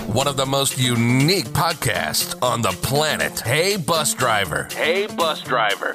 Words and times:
one 0.00 0.26
of 0.26 0.36
the 0.36 0.46
most 0.46 0.78
unique 0.78 1.46
podcasts 1.46 2.40
on 2.42 2.62
the 2.62 2.70
planet. 2.82 3.40
Hey, 3.40 3.76
bus 3.76 4.14
driver. 4.14 4.68
Hey, 4.72 5.06
bus 5.06 5.42
driver. 5.42 5.92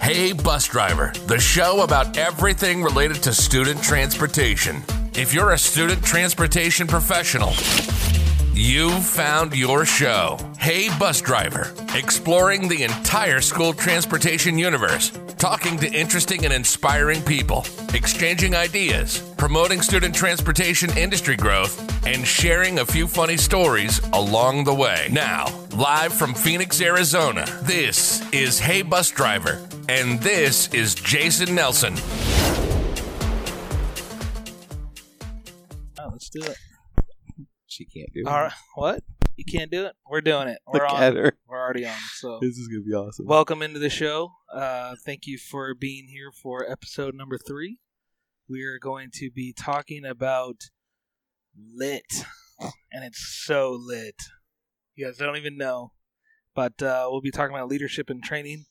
Hey, 0.00 0.32
bus 0.32 0.66
driver, 0.66 1.12
the 1.26 1.38
show 1.38 1.82
about 1.82 2.16
everything 2.16 2.82
related 2.82 3.22
to 3.24 3.32
student 3.32 3.82
transportation. 3.82 4.82
If 5.14 5.34
you're 5.34 5.52
a 5.52 5.58
student 5.58 6.04
transportation 6.04 6.86
professional, 6.86 7.52
You've 8.58 9.04
found 9.04 9.54
your 9.54 9.84
show. 9.84 10.38
Hey, 10.58 10.88
Bus 10.98 11.20
Driver, 11.20 11.74
exploring 11.94 12.68
the 12.68 12.84
entire 12.84 13.42
school 13.42 13.74
transportation 13.74 14.58
universe, 14.58 15.12
talking 15.38 15.76
to 15.78 15.92
interesting 15.92 16.44
and 16.44 16.52
inspiring 16.52 17.22
people, 17.22 17.64
exchanging 17.92 18.54
ideas, 18.54 19.20
promoting 19.36 19.82
student 19.82 20.14
transportation 20.14 20.96
industry 20.96 21.36
growth, 21.36 22.06
and 22.06 22.26
sharing 22.26 22.78
a 22.78 22.86
few 22.86 23.06
funny 23.06 23.36
stories 23.36 24.00
along 24.12 24.64
the 24.64 24.74
way. 24.74 25.08
Now, 25.10 25.46
live 25.76 26.12
from 26.12 26.34
Phoenix, 26.34 26.80
Arizona, 26.80 27.44
this 27.62 28.22
is 28.32 28.58
Hey, 28.58 28.82
Bus 28.82 29.10
Driver, 29.10 29.60
and 29.88 30.20
this 30.20 30.72
is 30.72 30.94
Jason 30.94 31.54
Nelson. 31.54 31.94
Oh, 35.98 36.08
let's 36.12 36.30
do 36.30 36.42
it. 36.42 36.56
She 37.76 37.84
can't 37.84 38.10
do 38.14 38.20
it. 38.20 38.26
All 38.26 38.40
right. 38.40 38.52
What? 38.74 39.04
You 39.36 39.44
can't 39.44 39.70
do 39.70 39.84
it? 39.84 39.92
We're 40.10 40.22
doing 40.22 40.48
it. 40.48 40.60
We're 40.66 40.80
Look 40.84 40.92
on. 40.94 41.02
at 41.02 41.14
her. 41.14 41.36
We're 41.46 41.60
already 41.60 41.84
on. 41.84 41.92
So, 42.14 42.38
This 42.40 42.56
is 42.56 42.68
gonna 42.68 42.84
be 42.84 42.94
awesome. 42.94 43.26
welcome 43.26 43.60
into 43.60 43.78
the 43.78 43.90
show. 43.90 44.32
Uh, 44.50 44.94
thank 45.04 45.26
you 45.26 45.36
for 45.36 45.74
being 45.74 46.08
here 46.08 46.32
for 46.32 46.64
episode 46.70 47.14
number 47.14 47.36
three. 47.36 47.78
We 48.48 48.62
are 48.62 48.78
going 48.78 49.10
to 49.16 49.30
be 49.30 49.52
talking 49.52 50.06
about 50.06 50.70
lit, 51.54 52.24
and 52.90 53.04
it's 53.04 53.42
so 53.44 53.78
lit. 53.78 54.22
You 54.94 55.04
guys 55.04 55.18
don't 55.18 55.36
even 55.36 55.58
know, 55.58 55.92
but 56.54 56.80
uh, 56.82 57.08
we'll 57.10 57.20
be 57.20 57.30
talking 57.30 57.54
about 57.54 57.68
leadership 57.68 58.08
and 58.08 58.22
training 58.22 58.64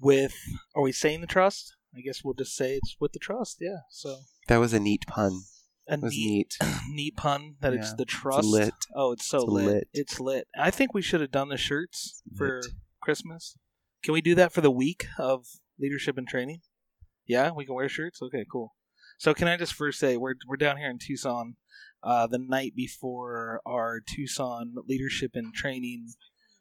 with. 0.00 0.32
Are 0.74 0.80
we 0.80 0.92
saying 0.92 1.20
the 1.20 1.26
trust? 1.26 1.74
I 1.94 2.00
guess 2.00 2.24
we'll 2.24 2.32
just 2.32 2.56
say 2.56 2.76
it's 2.76 2.96
with 2.98 3.12
the 3.12 3.18
trust. 3.18 3.58
Yeah. 3.60 3.80
So 3.90 4.20
that 4.46 4.56
was 4.56 4.72
a 4.72 4.80
neat 4.80 5.04
pun. 5.06 5.42
A 5.88 5.96
neat, 5.96 6.10
neat. 6.10 6.56
neat 6.90 7.16
pun 7.16 7.56
that 7.60 7.72
it's 7.74 7.94
the 7.94 8.04
trust. 8.04 8.46
lit. 8.46 8.74
Oh, 8.94 9.12
it's 9.12 9.26
so 9.26 9.38
It's 9.38 9.48
lit. 9.48 9.66
lit. 9.66 9.88
It's 9.92 10.20
lit. 10.20 10.48
I 10.58 10.70
think 10.70 10.92
we 10.94 11.02
should 11.02 11.20
have 11.20 11.30
done 11.30 11.48
the 11.48 11.56
shirts 11.56 12.22
for. 12.36 12.60
Christmas. 13.00 13.56
Can 14.02 14.12
we 14.12 14.20
do 14.20 14.34
that 14.34 14.52
for 14.52 14.60
the 14.60 14.70
week 14.70 15.06
of 15.18 15.46
leadership 15.78 16.18
and 16.18 16.28
training? 16.28 16.60
Yeah, 17.26 17.52
we 17.52 17.64
can 17.64 17.74
wear 17.74 17.88
shirts. 17.88 18.20
Okay, 18.20 18.44
cool. 18.50 18.74
So 19.18 19.32
can 19.34 19.48
I 19.48 19.56
just 19.56 19.72
first 19.72 19.98
say 19.98 20.16
we're 20.16 20.34
we're 20.46 20.56
down 20.56 20.76
here 20.76 20.90
in 20.90 20.98
Tucson, 20.98 21.56
uh, 22.02 22.26
the 22.26 22.38
night 22.38 22.74
before 22.76 23.60
our 23.64 24.00
Tucson 24.00 24.74
leadership 24.86 25.30
and 25.34 25.54
training 25.54 26.08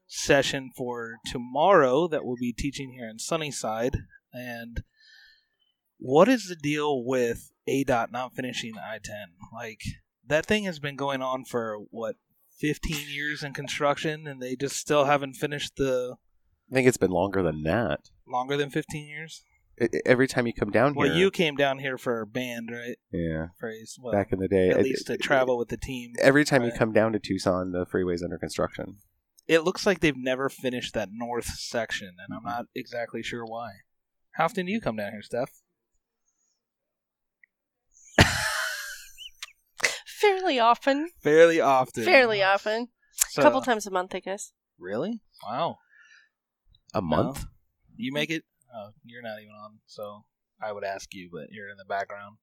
session 0.08 0.72
for 0.78 1.17
tomorrow 1.25 2.08
that 2.08 2.23
we'll 2.23 2.38
be 2.39 2.53
teaching 2.53 2.94
here 2.94 3.09
in 3.09 3.20
Sunnyside. 3.20 3.98
And 4.31 4.83
what 5.98 6.28
is 6.30 6.48
the 6.48 6.55
deal 6.55 7.03
with 7.03 7.52
ADOT 7.67 8.11
not 8.11 8.35
finishing 8.35 8.73
I 8.77 8.99
ten? 9.03 9.29
Like 9.53 9.81
that 10.25 10.45
thing 10.45 10.63
has 10.65 10.79
been 10.79 10.95
going 10.95 11.21
on 11.21 11.45
for 11.45 11.77
what 11.91 12.15
15 12.59 13.09
years 13.09 13.43
in 13.43 13.53
construction 13.53 14.25
and 14.27 14.41
they 14.41 14.55
just 14.55 14.75
still 14.77 15.05
haven't 15.05 15.35
finished 15.35 15.75
the 15.77 16.15
I 16.71 16.73
think 16.75 16.87
it's 16.87 16.97
been 16.97 17.11
longer 17.11 17.41
than 17.43 17.63
that. 17.63 18.09
longer 18.27 18.57
than 18.57 18.69
15 18.71 19.07
years 19.07 19.43
I- 19.79 19.89
every 20.07 20.27
time 20.27 20.47
you 20.47 20.53
come 20.53 20.71
down 20.71 20.95
here, 20.95 21.05
well 21.07 21.15
you 21.15 21.29
came 21.29 21.55
down 21.55 21.77
here 21.79 21.97
for 21.99 22.19
a 22.21 22.25
band 22.25 22.69
right 22.71 22.97
yeah, 23.11 23.47
phrase 23.59 23.97
well 24.02 24.11
back 24.11 24.31
in 24.33 24.39
the 24.39 24.47
day, 24.47 24.69
at 24.69 24.81
least 24.81 25.05
to 25.07 25.17
travel 25.17 25.57
with 25.57 25.69
the 25.69 25.77
team 25.77 26.13
Every 26.19 26.43
time 26.43 26.63
you 26.63 26.71
come 26.71 26.91
down 26.93 27.13
to 27.13 27.19
Tucson, 27.19 27.71
the 27.73 27.85
freeway's 27.85 28.23
under 28.23 28.39
construction. 28.39 28.97
it 29.47 29.63
looks 29.63 29.85
like 29.85 29.99
they've 29.99 30.17
never 30.17 30.49
finished 30.49 30.93
that 30.95 31.09
north 31.11 31.45
section 31.45 32.15
and 32.27 32.35
i'm 32.35 32.43
not 32.43 32.65
exactly 32.75 33.21
sure 33.21 33.45
why 33.45 33.69
how 34.31 34.45
often 34.45 34.65
do 34.65 34.71
you 34.71 34.81
come 34.81 34.95
down 34.95 35.11
here 35.11 35.21
steph 35.21 35.52
Fairly 40.20 40.60
often. 40.60 41.10
fairly 41.22 41.60
often 41.61 42.04
Fairly 42.04 42.42
often. 42.44 42.88
so, 43.30 43.42
A 43.42 43.45
couple 43.45 43.61
times 43.61 43.86
a 43.88 43.92
month, 43.92 44.14
I 44.16 44.20
guess. 44.20 44.52
really 44.80 45.22
wow 45.44 45.78
A 46.94 47.02
month? 47.02 47.39
No. 47.44 47.50
you 47.98 48.11
make 48.14 48.30
it 48.30 48.44
oh, 48.76 48.89
you're 49.04 49.22
not 49.22 49.39
even 49.42 49.54
on 49.55 49.80
so 49.86 50.26
i 50.61 50.72
would 50.72 50.83
ask 50.83 51.14
you 51.14 51.30
but 51.32 51.48
you're 51.52 51.70
in 51.70 51.78
the 51.78 51.86
background 51.86 52.38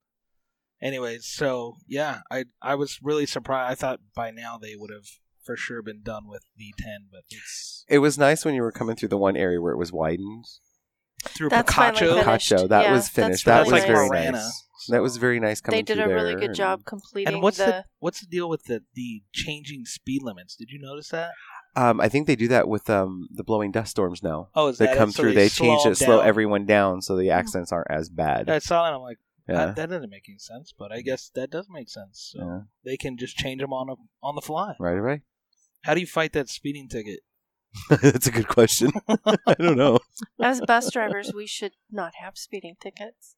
anyways 0.81 1.27
so 1.27 1.75
yeah 1.89 2.21
i 2.31 2.45
i 2.62 2.75
was 2.75 2.99
really 3.03 3.27
surprised 3.27 3.71
i 3.71 3.75
thought 3.75 4.01
by 4.15 4.31
now 4.31 4.56
they 4.59 4.75
would 4.77 4.91
have 4.91 5.06
for 5.45 5.56
sure 5.56 5.83
been 5.83 6.01
done 6.03 6.27
with 6.27 6.43
the 6.56 6.73
ten, 6.79 7.09
but 7.12 7.21
it's 7.29 7.85
It 7.87 7.99
was 7.99 8.17
nice 8.17 8.45
when 8.47 8.55
you 8.55 8.62
were 8.62 8.73
coming 8.73 8.97
through 8.97 9.11
the 9.11 9.19
one 9.19 9.37
area 9.37 9.61
where 9.61 9.75
it 9.75 9.79
was 9.79 9.93
widened. 9.93 10.47
Through 11.22 11.48
That's 11.50 11.72
finally 11.72 12.00
picacho. 12.00 12.22
Picacho, 12.22 12.69
that 12.69 12.82
Yeah, 12.84 12.92
was 12.92 13.02
that's 13.04 13.08
finished. 13.14 13.47
really 13.47 13.56
That 13.58 13.62
was 13.64 13.72
nice. 13.72 13.84
very 13.86 14.30
nice. 14.32 14.62
That 14.88 15.02
was 15.02 15.16
very 15.16 15.41
nice 15.41 15.60
coming 15.62 15.78
They 15.78 15.82
did 15.82 15.98
a 15.98 16.08
really 16.08 16.34
good 16.34 16.44
and- 16.44 16.54
job 16.54 16.84
completing 16.84 17.32
and 17.34 17.42
what's 17.42 17.56
the, 17.56 17.64
the. 17.66 17.84
what's 18.00 18.20
the 18.20 18.26
deal 18.26 18.48
with 18.50 18.64
the 18.64 18.82
the 18.94 19.22
changing 19.32 19.84
speed 19.86 20.22
limits 20.22 20.56
did 20.56 20.69
you 20.70 20.78
notice 20.78 21.08
that 21.08 21.30
Um, 21.76 22.00
I 22.00 22.08
think 22.10 22.26
they 22.26 22.36
do 22.36 22.48
that 22.48 22.69
with 22.69 22.91
um 22.91 23.28
the 23.32 23.42
blowing 23.44 23.70
dust 23.72 23.92
storms 23.92 24.22
now. 24.22 24.48
oh 24.54 24.69
is 24.69 24.78
They 24.78 24.86
that 24.86 24.97
come 24.98 25.08
it? 25.08 25.12
So 25.12 25.22
through, 25.22 25.32
they, 25.34 25.48
change 25.48 25.80
it, 25.82 25.84
them 25.84 25.94
slow 25.94 26.20
everyone 26.20 26.66
down, 26.66 27.00
so 27.00 27.16
the 27.16 27.31
accidents 27.31 27.72
aren't 27.72 27.91
as 27.91 28.10
bad. 28.10 28.50
i 28.50 28.58
saw 28.58 28.84
that 28.84 28.92
i'm 28.94 29.00
like 29.00 29.16
yeah. 29.48 29.54
that, 29.66 29.76
that 29.76 29.88
doesn't 29.91 30.10
make 30.10 30.25
any 30.28 30.38
sense 30.38 30.75
but 30.78 30.92
i 30.92 31.00
guess 31.00 31.31
that 31.34 31.50
does 31.50 31.66
make 31.70 31.88
sense 31.88 32.32
so 32.34 32.44
yeah. 32.44 32.60
they 32.84 32.96
can 32.98 33.16
just 33.16 33.36
change 33.36 33.60
them 33.62 33.72
on 33.72 33.88
a, 33.88 33.94
on 34.22 34.34
the 34.34 34.42
fly 34.42 34.75
Right, 34.78 34.94
right. 34.98 35.22
how 35.84 35.94
do 35.94 36.00
you 36.00 36.06
fight 36.06 36.32
that 36.34 36.48
speeding 36.50 36.88
ticket 36.88 37.20
That's 38.03 38.27
a 38.27 38.33
good 38.33 38.49
question. 38.49 38.93
I 39.09 39.55
don't 39.59 39.77
know. 39.77 39.99
As 40.43 40.61
bus 40.61 40.91
drivers, 40.91 41.33
we 41.35 41.47
should 41.47 41.73
not 41.91 42.15
have 42.21 42.37
speeding 42.37 42.77
tickets. 42.81 43.37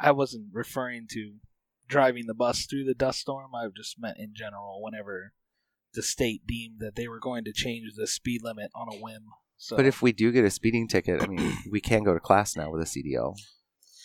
I 0.00 0.12
wasn't 0.12 0.46
referring 0.52 1.06
to 1.12 1.36
driving 1.88 2.26
the 2.26 2.34
bus 2.34 2.66
through 2.66 2.84
the 2.84 2.94
dust 2.94 3.20
storm. 3.20 3.54
I've 3.54 3.74
just 3.74 3.98
meant 3.98 4.18
in 4.18 4.32
general 4.34 4.82
whenever 4.82 5.32
the 5.94 6.02
state 6.02 6.46
deemed 6.46 6.80
that 6.80 6.96
they 6.96 7.08
were 7.08 7.18
going 7.18 7.44
to 7.44 7.52
change 7.52 7.94
the 7.96 8.06
speed 8.06 8.42
limit 8.44 8.70
on 8.74 8.88
a 8.92 8.96
whim. 8.96 9.24
So 9.56 9.76
But 9.76 9.86
if 9.86 10.02
we 10.02 10.12
do 10.12 10.30
get 10.30 10.44
a 10.44 10.50
speeding 10.50 10.86
ticket, 10.86 11.22
I 11.22 11.26
mean, 11.26 11.56
we 11.70 11.80
can 11.80 12.04
go 12.04 12.14
to 12.14 12.20
class 12.20 12.56
now 12.56 12.70
with 12.70 12.82
a 12.82 12.84
CDL. 12.84 13.34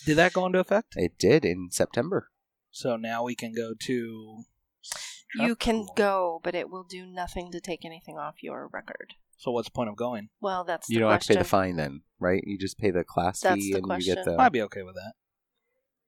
did 0.05 0.17
that 0.17 0.33
go 0.33 0.45
into 0.45 0.59
effect? 0.59 0.93
It 0.95 1.17
did 1.19 1.45
in 1.45 1.69
September. 1.71 2.29
So 2.71 2.95
now 2.95 3.23
we 3.23 3.35
can 3.35 3.53
go 3.53 3.73
to 3.81 4.43
You 5.35 5.55
can 5.55 5.85
go, 5.95 6.41
but 6.43 6.55
it 6.55 6.69
will 6.69 6.83
do 6.83 7.05
nothing 7.05 7.51
to 7.51 7.59
take 7.59 7.85
anything 7.85 8.17
off 8.17 8.41
your 8.41 8.67
record. 8.73 9.13
So 9.37 9.51
what's 9.51 9.67
the 9.67 9.71
point 9.73 9.89
of 9.89 9.95
going? 9.95 10.29
Well, 10.41 10.63
that's 10.63 10.87
the 10.87 10.93
You 10.93 10.99
don't 10.99 11.11
have 11.11 11.21
to 11.21 11.27
pay 11.33 11.37
the 11.37 11.43
fine 11.43 11.75
then, 11.75 12.01
right? 12.19 12.41
You 12.45 12.57
just 12.57 12.77
pay 12.77 12.91
the 12.91 13.03
class 13.03 13.41
That's 13.41 13.55
fee 13.61 13.71
the 13.73 13.79
and 13.79 13.87
you 13.87 14.05
get 14.05 14.15
question. 14.23 14.35
the. 14.37 14.41
I'd 14.41 14.51
be 14.51 14.61
okay 14.63 14.83
with 14.83 14.95
that. 14.95 15.13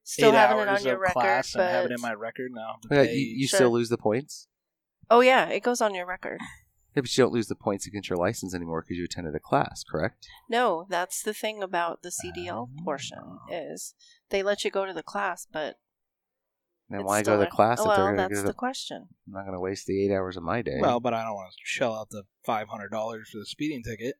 Still 0.04 0.30
Eight 0.32 0.36
having 0.36 0.58
it 0.60 0.68
hours 0.70 0.80
on 0.82 0.86
your 0.86 0.96
of 0.96 1.02
record, 1.02 1.14
class 1.14 1.54
but 1.54 1.62
and 1.64 1.72
have 1.72 1.86
it 1.86 1.92
in 1.92 2.02
my 2.02 2.14
record 2.14 2.52
now. 2.54 2.76
Yeah, 2.92 3.02
you, 3.04 3.20
you 3.40 3.48
Sure. 3.48 3.58
still 3.58 3.72
lose 3.72 3.90
the 3.90 3.98
points. 3.98 4.48
oh 5.10 5.22
yeah, 5.22 5.50
it 5.50 5.64
goes 5.64 5.82
on 5.82 5.96
your 5.96 6.06
record. 6.06 6.40
Yeah, 6.96 7.02
but 7.02 7.18
you 7.18 7.24
don't 7.26 7.34
lose 7.34 7.48
the 7.48 7.56
points 7.56 7.86
against 7.88 8.10
your 8.10 8.18
license 8.18 8.56
anymore 8.56 8.82
because 8.82 8.98
you 8.98 9.04
attended 9.04 9.36
a 9.36 9.40
class, 9.40 9.84
correct? 9.84 10.28
No, 10.50 10.86
that's 10.90 11.22
the 11.24 11.34
thing 11.34 11.62
about 11.62 12.04
the 12.04 12.10
CDL 12.12 12.70
Oh. 12.80 12.84
portion 12.86 13.40
is 13.52 13.96
they 14.30 14.42
let 14.44 14.64
you 14.64 14.72
go 14.72 14.86
to 14.86 14.94
the 14.94 15.04
class, 15.04 15.46
but 15.52 15.76
Then 16.90 17.00
it's 17.02 17.08
why 17.08 17.24
go 17.24 17.32
to 17.34 17.38
the 17.40 17.48
a- 17.48 17.52
class 17.52 17.80
if 17.80 17.86
well, 17.88 17.96
they're 17.96 18.06
going 18.16 18.18
to 18.30 18.34
that's 18.36 18.42
to 18.42 18.48
the 18.48 18.54
question. 18.54 19.08
I'm 19.28 19.34
not 19.34 19.42
going 19.42 19.54
to 19.54 19.60
waste 19.60 19.88
the 19.88 20.06
eight 20.06 20.12
hours 20.14 20.38
of 20.38 20.44
my 20.44 20.62
day. 20.62 20.78
well, 20.80 21.00
but 21.00 21.14
I 21.14 21.24
don't 21.24 21.34
want 21.34 21.52
to 21.52 21.58
shell 21.64 21.94
out 21.96 22.10
the 22.10 22.24
five 22.46 22.68
hundred 22.68 22.90
dollars 22.90 23.30
for 23.32 23.40
the 23.40 23.46
speeding 23.46 23.82
ticket. 23.84 24.16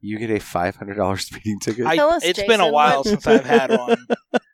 you 0.00 0.18
get 0.18 0.30
a 0.30 0.38
five 0.38 0.76
hundred 0.76 0.94
dollars 0.94 1.26
speeding 1.26 1.58
ticket. 1.60 1.86
I, 1.86 1.96
Tell 1.96 2.10
us, 2.10 2.24
it's 2.24 2.42
been 2.44 2.60
a 2.60 2.70
while 2.70 2.98
what- 2.98 3.06
since 3.06 3.26
I've 3.26 3.44
had 3.44 3.70
one. 3.76 4.06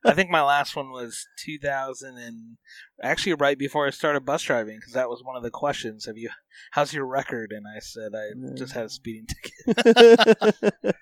I 0.04 0.14
think 0.14 0.30
my 0.30 0.42
last 0.42 0.74
one 0.74 0.90
was 0.90 1.26
2000 1.44 2.16
and 2.16 2.56
actually 3.02 3.34
right 3.34 3.58
before 3.58 3.86
I 3.86 3.90
started 3.90 4.24
bus 4.24 4.42
driving 4.42 4.76
because 4.78 4.94
that 4.94 5.10
was 5.10 5.22
one 5.22 5.36
of 5.36 5.42
the 5.42 5.50
questions. 5.50 6.06
Have 6.06 6.16
you? 6.16 6.30
How's 6.70 6.94
your 6.94 7.04
record? 7.04 7.52
And 7.52 7.66
I 7.66 7.80
said 7.80 8.12
I 8.14 8.30
just 8.56 8.72
had 8.72 8.86
a 8.86 8.88
speeding 8.88 9.26
ticket. 9.26 10.64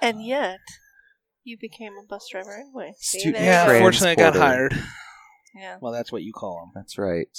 And 0.00 0.24
yet, 0.24 0.60
you 1.44 1.58
became 1.58 1.92
a 2.02 2.06
bus 2.06 2.28
driver 2.30 2.54
anyway. 2.54 2.92
See, 2.98 3.18
Student 3.20 3.44
yeah, 3.44 3.66
go. 3.66 3.72
unfortunately 3.74 4.10
I 4.12 4.14
got 4.14 4.36
hired. 4.36 4.72
Yeah. 5.58 5.78
Well, 5.80 5.92
that's 5.92 6.12
what 6.12 6.22
you 6.22 6.32
call 6.32 6.60
them. 6.60 6.70
That's 6.74 6.98
right. 6.98 7.36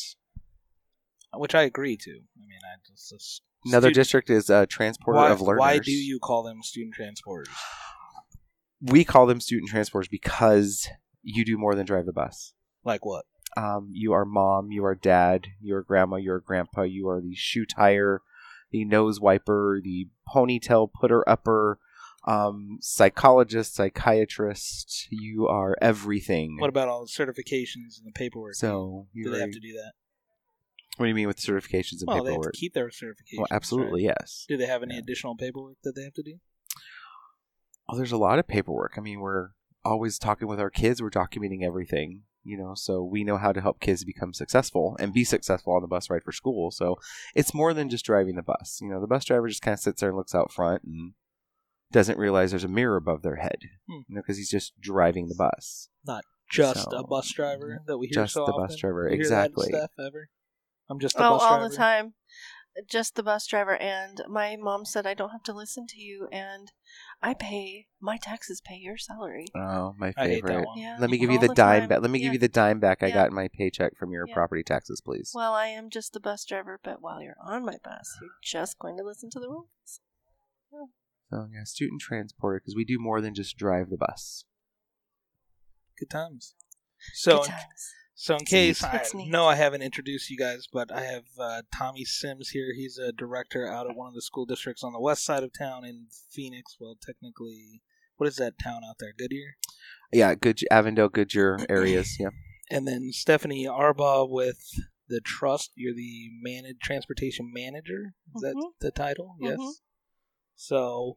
which 1.36 1.56
I 1.56 1.62
agree 1.64 1.96
to. 1.98 2.12
I 2.12 2.42
mean, 2.48 2.60
I 2.64 2.76
just, 2.88 3.10
just 3.10 3.42
Another 3.66 3.88
student- 3.90 3.96
district 3.96 4.30
is 4.30 4.50
uh, 4.50 4.66
transporter 4.68 5.18
Why, 5.20 5.32
of 5.32 5.42
learners. 5.42 5.60
why 5.60 5.80
do 5.80 5.92
you 5.92 6.20
call 6.20 6.44
them 6.44 6.62
student 6.64 6.96
transporters? 6.96 7.48
We 8.82 9.04
call 9.04 9.26
them 9.26 9.40
student 9.42 9.70
transporters 9.72 10.10
because 10.10 10.88
you 11.22 11.44
do 11.44 11.58
more 11.58 11.76
than 11.76 11.86
drive 11.86 12.06
the 12.06 12.14
bus. 12.14 12.54
Like 12.86 13.06
what? 13.06 13.26
Um, 13.58 13.90
you 13.92 14.14
are 14.14 14.26
mom, 14.26 14.72
you 14.72 14.86
are 14.86 14.96
dad, 14.96 15.48
you 15.60 15.76
are 15.76 15.84
grandma, 15.84 16.16
you 16.18 16.32
are 16.32 16.40
grandpa, 16.40 16.84
you 16.84 17.10
are 17.10 17.20
the 17.20 17.36
shoe 17.36 17.66
tire, 17.66 18.22
the 18.72 18.86
nose 18.86 19.20
wiper, 19.20 19.82
the 19.84 20.08
ponytail 20.34 20.90
putter 20.94 21.28
upper, 21.28 21.80
um, 22.30 22.78
psychologist, 22.82 23.76
psychiatrist. 23.76 25.08
You 25.10 25.48
are 25.48 25.76
everything. 25.82 26.58
What 26.60 26.70
about 26.70 26.88
all 26.88 27.02
the 27.02 27.08
certifications 27.08 27.98
and 27.98 28.06
the 28.06 28.12
paperwork? 28.14 28.56
so 28.56 29.08
do 29.16 29.30
they 29.32 29.40
have 29.40 29.52
to 29.52 29.60
do 29.60 29.74
that? 29.74 29.94
What 30.98 31.06
do 31.06 31.10
you 31.10 31.16
mean 31.16 31.28
with 31.28 31.38
certifications 31.40 32.02
and 32.02 32.08
Well, 32.08 32.18
they 32.24 32.32
have 32.32 32.36
paperwork? 32.42 32.54
to 32.54 32.60
keep 32.60 32.74
their 32.74 32.90
certifications. 32.90 33.38
Well, 33.38 33.48
absolutely, 33.52 34.04
yes. 34.04 34.46
Do 34.50 34.58
they 34.58 34.66
have 34.66 34.84
any 34.84 34.96
Yeah. 34.96 35.00
additional 35.02 35.36
paperwork 35.36 35.78
that 35.84 35.94
they 35.96 36.04
have 36.04 36.14
to 36.16 36.24
do? 36.24 36.40
Oh, 37.88 37.96
there's 37.98 38.12
a 38.12 38.18
lot 38.18 38.38
of 38.38 38.48
paperwork. 38.48 38.94
I 38.98 39.02
mean, 39.02 39.20
we're 39.20 39.50
always 39.84 40.20
talking 40.20 40.48
with 40.48 40.60
our 40.60 40.70
kids. 40.70 41.02
We're 41.02 41.10
documenting 41.10 41.64
everything, 41.64 42.24
you 42.44 42.58
know, 42.58 42.74
so 42.76 43.02
we 43.04 43.24
know 43.24 43.38
how 43.38 43.52
to 43.54 43.62
help 43.62 43.80
kids 43.80 44.04
become 44.04 44.34
successful 44.34 44.96
and 45.00 45.14
be 45.14 45.24
successful 45.24 45.74
on 45.74 45.82
the 45.82 45.88
bus 45.88 46.10
ride 46.10 46.24
for 46.24 46.32
school. 46.34 46.70
So 46.70 46.98
it's 47.34 47.54
more 47.54 47.74
than 47.74 47.90
just 47.90 48.06
driving 48.06 48.36
the 48.36 48.44
bus. 48.44 48.80
You 48.82 48.90
know, 48.90 49.00
the 49.02 49.08
bus 49.08 49.26
driver 49.26 49.48
just 49.48 49.62
kind 49.62 49.74
of 49.74 49.80
sits 49.80 50.02
there 50.02 50.10
and 50.10 50.18
looks 50.18 50.36
out 50.36 50.52
front 50.52 50.84
and 50.84 51.14
doesn't 51.92 52.18
realize 52.20 52.52
there's 52.52 52.64
a 52.64 52.68
mirror 52.68 52.96
above 52.98 53.22
their 53.22 53.38
head, 53.38 53.60
Hmm. 53.88 54.02
you 54.08 54.16
know, 54.16 54.22
because 54.22 54.38
he's 54.38 54.50
just 54.50 54.80
driving 54.80 55.28
the 55.28 55.36
bus. 55.36 55.90
Not 56.06 56.24
just 56.52 56.90
So, 56.92 56.98
a 56.98 57.04
bus 57.04 57.32
driver 57.32 57.82
that 57.86 57.98
we 57.98 58.08
hear 58.08 58.24
just 58.24 58.34
so 58.34 58.46
the 58.46 58.54
bus 58.54 58.76
driver, 58.78 59.04
You 59.10 59.18
hear 59.18 59.30
that, 59.30 59.46
exactly. 59.52 59.74
Ever? 60.00 60.30
I'm 60.90 61.00
just 61.00 61.16
a 61.18 61.20
Oh, 61.24 61.34
bus 61.34 61.44
all 61.44 61.58
driver. 61.58 61.70
the 61.70 61.76
time. 61.76 62.14
Just 62.88 63.16
the 63.16 63.24
bus 63.24 63.46
driver, 63.48 63.76
and 63.76 64.22
my 64.30 64.56
mom 64.56 64.86
said 64.86 65.06
I 65.06 65.14
don't 65.14 65.32
have 65.32 65.44
to 65.44 65.54
listen 65.54 65.86
to 65.88 66.00
you, 66.00 66.28
and 66.32 66.72
I 67.22 67.34
pay 67.34 67.88
my 68.00 68.18
taxes, 68.18 68.62
pay 68.62 68.76
your 68.78 68.96
salary. 68.98 69.48
Oh, 69.56 69.96
my 69.98 70.14
I 70.16 70.28
hate 70.28 70.46
that 70.46 70.54
favorite. 70.54 70.68
Yeah. 70.78 70.98
Let 71.00 71.10
me 71.10 71.18
give 71.18 71.30
you 71.32 71.40
all 71.40 71.48
the, 71.48 71.56
dime 71.56 71.88
back. 71.88 72.02
Let 72.02 72.12
me 72.12 72.20
give 72.20 72.32
you 72.32 72.40
the 72.40 72.48
dime 72.48 72.80
back 72.80 73.02
I 73.04 73.08
Yeah. 73.08 73.16
got 73.16 73.30
in 73.30 73.34
my 73.36 73.50
paycheck 73.52 73.98
from 73.98 74.12
your 74.12 74.28
Yeah. 74.28 74.34
property 74.36 74.64
taxes, 74.64 75.02
please. 75.02 75.32
Well, 75.34 75.54
I 75.54 75.66
am 75.68 75.90
just 75.90 76.14
the 76.14 76.20
bus 76.20 76.46
driver, 76.46 76.80
but 76.82 77.02
while 77.02 77.22
you're 77.22 77.36
on 77.44 77.66
my 77.66 77.78
bus, 77.84 78.18
you're 78.22 78.30
just 78.42 78.78
going 78.80 78.96
to 78.98 79.04
listen 79.04 79.30
to 79.32 79.40
the 79.40 79.50
rules. 79.50 80.00
So 81.30 81.48
yeah, 81.54 81.64
student 81.64 82.02
transporter 82.02 82.60
because 82.60 82.76
we 82.76 82.86
do 82.86 82.98
more 83.00 83.22
than 83.22 83.34
just 83.36 83.58
drive 83.58 83.90
the 83.90 83.98
bus. 83.98 84.46
Good 85.98 86.10
times. 86.10 86.56
So, 87.14 87.40
Good 87.40 87.48
times. 87.50 87.94
so 88.16 88.36
in 88.36 88.42
It's 88.42 88.50
case 88.52 89.14
neat. 89.14 89.28
I 89.28 89.30
know 89.30 89.46
I 89.48 89.56
haven't 89.56 89.82
introduced 89.82 90.30
you 90.30 90.38
guys, 90.38 90.68
but 90.72 90.92
I 90.92 91.02
have 91.04 91.24
uh, 91.40 91.62
Tommy 91.76 92.04
Sims 92.06 92.50
here. 92.50 92.74
He's 92.76 92.98
a 92.98 93.12
director 93.12 93.68
out 93.68 93.90
of 93.90 93.96
one 93.96 94.08
of 94.08 94.14
the 94.14 94.22
school 94.22 94.46
districts 94.46 94.84
on 94.84 94.94
the 94.94 95.00
west 95.00 95.24
side 95.24 95.44
of 95.44 95.52
town 95.58 95.86
in 95.86 96.08
Phoenix. 96.32 96.78
Well, 96.80 96.98
technically, 97.06 97.82
what 98.18 98.28
is 98.28 98.38
that 98.38 98.54
town 98.62 98.82
out 98.88 98.96
there? 99.00 99.14
Goodyear. 99.18 99.56
Yeah, 100.12 100.36
good 100.36 100.60
Avondale, 100.72 101.10
Goodyear 101.10 101.60
areas. 101.70 102.18
Yeah. 102.20 102.30
And 102.72 102.88
then 102.88 103.12
Stephanie 103.12 103.66
Arbaugh 103.66 104.30
with 104.30 104.60
the 105.08 105.22
trust. 105.22 105.72
You're 105.76 105.96
the 105.96 106.30
managed 106.42 106.82
transportation 106.82 107.52
manager. 107.54 108.14
Is 108.36 108.42
that 108.42 108.56
Mhm. 108.56 108.72
the 108.80 108.92
title? 108.92 109.36
Yes. 109.40 109.58
So, 110.62 111.16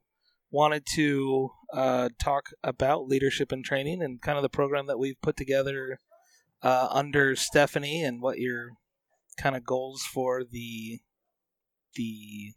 wanted 0.52 0.84
to 0.94 1.50
uh, 1.72 2.10
talk 2.22 2.50
about 2.62 3.08
leadership 3.08 3.50
and 3.50 3.64
training 3.64 4.00
and 4.00 4.22
kind 4.22 4.36
of 4.38 4.42
the 4.42 4.48
program 4.48 4.86
that 4.86 4.98
we've 5.00 5.20
put 5.20 5.36
together 5.36 5.98
uh, 6.62 6.86
under 6.90 7.34
Stephanie 7.34 8.04
and 8.04 8.22
what 8.22 8.38
your 8.38 8.70
kind 9.36 9.56
of 9.56 9.64
goals 9.64 10.02
for 10.04 10.44
the 10.44 11.00
the 11.96 12.52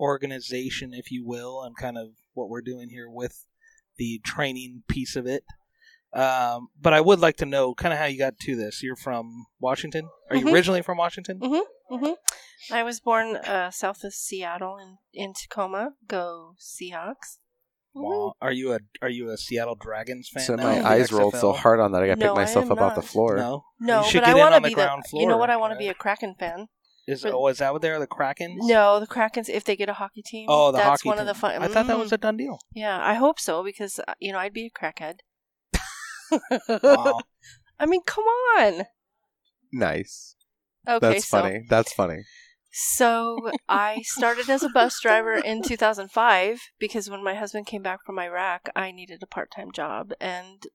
organization, 0.00 0.94
if 0.94 1.10
you 1.12 1.26
will, 1.26 1.62
and 1.62 1.76
kind 1.76 1.98
of 1.98 2.12
what 2.32 2.48
we're 2.48 2.62
doing 2.62 2.88
here 2.88 3.08
with 3.10 3.44
the 3.98 4.20
training 4.24 4.82
piece 4.88 5.16
of 5.16 5.26
it. 5.26 5.44
Um, 6.14 6.68
but 6.80 6.94
I 6.94 7.02
would 7.02 7.20
like 7.20 7.36
to 7.36 7.46
know 7.46 7.74
kind 7.74 7.92
of 7.92 7.98
how 8.00 8.06
you 8.06 8.18
got 8.18 8.38
to 8.38 8.56
this. 8.56 8.82
You're 8.82 8.96
from 8.96 9.44
Washington. 9.60 10.08
Are 10.30 10.36
you 10.36 10.46
Mhm. 10.46 10.52
originally 10.54 10.82
from 10.82 10.96
Washington? 10.96 11.40
hmm 11.90 12.12
I 12.70 12.82
was 12.82 13.00
born 13.00 13.36
uh, 13.36 13.70
south 13.70 14.04
of 14.04 14.12
Seattle 14.14 14.76
in, 14.78 14.98
in 15.12 15.32
Tacoma. 15.34 15.90
Go 16.06 16.54
Seahawks. 16.58 17.38
Wow. 17.94 18.34
Are 18.40 18.52
you 18.52 18.72
a 18.74 18.78
Are 19.02 19.08
you 19.08 19.30
a 19.30 19.36
Seattle 19.36 19.74
Dragons 19.74 20.28
fan? 20.28 20.42
So 20.44 20.54
now 20.54 20.62
my 20.64 20.76
in 20.76 20.82
the 20.82 20.88
eyes 20.88 21.10
rolled 21.12 21.34
so 21.36 21.52
hard 21.52 21.80
on 21.80 21.92
that 21.92 22.02
I 22.02 22.06
got 22.06 22.14
to 22.14 22.20
No, 22.20 22.32
pick 22.34 22.36
myself 22.36 22.66
am 22.66 22.72
up 22.72 22.80
off 22.80 22.94
the 22.94 23.02
floor. 23.02 23.36
No, 23.36 23.64
No, 23.80 24.02
You 24.04 24.10
should 24.10 24.20
but 24.20 24.26
get 24.26 24.28
I 24.28 24.32
in 24.32 24.38
want 24.38 24.54
on 24.54 24.62
to 24.62 24.64
the 24.64 24.68
be 24.70 24.74
the. 24.74 24.86
ground 24.86 25.02
You 25.12 25.26
know 25.26 25.36
what? 25.38 25.50
I 25.50 25.56
want 25.56 25.72
to 25.72 25.78
be 25.78 25.88
a 25.88 25.94
Kraken 25.94 26.34
fan. 26.38 26.68
Is 27.08 27.22
But- 27.22 27.32
oh 27.34 27.48
is 27.48 27.58
that 27.58 27.72
what 27.72 27.82
they're 27.82 27.98
the 27.98 28.06
Krakens? 28.06 28.58
No, 28.60 29.00
the 29.00 29.06
Krakens. 29.08 29.48
If 29.48 29.64
they 29.64 29.74
get 29.74 29.88
a 29.88 29.94
hockey 29.94 30.22
team, 30.22 30.46
Oh, 30.48 30.70
the 30.70 30.78
that's 30.78 30.88
hockey. 31.02 31.08
one 31.08 31.16
team. 31.16 31.22
of 31.22 31.26
the 31.26 31.34
fun. 31.40 31.60
I 31.60 31.66
thought 31.66 31.86
that 31.88 31.96
Mm. 31.96 32.00
was 32.00 32.12
a 32.12 32.18
done 32.18 32.36
deal. 32.36 32.60
Yeah, 32.72 33.00
I 33.02 33.14
hope 33.14 33.40
so 33.40 33.64
because 33.64 33.98
uh, 34.06 34.14
you 34.20 34.30
know 34.32 34.38
I'd 34.38 34.52
be 34.52 34.66
a 34.66 34.70
crackhead. 34.70 35.16
Wow. 36.82 37.20
I 37.80 37.86
mean, 37.86 38.02
come 38.06 38.24
on. 38.58 38.84
Nice. 39.72 40.36
Okay, 40.88 41.14
That's 41.14 41.28
so 41.28 41.40
funny. 41.40 41.64
That's 41.68 41.92
funny. 41.92 42.22
So 42.72 43.50
I 43.68 44.02
started 44.02 44.48
as 44.48 44.62
a 44.62 44.68
bus 44.68 45.00
driver 45.00 45.34
in 45.34 45.62
2005 45.62 46.60
because 46.78 47.10
when 47.10 47.24
my 47.24 47.34
husband 47.34 47.66
came 47.66 47.82
back 47.82 48.04
from 48.04 48.18
Iraq, 48.18 48.68
I 48.76 48.92
needed 48.92 49.22
a 49.22 49.26
part-time 49.26 49.72
job 49.72 50.12
and 50.20 50.66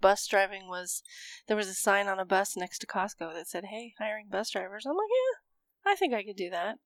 bus 0.00 0.26
driving 0.26 0.68
was 0.68 1.02
there 1.46 1.56
was 1.56 1.68
a 1.68 1.74
sign 1.74 2.06
on 2.06 2.18
a 2.18 2.24
bus 2.24 2.56
next 2.56 2.78
to 2.80 2.86
Costco 2.86 3.34
that 3.34 3.48
said, 3.48 3.66
"Hey, 3.66 3.94
hiring 3.98 4.28
bus 4.28 4.50
drivers." 4.50 4.86
I'm 4.86 4.96
like, 4.96 5.08
"Yeah, 5.10 5.92
I 5.92 5.96
think 5.96 6.14
I 6.14 6.22
could 6.22 6.36
do 6.36 6.50
that." 6.50 6.78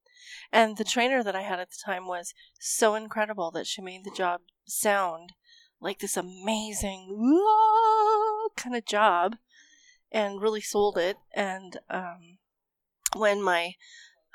And 0.52 0.76
the 0.76 0.84
trainer 0.84 1.22
that 1.22 1.36
I 1.36 1.42
had 1.42 1.60
at 1.60 1.70
the 1.70 1.82
time 1.84 2.06
was 2.06 2.34
so 2.58 2.94
incredible 2.94 3.50
that 3.52 3.66
she 3.66 3.82
made 3.82 4.04
the 4.04 4.10
job 4.10 4.42
sound 4.66 5.32
like 5.80 5.98
this 5.98 6.16
amazing 6.16 7.08
kind 8.56 8.76
of 8.76 8.84
job 8.84 9.36
and 10.12 10.40
really 10.40 10.60
sold 10.60 10.98
it. 10.98 11.16
And 11.34 11.78
um, 11.88 12.38
when 13.16 13.42
my 13.42 13.74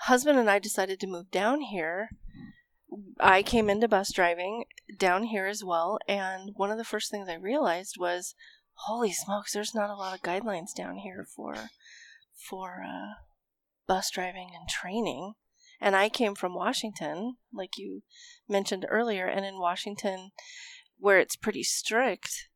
husband 0.01 0.38
and 0.38 0.50
I 0.50 0.59
decided 0.59 1.00
to 1.00 1.07
move 1.07 1.31
down 1.31 1.62
here, 1.62 2.09
I 3.19 3.44
came 3.44 3.69
into 3.69 3.88
bus 3.88 4.12
driving 4.12 4.65
down 4.97 5.24
here 5.24 5.47
as 5.47 5.63
well. 5.63 6.00
And 6.07 6.51
one 6.56 6.71
of 6.71 6.77
the 6.77 6.83
first 6.83 7.12
things 7.12 7.27
I 7.30 7.36
realized 7.36 7.95
was, 8.00 8.36
holy 8.74 9.12
smokes, 9.12 9.53
there's 9.53 9.75
not 9.75 9.89
a 9.89 9.95
lot 9.95 10.15
of 10.15 10.21
guidelines 10.21 10.74
down 10.75 10.97
here 10.97 11.25
for 11.36 11.56
for 12.50 12.83
uh, 12.86 13.21
bus 13.88 14.09
driving 14.12 14.50
and 14.53 14.68
training. 14.69 15.33
And 15.81 15.95
I 15.95 16.09
came 16.09 16.36
from 16.36 16.56
Washington, 16.56 17.36
like 17.53 17.77
you 17.77 18.03
mentioned 18.48 18.86
earlier, 18.89 19.27
and 19.27 19.45
in 19.45 19.59
Washington, 19.59 20.31
where 20.98 21.19
it's 21.19 21.36
pretty 21.36 21.63
strict, 21.63 22.48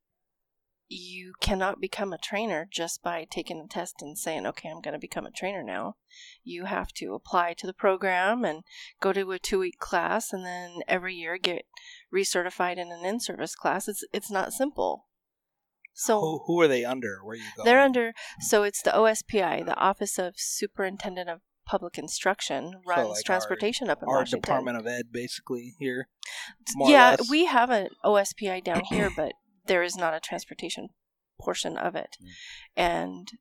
you 0.89 1.33
cannot 1.39 1.79
become 1.79 2.11
a 2.11 2.17
trainer 2.17 2.67
just 2.69 3.03
by 3.03 3.25
taking 3.29 3.61
a 3.61 3.67
test 3.67 4.01
and 4.01 4.17
saying, 4.17 4.47
okay, 4.47 4.69
I'm 4.69 4.81
going 4.81 4.93
to 4.93 4.99
become 4.99 5.25
a 5.25 5.31
trainer 5.31 5.63
now. 5.63 5.95
You 6.43 6.65
have 6.65 6.91
to 6.95 7.13
apply 7.13 7.53
to 7.59 7.67
the 7.67 7.73
program 7.73 8.43
and 8.43 8.63
go 8.99 9.13
to 9.13 9.31
a 9.31 9.39
two 9.39 9.59
week 9.59 9.77
class 9.77 10.33
and 10.33 10.43
then 10.43 10.79
every 10.87 11.13
year 11.13 11.37
get 11.37 11.65
recertified 12.13 12.77
in 12.77 12.91
an 12.91 13.05
in 13.05 13.19
service 13.19 13.55
class. 13.55 13.87
It's, 13.87 14.03
it's 14.11 14.31
not 14.31 14.51
simple. 14.51 15.05
So 15.93 16.19
who, 16.19 16.41
who 16.47 16.61
are 16.61 16.67
they 16.67 16.85
under? 16.85 17.19
Where 17.23 17.35
you 17.35 17.43
go? 17.55 17.63
they're 17.65 17.81
under, 17.81 18.13
so 18.39 18.63
it's 18.63 18.81
the 18.81 18.91
OSPI, 18.91 19.65
the 19.65 19.75
Office 19.75 20.17
of 20.17 20.35
Superintendent 20.37 21.29
of 21.29 21.41
Public 21.65 21.97
Instruction, 21.99 22.75
runs 22.87 23.09
like 23.09 23.25
transportation 23.25 23.89
up 23.89 24.01
in 24.01 24.07
our 24.07 24.19
Washington. 24.19 24.41
Department 24.41 24.77
of 24.77 24.87
Ed, 24.87 25.11
basically 25.11 25.75
here. 25.77 26.07
yeah, 26.79 27.17
we 27.29 27.45
have 27.45 27.69
an 27.69 27.89
OSPI 28.03 28.63
down 28.63 28.81
here, 28.85 29.11
but 29.15 29.33
there 29.69 29.83
is 29.83 29.95
not 29.95 30.13
a 30.13 30.19
transportation 30.19 30.89
portion 31.39 31.77
of 31.77 31.95
it. 31.95 32.17
Mm. 32.21 32.27
And 32.75 33.31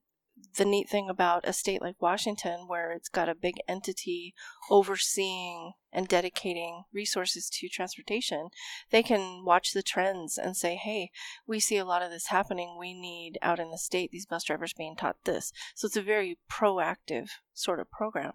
the 0.57 0.65
neat 0.65 0.89
thing 0.89 1.09
about 1.09 1.49
a 1.49 1.53
state 1.53 1.83
like 1.83 2.01
Washington, 2.01 2.67
where 2.69 2.93
it's 2.93 3.09
got 3.09 3.29
a 3.29 3.35
big 3.35 3.57
entity 3.67 4.35
overseeing 4.71 5.73
and 5.93 6.07
dedicating 6.07 6.85
resources 6.93 7.51
to 7.51 7.69
transportation, 7.69 8.49
they 8.91 9.03
can 9.03 9.43
watch 9.45 9.73
the 9.73 9.83
trends 9.83 10.39
and 10.39 10.57
say, 10.57 10.77
hey, 10.77 11.11
we 11.47 11.59
see 11.59 11.77
a 11.77 11.85
lot 11.85 12.03
of 12.03 12.11
this 12.11 12.29
happening. 12.29 12.77
We 12.79 12.95
need 12.95 13.39
out 13.43 13.59
in 13.59 13.71
the 13.71 13.79
state 13.79 14.11
these 14.13 14.27
bus 14.27 14.45
drivers 14.45 14.73
being 14.73 14.95
taught 14.95 15.17
this. 15.25 15.53
So 15.75 15.87
it's 15.87 15.97
a 15.97 16.03
very 16.03 16.39
proactive 16.51 17.31
sort 17.53 17.81
of 17.81 17.91
program. 17.91 18.33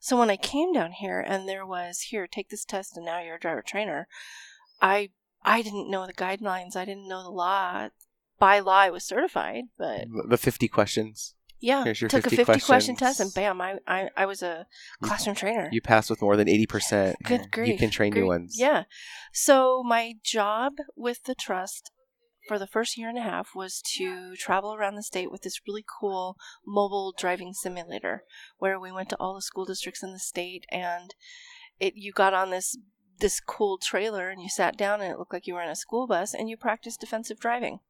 So 0.00 0.18
when 0.18 0.30
I 0.30 0.36
came 0.36 0.72
down 0.72 0.92
here 0.92 1.20
and 1.20 1.48
there 1.48 1.64
was, 1.64 2.00
here, 2.10 2.26
take 2.26 2.50
this 2.50 2.64
test 2.64 2.96
and 2.96 3.06
now 3.06 3.22
you're 3.22 3.36
a 3.36 3.40
driver 3.40 3.62
trainer, 3.62 4.08
I 4.82 5.10
I 5.46 5.62
didn't 5.62 5.88
know 5.88 6.06
the 6.06 6.12
guidelines. 6.12 6.76
I 6.76 6.84
didn't 6.84 7.08
know 7.08 7.22
the 7.22 7.30
law. 7.30 7.88
By 8.38 8.58
law, 8.58 8.78
I 8.80 8.90
was 8.90 9.04
certified, 9.04 9.64
but 9.78 10.04
The 10.28 10.36
50 10.36 10.68
questions. 10.68 11.34
yeah, 11.60 11.84
Here's 11.84 12.02
your 12.02 12.10
took 12.10 12.24
50 12.24 12.42
a 12.42 12.44
50 12.44 12.60
question 12.66 12.96
test 12.96 13.20
and 13.20 13.32
bam, 13.32 13.62
I, 13.62 13.76
I, 13.86 14.10
I 14.14 14.26
was 14.26 14.42
a 14.42 14.66
classroom 15.00 15.36
trainer. 15.36 15.70
You 15.72 15.80
passed 15.80 16.10
with 16.10 16.20
more 16.20 16.36
than 16.36 16.48
80%. 16.48 17.14
Good 17.24 17.50
grief. 17.50 17.68
You 17.68 17.78
can 17.78 17.88
train 17.90 18.12
new 18.12 18.26
ones. 18.26 18.56
Yeah. 18.58 18.84
So 19.32 19.82
my 19.82 20.14
job 20.22 20.74
with 20.96 21.22
the 21.24 21.34
trust 21.34 21.92
for 22.46 22.58
the 22.58 22.66
first 22.66 22.98
year 22.98 23.08
and 23.08 23.18
a 23.18 23.22
half 23.22 23.54
was 23.54 23.80
to 23.96 24.36
travel 24.36 24.74
around 24.74 24.96
the 24.96 25.02
state 25.02 25.30
with 25.30 25.42
this 25.42 25.60
really 25.66 25.84
cool 25.98 26.36
mobile 26.66 27.14
driving 27.16 27.52
simulator 27.54 28.24
where 28.58 28.78
we 28.78 28.92
went 28.92 29.08
to 29.10 29.16
all 29.18 29.34
the 29.34 29.42
school 29.42 29.64
districts 29.64 30.02
in 30.02 30.12
the 30.12 30.18
state 30.18 30.64
and 30.70 31.14
it 31.80 31.94
you 31.96 32.12
got 32.12 32.34
on 32.34 32.50
this 32.50 32.76
this 33.18 33.40
cool 33.40 33.78
trailer 33.78 34.28
and 34.28 34.42
you 34.42 34.48
sat 34.48 34.76
down 34.76 35.00
and 35.00 35.12
it 35.12 35.18
looked 35.18 35.32
like 35.32 35.46
you 35.46 35.54
were 35.54 35.62
in 35.62 35.68
a 35.68 35.76
school 35.76 36.06
bus 36.06 36.34
and 36.34 36.48
you 36.48 36.56
practiced 36.56 37.00
defensive 37.00 37.38
driving. 37.38 37.80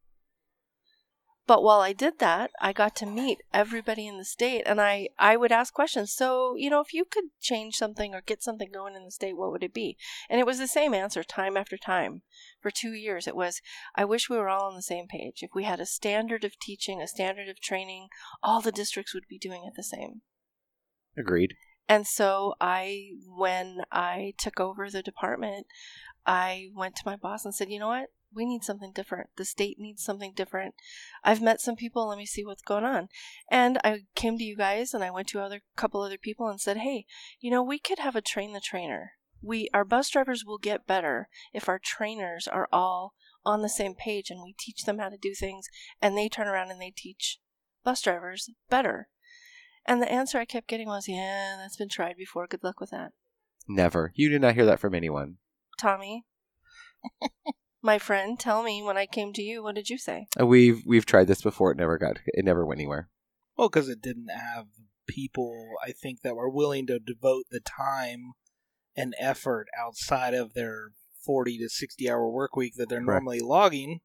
But 1.46 1.62
while 1.62 1.80
I 1.80 1.92
did 1.92 2.18
that, 2.18 2.50
I 2.60 2.72
got 2.72 2.96
to 2.96 3.06
meet 3.06 3.38
everybody 3.54 4.08
in 4.08 4.18
the 4.18 4.24
state 4.24 4.64
and 4.66 4.80
I, 4.80 5.10
I 5.16 5.36
would 5.36 5.52
ask 5.52 5.72
questions. 5.72 6.12
So, 6.12 6.56
you 6.56 6.68
know, 6.68 6.80
if 6.80 6.92
you 6.92 7.04
could 7.04 7.26
change 7.40 7.76
something 7.76 8.14
or 8.14 8.20
get 8.20 8.42
something 8.42 8.68
going 8.72 8.96
in 8.96 9.04
the 9.04 9.12
state, 9.12 9.36
what 9.36 9.52
would 9.52 9.62
it 9.62 9.72
be? 9.72 9.96
And 10.28 10.40
it 10.40 10.46
was 10.46 10.58
the 10.58 10.66
same 10.66 10.92
answer 10.92 11.22
time 11.22 11.56
after 11.56 11.76
time. 11.76 12.22
For 12.60 12.72
two 12.72 12.92
years, 12.92 13.28
it 13.28 13.36
was, 13.36 13.60
I 13.94 14.04
wish 14.04 14.28
we 14.28 14.36
were 14.36 14.48
all 14.48 14.68
on 14.68 14.74
the 14.74 14.82
same 14.82 15.06
page. 15.06 15.38
If 15.42 15.50
we 15.54 15.62
had 15.62 15.78
a 15.78 15.86
standard 15.86 16.42
of 16.42 16.58
teaching, 16.58 17.00
a 17.00 17.06
standard 17.06 17.48
of 17.48 17.60
training, 17.60 18.08
all 18.42 18.60
the 18.60 18.72
districts 18.72 19.14
would 19.14 19.28
be 19.28 19.38
doing 19.38 19.62
it 19.64 19.74
the 19.76 19.84
same. 19.84 20.22
Agreed. 21.16 21.54
And 21.88 22.06
so 22.06 22.54
I, 22.60 23.10
when 23.26 23.82
I 23.92 24.34
took 24.38 24.58
over 24.58 24.90
the 24.90 25.02
department, 25.02 25.66
I 26.26 26.70
went 26.74 26.96
to 26.96 27.06
my 27.06 27.16
boss 27.16 27.44
and 27.44 27.54
said, 27.54 27.70
you 27.70 27.78
know 27.78 27.88
what? 27.88 28.08
We 28.34 28.44
need 28.44 28.64
something 28.64 28.92
different. 28.92 29.30
The 29.36 29.44
state 29.44 29.78
needs 29.78 30.02
something 30.02 30.32
different. 30.34 30.74
I've 31.22 31.40
met 31.40 31.60
some 31.60 31.76
people. 31.76 32.08
Let 32.08 32.18
me 32.18 32.26
see 32.26 32.44
what's 32.44 32.62
going 32.62 32.84
on. 32.84 33.08
And 33.50 33.78
I 33.84 34.00
came 34.14 34.36
to 34.36 34.44
you 34.44 34.56
guys 34.56 34.92
and 34.92 35.04
I 35.04 35.10
went 35.10 35.28
to 35.28 35.40
other 35.40 35.60
couple 35.76 36.02
other 36.02 36.18
people 36.18 36.48
and 36.48 36.60
said, 36.60 36.78
hey, 36.78 37.06
you 37.40 37.50
know, 37.50 37.62
we 37.62 37.78
could 37.78 38.00
have 38.00 38.16
a 38.16 38.20
train 38.20 38.52
the 38.52 38.60
trainer. 38.60 39.12
We 39.40 39.68
our 39.72 39.84
bus 39.84 40.10
drivers 40.10 40.44
will 40.44 40.58
get 40.58 40.86
better 40.86 41.28
if 41.54 41.68
our 41.68 41.78
trainers 41.78 42.48
are 42.48 42.68
all 42.72 43.14
on 43.44 43.62
the 43.62 43.68
same 43.68 43.94
page 43.94 44.28
and 44.28 44.42
we 44.42 44.54
teach 44.58 44.84
them 44.84 44.98
how 44.98 45.08
to 45.08 45.16
do 45.16 45.34
things 45.34 45.68
and 46.02 46.16
they 46.16 46.28
turn 46.28 46.48
around 46.48 46.70
and 46.70 46.80
they 46.80 46.92
teach 46.94 47.38
bus 47.84 48.02
drivers 48.02 48.50
better. 48.68 49.08
And 49.86 50.02
the 50.02 50.10
answer 50.10 50.38
I 50.38 50.44
kept 50.44 50.68
getting 50.68 50.88
was, 50.88 51.08
yeah, 51.08 51.56
that's 51.58 51.76
been 51.76 51.88
tried 51.88 52.16
before. 52.16 52.46
Good 52.46 52.64
luck 52.64 52.80
with 52.80 52.90
that. 52.90 53.12
Never. 53.68 54.12
You 54.14 54.28
did 54.28 54.40
not 54.40 54.54
hear 54.54 54.66
that 54.66 54.80
from 54.80 54.94
anyone. 54.94 55.36
Tommy, 55.78 56.24
my 57.82 57.98
friend, 57.98 58.38
tell 58.38 58.62
me 58.62 58.82
when 58.82 58.96
I 58.96 59.06
came 59.06 59.32
to 59.34 59.42
you, 59.42 59.62
what 59.62 59.74
did 59.74 59.90
you 59.90 59.98
say? 59.98 60.26
Uh, 60.40 60.46
We've 60.46 60.82
we've 60.86 61.06
tried 61.06 61.26
this 61.28 61.42
before. 61.42 61.70
It 61.72 61.76
never 61.76 61.98
got. 61.98 62.18
It 62.26 62.44
never 62.44 62.64
went 62.64 62.80
anywhere. 62.80 63.08
Well, 63.56 63.68
because 63.68 63.88
it 63.88 64.02
didn't 64.02 64.28
have 64.28 64.66
people, 65.06 65.74
I 65.84 65.92
think, 65.92 66.22
that 66.22 66.36
were 66.36 66.50
willing 66.50 66.86
to 66.88 66.98
devote 66.98 67.44
the 67.50 67.60
time 67.60 68.32
and 68.96 69.14
effort 69.18 69.68
outside 69.78 70.34
of 70.34 70.54
their 70.54 70.90
40 71.24 71.58
to 71.58 71.68
60 71.68 72.10
hour 72.10 72.28
work 72.28 72.56
week 72.56 72.74
that 72.76 72.88
they're 72.88 72.98
Correct. 73.00 73.22
normally 73.24 73.40
logging, 73.40 74.00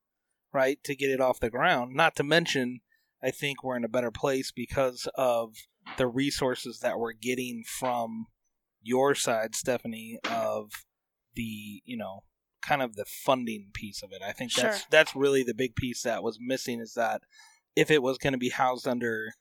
right, 0.54 0.84
to 0.84 0.96
get 0.96 1.10
it 1.10 1.22
off 1.22 1.40
the 1.40 1.50
ground. 1.50 1.96
Not 1.96 2.16
to 2.18 2.24
mention, 2.24 2.82
I 3.22 3.32
think 3.32 3.64
we're 3.64 3.78
in 3.78 3.86
a 3.86 3.90
better 3.90 4.12
place 4.12 4.52
because 4.52 5.08
of 5.16 5.56
the 5.98 6.08
resources 6.08 6.80
that 6.80 7.00
we're 7.00 7.14
getting 7.14 7.64
from 7.80 8.28
your 8.82 9.16
side, 9.16 9.56
Stephanie, 9.56 10.20
of 10.30 10.72
the, 11.36 11.82
you 11.86 11.98
know, 11.98 12.24
kind 12.62 12.82
of 12.82 12.96
the 12.96 13.06
funding 13.06 13.70
piece 13.74 14.04
of 14.04 14.12
it. 14.12 14.22
I 14.22 14.32
think 14.32 14.54
that's 14.54 14.80
Sure. 14.80 14.88
that's 14.90 15.16
really 15.16 15.44
the 15.44 15.54
big 15.54 15.76
piece 15.76 16.04
that 16.04 16.24
was 16.24 16.38
missing 16.40 16.80
is 16.80 16.94
that 16.94 17.22
if 17.76 17.90
it 17.90 18.04
was 18.04 18.18
going 18.18 18.34
to 18.34 18.40
be 18.40 18.50
housed 18.50 18.88
under 18.88 19.34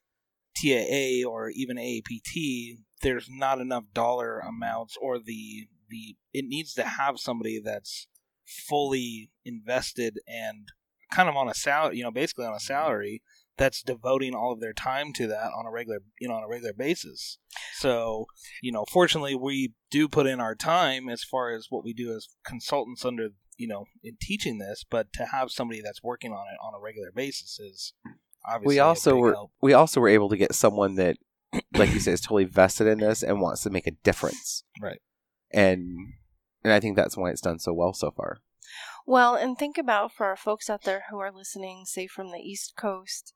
TAA 0.56 1.28
or 1.28 1.50
even 1.50 1.76
AAPT, 1.76 2.78
there's 3.02 3.28
not 3.30 3.60
enough 3.60 3.84
dollar 3.92 4.38
amounts 4.40 4.96
or 5.00 5.18
the 5.18 5.68
the 5.88 6.16
it 6.32 6.44
needs 6.46 6.72
to 6.74 6.84
have 6.84 7.18
somebody 7.18 7.60
that's 7.60 8.06
fully 8.46 9.30
invested 9.44 10.18
and 10.26 10.68
kind 11.12 11.28
of 11.28 11.36
on 11.36 11.48
a 11.48 11.54
salary, 11.54 11.96
you 11.96 12.02
know, 12.02 12.10
basically 12.10 12.46
on 12.46 12.54
a 12.54 12.60
salary 12.60 13.22
that's 13.60 13.82
devoting 13.82 14.34
all 14.34 14.52
of 14.52 14.60
their 14.60 14.72
time 14.72 15.12
to 15.12 15.26
that 15.26 15.50
on 15.54 15.66
a 15.66 15.70
regular, 15.70 15.98
you 16.18 16.26
know, 16.26 16.34
on 16.34 16.42
a 16.42 16.48
regular 16.48 16.72
basis. 16.72 17.36
So, 17.74 18.24
you 18.62 18.72
know, 18.72 18.86
fortunately 18.90 19.34
we 19.34 19.74
do 19.90 20.08
put 20.08 20.26
in 20.26 20.40
our 20.40 20.54
time 20.54 21.10
as 21.10 21.22
far 21.22 21.50
as 21.54 21.66
what 21.68 21.84
we 21.84 21.92
do 21.92 22.16
as 22.16 22.28
consultants 22.42 23.04
under, 23.04 23.28
you 23.58 23.68
know, 23.68 23.84
in 24.02 24.16
teaching 24.18 24.56
this, 24.56 24.82
but 24.88 25.12
to 25.12 25.26
have 25.26 25.50
somebody 25.50 25.82
that's 25.82 26.02
working 26.02 26.32
on 26.32 26.46
it 26.48 26.56
on 26.64 26.72
a 26.74 26.82
regular 26.82 27.12
basis 27.14 27.60
is 27.60 27.92
obviously 28.46 28.76
we 28.76 28.78
a 28.78 28.84
also 28.84 29.14
were 29.16 29.32
help. 29.32 29.50
we 29.60 29.74
also 29.74 30.00
were 30.00 30.08
able 30.08 30.30
to 30.30 30.38
get 30.38 30.54
someone 30.54 30.94
that, 30.94 31.18
like 31.74 31.92
you 31.92 32.00
said, 32.00 32.14
is 32.14 32.22
totally 32.22 32.44
vested 32.44 32.86
in 32.86 33.00
this 33.00 33.22
and 33.22 33.42
wants 33.42 33.62
to 33.64 33.70
make 33.70 33.86
a 33.86 33.92
difference. 34.02 34.64
Right. 34.80 35.02
And 35.50 36.14
and 36.64 36.72
I 36.72 36.80
think 36.80 36.96
that's 36.96 37.14
why 37.14 37.28
it's 37.28 37.42
done 37.42 37.58
so 37.58 37.74
well 37.74 37.92
so 37.92 38.10
far. 38.10 38.38
Well, 39.06 39.34
and 39.34 39.56
think 39.56 39.78
about 39.78 40.12
for 40.12 40.26
our 40.26 40.36
folks 40.36 40.70
out 40.70 40.82
there 40.82 41.04
who 41.10 41.18
are 41.18 41.32
listening, 41.32 41.84
say 41.84 42.06
from 42.06 42.30
the 42.30 42.38
East 42.38 42.74
Coast 42.76 43.34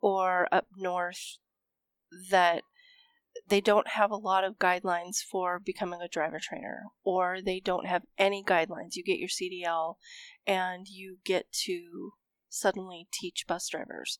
or 0.00 0.46
up 0.52 0.66
north, 0.76 1.38
that 2.30 2.62
they 3.48 3.60
don't 3.60 3.88
have 3.88 4.10
a 4.10 4.16
lot 4.16 4.44
of 4.44 4.58
guidelines 4.58 5.16
for 5.18 5.58
becoming 5.58 6.00
a 6.00 6.08
driver 6.08 6.40
trainer, 6.40 6.84
or 7.04 7.38
they 7.44 7.60
don't 7.60 7.86
have 7.86 8.02
any 8.18 8.42
guidelines. 8.42 8.94
You 8.94 9.04
get 9.04 9.18
your 9.18 9.28
CDL 9.28 9.96
and 10.46 10.86
you 10.88 11.18
get 11.24 11.50
to 11.64 12.12
suddenly 12.48 13.08
teach 13.12 13.46
bus 13.46 13.68
drivers. 13.68 14.18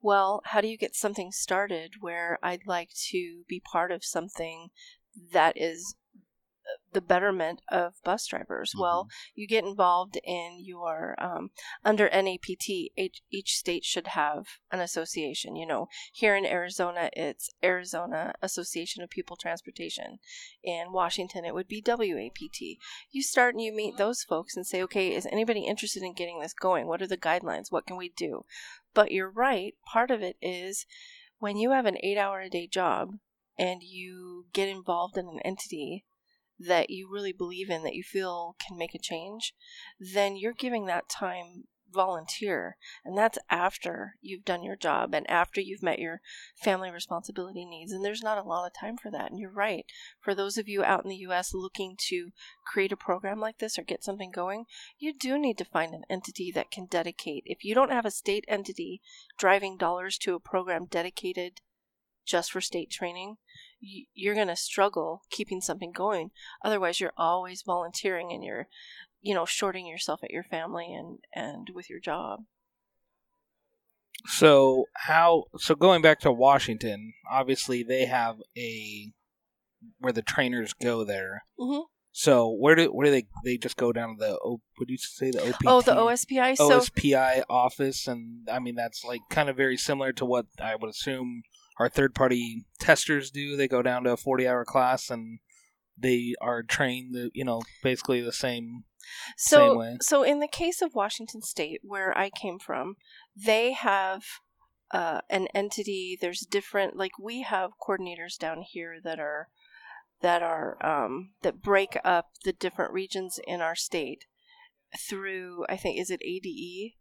Well, 0.00 0.42
how 0.46 0.60
do 0.60 0.68
you 0.68 0.76
get 0.76 0.96
something 0.96 1.30
started 1.30 1.94
where 2.00 2.38
I'd 2.42 2.66
like 2.66 2.90
to 3.10 3.44
be 3.48 3.60
part 3.60 3.92
of 3.92 4.04
something 4.04 4.70
that 5.32 5.56
is 5.56 5.94
the 6.92 7.00
betterment 7.00 7.62
of 7.70 7.94
bus 8.04 8.26
drivers? 8.26 8.74
Well, 8.78 9.08
you 9.34 9.46
get 9.46 9.64
involved 9.64 10.18
in 10.24 10.58
your 10.60 11.14
um, 11.18 11.50
under 11.84 12.08
NAPT. 12.08 12.68
Each, 12.96 13.22
each 13.30 13.56
state 13.56 13.84
should 13.84 14.08
have 14.08 14.46
an 14.70 14.80
association. 14.80 15.56
You 15.56 15.66
know, 15.66 15.88
here 16.12 16.36
in 16.36 16.46
Arizona, 16.46 17.10
it's 17.14 17.50
Arizona 17.62 18.34
Association 18.42 19.02
of 19.02 19.10
Pupil 19.10 19.36
Transportation. 19.36 20.18
In 20.62 20.92
Washington, 20.92 21.44
it 21.44 21.54
would 21.54 21.68
be 21.68 21.82
WAPT. 21.84 22.78
You 23.10 23.22
start 23.22 23.54
and 23.54 23.62
you 23.62 23.72
meet 23.72 23.96
those 23.96 24.22
folks 24.22 24.56
and 24.56 24.66
say, 24.66 24.82
okay, 24.82 25.14
is 25.14 25.26
anybody 25.26 25.66
interested 25.66 26.02
in 26.02 26.14
getting 26.14 26.40
this 26.40 26.54
going? 26.54 26.86
What 26.86 27.02
are 27.02 27.06
the 27.06 27.16
guidelines? 27.16 27.70
What 27.70 27.86
can 27.86 27.96
we 27.96 28.10
do? 28.10 28.44
But 28.94 29.10
you're 29.10 29.30
right. 29.30 29.74
Part 29.92 30.10
of 30.10 30.22
it 30.22 30.36
is 30.42 30.86
when 31.38 31.56
you 31.56 31.70
have 31.70 31.86
an 31.86 31.98
eight-hour-a-day 32.02 32.68
job 32.68 33.14
and 33.58 33.82
you 33.82 34.46
get 34.52 34.68
involved 34.68 35.16
in 35.16 35.26
an 35.26 35.40
entity 35.44 36.04
that 36.66 36.90
you 36.90 37.08
really 37.10 37.32
believe 37.32 37.70
in, 37.70 37.82
that 37.82 37.94
you 37.94 38.02
feel 38.02 38.56
can 38.66 38.76
make 38.76 38.94
a 38.94 38.98
change, 38.98 39.54
then 39.98 40.36
you're 40.36 40.52
giving 40.52 40.86
that 40.86 41.08
time 41.08 41.64
volunteer. 41.92 42.76
And 43.04 43.16
that's 43.16 43.38
after 43.50 44.14
you've 44.20 44.44
done 44.44 44.62
your 44.62 44.76
job 44.76 45.14
and 45.14 45.28
after 45.30 45.60
you've 45.60 45.82
met 45.82 45.98
your 45.98 46.20
family 46.56 46.90
responsibility 46.90 47.64
needs. 47.64 47.92
And 47.92 48.04
there's 48.04 48.22
not 48.22 48.38
a 48.38 48.42
lot 48.42 48.66
of 48.66 48.72
time 48.78 48.96
for 48.96 49.10
that. 49.10 49.30
And 49.30 49.38
you're 49.38 49.50
right. 49.50 49.84
For 50.20 50.34
those 50.34 50.58
of 50.58 50.68
you 50.68 50.82
out 50.82 51.04
in 51.04 51.10
the 51.10 51.16
US 51.28 51.54
looking 51.54 51.96
to 52.08 52.30
create 52.66 52.92
a 52.92 52.96
program 52.96 53.38
like 53.38 53.58
this 53.58 53.78
or 53.78 53.82
get 53.82 54.04
something 54.04 54.30
going, 54.30 54.64
you 54.98 55.12
do 55.12 55.38
need 55.38 55.58
to 55.58 55.64
find 55.64 55.94
an 55.94 56.04
entity 56.08 56.50
that 56.54 56.70
can 56.70 56.86
dedicate. 56.86 57.42
If 57.46 57.64
you 57.64 57.74
don't 57.74 57.92
have 57.92 58.06
a 58.06 58.10
state 58.10 58.44
entity 58.48 59.00
driving 59.38 59.76
dollars 59.76 60.18
to 60.18 60.34
a 60.34 60.40
program 60.40 60.86
dedicated 60.86 61.60
just 62.24 62.52
for 62.52 62.60
state 62.60 62.90
training, 62.90 63.36
you're 63.82 64.34
going 64.34 64.48
to 64.48 64.56
struggle 64.56 65.22
keeping 65.30 65.60
something 65.60 65.92
going. 65.92 66.30
Otherwise, 66.64 67.00
you're 67.00 67.12
always 67.16 67.62
volunteering 67.62 68.32
and 68.32 68.44
you're, 68.44 68.68
you 69.20 69.34
know, 69.34 69.44
shorting 69.44 69.86
yourself 69.86 70.20
at 70.22 70.30
your 70.30 70.44
family 70.44 70.94
and 70.94 71.18
and 71.34 71.68
with 71.74 71.90
your 71.90 72.00
job. 72.00 72.40
So 74.26 74.86
how? 74.94 75.44
So 75.56 75.74
going 75.74 76.00
back 76.00 76.20
to 76.20 76.32
Washington, 76.32 77.12
obviously 77.30 77.82
they 77.82 78.06
have 78.06 78.36
a 78.56 79.12
where 79.98 80.12
the 80.12 80.22
trainers 80.22 80.72
go 80.74 81.02
there. 81.04 81.44
Mhm. 81.58 81.86
So 82.12 82.50
where 82.50 82.74
do 82.74 82.92
where 82.92 83.06
do 83.06 83.10
they 83.10 83.26
they 83.44 83.56
just 83.56 83.76
go 83.76 83.92
down 83.92 84.16
to 84.16 84.24
the 84.24 84.38
O? 84.44 84.60
What 84.76 84.86
do 84.86 84.92
you 84.92 84.98
say 84.98 85.30
the 85.30 85.48
OPT? 85.48 85.64
Oh, 85.66 85.80
the 85.80 85.92
OSPI. 85.94 86.56
So 86.56 86.78
OSPI 86.78 87.42
office, 87.48 88.06
and 88.06 88.48
I 88.48 88.58
mean 88.58 88.76
that's 88.76 89.02
like 89.02 89.22
kind 89.30 89.48
of 89.48 89.56
very 89.56 89.76
similar 89.76 90.12
to 90.12 90.24
what 90.24 90.46
I 90.60 90.76
would 90.76 90.90
assume 90.90 91.42
our 91.78 91.88
third 91.88 92.14
party 92.14 92.64
testers 92.80 93.30
do. 93.30 93.56
They 93.56 93.68
go 93.68 93.82
down 93.82 94.04
to 94.04 94.12
a 94.12 94.16
forty 94.16 94.46
hour 94.46 94.64
class 94.64 95.10
and 95.10 95.38
they 95.96 96.34
are 96.40 96.62
trained, 96.62 97.14
the 97.14 97.30
you 97.34 97.44
know, 97.44 97.62
basically 97.82 98.20
the 98.20 98.32
same. 98.32 98.84
so 99.36 99.56
same 99.56 99.78
way. 99.78 99.96
so 100.00 100.22
in 100.22 100.40
the 100.40 100.48
case 100.48 100.82
of 100.82 100.94
Washington 100.94 101.42
State, 101.42 101.80
where 101.82 102.16
I 102.16 102.30
came 102.30 102.58
from, 102.58 102.96
they 103.36 103.72
have 103.72 104.22
uh, 104.92 105.20
an 105.30 105.48
entity. 105.54 106.18
There's 106.20 106.40
different 106.40 106.96
like 106.96 107.18
we 107.18 107.42
have 107.42 107.70
coordinators 107.86 108.36
down 108.38 108.62
here 108.62 108.98
that 109.02 109.18
are 109.18 109.48
that 110.20 110.42
are 110.42 110.84
um, 110.84 111.30
that 111.42 111.60
break 111.60 111.98
up 112.04 112.30
the 112.44 112.52
different 112.52 112.92
regions 112.92 113.38
in 113.46 113.60
our 113.60 113.74
state 113.74 114.26
through 114.98 115.64
I 115.68 115.76
think 115.76 115.98
is 115.98 116.10
it 116.10 116.20
ADE 116.22 116.92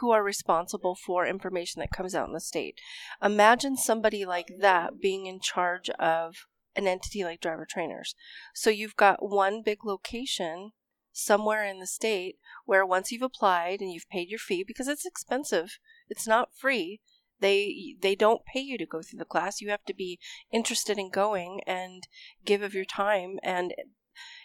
who 0.00 0.10
are 0.10 0.22
responsible 0.22 0.94
for 0.94 1.26
information 1.26 1.80
that 1.80 1.90
comes 1.90 2.14
out 2.14 2.28
in 2.28 2.34
the 2.34 2.40
state. 2.40 2.78
Imagine 3.22 3.76
somebody 3.76 4.24
like 4.24 4.48
that 4.60 5.00
being 5.00 5.26
in 5.26 5.40
charge 5.40 5.90
of 5.90 6.46
an 6.76 6.86
entity 6.86 7.24
like 7.24 7.40
driver 7.40 7.66
trainers. 7.68 8.14
So 8.54 8.70
you've 8.70 8.96
got 8.96 9.28
one 9.28 9.62
big 9.64 9.84
location 9.84 10.72
somewhere 11.12 11.64
in 11.64 11.80
the 11.80 11.86
state 11.86 12.36
where 12.64 12.86
once 12.86 13.10
you've 13.10 13.22
applied 13.22 13.80
and 13.80 13.92
you've 13.92 14.08
paid 14.08 14.28
your 14.28 14.38
fee 14.38 14.64
because 14.66 14.88
it's 14.88 15.06
expensive, 15.06 15.78
it's 16.08 16.26
not 16.26 16.54
free. 16.54 17.00
They 17.40 17.96
they 18.00 18.14
don't 18.14 18.44
pay 18.44 18.60
you 18.60 18.76
to 18.78 18.86
go 18.86 19.00
through 19.02 19.18
the 19.18 19.24
class. 19.24 19.60
You 19.60 19.70
have 19.70 19.84
to 19.86 19.94
be 19.94 20.18
interested 20.52 20.98
in 20.98 21.10
going 21.10 21.62
and 21.66 22.06
give 22.44 22.62
of 22.62 22.74
your 22.74 22.84
time 22.84 23.38
and 23.42 23.74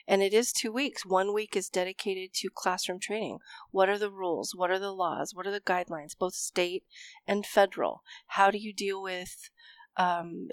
and 0.07 0.21
it 0.21 0.33
is 0.33 0.51
2 0.51 0.71
weeks. 0.71 1.05
One 1.05 1.33
week 1.33 1.55
is 1.55 1.69
dedicated 1.69 2.33
to 2.35 2.49
classroom 2.53 2.99
training. 2.99 3.39
What 3.71 3.89
are 3.89 3.97
the 3.97 4.11
rules? 4.11 4.53
What 4.55 4.71
are 4.71 4.79
the 4.79 4.91
laws? 4.91 5.33
What 5.33 5.47
are 5.47 5.51
the 5.51 5.61
guidelines, 5.61 6.17
both 6.17 6.33
state 6.33 6.83
and 7.27 7.45
federal? 7.45 8.03
How 8.27 8.51
do 8.51 8.57
you 8.57 8.73
deal 8.73 9.01
with 9.01 9.49
um, 9.97 10.49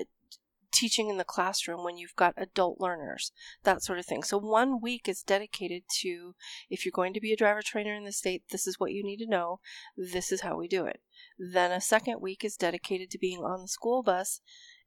teaching 0.73 1.11
in 1.11 1.19
the 1.19 1.25
classroom 1.25 1.85
when 1.85 1.99
you've 1.99 2.17
got 2.17 2.35
adult 2.37 2.81
learners? 2.81 3.33
That 3.63 3.83
sort 3.83 3.99
of 3.99 4.07
thing. 4.07 4.23
So, 4.23 4.39
one 4.39 4.81
week 4.81 5.09
is 5.09 5.23
dedicated 5.23 5.83
to 6.01 6.35
if 6.71 6.85
you're 6.85 6.93
going 6.93 7.15
to 7.15 7.21
be 7.21 7.33
a 7.33 7.37
driver 7.37 7.63
trainer 7.63 7.95
in 7.95 8.05
the 8.05 8.13
state, 8.13 8.45
this 8.51 8.67
is 8.67 8.81
what 8.81 8.93
you 8.93 9.05
need 9.05 9.19
to 9.19 9.27
know, 9.27 9.61
this 9.97 10.33
is 10.33 10.41
how 10.41 10.57
we 10.57 10.69
do 10.69 10.87
it. 10.87 11.01
Then, 11.39 11.71
a 11.73 11.81
second 11.81 12.21
week 12.21 12.45
is 12.45 12.57
dedicated 12.57 13.11
to 13.11 13.19
being 13.19 13.41
on 13.41 13.63
the 13.63 13.69
school 13.69 14.03
bus 14.03 14.41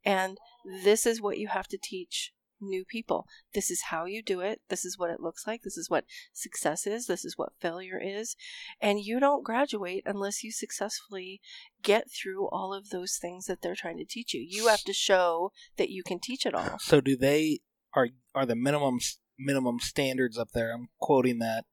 And 0.04 0.38
this 0.84 1.06
is 1.06 1.22
what 1.22 1.38
you 1.38 1.48
have 1.50 1.68
to 1.68 1.80
teach 1.82 2.32
new 2.62 2.86
people. 2.86 3.28
This 3.54 3.70
is 3.70 3.84
how 3.90 4.06
you 4.06 4.22
do 4.24 4.40
it. 4.40 4.62
This 4.70 4.86
is 4.86 4.98
what 4.98 5.10
it 5.10 5.20
looks 5.20 5.46
like. 5.46 5.62
This 5.64 5.78
is 5.78 5.90
what 5.90 6.06
success 6.34 6.88
is. 6.88 7.08
This 7.08 7.26
is 7.26 7.38
what 7.38 7.54
failure 7.60 8.00
is. 8.02 8.36
And 8.82 9.00
you 9.00 9.20
don't 9.20 9.44
graduate 9.44 10.04
unless 10.06 10.44
you 10.44 10.52
successfully 10.52 11.42
get 11.84 12.06
through 12.12 12.48
all 12.50 12.74
of 12.74 12.90
those 12.90 13.18
things 13.22 13.46
that 13.46 13.62
they're 13.62 13.76
trying 13.76 13.98
to 13.98 14.06
teach 14.06 14.34
you. 14.34 14.46
You 14.48 14.68
have 14.68 14.84
to 14.84 14.94
show 14.94 15.52
that 15.78 15.90
you 15.90 16.04
can 16.04 16.20
teach 16.20 16.46
it 16.46 16.54
all. 16.54 16.78
So 16.80 17.02
do 17.02 17.16
they 17.16 17.60
are 17.96 18.10
are 18.34 18.46
the 18.46 18.56
minimum 18.56 19.00
minimum 19.40 19.80
standards 19.80 20.38
up 20.38 20.50
there? 20.54 20.74
I'm 20.74 20.88
quoting 21.00 21.40
that 21.40 21.66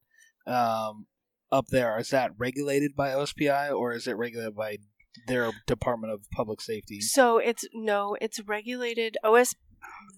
um, 0.46 1.06
up 1.50 1.66
there. 1.68 1.98
Is 1.98 2.10
that 2.10 2.32
regulated 2.38 2.94
by 2.96 3.10
OSPI 3.10 3.76
or 3.76 3.92
is 3.92 4.06
it 4.06 4.16
regulated 4.16 4.54
by 4.54 4.78
their 5.26 5.50
Department 5.66 6.12
of 6.12 6.26
Public 6.34 6.60
Safety? 6.60 7.00
So 7.00 7.38
it's 7.38 7.66
no, 7.72 8.16
it's 8.20 8.40
regulated. 8.40 9.16
OS 9.22 9.54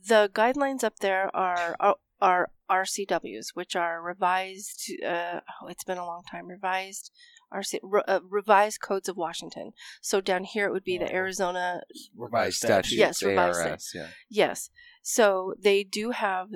the 0.09 0.31
guidelines 0.33 0.85
up 0.85 0.99
there 1.01 1.35
are 1.35 1.77
are, 1.81 1.97
are 2.21 2.51
RCWs, 2.71 3.49
which 3.55 3.77
are 3.77 4.03
revised. 4.03 4.91
Uh, 5.05 5.41
oh, 5.63 5.69
it's 5.69 5.85
been 5.85 5.99
a 5.99 6.07
long 6.07 6.23
time. 6.31 6.49
Revised 6.49 7.11
RC, 7.53 7.79
re, 7.83 8.03
uh, 8.09 8.21
revised 8.29 8.81
codes 8.81 9.09
of 9.09 9.17
Washington. 9.17 9.73
So 10.01 10.21
down 10.21 10.45
here 10.45 10.67
it 10.67 10.73
would 10.73 10.85
be 10.85 10.99
the 10.99 11.13
Arizona 11.13 11.83
revised 12.17 12.57
statute. 12.57 12.87
statute. 12.87 12.99
Yes, 12.99 13.23
revised 13.23 13.67
ARS, 13.67 13.93
yeah. 13.95 14.09
Yes. 14.31 14.71
So 15.03 15.55
they 15.61 15.85
do 15.85 16.11
have, 16.11 16.49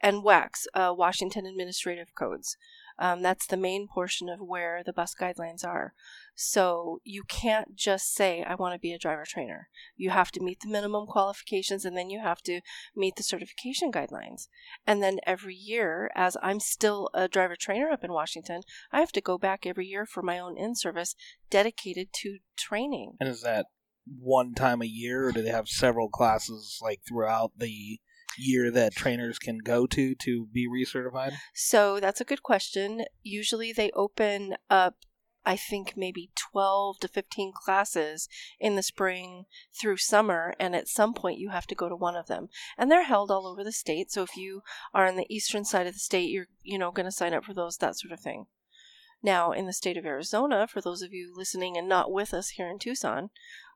and 0.00 0.24
WACs, 0.24 0.66
uh, 0.74 0.94
Washington 0.96 1.46
Administrative 1.46 2.14
Codes. 2.14 2.56
Um, 2.98 3.22
that's 3.22 3.46
the 3.46 3.56
main 3.56 3.88
portion 3.88 4.28
of 4.28 4.40
where 4.40 4.82
the 4.84 4.92
bus 4.92 5.14
guidelines 5.18 5.64
are. 5.64 5.94
So 6.34 7.00
you 7.04 7.24
can't 7.28 7.76
just 7.76 8.14
say, 8.14 8.42
I 8.42 8.54
want 8.54 8.74
to 8.74 8.78
be 8.78 8.92
a 8.92 8.98
driver 8.98 9.24
trainer. 9.26 9.68
You 9.96 10.10
have 10.10 10.30
to 10.32 10.42
meet 10.42 10.60
the 10.60 10.70
minimum 10.70 11.06
qualifications 11.06 11.84
and 11.84 11.96
then 11.96 12.10
you 12.10 12.20
have 12.20 12.42
to 12.42 12.60
meet 12.96 13.16
the 13.16 13.22
certification 13.22 13.92
guidelines. 13.92 14.48
And 14.86 15.02
then 15.02 15.18
every 15.26 15.54
year, 15.54 16.10
as 16.14 16.36
I'm 16.42 16.60
still 16.60 17.10
a 17.14 17.28
driver 17.28 17.56
trainer 17.56 17.90
up 17.90 18.04
in 18.04 18.12
Washington, 18.12 18.62
I 18.92 19.00
have 19.00 19.12
to 19.12 19.20
go 19.20 19.38
back 19.38 19.66
every 19.66 19.86
year 19.86 20.06
for 20.06 20.22
my 20.22 20.38
own 20.38 20.56
in 20.56 20.74
service 20.74 21.14
dedicated 21.50 22.08
to 22.22 22.38
training. 22.56 23.16
And 23.20 23.28
is 23.28 23.42
that 23.42 23.66
one 24.06 24.54
time 24.54 24.82
a 24.82 24.86
year, 24.86 25.28
or 25.28 25.32
do 25.32 25.42
they 25.42 25.50
have 25.50 25.68
several 25.68 26.08
classes 26.08 26.80
like 26.82 27.00
throughout 27.06 27.52
the 27.56 28.00
year 28.38 28.70
that 28.70 28.94
trainers 28.94 29.38
can 29.38 29.58
go 29.58 29.86
to 29.86 30.14
to 30.14 30.46
be 30.52 30.68
recertified? 30.68 31.34
So 31.54 32.00
that's 32.00 32.20
a 32.20 32.24
good 32.24 32.42
question. 32.42 33.04
Usually 33.22 33.72
they 33.72 33.90
open 33.92 34.56
up, 34.70 34.96
I 35.44 35.56
think, 35.56 35.94
maybe 35.96 36.30
12 36.52 37.00
to 37.00 37.08
15 37.08 37.52
classes 37.54 38.28
in 38.60 38.76
the 38.76 38.82
spring 38.82 39.44
through 39.80 39.96
summer, 39.98 40.54
and 40.58 40.74
at 40.74 40.88
some 40.88 41.14
point 41.14 41.38
you 41.38 41.50
have 41.50 41.66
to 41.68 41.74
go 41.74 41.88
to 41.88 41.96
one 41.96 42.16
of 42.16 42.26
them. 42.26 42.48
And 42.78 42.90
they're 42.90 43.04
held 43.04 43.30
all 43.30 43.46
over 43.46 43.64
the 43.64 43.72
state. 43.72 44.10
So 44.10 44.22
if 44.22 44.36
you 44.36 44.62
are 44.94 45.06
on 45.06 45.16
the 45.16 45.26
eastern 45.28 45.64
side 45.64 45.86
of 45.86 45.94
the 45.94 46.00
state, 46.00 46.30
you're, 46.30 46.46
you 46.62 46.78
know, 46.78 46.90
going 46.90 47.06
to 47.06 47.12
sign 47.12 47.34
up 47.34 47.44
for 47.44 47.54
those, 47.54 47.76
that 47.78 47.98
sort 47.98 48.12
of 48.12 48.20
thing. 48.20 48.46
Now, 49.22 49.52
in 49.52 49.66
the 49.66 49.72
state 49.72 49.96
of 49.96 50.04
Arizona, 50.04 50.66
for 50.66 50.80
those 50.80 51.00
of 51.00 51.12
you 51.12 51.32
listening 51.34 51.76
and 51.76 51.88
not 51.88 52.10
with 52.10 52.34
us 52.34 52.50
here 52.50 52.68
in 52.68 52.80
Tucson, 52.80 53.30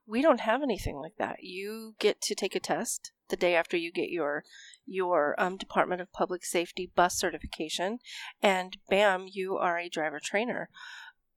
we 0.06 0.22
don't 0.22 0.40
have 0.40 0.62
anything 0.62 0.96
like 0.96 1.16
that. 1.18 1.42
You 1.42 1.94
get 1.98 2.20
to 2.22 2.34
take 2.34 2.54
a 2.54 2.60
test 2.60 3.12
the 3.28 3.36
day 3.36 3.54
after 3.54 3.76
you 3.76 3.92
get 3.92 4.10
your 4.10 4.44
your 4.84 5.34
um, 5.38 5.56
Department 5.56 6.00
of 6.00 6.12
Public 6.12 6.44
Safety 6.44 6.90
bus 6.94 7.18
certification, 7.18 7.98
and 8.42 8.76
bam, 8.88 9.26
you 9.30 9.56
are 9.56 9.78
a 9.78 9.88
driver 9.88 10.20
trainer. 10.22 10.68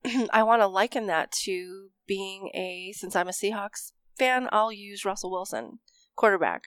I 0.32 0.44
want 0.44 0.62
to 0.62 0.68
liken 0.68 1.08
that 1.08 1.32
to 1.44 1.90
being 2.08 2.52
a 2.54 2.94
since 2.96 3.16
I'm 3.16 3.28
a 3.28 3.32
Seahawks 3.32 3.92
fan, 4.18 4.48
I'll 4.52 4.72
use 4.72 5.06
Russell 5.06 5.32
Wilson, 5.32 5.80
quarterback. 6.16 6.64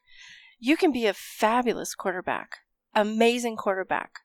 You 0.59 0.77
can 0.77 0.93
be 0.93 1.07
a 1.07 1.15
fabulous 1.15 1.95
quarterback, 1.95 2.59
amazing 2.95 3.57
quarterback. 3.57 4.21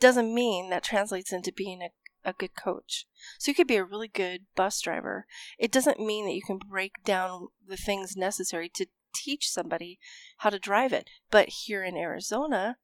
Doesn't 0.00 0.32
mean 0.32 0.70
that 0.70 0.84
translates 0.84 1.32
into 1.32 1.52
being 1.52 1.82
a 1.82 1.88
a 2.24 2.32
good 2.34 2.54
coach. 2.54 3.06
So 3.38 3.50
you 3.50 3.54
could 3.54 3.66
be 3.66 3.76
a 3.76 3.84
really 3.84 4.08
good 4.08 4.42
bus 4.54 4.80
driver. 4.80 5.26
It 5.58 5.72
doesn't 5.72 6.00
mean 6.00 6.26
that 6.26 6.34
you 6.34 6.42
can 6.42 6.58
break 6.58 7.02
down 7.04 7.48
the 7.66 7.76
things 7.76 8.16
necessary 8.16 8.68
to 8.74 8.86
teach 9.24 9.50
somebody 9.50 9.98
how 10.38 10.50
to 10.50 10.58
drive 10.58 10.92
it. 10.92 11.08
But 11.30 11.48
here 11.48 11.82
in 11.84 11.96
Arizona, 11.96 12.76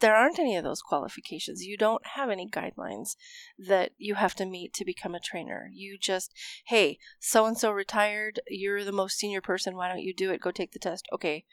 there 0.00 0.16
aren't 0.16 0.40
any 0.40 0.56
of 0.56 0.64
those 0.64 0.82
qualifications. 0.82 1.64
You 1.64 1.76
don't 1.76 2.04
have 2.16 2.28
any 2.28 2.48
guidelines 2.48 3.14
that 3.56 3.92
you 3.96 4.16
have 4.16 4.34
to 4.34 4.44
meet 4.44 4.74
to 4.74 4.84
become 4.84 5.14
a 5.14 5.20
trainer. 5.20 5.70
You 5.72 5.96
just, 5.96 6.32
hey, 6.66 6.98
so 7.20 7.46
and 7.46 7.56
so 7.56 7.70
retired, 7.70 8.40
you're 8.48 8.84
the 8.84 8.92
most 8.92 9.16
senior 9.16 9.40
person, 9.40 9.76
why 9.76 9.88
don't 9.88 10.02
you 10.02 10.12
do 10.12 10.30
it? 10.32 10.40
Go 10.40 10.50
take 10.50 10.72
the 10.72 10.80
test. 10.80 11.06
Okay, 11.12 11.44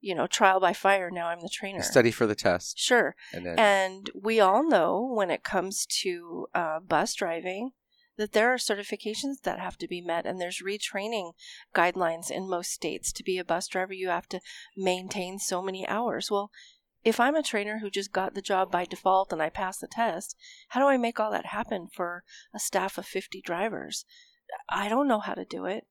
you 0.00 0.14
know, 0.14 0.26
trial 0.26 0.60
by 0.60 0.74
fire, 0.74 1.10
now 1.10 1.28
I'm 1.28 1.40
the 1.40 1.48
trainer. 1.48 1.82
Study 1.82 2.10
for 2.10 2.26
the 2.26 2.34
test. 2.34 2.78
Sure. 2.78 3.16
And 3.32 3.46
then 3.46 3.58
And 3.58 4.10
we 4.14 4.38
all 4.38 4.68
know 4.68 5.10
when 5.10 5.30
it 5.30 5.42
comes 5.42 5.86
to 6.02 6.46
uh, 6.54 6.80
bus 6.80 7.14
driving 7.14 7.70
that 8.16 8.32
there 8.32 8.52
are 8.52 8.56
certifications 8.56 9.42
that 9.42 9.58
have 9.58 9.76
to 9.78 9.88
be 9.88 10.00
met, 10.00 10.26
and 10.26 10.40
there's 10.40 10.62
retraining 10.62 11.32
guidelines 11.74 12.30
in 12.30 12.48
most 12.48 12.70
states. 12.70 13.12
To 13.12 13.24
be 13.24 13.38
a 13.38 13.44
bus 13.44 13.66
driver, 13.68 13.92
you 13.92 14.08
have 14.08 14.28
to 14.28 14.40
maintain 14.76 15.38
so 15.38 15.60
many 15.60 15.86
hours. 15.86 16.30
Well, 16.30 16.50
if 17.04 17.20
I'm 17.20 17.36
a 17.36 17.42
trainer 17.42 17.80
who 17.80 17.90
just 17.90 18.12
got 18.12 18.34
the 18.34 18.42
job 18.42 18.70
by 18.70 18.86
default 18.86 19.32
and 19.32 19.42
I 19.42 19.50
pass 19.50 19.78
the 19.78 19.88
test, 19.88 20.36
how 20.68 20.80
do 20.80 20.86
I 20.86 20.96
make 20.96 21.20
all 21.20 21.30
that 21.32 21.46
happen 21.46 21.88
for 21.92 22.24
a 22.54 22.58
staff 22.58 22.96
of 22.96 23.06
50 23.06 23.42
drivers? 23.42 24.06
I 24.70 24.88
don't 24.88 25.08
know 25.08 25.20
how 25.20 25.34
to 25.34 25.44
do 25.44 25.66
it. 25.66 25.86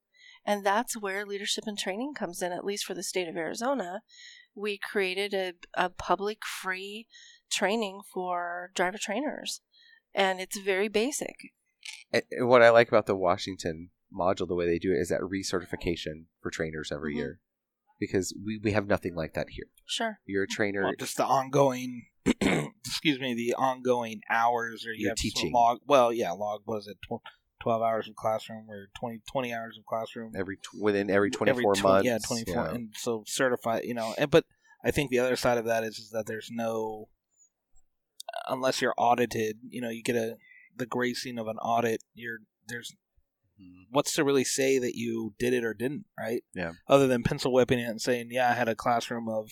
And 0.46 0.66
that's 0.66 1.00
where 1.00 1.26
leadership 1.26 1.66
and 1.68 1.78
training 1.78 2.16
comes 2.16 2.42
in, 2.42 2.52
at 2.52 2.66
least 2.66 2.86
for 2.86 2.94
the 2.94 3.04
state 3.04 3.28
of 3.28 3.38
Arizona. 3.38 4.02
We 4.56 4.78
created 4.78 5.34
a, 5.34 5.54
a 5.74 5.90
public 5.90 6.40
free 6.46 7.08
training 7.50 8.02
for 8.14 8.72
driver 8.76 8.98
trainers, 8.98 9.62
and 10.14 10.42
it's 10.42 10.58
very 10.58 10.90
basic. 10.90 11.36
And 12.12 12.24
and 12.32 12.48
what 12.48 12.62
I 12.62 12.70
like 12.70 12.88
about 12.88 13.06
the 13.06 13.16
Washington 13.16 13.90
module, 14.14 14.48
the 14.48 14.56
way 14.56 14.66
they 14.68 14.80
do 14.80 14.92
it, 14.92 14.98
is 15.00 15.10
that 15.10 15.22
recertification 15.22 16.26
for 16.42 16.52
trainers 16.52 16.92
every 16.92 17.14
Mhm. 17.14 17.18
year, 17.18 17.40
because 18.00 18.34
we, 18.46 18.60
we 18.64 18.72
have 18.74 18.88
nothing 18.88 19.16
like 19.16 19.34
that 19.34 19.48
here. 19.50 19.66
Sure. 19.86 20.20
You're 20.26 20.44
a 20.44 20.48
trainer. 20.48 20.84
Well, 20.84 20.94
just 21.00 21.18
the 21.18 21.26
ongoing, 21.26 22.08
excuse 22.86 23.20
me, 23.20 23.34
the 23.34 23.56
ongoing 23.56 24.22
hours, 24.30 24.86
or 24.86 24.92
you 24.94 25.02
You're 25.04 25.10
have 25.12 25.18
teaching. 25.18 25.52
log. 25.52 25.80
Well, 25.88 26.14
yeah, 26.14 26.32
log 26.32 26.62
was 26.68 26.88
it 26.88 26.98
tw- 27.04 27.22
twelve 27.62 27.82
hours 27.82 28.08
of 28.10 28.16
classroom 28.16 28.70
or 28.70 28.90
20, 29.00 29.22
20 29.32 29.54
hours 29.54 29.78
of 29.78 29.86
classroom 29.86 30.34
every 30.38 30.58
tw- 30.58 30.82
within 30.82 31.10
every 31.10 31.32
24 31.32 31.76
tw- 31.76 31.84
months. 31.84 32.06
Yeah, 32.06 32.18
twenty 32.26 32.44
four, 32.46 32.56
yeah. 32.66 32.74
and 32.76 32.94
so 32.96 33.24
certified. 33.26 33.86
You 33.86 33.94
know, 33.96 34.14
and 34.18 34.30
but 34.30 34.46
I 34.86 34.92
think 34.92 35.10
the 35.12 35.20
other 35.20 35.36
side 35.38 35.58
of 35.58 35.66
that 35.66 35.84
is, 35.84 35.98
is 35.98 36.10
that 36.12 36.26
there's 36.28 36.50
no, 36.52 37.08
unless 38.48 38.82
you're 38.82 38.94
audited. 38.98 39.58
You 39.70 39.82
know, 39.82 39.90
you 39.90 40.04
get 40.04 40.16
a 40.16 40.36
the 40.76 40.86
gracing 40.86 41.38
of 41.40 41.48
an 41.48 41.58
audit. 41.58 42.02
You're 42.14 42.40
there's 42.68 42.94
Mhm. 43.62 43.86
what's 43.92 44.14
to 44.14 44.24
really 44.24 44.44
say 44.44 44.80
that 44.80 44.96
you 44.96 45.36
did 45.38 45.54
it 45.54 45.64
or 45.64 45.74
didn't, 45.74 46.06
right? 46.18 46.44
Yeah. 46.56 46.72
Other 46.88 47.08
than 47.08 47.22
pencil 47.24 47.54
whipping 47.54 47.78
it 47.80 47.84
and 47.88 48.02
saying, 48.02 48.30
yeah, 48.32 48.50
I 48.50 48.54
had 48.54 48.68
a 48.68 48.76
classroom 48.76 49.30
of 49.30 49.52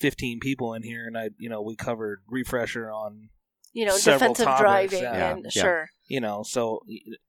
15 0.00 0.40
people 0.40 0.72
in 0.74 0.82
here 0.82 1.06
and 1.06 1.16
I, 1.18 1.30
you 1.38 1.48
know, 1.50 1.60
we 1.60 1.76
covered 1.76 2.22
refresher 2.26 2.90
on, 2.90 3.28
You 3.74 3.84
know, 3.86 3.96
defensive 3.98 4.46
topics, 4.46 4.60
driving 4.60 5.02
yeah. 5.02 5.32
and 5.34 5.44
Yeah. 5.44 5.62
sure. 5.62 5.88
you 6.06 6.20
know, 6.20 6.42
so 6.42 6.80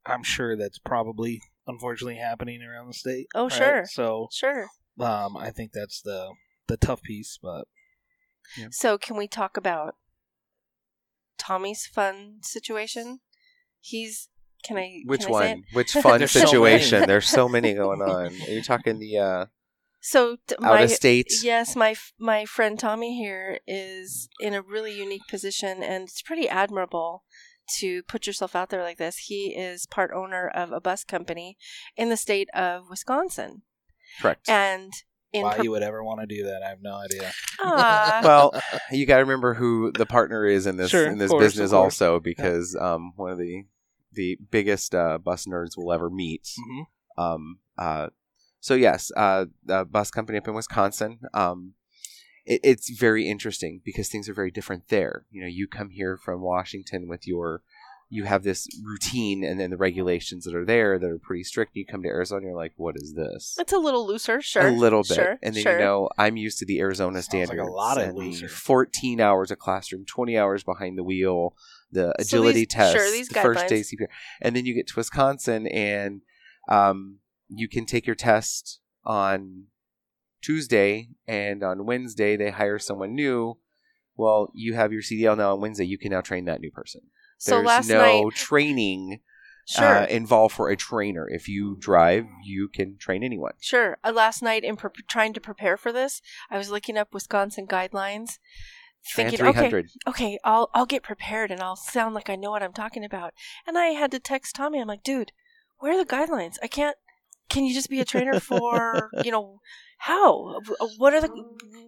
I'm 0.05 0.23
sure 0.23 0.55
that's 0.55 0.79
probably 0.79 1.41
unfortunately 1.67 2.15
happening 2.17 2.61
around 2.63 2.87
the 2.87 2.93
state. 2.93 3.27
Oh, 3.35 3.43
right? 3.43 3.51
sure. 3.51 3.85
So, 3.85 4.27
Sure. 4.31 4.67
um, 4.99 5.35
I 5.37 5.51
think 5.51 5.71
that's 5.73 6.01
the, 6.01 6.33
the 6.67 6.77
tough 6.77 7.01
piece, 7.01 7.37
but 7.41 7.67
So, 8.71 8.97
can 8.97 9.15
we 9.17 9.27
talk 9.27 9.57
about 9.57 9.95
Tommy's 11.37 11.85
fun 11.85 12.39
situation? 12.41 13.19
He's 13.79 14.29
can 14.63 14.77
I 14.77 15.01
Which 15.05 15.25
can 15.25 15.35
I 15.35 15.39
say 15.39 15.51
it? 15.51 15.53
one? 15.55 15.63
Which 15.73 15.91
fun 16.03 16.17
There's 16.19 16.31
situation? 16.31 16.99
many. 16.99 17.07
There's 17.07 17.27
so 17.29 17.49
many 17.49 17.73
going 17.73 18.01
on. 18.01 18.27
Are 18.27 18.51
you 18.51 18.63
talking 18.63 18.99
the 18.99 19.17
uh, 19.17 19.45
So 19.99 20.37
t- 20.47 20.55
out 20.55 20.61
my 20.75 20.81
of 20.81 20.91
state? 20.91 21.31
yes, 21.43 21.75
my 21.75 21.91
f- 21.91 22.13
my 22.19 22.45
friend 22.45 22.79
Tommy 22.79 23.17
here 23.17 23.59
is 23.67 24.29
in 24.39 24.53
a 24.53 24.61
really 24.61 24.97
unique 24.97 25.27
position, 25.29 25.83
and 25.83 26.03
it's 26.05 26.21
pretty 26.21 26.47
admirable 26.47 27.23
to 27.79 28.03
put 28.03 28.25
yourself 28.27 28.55
out 28.55 28.69
there 28.69 28.83
like 28.83 28.97
this. 28.97 29.17
He 29.27 29.47
is 29.55 29.85
part 29.85 30.11
owner 30.13 30.47
of 30.47 30.71
a 30.71 30.79
bus 30.81 31.03
company 31.03 31.57
in 31.97 32.09
the 32.09 32.17
state 32.17 32.49
of 32.53 32.89
Wisconsin, 32.89 33.63
Correct. 34.21 34.47
and 34.49 34.93
in 35.33 35.43
why 35.43 35.57
per- 35.57 35.63
you 35.63 35.71
would 35.71 35.83
ever 35.83 36.03
want 36.03 36.21
to 36.21 36.27
do 36.27 36.45
that, 36.45 36.63
I 36.63 36.69
have 36.69 36.81
no 36.81 36.95
idea. 36.95 37.31
Well, 38.23 38.53
you 38.91 39.05
got 39.05 39.17
to 39.17 39.23
remember 39.23 39.53
who 39.53 39.91
the 39.91 40.05
partner 40.05 40.45
is 40.45 40.67
in 40.67 40.77
this 40.77 40.91
Sure, 40.91 41.07
in 41.07 41.17
this 41.17 41.29
course, 41.31 41.43
business 41.43 41.71
also 41.73 42.19
because 42.19 42.75
um, 42.75 43.13
one 43.15 43.31
of 43.31 43.37
the 43.37 43.65
the 44.11 44.37
biggest 44.51 44.93
uh, 44.93 45.17
bus 45.17 45.45
nerds 45.45 45.71
we'll 45.75 45.91
ever 45.93 46.09
meet. 46.09 46.47
hmm 46.57 46.81
Um, 47.17 47.59
uh, 47.77 48.09
so 48.59 48.75
yes, 48.75 49.11
uh, 49.17 49.45
the 49.65 49.85
bus 49.85 50.11
company 50.11 50.37
up 50.37 50.47
in 50.47 50.53
Wisconsin. 50.53 51.19
Um, 51.33 51.73
it, 52.45 52.61
it's 52.63 52.89
very 52.89 53.27
interesting 53.27 53.81
because 53.83 54.09
things 54.09 54.27
are 54.29 54.33
very 54.33 54.51
different 54.51 54.89
there. 54.89 55.25
You 55.31 55.41
know, 55.41 55.47
you 55.47 55.67
come 55.67 55.89
here 55.89 56.17
from 56.17 56.41
Washington 56.41 57.07
with 57.07 57.25
your 57.27 57.61
you 58.13 58.25
have 58.25 58.43
this 58.43 58.67
routine 58.83 59.43
and 59.43 59.59
then 59.59 59.71
the 59.71 59.77
regulations 59.77 60.43
that 60.45 60.53
are 60.53 60.65
there 60.65 60.99
that 60.99 61.09
are 61.09 61.17
pretty 61.17 61.43
strict. 61.43 61.75
You 61.75 61.83
come 61.85 62.03
to 62.03 62.09
Arizona, 62.09 62.45
you're 62.45 62.55
like, 62.55 62.73
what 62.77 62.95
is 62.95 63.13
this? 63.15 63.55
It's 63.59 63.73
a 63.73 63.77
little 63.79 64.05
looser, 64.05 64.39
sure. 64.41 64.67
a 64.67 64.71
little 64.71 65.01
bit, 65.01 65.15
Sure, 65.15 65.39
and 65.41 65.55
then 65.55 65.63
sure. 65.63 65.73
you 65.79 65.83
know 65.83 66.09
I'm 66.17 66.37
used 66.37 66.59
to 66.59 66.65
the 66.65 66.79
Arizona 66.79 67.21
Sounds 67.23 67.49
like 67.49 67.57
a 67.57 67.63
lot 67.63 67.97
of 67.99 68.09
and 68.09 68.17
looser. 68.17 68.47
14 68.47 69.19
hours 69.19 69.49
of 69.49 69.57
classroom, 69.57 70.05
20 70.05 70.37
hours 70.37 70.63
behind 70.63 70.97
the 70.97 71.03
wheel, 71.03 71.55
the 71.91 72.13
So 72.19 72.37
agility 72.37 72.59
these- 72.61 72.67
test, 72.67 72.95
sure, 72.95 73.11
these 73.11 73.29
the 73.29 73.39
first 73.41 73.67
day 73.67 73.79
guidelines. 73.81 73.93
CPR, 74.01 74.07
and 74.41 74.55
then 74.55 74.65
you 74.67 74.75
get 74.75 74.87
to 74.87 74.93
Wisconsin 74.95 75.65
and 75.67 76.21
um, 76.69 77.17
you 77.49 77.67
can 77.67 77.85
take 77.87 78.05
your 78.05 78.15
test 78.15 78.79
on 79.03 79.65
Tuesday, 80.41 81.09
and 81.27 81.63
on 81.63 81.85
Wednesday 81.85 82.35
they 82.35 82.51
hire 82.51 82.77
someone 82.79 83.15
new. 83.15 83.57
Well, 84.15 84.51
you 84.53 84.73
have 84.75 84.91
your 84.93 85.01
CDL 85.01 85.35
now 85.37 85.53
on 85.53 85.61
Wednesday. 85.61 85.85
You 85.85 85.97
can 85.97 86.11
now 86.11 86.21
train 86.21 86.45
that 86.45 86.61
new 86.61 86.69
person. 86.71 87.01
So 87.37 87.55
There's 87.55 87.65
last 87.67 87.89
no 87.89 87.97
night, 88.23 88.35
training 88.35 89.19
sure, 89.67 89.85
uh, 90.03 90.05
involved 90.07 90.55
for 90.55 90.69
a 90.69 90.75
trainer. 90.75 91.27
If 91.29 91.47
you 91.47 91.75
drive, 91.79 92.25
you 92.43 92.69
can 92.69 92.97
train 92.97 93.23
anyone. 93.23 93.53
sure. 93.59 93.97
Uh, 94.03 94.11
last 94.11 94.41
night, 94.41 94.63
in 94.63 94.75
pre- 94.77 94.91
trying 95.07 95.33
to 95.33 95.41
prepare 95.41 95.75
for 95.77 95.91
this, 95.91 96.21
I 96.49 96.57
was 96.57 96.69
looking 96.69 96.97
up 96.97 97.13
Wisconsin 97.13 97.67
guidelines, 97.67 98.39
thinking, 99.15 99.41
okay, 99.45 99.83
okay, 100.07 100.39
I'll 100.45 100.69
I'll 100.73 100.85
get 100.85 101.03
prepared 101.03 101.51
and 101.51 101.61
I'll 101.61 101.75
sound 101.75 102.15
like 102.15 102.29
I 102.29 102.35
know 102.35 102.51
what 102.51 102.63
I'm 102.63 102.73
talking 102.73 103.03
about. 103.03 103.33
And 103.67 103.77
I 103.77 103.87
had 103.87 104.11
to 104.11 104.19
text 104.19 104.55
Tommy. 104.55 104.79
I'm 104.79 104.87
like, 104.87 105.03
dude, 105.03 105.31
where 105.79 105.93
are 105.93 106.03
the 106.03 106.09
guidelines? 106.09 106.55
I 106.63 106.67
can't. 106.67 106.95
Can 107.49 107.65
you 107.65 107.73
just 107.73 107.89
be 107.89 107.99
a 107.99 108.05
trainer 108.05 108.39
for 108.39 109.09
you 109.23 109.31
know 109.31 109.59
how? 109.97 110.59
What 110.97 111.13
are 111.13 111.19
the 111.21 111.29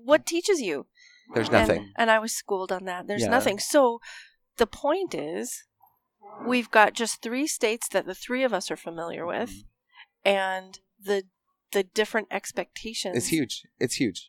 what 0.03 0.25
teaches 0.25 0.60
you? 0.62 0.86
There's 1.34 1.47
And- 1.49 1.67
nothing. 1.67 1.91
And, 1.97 2.12
I 2.12 2.19
was 2.19 2.34
schooled 2.34 2.71
on 2.71 2.84
that. 2.86 3.08
There's 3.08 3.23
Yeah. 3.23 3.29
nothing. 3.29 3.58
So 3.60 3.99
the 4.57 4.67
point 4.67 5.13
is, 5.13 5.63
we've 6.45 6.71
got 6.71 6.93
just 6.93 7.21
three 7.21 7.47
states 7.47 7.87
that 7.89 8.05
the 8.05 8.15
three 8.15 8.43
of 8.43 8.53
us 8.53 8.69
are 8.71 8.77
familiar 8.77 9.25
with, 9.25 9.49
Mm-hmm. 9.49 10.29
and 10.29 10.79
the 11.03 11.23
the 11.71 11.83
different 11.83 12.27
expectations. 12.31 13.17
It's 13.17 13.27
huge. 13.27 13.63
It's 13.79 13.95
huge. 13.95 14.27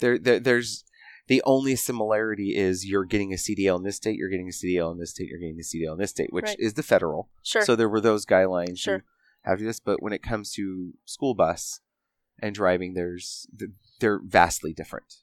There, 0.00 0.18
there, 0.18 0.38
there's 0.38 0.84
the 1.28 1.42
only 1.46 1.76
similarity 1.76 2.54
is 2.56 2.84
you're 2.86 3.04
getting 3.06 3.32
a 3.32 3.36
CDL 3.36 3.78
in 3.78 3.84
this 3.84 3.96
state, 3.96 4.16
you're 4.16 4.28
getting 4.28 4.48
a 4.48 4.52
CDL 4.52 4.92
in 4.92 4.98
this 4.98 5.10
state, 5.10 5.28
you're 5.28 5.38
getting 5.40 5.58
a 5.58 5.62
CDL 5.62 5.92
in 5.92 5.98
this 5.98 6.10
state, 6.10 6.32
which 6.32 6.44
Right. 6.46 6.56
is 6.58 6.74
the 6.74 6.82
federal. 6.82 7.30
Sure. 7.42 7.62
So 7.62 7.74
there 7.74 7.88
were 7.88 8.00
those 8.00 8.26
guidelines. 8.26 8.78
Sure. 8.78 9.02
To 9.46 9.56
this, 9.64 9.80
but 9.80 10.02
when 10.02 10.12
it 10.12 10.22
comes 10.22 10.52
to 10.54 10.92
school 11.06 11.34
bus 11.34 11.80
and 12.38 12.54
driving, 12.54 12.92
there's 12.92 13.46
they're 13.98 14.20
vastly 14.22 14.74
different. 14.74 15.14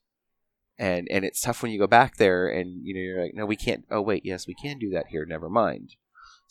And 0.77 1.07
and 1.09 1.23
it's 1.23 1.39
tough 1.41 1.61
when 1.63 1.71
you 1.71 1.79
go 1.79 1.87
back 1.87 2.17
there 2.17 2.47
and 2.49 2.85
you 2.85 2.93
know 2.93 2.99
you're 2.99 3.21
like, 3.23 3.33
no, 3.33 3.45
we 3.45 3.55
can't. 3.55 3.85
Oh 3.89 4.01
wait, 4.01 4.25
yes, 4.25 4.45
we 4.47 4.53
can 4.55 4.77
do 4.77 4.89
that 4.91 5.07
here. 5.07 5.25
Never 5.25 5.49
mind. 5.49 5.95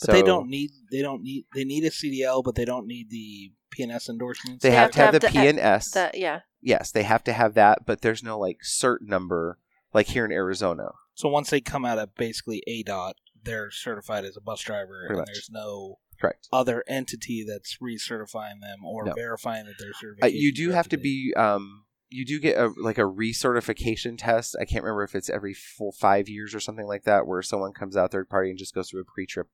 But 0.01 0.13
they 0.13 0.23
don't 0.23 0.49
need 0.49 0.71
they 0.91 1.03
don't 1.03 1.23
need 1.23 1.45
they 1.55 1.65
need 1.65 1.85
a 1.85 1.91
CDL, 1.91 2.43
but 2.43 2.55
they 2.55 2.65
don't 2.65 2.87
need 2.87 3.11
the 3.11 3.53
PNS 3.77 4.09
endorsements. 4.09 4.63
They, 4.63 4.71
They 4.71 4.75
have, 4.75 4.87
have 4.87 4.93
to 4.95 4.99
have, 5.01 5.13
to 5.15 5.19
the 5.21 5.29
have 5.31 5.55
the- 5.57 5.61
PNS. 5.61 5.91
that 5.93 6.19
yeah. 6.19 6.41
yes, 6.63 6.91
they 6.91 7.03
have 7.03 7.23
to 7.25 7.33
have 7.33 7.55
that, 7.55 7.85
but 7.87 8.01
there's 8.01 8.23
no 8.23 8.39
like 8.39 8.59
cert 8.65 8.99
number 9.03 9.59
like 9.93 10.07
here 10.09 10.25
in 10.25 10.33
Arizona. 10.33 10.89
So 11.15 11.29
once 11.29 11.51
they 11.51 11.61
come 11.61 11.85
out 11.85 11.99
of 11.99 12.15
basically 12.15 12.63
a 12.67 12.83
dot 12.83 13.17
they're 13.45 13.71
certified 13.71 14.25
as 14.25 14.39
a 14.39 14.41
bus 14.41 14.63
driver, 14.63 15.05
Pretty 15.07 15.13
and 15.13 15.19
much. 15.19 15.29
there's 15.35 15.51
no 15.51 15.99
Correct. 16.19 16.49
other 16.51 16.83
entity 16.89 17.45
that's 17.47 17.77
recertifying 17.77 18.61
them 18.63 18.87
or 18.87 19.05
No. 19.05 19.13
verifying 19.13 19.67
that 19.67 19.75
their 19.79 19.91
Uh, 19.91 20.01
certification. 20.01 20.41
you 20.41 20.51
do 20.55 20.71
have 20.71 20.89
to 20.89 20.97
be 20.97 21.35
um 21.37 21.85
you 22.15 22.25
do 22.25 22.39
get 22.39 22.57
a 22.57 22.73
like 22.77 22.99
a 22.99 23.03
recertification 23.03 24.17
test. 24.17 24.57
I 24.61 24.65
can't 24.65 24.85
remember 24.85 25.03
if 25.03 25.15
it's 25.15 25.29
every 25.31 25.55
full 25.55 25.93
five 25.93 26.29
years 26.29 26.55
or 26.55 26.61
something 26.61 26.87
like 26.87 27.05
that, 27.05 27.27
where 27.27 27.43
someone 27.43 27.73
comes 27.73 27.97
out 27.97 28.11
third 28.13 28.29
party 28.29 28.51
and 28.51 28.59
just 28.59 28.75
goes 28.75 28.89
through 28.91 29.01
a 29.01 29.05
pre 29.05 29.27
trip 29.27 29.49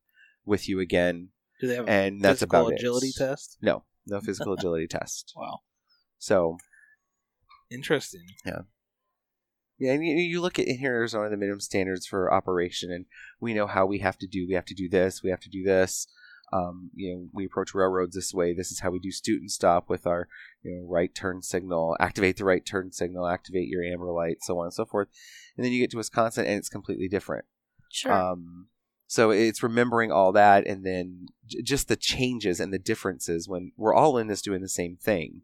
with 0.45 0.69
you 0.69 0.81
again, 0.81 1.29
Do 1.61 1.67
they 1.69 1.77
have 1.77 1.87
a 1.87 1.91
and 1.91 2.21
that's 2.21 2.41
physical 2.41 2.61
about 2.69 2.75
agility 2.75 3.09
it. 3.09 3.17
test? 3.17 3.59
No, 3.63 3.85
no 4.07 4.21
physical 4.21 4.53
agility 4.55 4.87
test. 4.87 5.33
Wow, 5.37 5.61
So 6.19 6.59
interesting. 7.71 8.25
yeah, 8.45 8.61
Yeah, 9.79 9.93
and 9.93 10.05
you, 10.05 10.15
you 10.17 10.41
look 10.41 10.59
at 10.59 10.67
in 10.67 10.79
here 10.79 10.95
Arizona 10.95 11.31
the 11.31 11.37
minimum 11.37 11.61
standards 11.61 12.07
for 12.07 12.33
operation, 12.33 12.91
and 12.93 13.07
we 13.41 13.55
know 13.55 13.67
how 13.67 13.87
we 13.87 13.99
have 13.99 14.19
to 14.19 14.27
do. 14.27 14.47
We 14.49 14.55
have 14.55 14.67
to 14.67 14.75
do 14.75 14.89
this. 14.89 15.23
We 15.23 15.31
have 15.31 15.41
to 15.41 15.51
do 15.51 15.63
this. 15.63 16.07
Um, 16.53 16.91
you 16.95 17.15
know, 17.15 17.29
we 17.33 17.47
approach 17.47 17.75
railroads 17.75 18.15
this 18.15 18.35
way. 18.35 18.53
This 18.53 18.73
is 18.73 18.81
how 18.81 18.91
we 18.91 18.99
do 18.99 19.11
student 19.11 19.51
stop 19.51 19.89
with 19.89 20.07
our, 20.07 20.29
you 20.63 20.77
know, 20.77 20.87
right 20.89 21.15
turn 21.15 21.43
signal. 21.43 21.97
Activate 22.01 22.37
the 22.37 22.45
right 22.45 22.65
turn 22.65 22.93
signal. 22.93 23.27
Activate 23.27 23.69
your 23.69 23.85
amber 23.85 24.11
light. 24.11 24.39
So 24.43 24.59
on 24.59 24.67
and 24.67 24.75
so 24.75 24.85
forth. 24.85 25.09
And 25.57 25.65
then 25.65 25.73
you 25.73 25.81
get 25.81 25.91
to 25.93 25.97
Wisconsin, 25.97 26.47
and 26.47 26.57
it's 26.57 26.69
completely 26.69 27.09
different. 27.09 27.45
Sure. 27.91 28.13
Um, 28.13 28.69
so 29.07 29.31
it's 29.31 29.63
remembering 29.63 30.13
all 30.13 30.33
that, 30.33 30.67
and 30.67 30.85
then 30.85 31.27
j- 31.47 31.63
just 31.63 31.89
the 31.89 31.97
changes 31.97 32.61
and 32.61 32.73
the 32.73 32.79
differences 32.79 33.49
when 33.49 33.73
we're 33.77 33.95
all 33.95 34.19
in 34.19 34.29
this 34.29 34.43
doing 34.43 34.61
the 34.61 34.69
same 34.69 34.97
thing. 34.97 35.43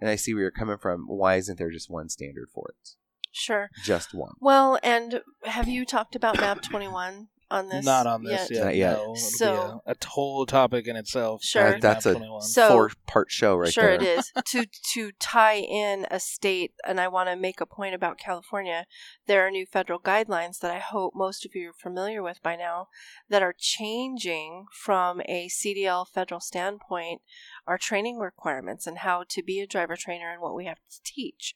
And 0.00 0.10
I 0.10 0.16
see 0.16 0.34
where 0.34 0.42
you're 0.42 0.50
coming 0.50 0.78
from. 0.78 1.06
Why 1.06 1.36
isn't 1.36 1.58
there 1.58 1.70
just 1.70 1.88
one 1.88 2.08
standard 2.08 2.48
for 2.52 2.70
it? 2.70 2.96
sure. 3.34 3.70
Just 3.84 4.14
one. 4.14 4.34
Well, 4.40 4.78
and 4.82 5.22
have 5.44 5.68
you 5.68 5.84
talked 5.84 6.16
about 6.16 6.40
Map 6.40 6.62
21 6.62 7.28
on 7.50 7.68
this? 7.68 7.84
Not 7.84 8.06
on 8.06 8.24
this 8.24 8.50
yet. 8.50 8.64
Not 8.64 8.76
yet. 8.76 8.96
No, 8.96 9.02
it'll 9.02 9.16
So- 9.16 9.80
be 9.86 9.92
a, 9.92 9.94
a 10.00 10.06
whole 10.08 10.46
topic 10.46 10.86
in 10.86 10.96
itself. 10.96 11.42
Sure. 11.42 11.70
Map 11.72 11.80
That's 11.80 12.06
a- 12.06 12.14
21. 12.14 12.40
So- 12.42 12.68
four 12.68 12.90
part 13.06 13.30
show 13.30 13.56
right 13.56 13.64
there. 13.74 13.96
sure 13.96 13.98
there. 13.98 14.14
it 14.14 14.18
is 14.18 14.32
to 14.46 14.66
to 14.94 15.12
tie 15.20 15.56
in 15.58 16.06
a 16.10 16.18
state 16.18 16.72
and 16.86 17.00
i 17.00 17.06
want 17.08 17.28
to 17.28 17.36
make 17.36 17.60
a 17.60 17.66
point 17.66 17.94
about 17.94 18.18
california 18.18 18.86
there 19.26 19.46
are 19.46 19.50
new 19.50 19.64
federal 19.66 20.00
guidelines 20.00 20.58
that 20.58 20.70
i 20.70 20.78
hope 20.78 21.12
most 21.14 21.44
of 21.46 21.52
you 21.54 21.68
are 21.70 21.72
familiar 21.72 22.22
with 22.22 22.42
by 22.42 22.56
now 22.56 22.88
that 23.28 23.42
are 23.42 23.54
changing 23.56 24.64
from 24.72 25.20
a 25.26 25.48
cdl 25.48 26.06
federal 26.08 26.40
standpoint 26.40 27.20
our 27.66 27.78
training 27.78 28.18
requirements 28.18 28.86
and 28.86 28.98
how 28.98 29.24
to 29.28 29.42
be 29.42 29.60
a 29.60 29.66
driver 29.66 29.96
trainer 29.96 30.30
and 30.32 30.40
what 30.42 30.54
we 30.54 30.64
have 30.64 30.78
to 30.90 31.00
teach 31.04 31.54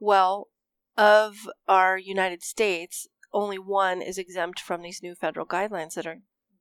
well 0.00 0.48
of 0.96 1.48
our 1.68 1.96
united 1.96 2.42
states 2.42 3.06
only 3.32 3.58
one 3.58 4.02
is 4.02 4.18
exempt 4.18 4.60
from 4.60 4.82
these 4.82 5.02
new 5.02 5.14
federal 5.14 5.46
guidelines 5.46 5.94
that 5.94 6.06
are 6.06 6.18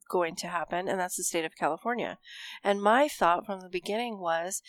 going 0.09 0.35
to 0.35 0.47
happen 0.47 0.89
and 0.89 0.99
that's 0.99 1.15
the 1.15 1.23
state 1.23 1.45
of 1.45 1.55
california 1.55 2.17
and 2.63 2.81
my 2.81 3.07
thought 3.07 3.45
from 3.45 3.61
the 3.61 3.69
beginning 3.69 4.19
was 4.19 4.61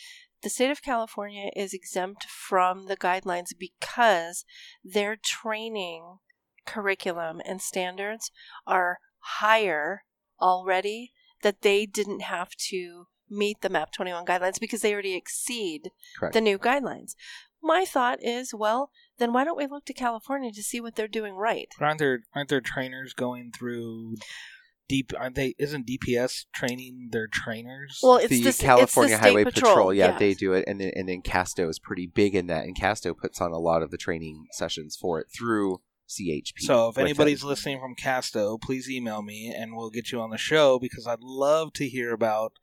the 0.43 0.49
state 0.49 0.69
of 0.69 0.81
California 0.81 1.49
is 1.55 1.73
exempt 1.73 2.25
from 2.25 2.87
the 2.87 2.97
guidelines 2.97 3.57
because 3.57 4.43
their 4.83 5.15
training 5.15 6.17
curriculum 6.65 7.41
and 7.45 7.61
standards 7.61 8.29
are 8.67 8.99
higher 9.19 10.03
already 10.41 11.13
that 11.43 11.61
they 11.61 11.85
didn't 11.85 12.21
have 12.21 12.49
to 12.69 13.07
meet 13.29 13.61
the 13.61 13.69
MAP 13.69 13.93
21 13.93 14.25
guidelines 14.25 14.59
because 14.59 14.81
they 14.81 14.93
already 14.93 15.15
exceed 15.15 15.89
Correct. 16.19 16.33
the 16.33 16.41
new 16.41 16.59
guidelines. 16.59 17.15
My 17.61 17.85
thought 17.85 18.21
is, 18.21 18.53
well, 18.53 18.91
then 19.19 19.33
why 19.33 19.43
don't 19.43 19.57
we 19.57 19.67
look 19.67 19.85
to 19.85 19.93
California 19.93 20.51
to 20.51 20.63
see 20.63 20.81
what 20.81 20.95
they're 20.95 21.07
doing 21.07 21.35
right? 21.35 21.67
But 21.77 21.85
aren't 21.85 21.99
there 21.99 22.19
aren't 22.35 22.49
there 22.49 22.61
trainers 22.61 23.13
going 23.13 23.51
through 23.51 24.15
deep? 24.87 25.11
Aren't 25.17 25.35
they? 25.35 25.55
Isn't 25.57 25.87
DPS 25.87 26.45
training 26.53 27.09
their 27.11 27.27
trainers? 27.27 27.99
Well, 28.01 28.17
it's 28.17 28.29
the 28.29 28.41
the, 28.41 28.49
it's 28.49 28.57
the 28.57 28.65
California 28.65 29.17
state 29.17 29.29
Highway 29.29 29.43
Patrol, 29.45 29.93
yeah, 29.93 30.09
yes. 30.09 30.19
they 30.19 30.33
do 30.33 30.53
it, 30.53 30.65
and 30.67 30.79
then 30.79 30.91
and 30.95 31.07
then 31.07 31.21
Casto 31.21 31.69
is 31.69 31.79
pretty 31.79 32.07
big 32.07 32.35
in 32.35 32.47
that, 32.47 32.65
and 32.65 32.75
Casto 32.75 33.13
puts 33.13 33.39
on 33.41 33.51
a 33.51 33.59
lot 33.59 33.83
of 33.83 33.91
the 33.91 33.97
training 33.97 34.47
sessions 34.51 34.97
for 34.99 35.19
it 35.19 35.27
through 35.35 35.81
CHP. 36.09 36.59
So 36.59 36.89
if 36.89 36.97
anybody's 36.97 37.41
them. 37.41 37.49
listening 37.49 37.79
from 37.79 37.95
Casto, 37.95 38.57
please 38.57 38.89
email 38.89 39.21
me 39.21 39.53
and 39.55 39.75
we'll 39.75 39.89
get 39.89 40.11
you 40.11 40.21
on 40.21 40.29
the 40.29 40.37
show 40.37 40.79
because 40.79 41.07
I'd 41.07 41.21
love 41.21 41.73
to 41.73 41.87
hear 41.87 42.11
about 42.13 42.53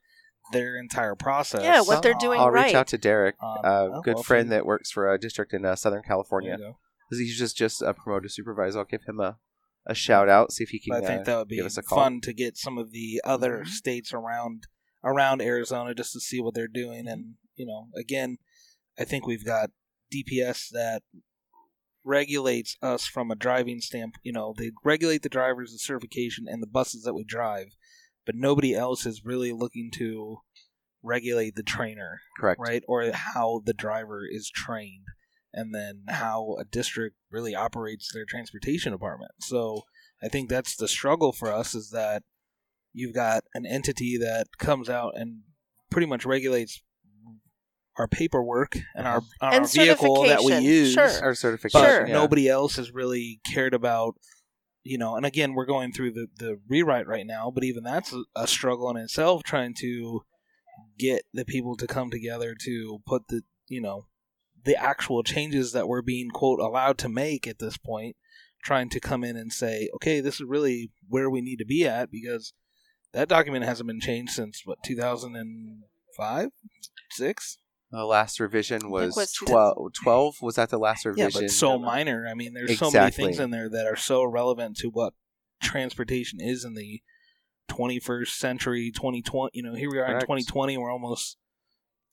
their 0.52 0.78
entire 0.78 1.14
process. 1.14 1.62
Yeah, 1.62 1.80
what 1.82 2.02
they're 2.02 2.14
doing 2.20 2.40
I'll 2.40 2.50
right. 2.50 2.66
reach 2.66 2.74
out 2.74 2.88
to 2.88 2.98
Derek, 2.98 3.36
Um, 3.42 3.58
a 3.64 3.90
oh, 3.94 4.00
good 4.02 4.14
well, 4.16 4.22
friend 4.22 4.50
that 4.52 4.66
works 4.66 4.90
for 4.90 5.12
a 5.12 5.18
district 5.18 5.52
in 5.52 5.64
uh, 5.64 5.76
Southern 5.76 6.02
California. 6.02 6.56
you. 6.58 6.74
He's 7.10 7.36
just 7.38 7.56
just 7.56 7.82
a 7.82 7.92
promoted 7.94 8.30
supervisor. 8.30 8.78
I'll 8.78 8.84
give 8.84 9.02
him 9.06 9.18
a, 9.20 9.38
a 9.86 9.94
shout 9.94 10.28
out. 10.28 10.52
See 10.52 10.62
if 10.64 10.70
he 10.70 10.78
can. 10.78 10.94
But 10.94 11.04
I 11.04 11.06
think 11.06 11.20
uh, 11.22 11.24
that 11.24 11.38
would 11.38 11.48
be 11.48 11.56
give 11.56 11.66
us 11.66 11.76
a 11.76 11.82
call. 11.82 11.98
fun 11.98 12.20
to 12.22 12.32
get 12.32 12.56
some 12.56 12.78
of 12.78 12.92
the 12.92 13.20
other 13.24 13.64
Mhm. 13.64 13.68
states 13.68 14.12
around 14.12 14.68
around 15.02 15.42
Arizona 15.42 15.94
just 15.94 16.12
to 16.12 16.20
see 16.20 16.40
what 16.40 16.54
they're 16.54 16.68
doing. 16.68 17.08
And 17.08 17.34
you 17.56 17.66
know, 17.66 17.88
again, 17.98 18.38
I 18.98 19.04
think 19.04 19.26
we've 19.26 19.44
got 19.44 19.70
DPS 20.12 20.68
that 20.72 21.02
regulates 22.04 22.76
us 22.82 23.06
from 23.06 23.30
a 23.30 23.36
driving 23.36 23.80
stamp. 23.80 24.14
You 24.22 24.32
know, 24.32 24.54
they 24.56 24.70
regulate 24.84 25.22
the 25.22 25.28
drivers, 25.28 25.72
the 25.72 25.78
certification, 25.78 26.46
and 26.48 26.62
the 26.62 26.66
buses 26.66 27.02
that 27.04 27.14
we 27.14 27.24
drive. 27.24 27.66
But 28.31 28.37
nobody 28.38 28.77
else 28.77 29.07
is 29.07 29.25
really 29.25 29.51
looking 29.51 29.90
to 29.97 30.37
regulate 31.03 31.57
the 31.57 31.64
trainer, 31.64 32.21
correct. 32.38 32.61
right? 32.61 32.85
Or 32.87 33.11
how 33.12 33.61
the 33.64 33.75
driver 33.75 34.21
is 34.25 34.49
trained, 34.55 35.07
and 35.53 35.75
then 35.75 36.05
how 36.09 36.57
a 36.61 36.64
district 36.64 37.16
really 37.29 37.57
operates 37.57 38.12
their 38.12 38.25
transportation 38.25 38.93
department. 38.93 39.33
So 39.40 39.83
I 40.23 40.29
think 40.29 40.49
that's 40.49 40.77
the 40.77 40.87
struggle 40.87 41.33
for 41.33 41.53
us 41.53 41.75
is 41.75 41.90
that 41.90 42.23
you've 42.93 43.14
got 43.14 43.43
an 43.53 43.66
entity 43.66 44.16
that 44.19 44.47
comes 44.59 44.88
out 44.88 45.14
and 45.16 45.40
pretty 45.90 46.07
much 46.07 46.25
regulates 46.25 46.81
our 47.99 48.07
paperwork 48.07 48.79
and 48.95 49.09
our, 49.09 49.23
our 49.40 49.55
And 49.55 49.69
vehicle 49.69 50.23
that 50.23 50.45
we 50.45 50.57
use. 50.59 50.93
sure. 50.93 51.11
Our 51.21 51.35
certification. 51.35 51.81
But 51.85 51.90
Sure. 51.90 52.07
yeah. 52.07 52.12
nobody 52.14 52.49
else 52.49 52.77
has 52.77 52.93
really 52.93 53.40
cared 53.45 53.75
about, 53.75 54.14
you 54.90 54.98
know, 54.98 55.14
and 55.14 55.24
again, 55.24 55.55
we're 55.55 55.66
going 55.66 55.92
through 55.92 56.11
the 56.11 56.26
the 56.37 56.59
rewrite 56.68 57.07
right 57.07 57.24
now, 57.24 57.53
but 57.55 57.62
even 57.62 57.85
that's 57.85 58.12
a, 58.12 58.24
a 58.35 58.48
struggle 58.48 58.90
in 58.90 58.96
itself, 58.96 59.44
trying 59.44 59.72
to 59.74 60.22
get 60.98 61.22
the 61.33 61.44
people 61.44 61.76
to 61.76 61.87
come 61.87 62.11
together 62.11 62.57
to 62.64 62.98
put 63.07 63.29
the 63.29 63.42
you 63.68 63.81
know 63.81 64.07
the 64.64 64.74
actual 64.74 65.22
changes 65.22 65.70
that 65.70 65.87
we're 65.87 66.03
being 66.03 66.29
quote 66.29 66.59
allowed 66.59 66.98
to 66.98 67.09
make 67.09 67.46
at 67.46 67.61
this 67.61 67.76
point 67.76 68.16
trying 68.64 68.90
to 68.90 68.98
come 68.98 69.22
in 69.22 69.37
and 69.37 69.53
say 69.53 69.88
okay 69.94 70.20
this 70.20 70.35
is 70.35 70.46
really 70.46 70.90
where 71.09 71.31
we 71.31 71.40
need 71.40 71.57
to 71.57 71.64
be 71.64 71.87
at 71.87 72.11
because 72.11 72.53
that 73.12 73.29
document 73.29 73.64
hasn't 73.64 73.87
been 73.87 74.00
changed 74.00 74.33
since 74.33 74.62
what 74.64 74.79
2005 74.85 76.48
6 77.12 77.59
The 77.92 78.05
last 78.05 78.38
revision 78.38 78.88
was, 78.90 79.16
was 79.16 79.33
12, 79.33 79.92
12. 80.05 80.37
Was 80.42 80.55
that 80.55 80.70
the 80.70 80.79
last 80.79 81.05
revision? 81.05 81.18
yeah 81.18 81.24
revision? 81.26 81.46
but 81.46 81.50
so 81.50 81.79
minor 81.79 82.26
i 82.31 82.35
mean 82.35 82.55
there's 82.55 82.79
so 82.79 82.90
many 82.90 83.11
things 83.11 83.40
in 83.40 83.50
there 83.50 83.68
that 83.68 83.87
are 83.87 83.96
so 83.96 84.24
relevant 84.24 84.76
to 84.79 84.88
what 84.88 85.12
transportation 85.62 86.40
is 86.40 86.64
in 86.64 86.74
the 86.74 87.00
21st 87.68 88.29
century 88.29 88.90
2020 88.94 89.50
you 89.55 89.62
know 89.62 89.74
here 89.74 89.90
we 89.90 89.98
are 89.98 90.07
Correct. 90.07 90.22
in 90.22 90.26
2020 90.38 90.79
we're 90.79 90.90
almost 90.90 91.37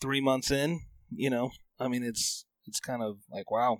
three 0.02 0.22
months 0.22 0.52
in 0.52 0.82
you 1.12 1.30
know 1.30 1.50
i 1.80 1.88
mean 1.88 2.04
it's 2.04 2.46
it's 2.66 2.80
kind 2.80 3.02
of 3.02 3.18
like 3.32 3.50
wow 3.50 3.78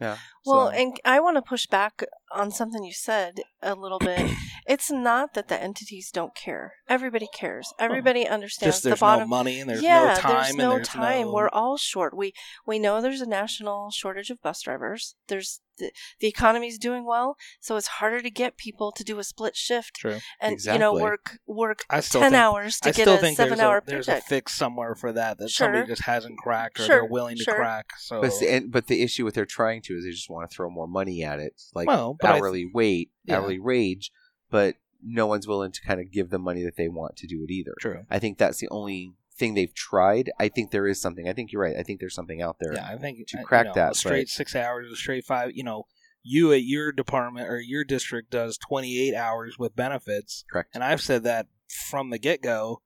Yeah. 0.00 0.16
Well, 0.44 0.70
So- 0.70 0.76
and 0.76 1.00
I 1.04 1.20
want 1.20 1.36
to 1.36 1.42
push 1.42 1.66
back 1.66 2.02
on 2.34 2.50
something 2.50 2.84
you 2.84 2.92
said 2.92 3.40
a 3.62 3.74
little 3.74 3.98
bit. 3.98 4.30
it's 4.66 4.90
not 4.90 5.34
that 5.34 5.48
the 5.48 5.60
entities 5.62 6.10
don't 6.12 6.34
care. 6.34 6.74
Everybody 6.88 7.28
cares. 7.34 7.72
Oh. 7.72 7.84
Everybody 7.84 8.26
understands 8.26 8.76
just 8.76 8.82
the 8.82 8.90
there's 8.90 9.00
bottom. 9.00 9.28
no 9.28 9.36
money 9.36 9.60
and 9.60 9.70
there's 9.70 9.82
yeah, 9.82 10.14
no 10.14 10.20
time 10.20 10.32
there's 10.34 10.48
and 10.50 10.58
no 10.58 10.70
there's 10.76 10.88
time. 10.88 11.26
no 11.26 11.32
We're 11.32 11.48
all 11.50 11.76
short. 11.76 12.16
We 12.16 12.34
we 12.66 12.78
know 12.78 13.00
there's 13.00 13.20
a 13.20 13.26
national 13.28 13.90
shortage 13.90 14.30
of 14.30 14.42
bus 14.42 14.62
drivers. 14.62 15.14
There's 15.28 15.60
the, 15.76 15.90
the 16.20 16.28
economy's 16.28 16.78
doing 16.78 17.04
well, 17.04 17.36
so 17.60 17.74
it's 17.74 17.88
harder 17.88 18.22
to 18.22 18.30
get 18.30 18.56
people 18.56 18.92
to 18.92 19.02
do 19.02 19.18
a 19.18 19.24
split 19.24 19.56
shift 19.56 19.96
true 19.96 20.18
and 20.40 20.56
you 20.64 20.78
know 20.78 20.94
work 20.94 21.38
work 21.48 21.84
I 21.90 21.98
still 21.98 22.20
ten 22.20 22.30
think- 22.30 22.40
hours 22.40 22.78
to 22.80 22.90
I 22.90 22.92
get 22.92 23.02
still 23.02 23.14
a 23.14 23.18
think 23.18 23.36
seven 23.36 23.58
there's 23.58 23.60
a, 23.60 23.64
hour 23.64 23.82
there's 23.84 24.08
a 24.08 24.20
fix 24.20 24.54
somewhere 24.54 24.94
for 24.94 25.12
that 25.14 25.38
that 25.38 25.50
Sure. 25.50 25.66
somebody 25.66 25.88
just 25.88 26.02
hasn't 26.02 26.38
cracked 26.38 26.78
or 26.78 26.84
Sure, 26.84 26.96
they're 27.00 27.04
willing 27.06 27.36
to 27.38 27.42
sure. 27.42 27.56
crack. 27.56 27.86
So, 27.98 28.20
But 28.20 28.30
the, 28.38 28.52
and, 28.54 28.70
but 28.70 28.86
the 28.86 29.02
issue 29.02 29.24
with 29.24 29.34
they're 29.34 29.44
trying 29.46 29.82
to 29.82 29.94
is 29.96 30.04
they 30.04 30.10
just 30.12 30.30
want 30.30 30.48
to 30.48 30.54
throw 30.54 30.70
more 30.70 30.86
money 30.86 31.24
at 31.24 31.40
it, 31.40 31.60
like 31.74 31.88
Well, 31.88 32.14
but 32.24 32.36
hourly 32.36 32.70
wait, 32.72 33.10
Yeah. 33.24 33.36
hourly 33.38 33.58
wage. 33.58 34.10
But 34.50 34.76
no 35.02 35.26
one's 35.26 35.46
willing 35.46 35.72
to 35.72 35.80
kind 35.82 36.00
of 36.00 36.10
give 36.10 36.30
the 36.30 36.38
money 36.38 36.62
that 36.64 36.76
they 36.76 36.88
want 36.88 37.16
to 37.16 37.26
do 37.26 37.44
it 37.46 37.50
either. 37.52 37.74
true. 37.80 38.04
I 38.10 38.18
think 38.18 38.38
that's 38.38 38.58
the 38.58 38.68
only 38.70 39.12
thing 39.36 39.54
they've 39.54 39.74
tried. 39.74 40.30
I 40.38 40.48
think 40.48 40.70
there 40.70 40.86
is 40.86 41.00
something. 41.00 41.28
I 41.28 41.32
think 41.32 41.52
you're 41.52 41.60
right. 41.62 41.76
I 41.76 41.82
think 41.82 42.00
there's 42.00 42.14
something 42.14 42.40
out 42.40 42.56
there. 42.60 42.72
Yeah, 42.74 42.86
I 42.88 42.96
think 42.96 43.26
to 43.28 43.38
uh, 43.38 43.40
you 43.40 43.46
crack 43.46 43.66
know, 43.66 43.72
that, 43.74 43.96
straight 43.96 44.22
but- 44.26 44.28
six 44.28 44.54
hours, 44.56 44.90
a 44.92 44.96
straight 44.96 45.24
five. 45.24 45.50
You 45.54 45.64
know, 45.64 45.86
you 46.22 46.52
at 46.52 46.62
your 46.62 46.92
department 46.92 47.48
or 47.48 47.60
your 47.60 47.84
district 47.84 48.30
does 48.30 48.56
28 48.58 49.14
hours 49.14 49.58
with 49.58 49.76
benefits, 49.76 50.44
Correct. 50.50 50.70
and 50.74 50.82
I've 50.84 51.02
said 51.02 51.22
that 51.24 51.48
from 51.90 52.10
the 52.10 52.18
get 52.18 52.40
go. 52.42 52.80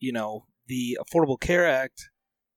You 0.00 0.12
know, 0.12 0.46
the 0.66 0.98
Affordable 1.00 1.38
Care 1.38 1.66
Act 1.66 2.08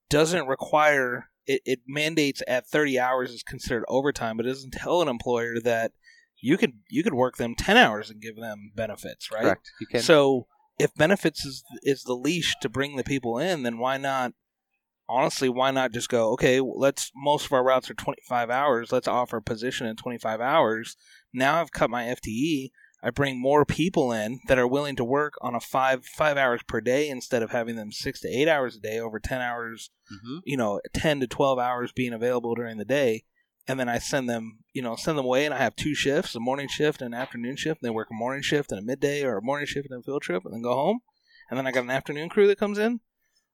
doesn't 0.09 0.47
require 0.47 1.29
it, 1.45 1.61
it 1.65 1.79
mandates 1.87 2.41
at 2.47 2.65
30 2.67 2.97
hours 2.99 3.31
is 3.31 3.43
considered 3.43 3.85
overtime, 3.87 4.37
but 4.37 4.45
it 4.47 4.49
doesn't 4.49 4.71
tell 4.71 5.01
an 5.03 5.07
employer 5.07 5.59
that 5.63 5.91
you 6.45 6.57
could 6.57 6.73
you 6.89 7.01
could 7.03 7.15
work 7.15 7.37
them 7.37 7.55
10 7.55 7.75
hours 7.75 8.11
and 8.11 8.21
give 8.21 8.35
them 8.35 8.71
benefits, 8.75 9.31
right? 9.31 9.41
Correct. 9.41 9.71
You 9.81 9.87
can. 9.87 10.01
So 10.01 10.45
if 10.77 10.93
benefits 10.93 11.43
is 11.43 11.63
is 11.81 12.03
the 12.03 12.13
leash 12.13 12.55
to 12.61 12.69
bring 12.69 12.95
the 12.95 13.03
people 13.03 13.39
in, 13.39 13.63
then 13.63 13.79
why 13.79 13.97
not? 13.97 14.33
Honestly, 15.07 15.49
why 15.49 15.69
not 15.71 15.91
just 15.91 16.09
go? 16.09 16.31
Okay, 16.33 16.59
let's. 16.59 17.11
Most 17.15 17.45
of 17.45 17.53
our 17.53 17.63
routes 17.63 17.89
are 17.89 17.95
twenty 17.95 18.21
five 18.27 18.49
hours. 18.49 18.91
Let's 18.91 19.07
offer 19.07 19.37
a 19.37 19.41
position 19.41 19.87
in 19.87 19.95
twenty 19.95 20.17
five 20.17 20.39
hours. 20.41 20.95
Now 21.33 21.61
I've 21.61 21.71
cut 21.71 21.89
my 21.89 22.03
FTE. 22.03 22.69
I 23.03 23.09
bring 23.11 23.39
more 23.39 23.65
people 23.65 24.11
in 24.11 24.39
that 24.47 24.57
are 24.57 24.67
willing 24.67 24.95
to 24.95 25.03
work 25.03 25.33
on 25.41 25.53
a 25.53 25.59
five 25.59 26.05
five 26.05 26.37
hours 26.37 26.61
per 26.67 26.81
day 26.81 27.07
instead 27.09 27.43
of 27.43 27.51
having 27.51 27.75
them 27.75 27.91
six 27.91 28.19
to 28.21 28.27
eight 28.27 28.47
hours 28.47 28.75
a 28.75 28.79
day 28.79 28.99
over 28.99 29.19
ten 29.19 29.41
hours. 29.41 29.91
Mhm. 30.11 30.39
You 30.43 30.57
know, 30.57 30.81
ten 30.93 31.19
to 31.19 31.27
twelve 31.27 31.59
hours 31.59 31.91
being 31.91 32.13
available 32.13 32.55
during 32.55 32.77
the 32.77 32.85
day, 32.85 33.25
and 33.67 33.79
then 33.79 33.89
I 33.89 33.99
send 33.99 34.29
them. 34.29 34.59
You 34.73 34.81
know, 34.81 34.95
send 34.95 35.17
them 35.17 35.25
away, 35.25 35.45
and 35.45 35.53
I 35.53 35.57
have 35.57 35.75
two 35.75 35.95
shifts: 35.95 36.35
a 36.35 36.39
morning 36.39 36.67
shift 36.67 37.01
and 37.01 37.13
an 37.13 37.19
afternoon 37.19 37.55
shift. 37.55 37.81
And 37.81 37.87
they 37.87 37.93
work 37.93 38.09
a 38.11 38.15
morning 38.15 38.41
shift 38.41 38.71
and 38.71 38.79
a 38.79 38.83
midday, 38.83 39.23
or 39.23 39.37
a 39.37 39.41
morning 39.41 39.65
shift 39.67 39.87
and 39.89 39.99
a 39.99 40.03
field 40.03 40.21
trip, 40.21 40.43
and 40.45 40.53
then 40.53 40.61
go 40.61 40.73
home. 40.73 40.99
And 41.49 41.57
then 41.57 41.67
I 41.67 41.71
got 41.71 41.83
an 41.83 41.91
afternoon 41.91 42.29
crew 42.29 42.47
that 42.47 42.57
comes 42.59 42.77
in. 42.77 42.99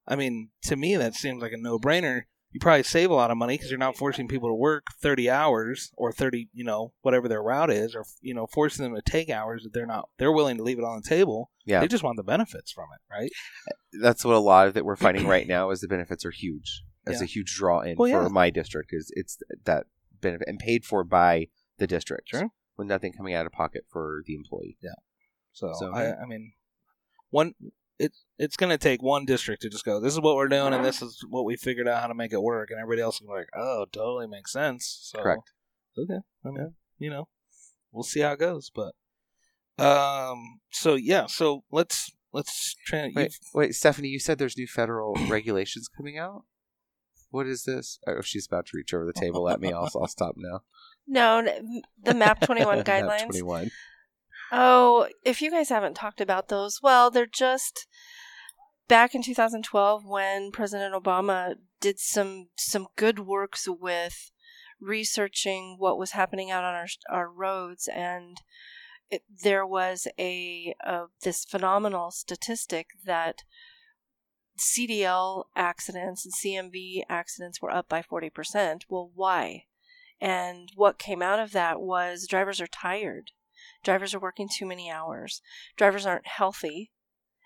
I 0.08 0.16
mean, 0.16 0.50
to 0.64 0.76
me, 0.76 0.96
that 0.96 1.14
seems 1.14 1.42
like 1.42 1.52
a 1.54 1.58
no 1.58 1.78
brainer. 1.78 2.24
You 2.54 2.60
probably 2.60 2.84
save 2.84 3.10
a 3.10 3.14
lot 3.14 3.32
of 3.32 3.38
money 3.38 3.54
because 3.56 3.70
you're 3.70 3.78
not 3.80 3.96
forcing 3.96 4.28
people 4.28 4.50
to 4.50 4.54
work 4.54 4.88
30 5.02 5.30
hours 5.30 5.90
or 5.96 6.12
30, 6.12 6.50
you 6.54 6.66
know, 6.66 6.92
whatever 7.02 7.30
their 7.30 7.42
route 7.42 7.70
is, 7.72 7.96
or 7.96 8.04
you 8.20 8.34
know, 8.34 8.46
forcing 8.48 8.84
them 8.84 8.94
to 8.96 9.02
take 9.02 9.30
hours 9.30 9.64
that 9.64 9.74
they're 9.74 9.86
not. 9.86 10.10
They're 10.18 10.34
willing 10.34 10.58
to 10.58 10.64
leave 10.64 10.78
it 10.80 10.84
on 10.84 11.00
the 11.02 11.08
table. 11.08 11.52
Yeah. 11.66 11.80
They 11.80 11.88
just 11.88 12.04
want 12.04 12.18
the 12.18 12.24
benefits 12.24 12.72
from 12.72 12.88
it, 12.94 13.00
right? 13.14 13.32
Uh, 13.70 14.00
that's 14.02 14.26
what 14.26 14.36
a 14.36 14.40
lot 14.40 14.68
of 14.68 14.74
that 14.74 14.84
we're 14.84 14.98
finding 14.98 15.28
right 15.28 15.48
now 15.48 15.70
is 15.70 15.80
the 15.80 15.88
benefits 15.88 16.26
are 16.26 16.32
huge. 16.32 16.84
That's 17.06 17.20
Yeah. 17.20 17.24
a 17.26 17.28
huge 17.28 17.56
draw 17.56 17.82
in 17.82 17.96
Well, 17.98 18.24
for 18.24 18.30
my 18.30 18.50
district. 18.50 18.90
Is 18.92 19.12
it's 19.16 19.38
that 19.64 19.86
benefit 20.22 20.48
and 20.48 20.60
paid 20.60 20.86
for 20.86 21.04
by 21.04 21.48
the 21.78 21.88
district. 21.88 22.30
Sure. 22.30 22.50
With 22.78 22.88
nothing 22.88 23.14
coming 23.14 23.34
out 23.34 23.46
of 23.46 23.52
pocket 23.52 23.86
for 23.90 24.24
the 24.26 24.36
employee. 24.36 24.78
Yeah. 24.82 24.92
So, 25.52 25.74
So, 25.78 25.94
I. 25.94 26.22
I 26.22 26.26
mean, 26.26 26.54
one 27.30 27.54
it's 28.02 28.26
it's 28.38 28.58
going 28.58 28.72
to 28.72 28.78
take 28.78 29.02
one 29.02 29.26
district 29.26 29.62
to 29.62 29.70
just 29.70 29.86
go. 29.86 30.00
This 30.00 30.14
is 30.14 30.20
what 30.20 30.36
we're 30.36 30.48
doing, 30.48 30.74
and 30.74 30.84
this 30.84 31.02
is 31.02 31.24
what 31.30 31.46
we 31.46 31.56
figured 31.56 31.88
out 31.88 32.02
how 32.02 32.08
to 32.08 32.16
make 32.16 32.34
it 32.34 32.42
work, 32.42 32.72
and 32.72 32.80
everybody 32.80 33.02
else 33.02 33.22
is 33.22 33.28
like, 33.28 33.48
oh, 33.56 33.86
totally 33.92 34.28
makes 34.28 34.52
sense. 34.52 35.00
So, 35.04 35.22
Correct. 35.22 35.52
Okay, 35.98 36.20
I 36.46 36.50
mean, 36.50 36.74
you 36.98 37.10
know, 37.10 37.28
we'll 37.92 38.04
see 38.04 38.22
how 38.22 38.32
it 38.32 38.40
goes, 38.40 38.72
but 38.74 38.94
um, 39.78 40.62
so 40.72 40.96
yeah, 40.96 41.28
so 41.28 41.64
let's 41.72 42.12
let's 42.34 42.76
try. 42.86 43.12
Wait, 43.16 43.38
wait, 43.54 43.76
Stephanie, 43.76 44.10
you 44.10 44.20
said 44.20 44.38
there's 44.38 44.58
new 44.58 44.68
federal 44.68 45.14
regulations 45.28 45.88
coming 45.88 46.18
out. 46.18 46.44
What 47.32 47.48
is 47.48 47.64
this? 47.64 47.98
Oh, 48.06 48.22
she's 48.22 48.46
about 48.46 48.68
to 48.68 48.78
reach 48.78 48.94
over 48.94 49.06
the 49.06 49.14
table 49.14 49.50
at 49.50 49.60
me. 49.60 49.72
I'll, 49.72 49.90
I'll 49.96 50.08
stop 50.08 50.36
now. 50.38 50.62
No, 51.08 51.42
the 52.04 52.14
MAP 52.14 52.42
21 52.46 52.78
Map 52.78 52.86
guidelines. 52.86 53.24
21. 53.24 53.72
Oh, 54.52 55.08
if 55.24 55.42
you 55.42 55.50
guys 55.50 55.70
haven't 55.70 55.96
talked 55.96 56.22
about 56.22 56.50
those, 56.50 56.80
well, 56.84 57.10
they're 57.10 57.26
just 57.26 57.88
back 58.88 59.16
in 59.16 59.24
2012 59.24 60.06
when 60.06 60.52
President 60.52 60.94
Obama 60.94 61.56
did 61.80 61.98
some 61.98 62.50
some 62.58 62.88
good 62.98 63.20
works 63.20 63.68
with 63.68 64.32
researching 64.82 65.78
what 65.80 65.98
was 65.98 66.12
happening 66.12 66.52
out 66.52 66.66
on 66.66 66.74
our 66.74 66.88
our 67.10 67.32
roads 67.32 67.88
and 67.88 68.38
it, 69.10 69.24
there 69.44 69.66
was 69.66 70.08
a 70.20 70.74
uh, 70.86 71.06
this 71.24 71.46
phenomenal 71.46 72.12
statistic 72.12 72.88
that 73.06 73.44
CDL 74.62 75.46
accidents 75.56 76.24
and 76.24 76.34
CMV 76.34 77.04
accidents 77.10 77.62
were 77.62 77.74
up 77.74 77.90
by 77.90 78.04
40%. 78.04 78.84
Well, 78.88 79.12
why? 79.16 79.66
And 80.20 80.70
what 80.76 81.00
came 81.00 81.24
out 81.24 81.40
of 81.40 81.52
that 81.54 81.82
was 81.82 82.28
drivers 82.28 82.62
are 82.62 82.68
tired. 82.68 83.32
Drivers 83.84 84.14
are 84.14 84.20
working 84.20 84.48
too 84.48 84.68
many 84.68 84.90
hours. 84.90 85.42
Drivers 85.76 86.06
aren't 86.06 86.28
healthy 86.28 86.92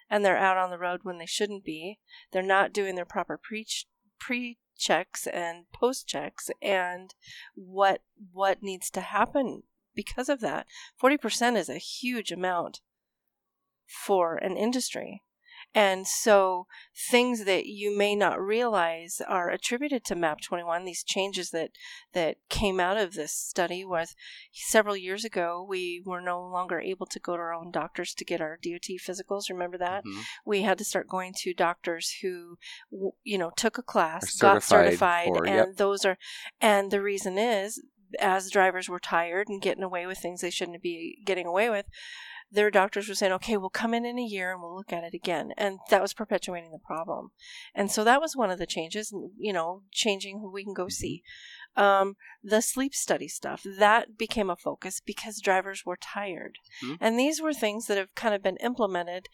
and 0.10 0.23
they're 0.23 0.38
out 0.38 0.58
on 0.58 0.69
the 0.69 0.78
road 0.78 1.01
when 1.04 1.17
they 1.17 1.25
shouldn't 1.25 1.63
be. 1.63 1.99
They're 2.32 2.43
not 2.43 2.73
doing 2.73 2.95
their 2.95 3.06
proper 3.06 3.39
pre 3.41 3.65
pre 4.19 4.58
checks 4.78 5.25
and 5.25 5.71
post 5.71 6.08
checks 6.08 6.49
and 6.62 7.15
what 7.56 8.01
what 8.34 8.62
needs 8.62 8.89
to 8.91 9.01
happen 9.01 9.63
because 9.95 10.28
of 10.28 10.41
that. 10.41 10.67
40% 11.01 11.56
is 11.56 11.69
a 11.69 11.78
huge 11.78 12.32
amount 12.32 12.82
for 13.86 14.36
an 14.36 14.58
industry. 14.58 15.23
And 15.75 16.07
so 16.07 16.67
things 17.11 17.43
that 17.43 17.65
you 17.65 17.95
may 17.95 18.15
not 18.15 18.39
realize 18.39 19.21
are 19.27 19.49
attributed 19.49 20.05
to 20.05 20.15
MAP 20.15 20.39
21, 20.39 20.85
these 20.85 21.03
changes 21.03 21.51
that, 21.51 21.71
that 22.13 22.38
came 22.49 22.79
out 22.79 22.95
of 22.97 23.13
this 23.13 23.33
study 23.33 23.83
was 23.83 24.15
several 24.53 24.95
years 24.95 25.25
ago, 25.25 25.65
we 25.67 26.01
were 26.05 26.21
no 26.21 26.41
longer 26.41 26.79
able 26.79 27.05
to 27.07 27.19
go 27.19 27.35
to 27.35 27.41
our 27.41 27.53
own 27.53 27.71
doctors 27.71 28.13
to 28.13 28.23
get 28.25 28.39
our 28.39 28.57
DOT 28.63 28.88
physicals. 29.05 29.49
Remember 29.49 29.77
that? 29.77 30.05
Mhm. 30.05 30.23
We 30.45 30.61
had 30.61 30.77
to 30.77 30.85
start 30.85 31.09
going 31.09 31.33
to 31.39 31.53
doctors 31.53 32.15
who, 32.21 32.57
you 33.23 33.38
know, 33.38 33.51
took 33.57 33.77
a 33.77 33.83
class, 33.83 34.41
Are 34.41 34.53
got 34.53 34.63
certified 34.63 34.85
certified, 35.25 35.27
for- 35.27 35.45
and 35.45 35.55
yep. 35.55 35.75
those 35.75 36.05
are, 36.05 36.17
and 36.61 36.89
the 36.89 37.01
reason 37.01 37.38
is, 37.38 37.83
as 38.19 38.49
drivers 38.49 38.88
were 38.88 38.99
tired 38.99 39.49
and 39.49 39.61
getting 39.61 39.83
away 39.83 40.05
with 40.05 40.19
things 40.19 40.39
they 40.39 40.49
shouldn't 40.49 40.81
be 40.81 41.17
getting 41.25 41.45
away 41.45 41.69
with, 41.69 41.85
their 42.55 42.71
doctors 42.71 43.07
were 43.07 43.15
saying, 43.15 43.33
okay, 43.33 43.57
we'll 43.57 43.69
come 43.69 43.93
in 43.93 44.05
in 44.05 44.17
a 44.17 44.23
year 44.23 44.51
and 44.51 44.61
we'll 44.61 44.75
look 44.75 44.91
at 44.91 45.03
it 45.03 45.13
again. 45.13 45.51
And 45.57 45.79
that 45.89 46.01
was 46.01 46.13
perpetuating 46.13 46.71
the 46.71 46.79
problem. 46.79 47.31
And 47.73 47.91
so 47.91 48.03
that 48.03 48.21
was 48.21 48.35
one 48.35 48.49
of 48.49 48.57
the 48.59 48.65
changes, 48.65 49.13
you 49.37 49.53
know, 49.53 49.83
changing 49.91 50.39
who 50.39 50.51
we 50.51 50.63
can 50.63 50.73
go 50.73 50.87
see. 50.87 51.21
Um, 51.75 52.15
the 52.43 52.61
sleep 52.61 52.93
study 52.95 53.27
stuff 53.27 53.63
that 53.79 54.17
became 54.17 54.49
a 54.49 54.55
focus 54.55 55.01
because 55.03 55.41
drivers 55.41 55.83
were 55.85 55.97
tired, 55.97 56.57
Mhm. 56.83 56.97
and 57.01 57.19
these 57.19 57.41
were 57.41 57.53
things 57.53 57.88
that 57.88 57.97
have 57.97 58.13
kind 58.15 58.33
of 58.35 58.41
been 58.43 58.57
implemented 58.57 59.27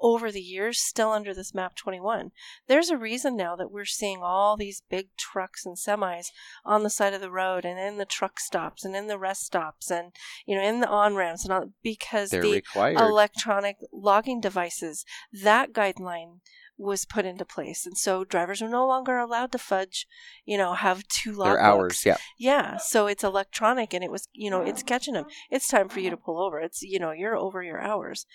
over 0.00 0.30
the 0.30 0.40
years, 0.42 0.78
still 0.78 1.10
under 1.10 1.32
this 1.34 1.54
MAP 1.54 1.74
21. 1.74 2.30
There's 2.66 2.90
a 2.90 2.96
reason 2.98 3.34
now 3.36 3.56
that 3.56 3.70
we're 3.70 3.84
seeing 3.86 4.22
all 4.22 4.56
these 4.56 4.82
big 4.88 5.08
trucks 5.16 5.64
and 5.66 5.76
semis 5.76 6.26
on 6.64 6.82
the 6.82 6.90
side 6.90 7.14
of 7.14 7.20
the 7.20 7.30
road 7.30 7.64
and 7.64 7.78
in 7.78 7.96
the 7.96 8.04
truck 8.04 8.38
stops 8.38 8.84
and 8.84 8.94
in 8.94 9.06
the 9.06 9.18
rest 9.18 9.42
stops 9.44 9.90
and 9.90 10.12
you 10.46 10.54
know 10.56 10.62
in 10.62 10.80
the 10.80 10.88
on 10.88 11.14
ramps 11.14 11.44
and 11.44 11.52
all 11.52 11.72
because 11.82 12.30
They're 12.30 12.42
the 12.42 12.52
required. 12.52 12.98
electronic 12.98 13.76
logging 13.92 14.40
devices 14.40 15.04
that 15.32 15.72
guideline 15.72 16.40
was 16.78 17.04
put 17.04 17.24
into 17.24 17.44
place. 17.44 17.86
And 17.86 17.96
so 17.96 18.24
drivers 18.24 18.60
are 18.60 18.68
no 18.68 18.86
longer 18.86 19.16
allowed 19.16 19.52
to 19.52 19.58
fudge 19.58 20.06
you 20.44 20.58
know 20.58 20.74
have 20.74 21.06
two 21.08 21.32
log 21.32 21.48
Their 21.48 21.60
hours, 21.60 22.04
yeah. 22.04 22.16
yeah 22.38 22.76
so 22.76 23.06
it's 23.06 23.24
electronic 23.24 23.94
and 23.94 24.04
it 24.04 24.10
was 24.10 24.28
you 24.32 24.50
know 24.50 24.62
it's 24.62 24.82
catching 24.82 25.14
them 25.14 25.26
it's 25.50 25.68
time 25.68 25.88
for 25.88 26.00
you 26.00 26.10
to 26.10 26.16
pull 26.16 26.40
over. 26.40 26.60
It's 26.60 26.82
you 26.82 26.98
know 26.98 27.12
you're 27.12 27.36
over 27.36 27.62
your 27.62 27.80
hours. 27.80 28.26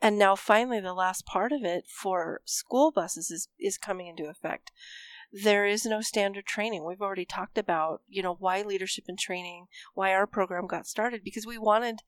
And 0.00 0.18
now 0.18 0.36
finally 0.36 0.80
the 0.80 0.94
last 0.94 1.26
part 1.26 1.52
of 1.52 1.64
it 1.64 1.84
for 1.88 2.40
school 2.44 2.90
buses 2.90 3.30
is 3.30 3.48
is 3.58 3.78
coming 3.78 4.06
into 4.06 4.28
effect. 4.28 4.72
There 5.30 5.66
is 5.66 5.84
no 5.84 6.00
standard 6.00 6.46
training. 6.46 6.86
We've 6.86 7.02
already 7.02 7.26
talked 7.26 7.58
about 7.58 8.02
you 8.08 8.22
know 8.22 8.34
why 8.38 8.62
leadership 8.62 9.04
and 9.08 9.18
training 9.18 9.66
why 9.94 10.12
our 10.12 10.26
program 10.26 10.66
got 10.66 10.86
started 10.86 11.22
because 11.24 11.46
we 11.46 11.58
wanted 11.58 12.00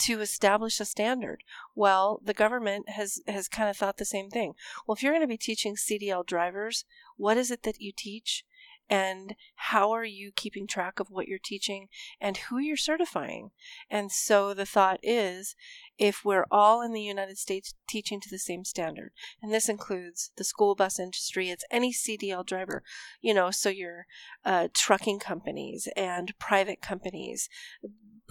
to 0.00 0.20
establish 0.20 0.80
a 0.80 0.84
standard. 0.84 1.42
Well 1.74 2.20
the 2.24 2.34
government 2.34 2.88
has 2.90 3.20
has 3.26 3.48
kind 3.48 3.68
of 3.68 3.76
thought 3.76 3.98
the 3.98 4.04
same 4.04 4.30
thing. 4.30 4.54
Well 4.86 4.94
if 4.94 5.02
you're 5.02 5.12
going 5.12 5.22
to 5.22 5.26
be 5.26 5.36
teaching 5.36 5.76
cdl 5.76 6.26
drivers 6.26 6.84
what 7.16 7.36
is 7.36 7.50
it 7.50 7.64
that 7.64 7.80
you 7.80 7.92
teach? 7.94 8.44
And 8.90 9.34
how 9.56 9.90
are 9.90 10.04
you 10.04 10.32
keeping 10.34 10.66
track 10.66 10.98
of 10.98 11.10
what 11.10 11.28
you're 11.28 11.38
teaching 11.38 11.88
and 12.22 12.38
who 12.38 12.56
you're 12.56 12.76
certifying? 12.76 13.50
And 13.90 14.10
so 14.10 14.54
the 14.54 14.64
thought 14.64 14.98
is 15.02 15.54
if 15.98 16.24
we're 16.24 16.46
all 16.50 16.80
in 16.80 16.92
the 16.92 17.02
united 17.02 17.36
states 17.36 17.74
teaching 17.88 18.20
to 18.20 18.30
the 18.30 18.38
same 18.38 18.64
standard 18.64 19.10
and 19.42 19.52
this 19.52 19.68
includes 19.68 20.30
the 20.36 20.44
school 20.44 20.74
bus 20.74 20.98
industry 20.98 21.50
it's 21.50 21.64
any 21.70 21.92
cdl 21.92 22.46
driver 22.46 22.82
you 23.20 23.34
know 23.34 23.50
so 23.50 23.68
your 23.68 24.06
uh, 24.44 24.68
trucking 24.72 25.18
companies 25.18 25.88
and 25.96 26.38
private 26.38 26.80
companies 26.80 27.48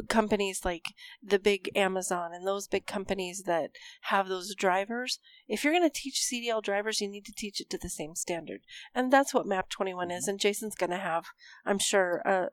companies 0.07 0.63
like 0.63 0.93
the 1.23 1.39
big 1.39 1.69
Amazon 1.75 2.31
and 2.33 2.45
those 2.45 2.67
big 2.67 2.85
companies 2.85 3.43
that 3.45 3.71
have 4.03 4.27
those 4.27 4.53
drivers, 4.55 5.19
if 5.47 5.63
you're 5.63 5.73
going 5.73 5.89
to 5.89 5.93
teach 5.93 6.21
CDL 6.21 6.61
drivers, 6.61 7.01
you 7.01 7.07
need 7.07 7.25
to 7.25 7.33
teach 7.33 7.59
it 7.59 7.69
to 7.71 7.77
the 7.77 7.89
same 7.89 8.15
standard. 8.15 8.61
And 8.93 9.11
that's 9.11 9.33
what 9.33 9.47
MAP 9.47 9.69
21 9.69 10.11
is. 10.11 10.27
And 10.27 10.39
Jason's 10.39 10.75
going 10.75 10.91
to 10.91 10.97
have, 10.97 11.25
I'm 11.65 11.79
sure, 11.79 12.21
a, 12.25 12.49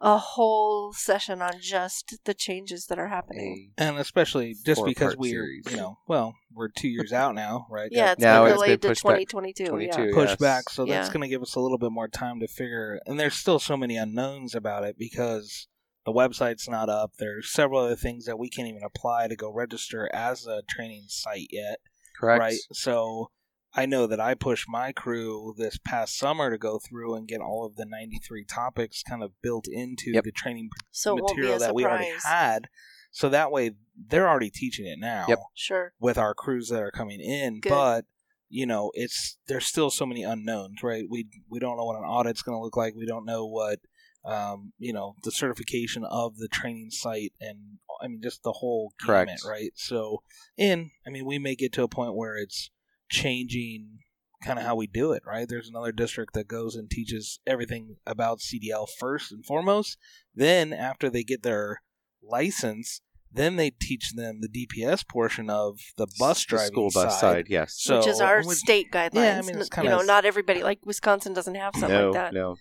a 0.00 0.18
whole 0.18 0.92
session 0.92 1.40
on 1.40 1.52
just 1.60 2.18
the 2.24 2.34
changes 2.34 2.86
that 2.86 2.98
are 2.98 3.08
happening. 3.08 3.72
And 3.78 3.98
especially 3.98 4.54
just 4.64 4.80
Four 4.80 4.86
because 4.86 5.16
we're 5.16 5.30
series. 5.30 5.70
you 5.70 5.76
know 5.76 5.98
well 6.08 6.34
we're 6.52 6.68
two 6.68 6.88
years 6.88 7.12
out 7.12 7.34
now 7.34 7.66
right 7.70 7.88
Yeah, 7.92 8.12
it's 8.12 8.20
Now 8.20 8.44
been 8.44 8.52
it's 8.52 8.62
been 8.62 8.66
delayed 8.66 8.82
to 8.82 8.88
2022. 8.94 9.66
22. 9.66 10.02
Yeah. 10.02 10.10
pushed 10.12 10.30
yes. 10.30 10.36
back 10.36 10.68
so 10.70 10.84
that's 10.84 11.08
going 11.08 11.22
to 11.22 11.28
give 11.28 11.42
us 11.42 11.54
a 11.54 11.60
little 11.60 11.78
bit 11.78 11.92
more 11.92 12.08
time 12.08 12.40
to 12.40 12.48
figure 12.48 13.00
and 13.06 13.18
there's 13.18 13.34
still 13.34 13.58
so 13.58 13.76
many 13.76 13.96
unknowns 13.96 14.54
about 14.54 14.84
it 14.84 14.98
because 14.98 15.68
the 16.04 16.12
website's 16.12 16.68
not 16.68 16.88
up 16.88 17.12
there's 17.18 17.50
several 17.52 17.80
other 17.80 17.96
things 17.96 18.24
that 18.26 18.38
we 18.38 18.48
can't 18.48 18.68
even 18.68 18.82
apply 18.84 19.26
to 19.28 19.36
go 19.36 19.50
register 19.52 20.08
as 20.14 20.46
a 20.46 20.62
training 20.68 21.04
site 21.08 21.48
yet 21.50 21.78
Correct. 22.18 22.40
right 22.40 22.58
so 22.72 23.30
i 23.74 23.86
know 23.86 24.06
that 24.06 24.20
i 24.20 24.34
pushed 24.34 24.68
my 24.68 24.92
crew 24.92 25.54
this 25.56 25.78
past 25.78 26.16
summer 26.18 26.50
to 26.50 26.58
go 26.58 26.78
through 26.78 27.14
and 27.14 27.26
get 27.28 27.40
all 27.40 27.64
of 27.66 27.76
the 27.76 27.86
93 27.86 28.44
topics 28.44 29.02
kind 29.02 29.22
of 29.22 29.32
built 29.42 29.66
into 29.66 30.10
Yep. 30.12 30.24
the 30.24 30.32
training 30.32 30.68
So 30.90 31.16
it 31.16 31.22
won't 31.22 31.36
be 31.36 31.42
material 31.42 31.56
a 31.56 31.66
that 31.66 31.74
we 31.74 31.84
already 31.84 32.10
had 32.24 32.68
so 33.10 33.28
that 33.28 33.50
way 33.50 33.72
they're 34.08 34.28
already 34.28 34.50
teaching 34.50 34.86
it 34.86 34.98
now 34.98 35.26
Yep. 35.28 35.38
Sure. 35.54 35.92
with 36.00 36.18
our 36.18 36.34
crews 36.34 36.68
that 36.68 36.82
are 36.82 36.90
coming 36.90 37.20
in 37.20 37.60
Good. 37.60 37.68
but 37.70 38.04
you 38.50 38.66
know 38.66 38.90
it's 38.94 39.38
there's 39.48 39.64
still 39.66 39.90
so 39.90 40.04
many 40.06 40.22
unknowns 40.22 40.82
right 40.82 41.04
we 41.08 41.26
we 41.48 41.58
don't 41.58 41.76
know 41.78 41.84
what 41.86 41.96
an 41.96 42.04
audit's 42.04 42.42
going 42.42 42.56
to 42.56 42.62
look 42.62 42.76
like 42.76 42.94
we 42.94 43.06
don't 43.06 43.24
know 43.24 43.46
what 43.46 43.78
um, 44.24 44.72
you 44.78 44.92
know 44.92 45.14
the 45.22 45.30
certification 45.30 46.04
of 46.04 46.36
the 46.38 46.48
training 46.48 46.90
site 46.90 47.32
and 47.40 47.58
i 48.02 48.08
mean 48.08 48.20
just 48.22 48.42
the 48.42 48.52
whole 48.52 48.92
gamut, 49.06 49.28
Correct. 49.28 49.44
right 49.46 49.70
so 49.74 50.22
and 50.58 50.90
i 51.06 51.10
mean 51.10 51.24
we 51.26 51.38
may 51.38 51.54
get 51.54 51.72
to 51.74 51.82
a 51.82 51.88
point 51.88 52.14
where 52.14 52.36
it's 52.36 52.70
changing 53.10 53.98
kind 54.42 54.58
of 54.58 54.64
how 54.64 54.74
we 54.74 54.86
do 54.86 55.12
it 55.12 55.22
right 55.26 55.48
there's 55.48 55.68
another 55.68 55.92
district 55.92 56.34
that 56.34 56.48
goes 56.48 56.74
and 56.74 56.90
teaches 56.90 57.38
everything 57.46 57.96
about 58.06 58.40
cdl 58.40 58.86
first 58.98 59.30
and 59.32 59.44
foremost 59.44 59.96
then 60.34 60.72
after 60.72 61.08
they 61.08 61.22
get 61.22 61.42
their 61.42 61.82
license 62.22 63.00
then 63.36 63.56
they 63.56 63.70
teach 63.70 64.12
them 64.12 64.40
the 64.40 64.48
DPS 64.48 65.06
portion 65.08 65.50
of 65.50 65.80
the 65.96 66.06
bus 66.20 66.44
The 66.44 66.48
driving 66.50 66.66
school 66.68 66.90
bus 66.94 67.18
side, 67.18 67.46
yes. 67.48 67.74
So 67.76 67.98
which 67.98 68.06
is 68.06 68.20
our 68.20 68.44
which- 68.44 68.58
state 68.58 68.92
guidelines. 68.92 69.14
Yeah, 69.14 69.38
I 69.38 69.42
mean, 69.42 69.56
it's 69.58 69.66
you 69.66 69.74
kinda- 69.74 69.90
know, 69.90 70.02
not 70.02 70.24
everybody 70.24 70.62
like 70.62 70.78
Wisconsin 70.86 71.32
doesn't 71.32 71.56
have 71.56 71.74
something 71.74 71.90
no, 71.98 72.10
like 72.10 72.14
that. 72.14 72.32
no. 72.32 72.56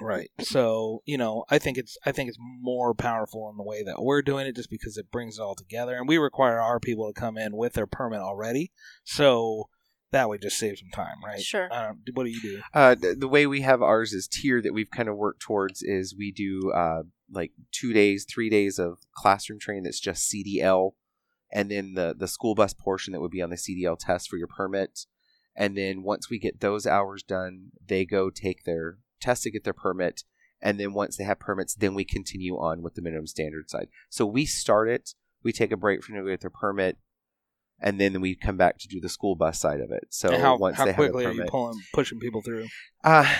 Right. 0.00 0.30
So 0.40 1.02
you 1.04 1.18
know, 1.18 1.44
I 1.50 1.58
think 1.58 1.78
it's 1.78 1.96
I 2.04 2.12
think 2.12 2.28
it's 2.28 2.38
more 2.40 2.94
powerful 2.94 3.48
in 3.50 3.56
the 3.56 3.62
way 3.62 3.82
that 3.82 4.02
we're 4.02 4.22
doing 4.22 4.46
it, 4.46 4.56
just 4.56 4.70
because 4.70 4.96
it 4.96 5.10
brings 5.10 5.38
it 5.38 5.42
all 5.42 5.54
together, 5.54 5.96
and 5.96 6.08
we 6.08 6.18
require 6.18 6.60
our 6.60 6.80
people 6.80 7.12
to 7.12 7.18
come 7.18 7.36
in 7.36 7.56
with 7.56 7.74
their 7.74 7.86
permit 7.86 8.20
already, 8.20 8.72
so 9.04 9.68
that 10.14 10.28
would 10.28 10.40
just 10.40 10.58
save 10.58 10.78
some 10.78 10.90
time, 10.90 11.16
right? 11.24 11.40
Sure. 11.40 11.68
Um, 11.72 12.00
what 12.14 12.24
do 12.24 12.30
you 12.30 12.40
do? 12.40 12.62
Uh, 12.72 12.94
the, 12.94 13.16
the 13.18 13.28
way 13.28 13.46
we 13.46 13.62
have 13.62 13.82
ours 13.82 14.12
is 14.12 14.28
tiered 14.28 14.64
that 14.64 14.72
we've 14.72 14.90
kind 14.90 15.08
of 15.08 15.16
worked 15.16 15.40
towards 15.40 15.82
is 15.82 16.14
we 16.16 16.30
do 16.30 16.70
uh, 16.72 17.02
like 17.30 17.50
two 17.72 17.92
days, 17.92 18.24
three 18.24 18.48
days 18.48 18.78
of 18.78 18.98
classroom 19.14 19.58
training 19.58 19.82
that's 19.82 20.00
just 20.00 20.32
CDL, 20.32 20.92
and 21.52 21.70
then 21.70 21.94
the 21.94 22.14
the 22.16 22.28
school 22.28 22.54
bus 22.54 22.72
portion 22.72 23.12
that 23.12 23.20
would 23.20 23.30
be 23.30 23.42
on 23.42 23.50
the 23.50 23.56
CDL 23.56 23.98
test 23.98 24.28
for 24.28 24.36
your 24.36 24.48
permit. 24.48 25.00
And 25.56 25.76
then 25.76 26.02
once 26.02 26.28
we 26.28 26.38
get 26.38 26.60
those 26.60 26.86
hours 26.86 27.22
done, 27.22 27.70
they 27.86 28.04
go 28.04 28.28
take 28.28 28.64
their 28.64 28.98
test 29.24 29.42
to 29.42 29.50
get 29.50 29.64
their 29.64 29.72
permit. 29.72 30.22
And 30.60 30.78
then 30.80 30.94
once 30.94 31.16
they 31.16 31.24
have 31.24 31.38
permits, 31.38 31.74
then 31.74 31.94
we 31.94 32.04
continue 32.04 32.54
on 32.56 32.82
with 32.82 32.94
the 32.94 33.02
minimum 33.02 33.26
standard 33.26 33.68
side. 33.68 33.88
So 34.08 34.24
we 34.24 34.46
start 34.46 34.88
it, 34.88 35.10
we 35.42 35.52
take 35.52 35.72
a 35.72 35.76
break 35.76 36.02
from 36.02 36.14
them 36.16 36.24
to 36.24 36.30
get 36.30 36.40
their 36.40 36.50
permit, 36.50 36.96
and 37.80 38.00
then 38.00 38.20
we 38.20 38.34
come 38.34 38.56
back 38.56 38.78
to 38.78 38.88
do 38.88 39.00
the 39.00 39.08
school 39.08 39.34
bus 39.36 39.60
side 39.60 39.80
of 39.80 39.90
it. 39.90 40.04
So 40.10 40.30
And 40.30 40.40
how 40.40 40.56
once 40.56 40.76
how 40.76 40.84
they 40.86 40.92
have 40.92 41.04
a 41.04 41.08
quickly 41.08 41.24
are 41.26 41.32
you 41.32 41.38
permit, 41.38 41.50
pulling 41.50 41.80
pushing 41.92 42.18
people 42.18 42.40
through? 42.40 42.66
uh, 43.02 43.30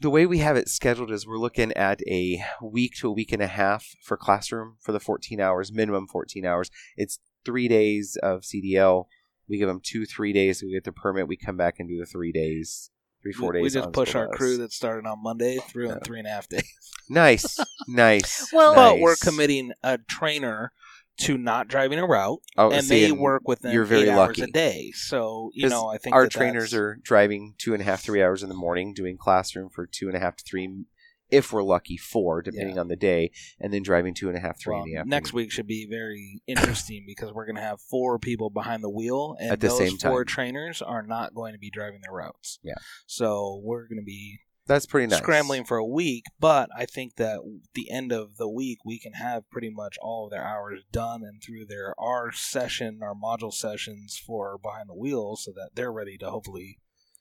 the 0.00 0.10
way 0.10 0.26
we 0.26 0.38
have 0.38 0.56
it 0.56 0.68
scheduled 0.68 1.12
is 1.12 1.26
we're 1.26 1.38
looking 1.38 1.72
at 1.74 2.00
a 2.08 2.42
week 2.60 2.94
to 2.98 3.08
a 3.08 3.12
week 3.12 3.30
and 3.30 3.42
a 3.42 3.46
half 3.46 3.86
for 4.02 4.16
classroom 4.16 4.76
for 4.80 4.90
the 4.90 4.98
14 4.98 5.38
hours, 5.40 5.72
minimum 5.72 6.08
14 6.08 6.44
hours. 6.44 6.70
It's 6.96 7.20
three 7.44 7.68
days 7.68 8.16
of 8.20 8.40
CDL. 8.40 9.04
We 9.48 9.58
give 9.58 9.68
them 9.68 9.80
two, 9.84 10.04
three 10.06 10.32
days. 10.32 10.62
We 10.62 10.72
get 10.72 10.82
the 10.84 10.92
permit. 10.92 11.28
We 11.28 11.36
come 11.36 11.56
back 11.56 11.78
and 11.78 11.88
do 11.88 11.98
the 11.98 12.06
three 12.06 12.32
days, 12.32 12.90
three, 13.22 13.32
four 13.32 13.52
we, 13.52 13.62
days. 13.62 13.74
we 13.74 13.80
just 13.80 13.92
push 13.92 14.14
our 14.14 14.28
crew 14.28 14.58
that 14.58 14.72
started 14.72 15.06
on 15.06 15.22
Monday 15.22 15.58
through 15.68 15.90
in 15.90 16.00
three 16.00 16.18
and 16.18 16.26
a 16.28 16.30
half 16.30 16.48
days. 16.48 16.64
Nice, 17.08 17.58
nice. 17.88 18.50
Well- 18.52 18.74
But 18.74 18.98
we're 19.00 19.16
committing 19.16 19.72
a 19.82 19.98
trainer 19.98 20.72
to 21.18 21.36
not 21.36 21.68
driving 21.68 21.98
a 21.98 22.06
route, 22.06 22.40
Oh, 22.56 22.70
and 22.70 22.82
see, 22.84 23.00
they 23.02 23.10
and 23.10 23.18
work 23.18 23.42
with 23.46 23.60
them 23.60 23.72
You're 23.74 23.84
very 23.84 24.04
eight 24.04 24.08
hours 24.10 24.38
lucky. 24.38 24.42
a 24.42 24.46
day. 24.46 24.92
So 24.94 25.50
you 25.52 25.68
know, 25.68 25.88
I 25.88 25.98
think 25.98 26.14
our 26.14 26.22
that 26.24 26.30
trainers 26.32 26.70
that's- 26.70 26.78
are 26.78 26.98
driving 27.02 27.54
two 27.58 27.74
and 27.74 27.82
a 27.82 27.84
half, 27.84 28.02
three 28.02 28.22
hours 28.22 28.42
in 28.42 28.48
the 28.48 28.54
morning, 28.54 28.94
doing 28.94 29.18
classroom 29.18 29.68
for 29.68 29.86
two 29.86 30.06
and 30.06 30.16
a 30.16 30.20
half 30.20 30.36
to 30.36 30.44
three, 30.44 30.84
if 31.32 31.52
we're 31.52 31.62
lucky, 31.64 31.96
four, 31.96 32.42
depending 32.42 32.78
on 32.78 32.86
the 32.88 32.94
day, 32.96 33.30
and 33.58 33.72
then 33.72 33.82
driving 33.82 34.14
two 34.14 34.28
and 34.28 34.36
a 34.36 34.40
half, 34.40 34.60
three 34.60 34.74
Well, 34.74 34.84
in 34.84 34.90
the 34.90 34.96
afternoon. 34.98 35.10
next 35.10 35.32
week 35.32 35.50
should 35.50 35.66
be 35.66 35.86
very 35.90 36.42
interesting 36.46 37.04
because 37.06 37.32
we're 37.32 37.46
going 37.46 37.56
to 37.56 37.62
have 37.62 37.80
four 37.80 38.18
people 38.20 38.50
behind 38.50 38.84
the 38.84 38.90
wheel, 38.90 39.34
and 39.40 39.50
At 39.50 39.60
the 39.60 39.68
those 39.68 39.78
same 39.78 39.96
four 39.98 40.24
time. 40.24 40.32
trainers 40.34 40.80
are 40.82 41.02
not 41.02 41.34
going 41.34 41.54
to 41.54 41.58
be 41.58 41.70
driving 41.70 42.00
their 42.02 42.12
routes. 42.14 42.58
Yeah. 42.62 42.74
So 43.06 43.60
we're 43.64 43.88
going 43.88 43.98
to 43.98 44.04
be 44.04 44.40
That's 44.66 44.86
pretty 44.86 45.08
nice. 45.08 45.18
scrambling 45.20 45.64
for 45.64 45.76
a 45.78 45.84
week, 45.86 46.24
but 46.38 46.68
I 46.76 46.84
think 46.86 47.16
that 47.16 47.38
the 47.74 47.90
end 47.90 48.12
of 48.12 48.36
the 48.36 48.48
week 48.48 48.78
we 48.84 48.98
can 48.98 49.14
have 49.14 49.48
pretty 49.50 49.70
much 49.70 49.96
all 50.00 50.26
of 50.26 50.30
their 50.30 50.44
hours 50.46 50.80
done 50.92 51.22
and 51.24 51.42
through 51.42 51.66
their 51.66 51.94
our 51.98 52.30
session, 52.32 53.00
our 53.02 53.14
module 53.14 53.52
sessions 53.52 54.20
for 54.24 54.58
behind 54.58 54.88
the 54.88 54.94
wheel, 54.94 55.34
so 55.36 55.50
that 55.52 55.70
they're 55.74 55.92
ready 55.92 56.16
to 56.18 56.30
hopefully 56.30 56.78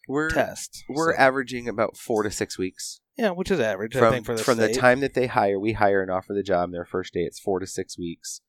We're 0.08 0.30
test. 0.30 0.84
we're 0.90 1.14
So- 1.16 1.20
averaging 1.20 1.68
about 1.68 1.98
four 1.98 2.24
to 2.24 2.30
six 2.32 2.58
weeks 2.58 3.01
yeah, 3.18 3.32
which 3.32 3.52
is 3.52 3.60
average. 3.60 3.96
I 3.96 4.00
from 4.00 4.14
think 4.14 4.26
for 4.26 4.36
the 4.36 4.44
from 4.44 4.58
the 4.58 4.74
time 4.74 5.00
that 5.02 5.14
they 5.14 5.28
hire. 5.28 5.60
We 5.60 5.74
hire 5.74 6.02
and 6.02 6.12
offer 6.12 6.34
the 6.34 6.44
job. 6.44 6.72
Their 6.72 6.86
first 6.86 7.14
day, 7.14 7.22
it's 7.22 7.40
four 7.40 7.60
to 7.60 7.68
six 7.68 7.98
weeks. 7.98 8.42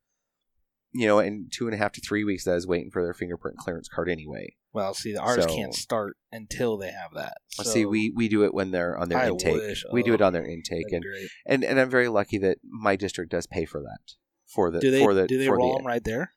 You 0.94 1.06
know, 1.06 1.18
and 1.20 1.50
two 1.50 1.66
and 1.66 1.74
a 1.74 1.78
half 1.78 1.92
to 1.92 2.02
three 2.02 2.22
weeks 2.22 2.44
that 2.44 2.54
is 2.54 2.66
waiting 2.66 2.90
for 2.90 3.02
their 3.02 3.14
fingerprint 3.14 3.56
clearance 3.56 3.88
card 3.88 4.10
anyway. 4.10 4.56
Well, 4.74 4.92
see, 4.92 5.12
the 5.12 5.20
ours 5.20 5.44
So- 5.44 5.54
can't 5.54 5.74
start 5.74 6.16
until 6.30 6.76
they 6.76 6.90
have 6.90 7.14
that. 7.14 7.38
So 7.50 7.62
See, 7.62 7.86
we 7.86 8.12
we 8.14 8.28
do 8.28 8.44
it 8.44 8.52
when 8.52 8.70
they're 8.72 8.96
on 8.98 9.08
their 9.08 9.18
I 9.18 9.28
intake. 9.28 9.54
wish- 9.54 9.84
we 9.90 10.02
do 10.02 10.12
oh, 10.12 10.14
it 10.14 10.22
on 10.22 10.32
their 10.34 10.46
intake, 10.46 10.92
and, 10.92 11.04
and 11.46 11.64
and 11.64 11.80
I'm 11.80 11.90
very 11.90 12.08
lucky 12.08 12.38
that 12.38 12.58
my 12.62 12.96
district 12.96 13.30
does 13.30 13.46
pay 13.46 13.64
for 13.64 13.80
that 13.80 14.14
for 14.46 14.70
the 14.70 14.80
Do 14.80 14.90
they 14.90 15.02
for 15.02 15.14
the 15.14 15.26
do 15.26 15.38
they 15.38 15.48
roll 15.48 15.72
the 15.72 15.78
them 15.78 15.86
right 15.86 16.04
there? 16.04 16.32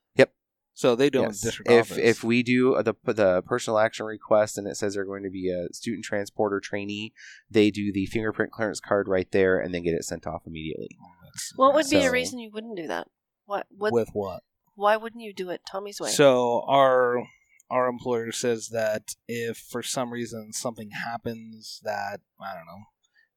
Yep. 0.75 0.79
So 0.79 0.95
they 0.95 1.09
don't 1.09 1.23
Yes. 1.27 1.41
district 1.41 1.71
If 1.71 1.91
office. 1.91 1.97
if 2.03 2.23
we 2.23 2.43
do 2.43 2.75
uh, 2.75 2.81
the 2.81 2.95
the 3.05 3.41
personal 3.45 3.79
action 3.79 4.05
request 4.05 4.57
and 4.57 4.67
it 4.67 4.75
says 4.75 4.93
they're 4.93 5.05
going 5.05 5.23
to 5.23 5.29
be 5.29 5.49
a 5.49 5.73
student 5.73 6.03
transporter 6.03 6.59
trainee, 6.59 7.13
they 7.49 7.71
do 7.71 7.91
the 7.93 8.05
fingerprint 8.07 8.51
clearance 8.51 8.79
card 8.81 9.07
right 9.07 9.31
there 9.31 9.57
and 9.59 9.73
then 9.73 9.83
get 9.83 9.93
it 9.93 10.03
sent 10.03 10.27
off 10.27 10.43
immediately. 10.45 10.89
Oh, 11.01 11.05
that's- 11.23 11.53
What 11.55 11.73
would 11.73 11.89
be 11.89 12.03
a 12.03 12.11
reason 12.11 12.39
you 12.39 12.51
wouldn't 12.53 12.75
do 12.77 12.87
that? 12.87 13.07
What? 13.45 13.67
What? 13.69 13.93
with 13.93 14.09
what? 14.13 14.43
why 14.75 14.97
wouldn't 14.97 15.23
you 15.23 15.33
do 15.33 15.49
it 15.49 15.61
Tommy's 15.69 16.01
way? 16.01 16.09
So 16.09 16.63
our 16.67 17.23
our 17.71 17.87
employer 17.87 18.31
says 18.33 18.69
that 18.69 19.15
if 19.27 19.57
for 19.57 19.81
some 19.81 20.11
reason 20.11 20.51
something 20.53 20.91
happens 20.91 21.79
that 21.83 22.19
I 22.39 22.53
don't 22.53 22.65
know, 22.65 22.83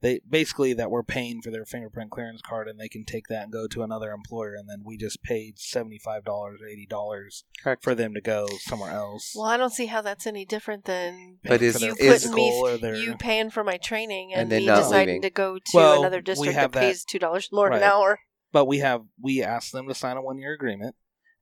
they 0.00 0.20
basically 0.28 0.72
that 0.74 0.90
we're 0.90 1.02
paying 1.02 1.42
for 1.42 1.50
their 1.50 1.64
fingerprint 1.64 2.10
clearance 2.10 2.40
card 2.40 2.68
and 2.68 2.78
they 2.78 2.88
can 2.88 3.04
take 3.04 3.26
that 3.28 3.42
and 3.44 3.52
go 3.52 3.66
to 3.66 3.82
another 3.82 4.12
employer 4.12 4.54
and 4.54 4.68
then 4.68 4.82
we 4.84 4.96
just 4.96 5.22
paid 5.22 5.58
seventy 5.58 5.98
five 5.98 6.24
dollars 6.24 6.60
or 6.62 6.68
eighty 6.68 6.86
dollars 6.86 7.44
Correct. 7.62 7.82
for 7.82 7.94
them 7.94 8.14
to 8.14 8.20
go 8.20 8.46
somewhere 8.60 8.92
else. 8.92 9.32
well, 9.36 9.46
I 9.46 9.56
don't 9.56 9.72
see 9.72 9.86
how 9.86 10.00
that's 10.00 10.26
any 10.26 10.44
different 10.44 10.84
than 10.84 11.38
But 11.42 11.60
Paying 11.60 11.62
is- 11.68 11.74
for 11.74 11.80
their 11.80 11.90
is- 11.90 11.96
physical 12.22 12.36
me- 12.36 12.60
or 12.62 12.76
their 12.78 12.94
you 12.96 13.16
paying 13.16 13.50
for 13.50 13.64
my 13.64 13.76
training 13.76 14.32
and, 14.32 14.42
And 14.42 14.52
then 14.52 14.60
me 14.62 14.66
deciding 14.66 15.06
leaving. 15.16 15.22
to 15.22 15.30
go 15.30 15.58
to 15.58 15.64
Well, 15.74 16.00
another 16.00 16.20
district 16.20 16.54
that 16.54 16.72
that- 16.72 16.80
pays 16.80 17.04
two 17.04 17.18
dollars 17.18 17.48
more 17.52 17.68
Right. 17.68 17.78
an 17.78 17.82
hour. 17.82 18.20
but 18.52 18.66
we 18.66 18.78
have 18.78 19.02
we 19.20 19.42
asked 19.42 19.72
them 19.72 19.88
to 19.88 19.94
sign 19.94 20.16
a 20.16 20.22
one 20.22 20.38
year 20.38 20.52
agreement 20.54 20.94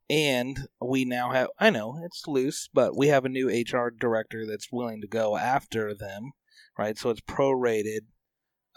and 0.09 0.68
we 0.80 1.04
now 1.04 1.30
have 1.32 1.48
i 1.59 1.68
know 1.68 1.98
it's 2.04 2.26
loose 2.28 2.68
but 2.72 2.96
we 2.96 3.09
have 3.09 3.24
a 3.24 3.28
new 3.28 3.48
hr 3.48 3.90
director 3.90 4.46
that's 4.46 4.68
willing 4.72 5.00
to 5.00 5.07
go 5.09 5.36
after 5.36 5.92
them 5.94 6.30
right 6.78 6.96
so 6.96 7.11
it's 7.11 7.20
prorated 7.22 8.00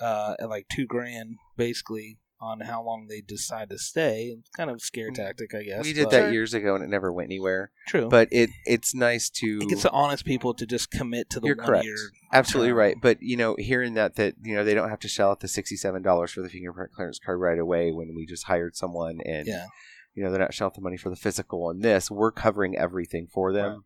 uh 0.01 0.35
at 0.39 0.49
like 0.49 0.67
two 0.69 0.85
grand 0.85 1.35
basically 1.57 2.17
on 2.41 2.61
how 2.61 2.81
long 2.81 3.07
they 3.09 3.19
decide 3.19 3.69
to 3.69 3.77
stay 3.77 4.33
it's 4.39 4.49
kind 4.55 4.69
of 4.69 4.77
a 4.77 4.79
scare 4.79 5.09
Mm. 5.11 5.15
tactic 5.15 5.53
i 5.53 5.61
guess 5.63 5.83
we 5.83 5.91
did 5.91 6.09
that 6.11 6.31
years 6.31 6.53
ago 6.53 6.73
and 6.73 6.81
it 6.83 6.87
never 6.87 7.11
went 7.11 7.27
anywhere. 7.27 7.71
true 7.87 8.07
But 8.07 8.29
it 8.31 8.49
it's 8.65 8.95
nice 8.95 9.29
to 9.41 9.59
it 9.61 9.67
gets 9.69 9.83
the 9.83 9.91
honest 9.91 10.23
people 10.23 10.53
to 10.53 10.65
just 10.65 10.89
commit 10.89 11.29
to 11.31 11.41
the 11.41 11.47
You're 11.47 11.55
correct. 11.57 11.85
Absolutely 12.31 12.69
term. 12.69 12.77
right. 12.77 12.95
But 13.01 13.21
you 13.21 13.35
know, 13.35 13.55
hearing 13.59 13.95
that 13.95 14.15
that 14.15 14.35
you 14.41 14.55
know 14.55 14.63
they 14.63 14.73
don't 14.73 14.89
have 14.89 14.99
to 15.01 15.09
shell 15.09 15.31
out 15.31 15.41
the 15.41 15.47
sixty 15.49 15.75
seven 15.75 16.01
dollars 16.01 16.31
for 16.31 16.41
the 16.41 16.47
fingerprint 16.49 16.93
clearance 16.93 17.19
card 17.19 17.39
right 17.41 17.59
away 17.59 17.91
when 17.91 18.13
we 18.15 18.25
just 18.25 18.45
hired 18.45 18.75
someone 18.77 19.19
and 19.25 19.45
yeah 19.47 19.65
you 20.13 20.23
know 20.23 20.31
they're 20.31 20.39
not 20.39 20.53
shelling 20.53 20.69
out 20.69 20.75
the 20.75 20.81
money 20.81 20.97
for 20.97 21.09
the 21.09 21.15
physical 21.15 21.69
and 21.69 21.81
this 21.83 22.09
we're 22.09 22.31
covering 22.31 22.77
everything 22.77 23.27
for 23.27 23.51
them. 23.51 23.69
Right. 23.71 23.79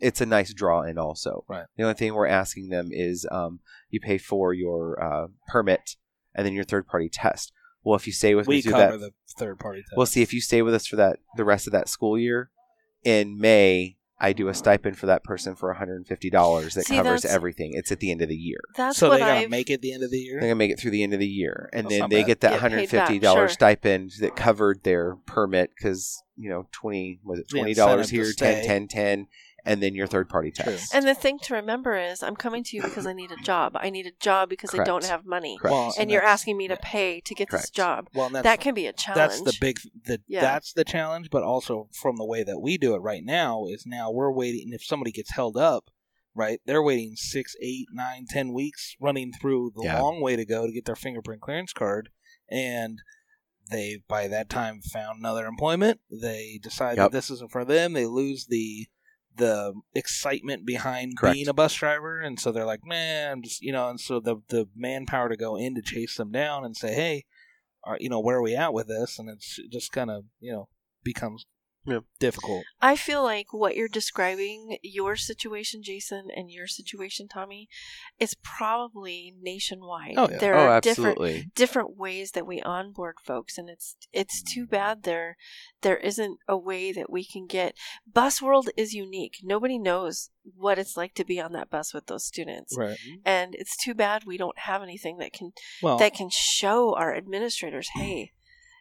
It's 0.00 0.20
a 0.20 0.26
nice 0.26 0.52
draw 0.54 0.82
in 0.82 0.98
also. 0.98 1.44
Right. 1.48 1.66
The 1.76 1.82
only 1.82 1.94
thing 1.94 2.14
we're 2.14 2.26
asking 2.26 2.68
them 2.68 2.88
is 2.92 3.26
um, 3.30 3.60
you 3.90 4.00
pay 4.00 4.18
for 4.18 4.52
your 4.54 5.02
uh, 5.02 5.26
permit 5.48 5.96
and 6.34 6.46
then 6.46 6.54
your 6.54 6.64
third 6.64 6.86
party 6.86 7.08
test. 7.08 7.52
Well, 7.82 7.96
if 7.96 8.06
you 8.06 8.12
stay 8.12 8.34
with 8.34 8.46
we 8.46 8.56
me 8.56 8.62
cover 8.62 8.98
that, 8.98 9.00
the 9.00 9.12
third 9.38 9.58
party 9.58 9.80
test. 9.82 9.92
we'll 9.96 10.06
see 10.06 10.22
if 10.22 10.32
you 10.34 10.40
stay 10.40 10.62
with 10.62 10.74
us 10.74 10.86
for 10.86 10.96
that 10.96 11.18
the 11.36 11.44
rest 11.44 11.66
of 11.66 11.72
that 11.72 11.88
school 11.88 12.18
year. 12.18 12.50
In 13.02 13.40
May, 13.40 13.96
I 14.22 14.34
do 14.34 14.48
a 14.48 14.54
stipend 14.54 14.98
for 14.98 15.06
that 15.06 15.24
person 15.24 15.54
for 15.54 15.70
one 15.70 15.78
hundred 15.78 15.96
and 15.96 16.06
fifty 16.06 16.28
dollars 16.28 16.74
that 16.74 16.84
See, 16.84 16.94
covers 16.96 17.24
everything. 17.24 17.70
It's 17.72 17.90
at 17.90 18.00
the 18.00 18.10
end 18.10 18.20
of 18.20 18.28
the 18.28 18.36
year. 18.36 18.58
That's 18.76 18.98
so 18.98 19.08
what 19.08 19.14
they 19.14 19.20
gotta 19.20 19.40
I've 19.40 19.50
make 19.50 19.70
it 19.70 19.74
at 19.74 19.80
the 19.80 19.94
end 19.94 20.02
of 20.02 20.10
the 20.10 20.18
year? 20.18 20.34
They're 20.38 20.50
gonna 20.50 20.56
make 20.56 20.70
it 20.70 20.78
through 20.78 20.90
the 20.90 21.02
end 21.02 21.14
of 21.14 21.20
the 21.20 21.26
year, 21.26 21.70
and 21.72 21.86
That's 21.86 21.98
then 21.98 22.10
they 22.10 22.20
bad. 22.20 22.26
get 22.26 22.40
that 22.40 22.50
Get 22.52 22.60
hundred 22.60 22.76
paid 22.76 22.82
and 22.82 22.90
fifty 22.90 23.14
back, 23.14 23.22
dollars 23.22 23.50
sure. 23.52 23.54
stipend 23.54 24.12
that 24.20 24.36
covered 24.36 24.82
their 24.84 25.16
permit 25.24 25.70
because 25.74 26.22
you 26.36 26.50
know 26.50 26.66
twenty 26.70 27.18
was 27.24 27.38
it 27.38 27.48
twenty 27.48 27.72
dollars 27.72 28.12
incentive 28.12 28.36
to 28.36 28.44
here, 28.44 28.54
10, 28.54 28.62
stay. 28.62 28.68
10, 28.68 28.88
10, 28.88 29.26
and 29.64 29.82
then 29.82 29.94
your 29.94 30.06
third 30.06 30.28
party 30.28 30.50
True. 30.50 30.64
test. 30.72 30.94
And 30.94 31.06
the 31.06 31.14
thing 31.14 31.38
to 31.40 31.54
remember 31.54 31.96
is, 31.96 32.22
I'm 32.22 32.36
coming 32.36 32.64
to 32.64 32.76
you 32.76 32.82
because 32.82 33.06
I 33.06 33.12
need 33.12 33.30
a 33.30 33.36
job. 33.42 33.76
I 33.76 33.90
need 33.90 34.06
a 34.06 34.12
job 34.20 34.48
because 34.48 34.74
I 34.74 34.84
don't 34.84 35.04
have 35.04 35.26
money, 35.26 35.58
Well, 35.62 35.92
and 35.98 36.10
you're 36.10 36.22
asking 36.24 36.56
me 36.56 36.68
to 36.68 36.74
yeah. 36.74 36.80
pay 36.82 37.20
to 37.20 37.34
get 37.34 37.50
this 37.50 37.70
job. 37.70 38.08
well 38.14 38.26
and 38.26 38.34
that's, 38.34 38.44
That 38.44 38.60
can 38.60 38.74
be 38.74 38.86
a 38.86 38.92
challenge. 38.92 39.18
that's 39.32 39.42
the 39.42 39.56
big 39.60 39.78
the 40.06 40.20
Yeah. 40.26 40.40
that's 40.40 40.72
the 40.72 40.84
challenge 40.84 41.28
but 41.30 41.42
also 41.42 41.88
from 41.92 42.16
the 42.16 42.24
way 42.24 42.42
that 42.42 42.58
we 42.60 42.78
do 42.78 42.94
it 42.94 42.98
right 42.98 43.24
now 43.24 43.66
is 43.66 43.84
now 43.86 44.10
we're 44.10 44.32
waiting 44.32 44.72
if 44.72 44.84
somebody 44.84 45.10
gets 45.12 45.32
held 45.32 45.56
up 45.56 45.90
right 46.34 46.60
they're 46.64 46.82
waiting 46.82 47.16
six 47.16 47.54
eight 47.60 47.86
nine 47.92 48.24
ten 48.28 48.52
weeks 48.52 48.94
running 49.00 49.32
through 49.32 49.72
the 49.76 49.82
Yeah. 49.84 50.00
long 50.00 50.20
way 50.20 50.36
to 50.36 50.44
go 50.44 50.66
to 50.66 50.72
get 50.72 50.84
their 50.84 50.94
fingerprint 50.96 51.40
clearance 51.42 51.72
card 51.72 52.08
and 52.48 53.00
they 53.70 54.02
by 54.08 54.26
that 54.28 54.48
time 54.48 54.80
found 54.80 55.18
another 55.18 55.46
employment 55.46 56.00
they 56.10 56.58
decide 56.62 56.96
Yep. 56.96 57.10
that 57.10 57.12
this 57.16 57.30
isn't 57.30 57.50
for 57.52 57.64
them 57.64 57.92
they 57.92 58.06
lose 58.06 58.46
the 58.46 58.86
the 59.36 59.72
excitement 59.94 60.66
behind 60.66 61.16
Correct. 61.16 61.34
being 61.34 61.48
a 61.48 61.54
bus 61.54 61.74
driver 61.74 62.20
and 62.20 62.38
so 62.38 62.52
they're 62.52 62.66
like 62.66 62.84
man 62.84 63.32
I'm 63.32 63.42
just 63.42 63.62
you 63.62 63.72
know 63.72 63.88
and 63.88 64.00
so 64.00 64.20
the 64.20 64.36
the 64.48 64.68
manpower 64.74 65.28
to 65.28 65.36
go 65.36 65.56
in 65.56 65.74
to 65.76 65.82
chase 65.82 66.16
them 66.16 66.32
down 66.32 66.64
and 66.64 66.76
say 66.76 66.94
hey 66.94 67.24
are, 67.84 67.96
you 68.00 68.08
know 68.08 68.20
where 68.20 68.38
are 68.38 68.42
we 68.42 68.54
at 68.54 68.74
with 68.74 68.88
this 68.88 69.18
and 69.18 69.30
it's 69.30 69.58
just 69.70 69.92
kind 69.92 70.10
of 70.10 70.24
you 70.40 70.52
know 70.52 70.68
becomes 71.02 71.46
Yeah. 71.84 72.00
difficult 72.18 72.64
I 72.80 72.96
feel 72.96 73.22
like 73.22 73.52
what 73.52 73.74
you're 73.74 73.88
describing, 73.88 74.78
your 74.82 75.16
situation, 75.16 75.82
Jason, 75.82 76.28
and 76.34 76.50
your 76.50 76.66
situation, 76.66 77.26
Tommy, 77.26 77.68
is 78.18 78.34
probably 78.42 79.34
nationwide. 79.40 80.14
Oh, 80.16 80.28
yeah. 80.30 80.38
There 80.38 80.54
oh, 80.56 80.68
are 80.68 80.80
different 80.80 81.18
absolutely. 81.18 81.50
different 81.54 81.96
ways 81.96 82.32
that 82.32 82.46
we 82.46 82.60
onboard 82.62 83.16
folks 83.24 83.58
and 83.58 83.68
it's 83.68 83.96
it's 84.12 84.42
too 84.42 84.66
bad 84.66 85.02
there 85.02 85.36
there 85.82 85.96
isn't 85.96 86.38
a 86.48 86.56
way 86.56 86.92
that 86.92 87.10
we 87.10 87.24
can 87.24 87.46
get 87.46 87.74
bus 88.10 88.42
world 88.42 88.68
is 88.76 88.92
unique 88.92 89.36
nobody 89.42 89.78
knows 89.78 90.30
what 90.56 90.78
it's 90.78 90.96
like 90.96 91.14
to 91.14 91.24
be 91.24 91.40
on 91.40 91.52
that 91.52 91.70
bus 91.70 91.92
with 91.94 92.06
those 92.06 92.24
students 92.24 92.76
right 92.76 92.98
and 93.24 93.54
it's 93.54 93.76
too 93.76 93.94
bad 93.94 94.24
we 94.24 94.36
don't 94.36 94.58
have 94.60 94.82
anything 94.82 95.18
that 95.18 95.32
can 95.32 95.52
well 95.82 95.98
that 95.98 96.14
can 96.14 96.28
show 96.30 96.94
our 96.94 97.14
administrators 97.14 97.90
hey 97.94 98.32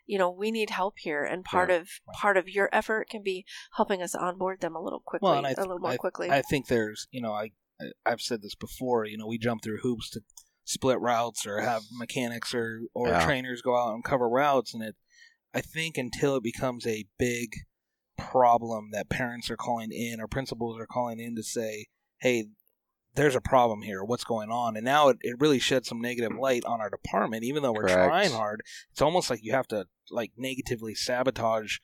you 0.09 0.17
know 0.17 0.29
we 0.31 0.49
need 0.51 0.71
help 0.71 0.95
here 0.97 1.23
and 1.23 1.45
part 1.45 1.69
of 1.69 1.87
part 2.13 2.35
of 2.35 2.49
your 2.49 2.67
effort 2.73 3.07
can 3.09 3.21
be 3.21 3.45
helping 3.77 4.01
us 4.01 4.15
onboard 4.15 4.59
them 4.59 4.75
a 4.75 4.81
little 4.81 5.01
quickly 5.05 5.29
Well, 5.29 5.37
and 5.37 5.45
I 5.47 5.51
a 5.51 5.55
th- 5.55 5.67
little 5.67 5.79
more 5.79 5.97
quickly 5.97 6.29
I 6.31 6.41
think 6.41 6.65
there's, 6.67 7.07
you 7.11 7.21
know, 7.21 7.31
I 7.33 7.51
I- 7.81 7.91
I've 8.05 8.19
said 8.21 8.41
this 8.41 8.55
before. 8.55 9.05
You 9.05 9.17
know, 9.17 9.27
we 9.27 9.37
jump 9.37 9.61
through 9.63 9.77
hoops 9.77 10.09
to 10.11 10.21
split 10.65 10.99
routes 10.99 11.45
or 11.45 11.61
have 11.61 11.83
mechanics 11.91 12.53
or 12.53 12.81
or 12.93 13.09
Yeah. 13.09 13.23
trainers 13.25 13.61
go 13.61 13.77
out 13.77 13.93
and 13.93 14.03
cover 14.03 14.27
routes, 14.27 14.73
and 14.73 14.83
it. 14.83 14.95
I 15.53 15.61
think 15.61 15.97
until 15.97 16.35
it 16.35 16.43
becomes 16.43 16.85
a 16.87 17.05
big 17.17 17.49
problem 18.17 18.89
that 18.91 19.09
parents 19.09 19.49
are 19.49 19.57
calling 19.57 19.91
in 19.91 20.19
or 20.19 20.27
principals 20.27 20.79
are 20.79 20.85
calling 20.87 21.19
in 21.19 21.35
to 21.35 21.43
say, 21.43 21.85
"Hey, 22.19 22.45
there's 23.15 23.35
a 23.35 23.41
problem 23.41 23.81
here. 23.81 24.03
What's 24.03 24.23
going 24.23 24.49
on?" 24.49 24.75
And 24.75 24.85
now 24.85 25.09
it, 25.09 25.17
it 25.21 25.39
really 25.39 25.59
sheds 25.59 25.87
some 25.87 26.01
negative 26.01 26.37
light 26.37 26.65
on 26.65 26.81
our 26.81 26.89
department, 26.89 27.43
even 27.43 27.63
though 27.63 27.73
we're 27.73 27.87
Correct. 27.87 28.07
trying 28.07 28.31
hard. 28.31 28.61
It's 28.91 29.01
almost 29.01 29.29
like 29.29 29.43
you 29.43 29.53
have 29.53 29.67
to 29.69 29.85
like 30.11 30.31
negatively 30.37 30.95
sabotage 30.95 31.77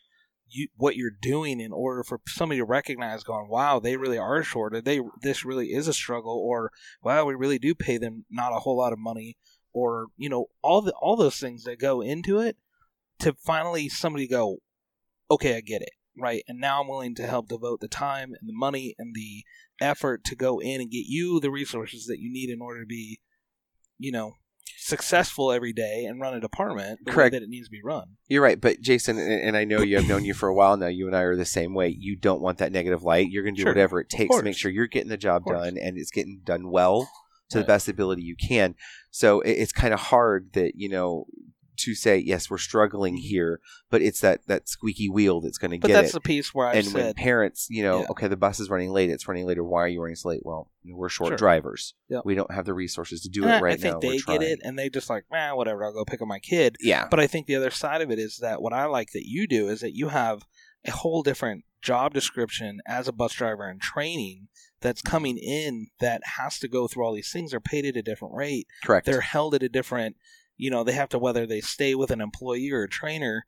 you 0.49 0.67
what 0.77 0.95
you're 0.95 1.11
doing 1.21 1.59
in 1.59 1.71
order 1.71 2.03
for 2.03 2.19
somebody 2.27 2.59
to 2.59 2.65
recognize 2.65 3.23
going 3.23 3.49
wow 3.49 3.79
they 3.79 3.97
really 3.97 4.17
are 4.17 4.43
shorted 4.43 4.85
they 4.85 5.01
this 5.21 5.43
really 5.43 5.67
is 5.67 5.87
a 5.87 5.93
struggle 5.93 6.37
or 6.37 6.71
wow 7.03 7.25
we 7.25 7.33
really 7.33 7.59
do 7.59 7.73
pay 7.73 7.97
them 7.97 8.25
not 8.29 8.53
a 8.53 8.59
whole 8.59 8.77
lot 8.77 8.93
of 8.93 8.99
money 8.99 9.37
or 9.73 10.07
you 10.17 10.29
know 10.29 10.47
all 10.61 10.81
the 10.81 10.93
all 10.93 11.15
those 11.15 11.39
things 11.39 11.63
that 11.63 11.79
go 11.79 12.01
into 12.01 12.39
it 12.39 12.57
to 13.19 13.33
finally 13.33 13.89
somebody 13.89 14.27
go 14.27 14.57
okay 15.29 15.55
i 15.55 15.61
get 15.61 15.81
it 15.81 15.93
right 16.17 16.43
and 16.47 16.59
now 16.59 16.81
i'm 16.81 16.87
willing 16.87 17.15
to 17.15 17.27
help 17.27 17.47
devote 17.47 17.79
the 17.81 17.87
time 17.87 18.29
and 18.39 18.47
the 18.49 18.53
money 18.53 18.95
and 18.97 19.13
the 19.15 19.43
effort 19.81 20.23
to 20.23 20.35
go 20.35 20.59
in 20.59 20.79
and 20.81 20.89
get 20.91 21.05
you 21.07 21.39
the 21.39 21.51
resources 21.51 22.05
that 22.05 22.19
you 22.19 22.31
need 22.31 22.49
in 22.49 22.61
order 22.61 22.81
to 22.81 22.85
be 22.87 23.19
you 23.97 24.11
know 24.11 24.33
successful 24.77 25.51
every 25.51 25.73
day 25.73 26.05
and 26.05 26.21
run 26.21 26.33
a 26.33 26.39
department 26.39 26.99
Correct. 27.07 27.33
that 27.33 27.41
it 27.41 27.49
needs 27.49 27.67
to 27.67 27.71
be 27.71 27.81
run 27.83 28.05
You're 28.27 28.43
right, 28.43 28.59
but 28.59 28.81
Jason, 28.81 29.17
and, 29.17 29.31
and 29.41 29.57
I 29.57 29.63
know 29.63 29.81
you 29.81 29.95
have 29.97 30.07
known 30.07 30.25
you 30.25 30.33
for 30.33 30.47
a 30.49 30.53
while 30.53 30.77
now. 30.77 30.87
You 30.87 31.07
and 31.07 31.15
I 31.15 31.21
are 31.21 31.35
the 31.35 31.45
same 31.45 31.73
way. 31.73 31.95
You 31.97 32.15
don't 32.15 32.41
want 32.41 32.57
that 32.59 32.71
negative 32.71 33.01
light. 33.03 33.29
You're 33.29 33.43
going 33.43 33.55
to 33.55 33.59
do 33.59 33.63
Sure. 33.63 33.71
whatever 33.71 33.99
it 33.99 34.09
takes 34.09 34.35
to 34.35 34.43
make 34.43 34.55
sure 34.57 34.69
you're 34.71 34.87
getting 34.87 35.09
the 35.09 35.17
job 35.17 35.43
done 35.45 35.77
and 35.77 35.97
it's 35.97 36.11
getting 36.11 36.41
done 36.43 36.69
well 36.69 37.09
to 37.49 37.57
Right. 37.57 37.63
the 37.63 37.67
best 37.67 37.87
ability 37.87 38.23
you 38.23 38.35
can. 38.35 38.75
So 39.11 39.41
it's 39.41 39.71
kind 39.71 39.93
of 39.93 39.99
hard 39.99 40.53
that 40.53 40.73
you 40.75 40.89
know 40.89 41.25
to 41.77 41.95
say 41.95 42.17
yes, 42.17 42.49
we're 42.49 42.57
struggling 42.57 43.17
here, 43.17 43.59
but 43.89 44.01
it's 44.01 44.21
that 44.21 44.45
that 44.47 44.67
squeaky 44.69 45.09
wheel 45.09 45.41
that's 45.41 45.57
going 45.57 45.71
to 45.71 45.77
get. 45.77 45.81
but 45.87 45.93
that's 45.93 46.09
it. 46.09 46.13
the 46.13 46.21
piece 46.21 46.53
where 46.53 46.67
i 46.67 46.73
and 46.75 46.85
when 46.87 46.93
said 47.03 47.15
parents, 47.15 47.67
you 47.69 47.83
know, 47.83 48.01
Yeah. 48.01 48.07
okay, 48.11 48.27
the 48.27 48.37
bus 48.37 48.59
is 48.59 48.69
running 48.69 48.91
late. 48.91 49.09
It's 49.09 49.27
running 49.27 49.45
later. 49.45 49.63
Why 49.63 49.81
are 49.83 49.87
you 49.87 50.01
running 50.01 50.15
so 50.15 50.29
late? 50.29 50.41
Well, 50.43 50.69
we're 50.85 51.09
short 51.09 51.29
Sure. 51.31 51.37
drivers. 51.37 51.93
Yep. 52.09 52.23
We 52.25 52.35
don't 52.35 52.51
have 52.51 52.65
the 52.65 52.73
resources 52.73 53.21
to 53.21 53.29
do 53.29 53.43
And 53.43 53.53
it 53.53 53.61
right 53.61 53.73
I 53.73 53.77
think 53.81 53.93
now. 54.03 54.09
they 54.09 54.17
get 54.19 54.41
it, 54.43 54.59
and 54.63 54.77
they 54.77 54.89
just 54.89 55.09
like, 55.09 55.25
man, 55.31 55.55
whatever. 55.55 55.83
I'll 55.83 55.93
go 55.93 56.05
pick 56.05 56.21
up 56.21 56.27
my 56.27 56.39
kid. 56.39 56.75
Yeah. 56.79 57.07
But 57.09 57.19
I 57.19 57.27
think 57.27 57.47
the 57.47 57.55
other 57.55 57.71
side 57.71 58.01
of 58.01 58.11
it 58.11 58.19
is 58.19 58.37
that 58.41 58.61
what 58.61 58.73
I 58.73 58.85
like 58.85 59.11
that 59.13 59.25
you 59.25 59.47
do 59.47 59.67
is 59.69 59.81
that 59.81 59.95
you 59.95 60.09
have 60.09 60.43
a 60.85 60.91
whole 60.91 61.23
different 61.23 61.63
job 61.81 62.13
description 62.13 62.79
as 62.87 63.07
a 63.07 63.11
bus 63.13 63.33
driver 63.33 63.67
and 63.67 63.79
training 63.81 64.47
that's 64.81 65.01
coming 65.01 65.37
in 65.37 65.87
that 65.99 66.21
has 66.37 66.59
to 66.59 66.67
go 66.67 66.87
through 66.87 67.03
all 67.05 67.13
these 67.13 67.31
things. 67.31 67.51
They're 67.51 67.59
paid 67.59 67.85
at 67.85 67.95
a 67.95 68.01
different 68.03 68.35
rate. 68.35 68.67
Correct. 68.83 69.05
They're 69.05 69.21
held 69.21 69.55
at 69.55 69.63
a 69.63 69.69
different. 69.69 70.15
You 70.57 70.69
know, 70.69 70.83
they 70.83 70.93
have 70.93 71.09
to 71.09 71.19
whether 71.19 71.45
they 71.45 71.61
stay 71.61 71.95
with 71.95 72.11
an 72.11 72.21
employee 72.21 72.71
or 72.71 72.83
a 72.83 72.89
trainer. 72.89 73.45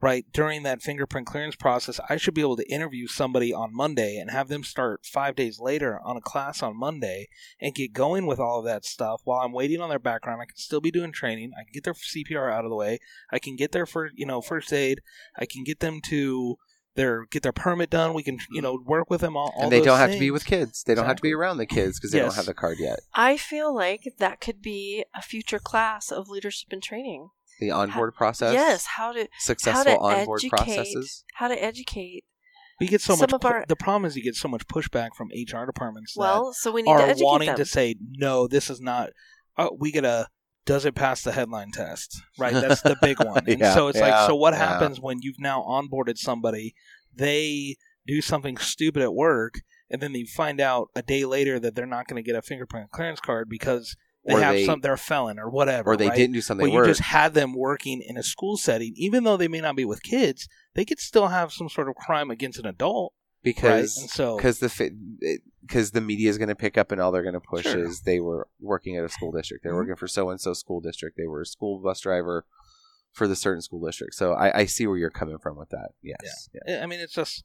Right 0.00 0.26
during 0.32 0.62
that 0.62 0.80
fingerprint 0.80 1.26
clearance 1.26 1.56
process, 1.56 1.98
I 2.08 2.18
should 2.18 2.34
be 2.34 2.40
able 2.40 2.56
to 2.58 2.72
interview 2.72 3.08
somebody 3.08 3.52
on 3.52 3.74
Monday 3.74 4.16
and 4.16 4.30
have 4.30 4.46
them 4.46 4.62
start 4.62 5.04
five 5.04 5.34
days 5.34 5.58
later 5.58 5.98
on 6.04 6.16
a 6.16 6.20
class 6.20 6.62
on 6.62 6.78
Monday 6.78 7.26
and 7.60 7.74
get 7.74 7.94
going 7.94 8.24
with 8.24 8.38
all 8.38 8.60
of 8.60 8.64
that 8.66 8.84
stuff 8.84 9.22
while 9.24 9.40
I'm 9.40 9.52
waiting 9.52 9.80
on 9.80 9.88
their 9.88 9.98
background. 9.98 10.40
I 10.40 10.44
can 10.44 10.56
still 10.56 10.80
be 10.80 10.92
doing 10.92 11.10
training. 11.10 11.50
I 11.58 11.64
can 11.64 11.72
get 11.74 11.82
their 11.82 11.94
CPR 11.94 12.48
out 12.48 12.64
of 12.64 12.70
the 12.70 12.76
way. 12.76 13.00
I 13.32 13.40
can 13.40 13.56
get 13.56 13.72
their 13.72 13.86
first, 13.86 14.14
you 14.16 14.24
know, 14.24 14.40
first 14.40 14.72
aid. 14.72 15.00
I 15.36 15.46
can 15.46 15.64
get 15.64 15.80
them 15.80 16.00
to 16.10 16.58
their 16.98 17.24
get 17.30 17.42
their 17.42 17.52
permit 17.52 17.88
done. 17.88 18.12
We 18.12 18.22
can 18.22 18.38
you 18.50 18.60
know 18.60 18.78
work 18.84 19.08
with 19.08 19.22
them 19.22 19.36
all. 19.36 19.52
all 19.56 19.62
and 19.62 19.72
they 19.72 19.78
those 19.78 19.86
don't 19.86 19.98
have 19.98 20.12
to 20.12 20.18
be 20.18 20.30
with 20.30 20.44
kids. 20.44 20.82
They 20.82 20.94
don't 20.94 21.06
have 21.06 21.16
to 21.16 21.22
be 21.22 21.32
around 21.32 21.56
the 21.56 21.64
kids 21.66 21.98
because 21.98 22.10
they 22.12 22.18
Yes. 22.18 22.26
don't 22.28 22.36
have 22.36 22.46
the 22.46 22.54
card 22.54 22.76
yet. 22.78 23.00
I 23.14 23.36
feel 23.38 23.74
like 23.74 24.02
that 24.18 24.40
could 24.40 24.60
be 24.60 25.04
a 25.14 25.22
future 25.22 25.58
class 25.58 26.10
of 26.12 26.28
leadership 26.28 26.68
and 26.72 26.82
training. 26.82 27.30
The 27.60 27.70
onboard 27.70 28.14
process. 28.14 28.52
Yes, 28.52 28.84
how 28.86 29.12
to 29.12 29.28
Successful 29.38 29.92
how 29.92 29.96
to 30.12 30.18
onboard 30.18 30.40
educate 30.44 30.50
processes. 30.56 31.24
how 31.34 31.48
to 31.48 31.60
educate. 31.64 32.24
We 32.80 32.86
get 32.86 33.00
so 33.00 33.14
some 33.14 33.22
much. 33.22 33.32
of 33.32 33.40
pu- 33.40 33.48
our- 33.48 33.64
the 33.66 33.74
problem 33.76 34.04
is 34.04 34.16
you 34.16 34.22
get 34.22 34.36
so 34.36 34.46
much 34.48 34.66
pushback 34.68 35.10
from 35.16 35.28
HR 35.32 35.64
departments. 35.66 36.14
that 36.14 36.20
Well, 36.20 36.52
so 36.52 36.70
we 36.70 36.82
need 36.82 36.90
are 36.92 36.98
to 36.98 37.04
educate 37.04 37.24
wanting 37.24 37.46
them. 37.48 37.56
to 37.56 37.64
say 37.64 37.96
no 38.12 38.46
this 38.46 38.70
is 38.70 38.80
not 38.80 39.10
uh, 39.56 39.70
we 39.76 39.90
get 39.90 40.04
a 40.04 40.28
does 40.68 40.84
it 40.84 40.94
pass 40.94 41.22
the 41.22 41.32
headline 41.32 41.70
test 41.72 42.20
right 42.38 42.52
that's 42.62 42.82
the 42.82 42.96
big 43.02 43.18
one 43.24 43.42
and 43.48 43.58
Yeah, 43.60 43.74
so 43.74 43.88
it's 43.88 43.98
yeah, 43.98 44.08
like 44.20 44.26
so 44.28 44.34
what 44.36 44.52
yeah. 44.54 44.60
happens 44.68 45.00
when 45.00 45.18
you've 45.22 45.40
now 45.40 45.62
onboarded 45.62 46.18
somebody 46.18 46.74
they 47.14 47.76
do 48.06 48.20
something 48.20 48.56
stupid 48.58 49.02
at 49.02 49.14
work 49.14 49.54
and 49.90 50.00
then 50.02 50.14
you 50.14 50.26
find 50.26 50.60
out 50.60 50.88
a 50.94 51.02
day 51.02 51.24
later 51.24 51.58
that 51.58 51.74
they're 51.74 51.86
not 51.86 52.06
going 52.06 52.22
to 52.22 52.26
get 52.26 52.36
a 52.36 52.42
fingerprint 52.42 52.90
clearance 52.90 53.20
card 53.20 53.48
because 53.48 53.96
they 54.24 54.34
Or 54.34 54.40
have 54.40 54.54
they- 54.56 54.64
some 54.66 54.80
they're 54.80 54.92
a 54.94 54.98
felon 54.98 55.38
or 55.38 55.48
whatever 55.48 55.90
Or 55.92 55.96
they 55.96 56.08
right? 56.08 56.16
didn't 56.16 56.34
do 56.34 56.40
something 56.42 56.64
well, 56.64 56.72
you 56.72 56.78
work. 56.80 56.86
just 56.86 57.00
had 57.00 57.34
them 57.34 57.54
working 57.54 58.02
in 58.06 58.16
a 58.16 58.22
school 58.22 58.56
setting 58.56 58.92
even 58.96 59.24
though 59.24 59.36
they 59.38 59.48
may 59.48 59.60
not 59.60 59.76
be 59.76 59.84
with 59.86 60.02
kids 60.02 60.48
they 60.74 60.84
could 60.84 60.98
still 61.00 61.28
have 61.28 61.52
some 61.52 61.68
sort 61.68 61.88
of 61.88 61.94
crime 61.94 62.30
against 62.30 62.58
an 62.58 62.66
adult 62.66 63.12
because 63.54 63.96
and 63.96 64.10
so 64.10 64.36
because 64.36 64.58
the 64.60 65.38
because 65.62 65.90
the 65.92 66.00
media 66.00 66.30
is 66.30 66.38
going 66.38 66.48
to 66.48 66.54
pick 66.54 66.78
up 66.78 66.92
and 66.92 67.00
all 67.00 67.10
they're 67.12 67.22
going 67.22 67.34
to 67.34 67.40
push 67.40 67.64
Sure. 67.64 67.84
is 67.84 68.02
they 68.02 68.20
were 68.20 68.48
working 68.60 68.96
at 68.96 69.04
a 69.04 69.08
school 69.08 69.32
district. 69.32 69.62
They're 69.64 69.72
Mhm. 69.72 69.76
working 69.76 69.96
for 69.96 70.08
so 70.08 70.30
and 70.30 70.40
so 70.40 70.52
school 70.54 70.80
district. 70.80 71.16
They 71.16 71.26
were 71.26 71.42
a 71.42 71.46
school 71.46 71.78
bus 71.80 72.00
driver 72.00 72.44
for 73.12 73.26
the 73.26 73.36
certain 73.36 73.62
school 73.62 73.84
district. 73.84 74.14
So 74.14 74.32
I, 74.32 74.60
I 74.60 74.64
see 74.66 74.86
where 74.86 74.96
you're 74.96 75.10
coming 75.10 75.38
from 75.38 75.56
with 75.56 75.70
that. 75.70 75.90
Yes. 76.02 76.48
Yeah. 76.66 76.82
I 76.82 76.86
mean, 76.86 77.00
it's 77.00 77.14
just 77.14 77.44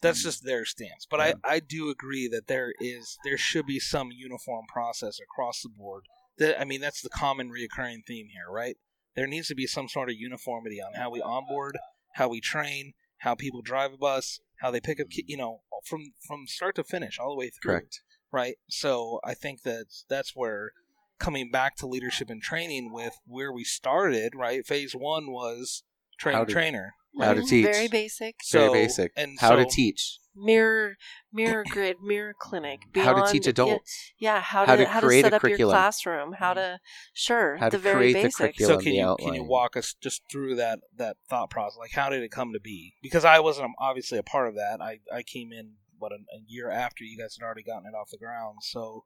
that's 0.00 0.22
just 0.22 0.44
their 0.44 0.64
stance. 0.64 1.06
But 1.10 1.20
Yeah. 1.20 1.32
I, 1.44 1.54
I 1.56 1.60
do 1.60 1.90
agree 1.90 2.28
that 2.28 2.46
there 2.46 2.72
is 2.80 3.18
there 3.24 3.36
should 3.38 3.66
be 3.66 3.78
some 3.80 4.10
uniform 4.12 4.64
process 4.72 5.18
across 5.20 5.60
the 5.62 5.68
board. 5.68 6.04
That 6.38 6.60
I 6.60 6.64
mean, 6.64 6.80
that's 6.80 7.02
the 7.02 7.10
common 7.10 7.50
reoccurring 7.50 8.06
theme 8.06 8.28
here, 8.32 8.50
right? 8.50 8.76
There 9.14 9.26
needs 9.26 9.48
to 9.48 9.54
be 9.54 9.66
some 9.66 9.88
sort 9.88 10.08
of 10.08 10.16
uniformity 10.16 10.80
on 10.82 10.94
how 10.94 11.10
we 11.10 11.20
onboard, 11.20 11.78
how 12.14 12.28
we 12.28 12.40
train, 12.40 12.94
how 13.24 13.34
people 13.34 13.62
drive 13.62 13.92
a 13.92 13.96
bus, 13.96 14.40
how 14.60 14.70
they 14.70 14.80
pick 14.80 15.00
up, 15.00 15.08
ki- 15.10 15.24
you 15.26 15.36
know, 15.36 15.62
from 15.84 16.00
from 16.28 16.46
start 16.46 16.74
to 16.76 16.84
finish, 16.84 17.18
all 17.18 17.30
the 17.30 17.38
way 17.38 17.50
through 17.50 17.72
Correct. 17.72 18.00
right? 18.30 18.56
So 18.68 19.18
I 19.24 19.34
think 19.34 19.62
that 19.62 19.86
that's 20.08 20.32
where 20.34 20.72
coming 21.18 21.50
back 21.50 21.76
to 21.76 21.86
leadership 21.86 22.28
and 22.30 22.42
training 22.42 22.92
with 22.92 23.14
where 23.26 23.52
we 23.52 23.64
started, 23.64 24.34
right? 24.36 24.66
Phase 24.66 24.92
one 24.94 25.30
was 25.32 25.82
train 26.18 26.34
How 26.36 26.44
to- 26.44 26.52
trainer. 26.52 26.94
how 27.20 27.32
to 27.34 27.40
Mhm, 27.42 27.48
teach. 27.48 27.64
Very 27.66 27.88
basic. 27.88 28.34
Very 28.52 28.72
basic. 28.72 29.12
and 29.16 29.38
How 29.40 29.54
to 29.56 29.64
teach. 29.64 30.18
Mirror 30.36 30.96
mirror 31.32 31.64
grid, 31.68 31.96
mirror 32.02 32.34
clinic. 32.38 32.80
How 32.94 33.10
to 33.10 33.14
beyond- 33.14 33.32
teach 33.32 33.46
yeah, 33.46 33.50
adults. 33.50 34.12
Yeah, 34.18 34.40
how, 34.40 34.66
How 34.66 34.76
to, 34.76 34.84
to 34.84 34.88
how 34.90 35.00
to 35.00 35.06
create 35.06 35.20
a 35.20 35.30
set 35.30 35.34
up 35.34 35.44
your 35.44 35.58
classroom, 35.58 36.32
how 36.32 36.50
mm-hmm. 36.50 36.74
to 36.74 36.80
sure, 37.12 37.56
How 37.56 37.68
to 37.68 37.76
the 37.76 37.82
very 37.82 37.96
create 37.96 38.12
the 38.14 38.22
basics. 38.24 38.36
curriculum. 38.38 38.80
So 38.80 38.82
can 38.82 38.92
the 38.92 38.98
you 38.98 39.16
can 39.18 39.34
you 39.34 39.44
walk 39.44 39.76
us 39.76 39.94
just 40.00 40.22
through 40.30 40.56
that 40.56 40.80
that 40.96 41.16
thought 41.28 41.50
process? 41.50 41.78
Like 41.78 41.92
how 41.92 42.10
did 42.10 42.22
it 42.22 42.30
come 42.30 42.52
to 42.52 42.60
be? 42.60 42.94
Because 43.02 43.24
I 43.24 43.40
wasn't 43.40 43.66
um, 43.66 43.74
obviously 43.78 44.18
a 44.18 44.22
part 44.22 44.48
of 44.48 44.54
that. 44.56 44.80
I 44.80 44.98
I 45.12 45.22
came 45.22 45.52
in 45.52 45.74
what 45.98 46.12
a, 46.12 46.16
a 46.16 46.40
year 46.46 46.70
after 46.70 47.04
you 47.04 47.16
guys 47.16 47.36
had 47.38 47.44
already 47.44 47.62
gotten 47.62 47.86
it 47.86 47.96
off 47.96 48.10
the 48.10 48.18
ground. 48.18 48.58
So 48.62 49.04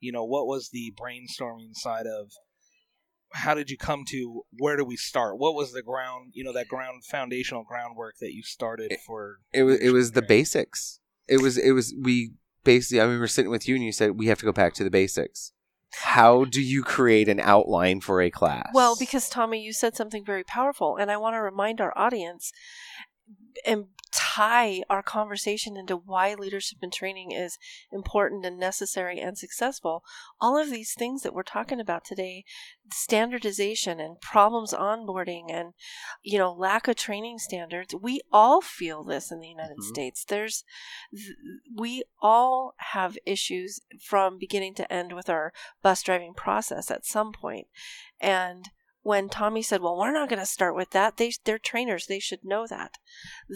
you 0.00 0.12
know 0.12 0.24
what 0.24 0.46
was 0.46 0.70
the 0.70 0.94
brainstorming 0.98 1.74
side 1.74 2.06
of 2.06 2.32
how 3.32 3.54
did 3.54 3.70
you 3.70 3.76
come 3.76 4.04
to 4.08 4.42
where 4.58 4.76
do 4.76 4.84
we 4.84 4.96
start? 4.96 5.38
What 5.38 5.54
was 5.54 5.72
the 5.72 5.82
ground 5.82 6.32
you 6.34 6.44
know 6.44 6.52
that 6.52 6.68
ground 6.68 7.04
foundational 7.04 7.64
groundwork 7.64 8.16
that 8.20 8.32
you 8.32 8.42
started 8.42 8.92
It- 8.92 9.00
for? 9.06 9.38
It 9.52 9.62
was 9.64 9.78
it 9.80 9.90
was 9.90 10.12
the 10.12 10.22
basics. 10.22 11.00
It 11.28 11.40
was 11.40 11.56
it 11.56 11.72
was 11.72 11.94
we 12.00 12.32
basically. 12.64 13.00
I 13.00 13.04
mean 13.04 13.14
we 13.14 13.20
were 13.20 13.28
sitting 13.28 13.50
with 13.50 13.68
you 13.68 13.74
and 13.76 13.84
you 13.84 13.92
said 13.92 14.18
we 14.18 14.26
have 14.26 14.38
to 14.38 14.44
go 14.44 14.52
back 14.52 14.74
to 14.74 14.84
the 14.84 14.90
basics. 14.90 15.52
How 15.92 16.44
do 16.44 16.62
you 16.62 16.84
create 16.84 17.28
an 17.28 17.40
outline 17.40 18.00
for 18.00 18.20
a 18.22 18.30
class? 18.30 18.70
Well, 18.72 18.94
because 18.96 19.28
Tommy, 19.28 19.60
you 19.60 19.72
said 19.72 19.96
something 19.96 20.24
very 20.24 20.44
powerful, 20.44 20.96
and 20.96 21.10
I 21.10 21.16
want 21.16 21.34
to 21.34 21.40
remind 21.40 21.80
our 21.80 21.92
audience 21.98 22.52
and 23.66 23.86
tie 24.12 24.82
our 24.90 25.02
conversation 25.02 25.76
into 25.76 25.96
why 25.96 26.34
leadership 26.34 26.78
and 26.82 26.92
training 26.92 27.30
is 27.30 27.58
important 27.92 28.44
and 28.44 28.58
necessary 28.58 29.20
and 29.20 29.38
successful. 29.38 30.02
All 30.40 30.56
of 30.56 30.70
these 30.70 30.94
things 30.94 31.22
that 31.22 31.34
we're 31.34 31.42
talking 31.42 31.80
about 31.80 32.04
today, 32.04 32.44
standardization 32.92 34.00
and 34.00 34.20
problems 34.20 34.72
onboarding 34.72 35.44
and 35.48 35.74
you 36.22 36.38
know 36.38 36.52
lack 36.52 36.88
of 36.88 36.96
training 36.96 37.38
standards, 37.38 37.94
we 37.94 38.20
all 38.32 38.60
feel 38.60 39.04
this 39.04 39.30
in 39.30 39.40
the 39.40 39.48
United 39.48 39.78
Mhm. 39.78 39.88
States. 39.88 40.24
There's 40.24 40.64
we 41.74 42.02
all 42.20 42.74
have 42.78 43.18
issues 43.26 43.80
from 44.00 44.38
beginning 44.38 44.74
to 44.74 44.92
end 44.92 45.12
with 45.12 45.28
our 45.28 45.52
bus 45.82 46.02
driving 46.02 46.34
process 46.34 46.90
at 46.90 47.06
some 47.06 47.32
point. 47.32 47.68
And 48.20 48.70
when 49.02 49.28
Tommy 49.28 49.62
said, 49.62 49.80
"Well, 49.80 49.96
we're 49.96 50.12
not 50.12 50.28
going 50.28 50.40
to 50.40 50.46
start 50.46 50.74
with 50.74 50.90
that. 50.90 51.16
They 51.16 51.32
they're 51.44 51.58
trainers. 51.58 52.06
They 52.06 52.18
should 52.18 52.44
know 52.44 52.66
that." 52.68 52.94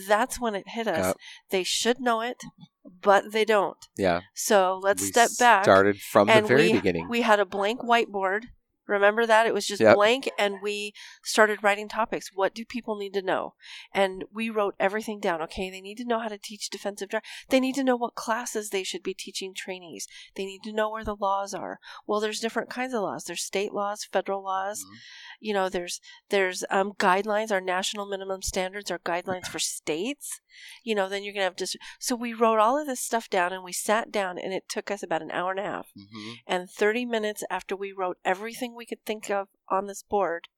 That's 0.08 0.40
when 0.40 0.54
it 0.54 0.68
hit 0.68 0.86
us. 0.86 1.06
Yep. 1.06 1.16
They 1.50 1.62
should 1.64 2.00
know 2.00 2.20
it, 2.20 2.42
but 2.84 3.32
they 3.32 3.44
don't. 3.44 3.78
yeah, 3.96 4.20
So 4.34 4.80
let's 4.82 5.02
we 5.02 5.08
step 5.08 5.30
back. 5.38 5.64
Started 5.64 6.00
from 6.00 6.28
the 6.28 6.42
very 6.42 6.68
we, 6.68 6.72
beginning. 6.74 7.08
We 7.08 7.22
had 7.22 7.40
a 7.40 7.46
blank 7.46 7.80
whiteboard. 7.80 8.44
Remember 8.86 9.26
that? 9.26 9.46
It 9.46 9.54
was 9.54 9.66
just 9.66 9.80
Yep. 9.80 9.96
blank, 9.96 10.30
and 10.38 10.60
we 10.60 10.92
started 11.22 11.62
writing 11.62 11.88
topics. 11.88 12.30
What 12.34 12.54
do 12.54 12.64
people 12.64 12.96
need 12.96 13.14
to 13.14 13.22
know? 13.22 13.54
And 13.92 14.24
we 14.32 14.50
wrote 14.50 14.74
everything 14.78 15.20
down. 15.20 15.40
Okay, 15.42 15.70
they 15.70 15.80
need 15.80 15.96
to 15.98 16.04
know 16.04 16.18
how 16.18 16.28
to 16.28 16.38
teach 16.38 16.68
defensive 16.68 17.08
drive. 17.08 17.22
They 17.48 17.60
need 17.60 17.74
to 17.76 17.84
know 17.84 17.96
what 17.96 18.14
classes 18.14 18.70
they 18.70 18.82
should 18.84 19.02
be 19.02 19.14
teaching 19.14 19.54
trainees. 19.54 20.06
They 20.34 20.44
need 20.44 20.62
to 20.64 20.72
know 20.72 20.90
where 20.90 21.04
the 21.04 21.16
laws 21.16 21.54
are. 21.54 21.80
Well, 22.06 22.20
there's 22.20 22.40
different 22.40 22.68
kinds 22.70 22.92
of 22.94 23.02
laws. 23.02 23.24
There's 23.24 23.42
state 23.42 23.72
laws, 23.72 24.04
federal 24.04 24.42
laws. 24.42 24.84
Mhm. 24.84 24.98
You 25.40 25.54
know, 25.54 25.68
there's 25.68 26.00
there's 26.28 26.64
um, 26.70 26.92
guidelines. 26.92 27.50
Our 27.50 27.60
national 27.60 28.06
minimum 28.06 28.42
standards 28.42 28.90
are 28.90 28.98
guidelines 28.98 29.46
for 29.46 29.58
states. 29.58 30.40
You 30.82 30.94
know, 30.94 31.08
then 31.08 31.24
you're 31.24 31.32
gonna 31.34 31.44
have 31.44 31.56
just. 31.56 31.76
So 31.98 32.14
we 32.14 32.32
wrote 32.34 32.58
all 32.58 32.78
of 32.78 32.86
this 32.86 33.00
stuff 33.00 33.28
down, 33.30 33.52
and 33.52 33.64
we 33.64 33.72
sat 33.72 34.10
down, 34.12 34.38
and 34.38 34.52
it 34.52 34.68
took 34.68 34.90
us 34.90 35.02
about 35.02 35.22
an 35.22 35.30
hour 35.30 35.50
and 35.52 35.60
a 35.60 35.64
half. 35.64 35.88
Mhm. 35.96 36.34
And 36.46 36.70
30 36.70 37.04
minutes 37.04 37.42
after 37.50 37.74
we 37.76 37.92
wrote 37.92 38.18
everything 38.24 38.73
we 38.74 38.86
could 38.86 39.04
think 39.04 39.30
of 39.30 39.48
on 39.68 39.86
this 39.86 40.02
board, 40.02 40.48